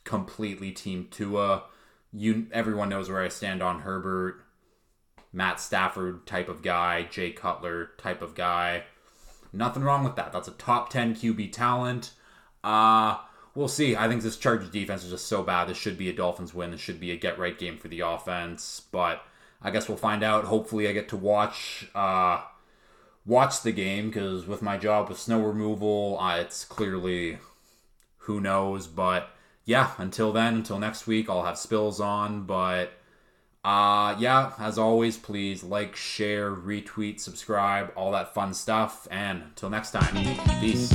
completely 0.06 0.72
team 0.72 1.08
Tua. 1.12 1.64
You, 2.14 2.48
everyone 2.54 2.90
knows 2.90 3.10
where 3.10 3.22
I 3.22 3.28
stand 3.28 3.62
on 3.62 3.82
Herbert. 3.82 4.42
Matt 5.34 5.60
Stafford 5.60 6.26
type 6.26 6.50
of 6.50 6.62
guy, 6.62 7.04
Jay 7.04 7.32
Cutler 7.32 7.92
type 7.98 8.22
of 8.22 8.36
guy. 8.36 8.84
Nothing 9.52 9.84
wrong 9.84 10.04
with 10.04 10.16
that. 10.16 10.32
That's 10.32 10.48
a 10.48 10.52
top 10.52 10.90
10 10.90 11.16
QB 11.16 11.52
talent. 11.52 12.14
Uh, 12.64 13.18
we'll 13.56 13.68
see. 13.68 13.96
I 13.96 14.08
think 14.08 14.22
this 14.22 14.38
Chargers 14.38 14.70
defense 14.70 15.04
is 15.04 15.12
just 15.12 15.28
so 15.28 15.44
bad. 15.44 15.68
This 15.68 15.78
should 15.78 15.98
be 15.98 16.10
a 16.10 16.14
Dolphins 16.14 16.54
win. 16.54 16.72
This 16.72 16.82
should 16.82 17.00
be 17.00 17.12
a 17.12 17.18
get 17.18 17.40
right 17.40 17.58
game 17.58 17.78
for 17.78 17.88
the 17.88 18.02
offense. 18.02 18.82
But 18.92 19.24
I 19.62 19.72
guess 19.72 19.88
we'll 19.88 19.98
find 19.98 20.24
out. 20.24 20.46
Hopefully, 20.46 20.88
I 20.88 20.94
get 20.94 21.10
to 21.10 21.18
watch 21.18 21.88
uh, 21.94 22.42
watch 23.26 23.62
the 23.62 23.72
game 23.72 24.08
because 24.08 24.46
with 24.48 24.62
my 24.62 24.78
job 24.78 25.10
with 25.10 25.20
snow 25.20 25.42
removal, 25.42 26.18
uh, 26.20 26.38
it's 26.38 26.66
clearly 26.66 27.40
who 28.20 28.40
knows. 28.40 28.88
But 28.88 29.30
yeah, 29.66 29.92
until 29.98 30.32
then, 30.32 30.56
until 30.56 30.80
next 30.80 31.08
week, 31.08 31.30
I'll 31.30 31.44
have 31.44 31.58
spills 31.58 32.00
on. 32.00 32.44
But 32.44 32.94
uh 33.64 34.16
yeah, 34.18 34.54
as 34.58 34.78
always, 34.78 35.18
please 35.18 35.64
like, 35.64 35.96
share, 35.96 36.52
retweet, 36.52 37.20
subscribe, 37.20 37.92
all 37.96 38.12
that 38.14 38.34
fun 38.34 38.54
stuff. 38.54 39.08
And 39.12 39.44
until 39.44 39.70
next 39.70 39.92
time, 39.92 40.16
peace. 40.62 40.90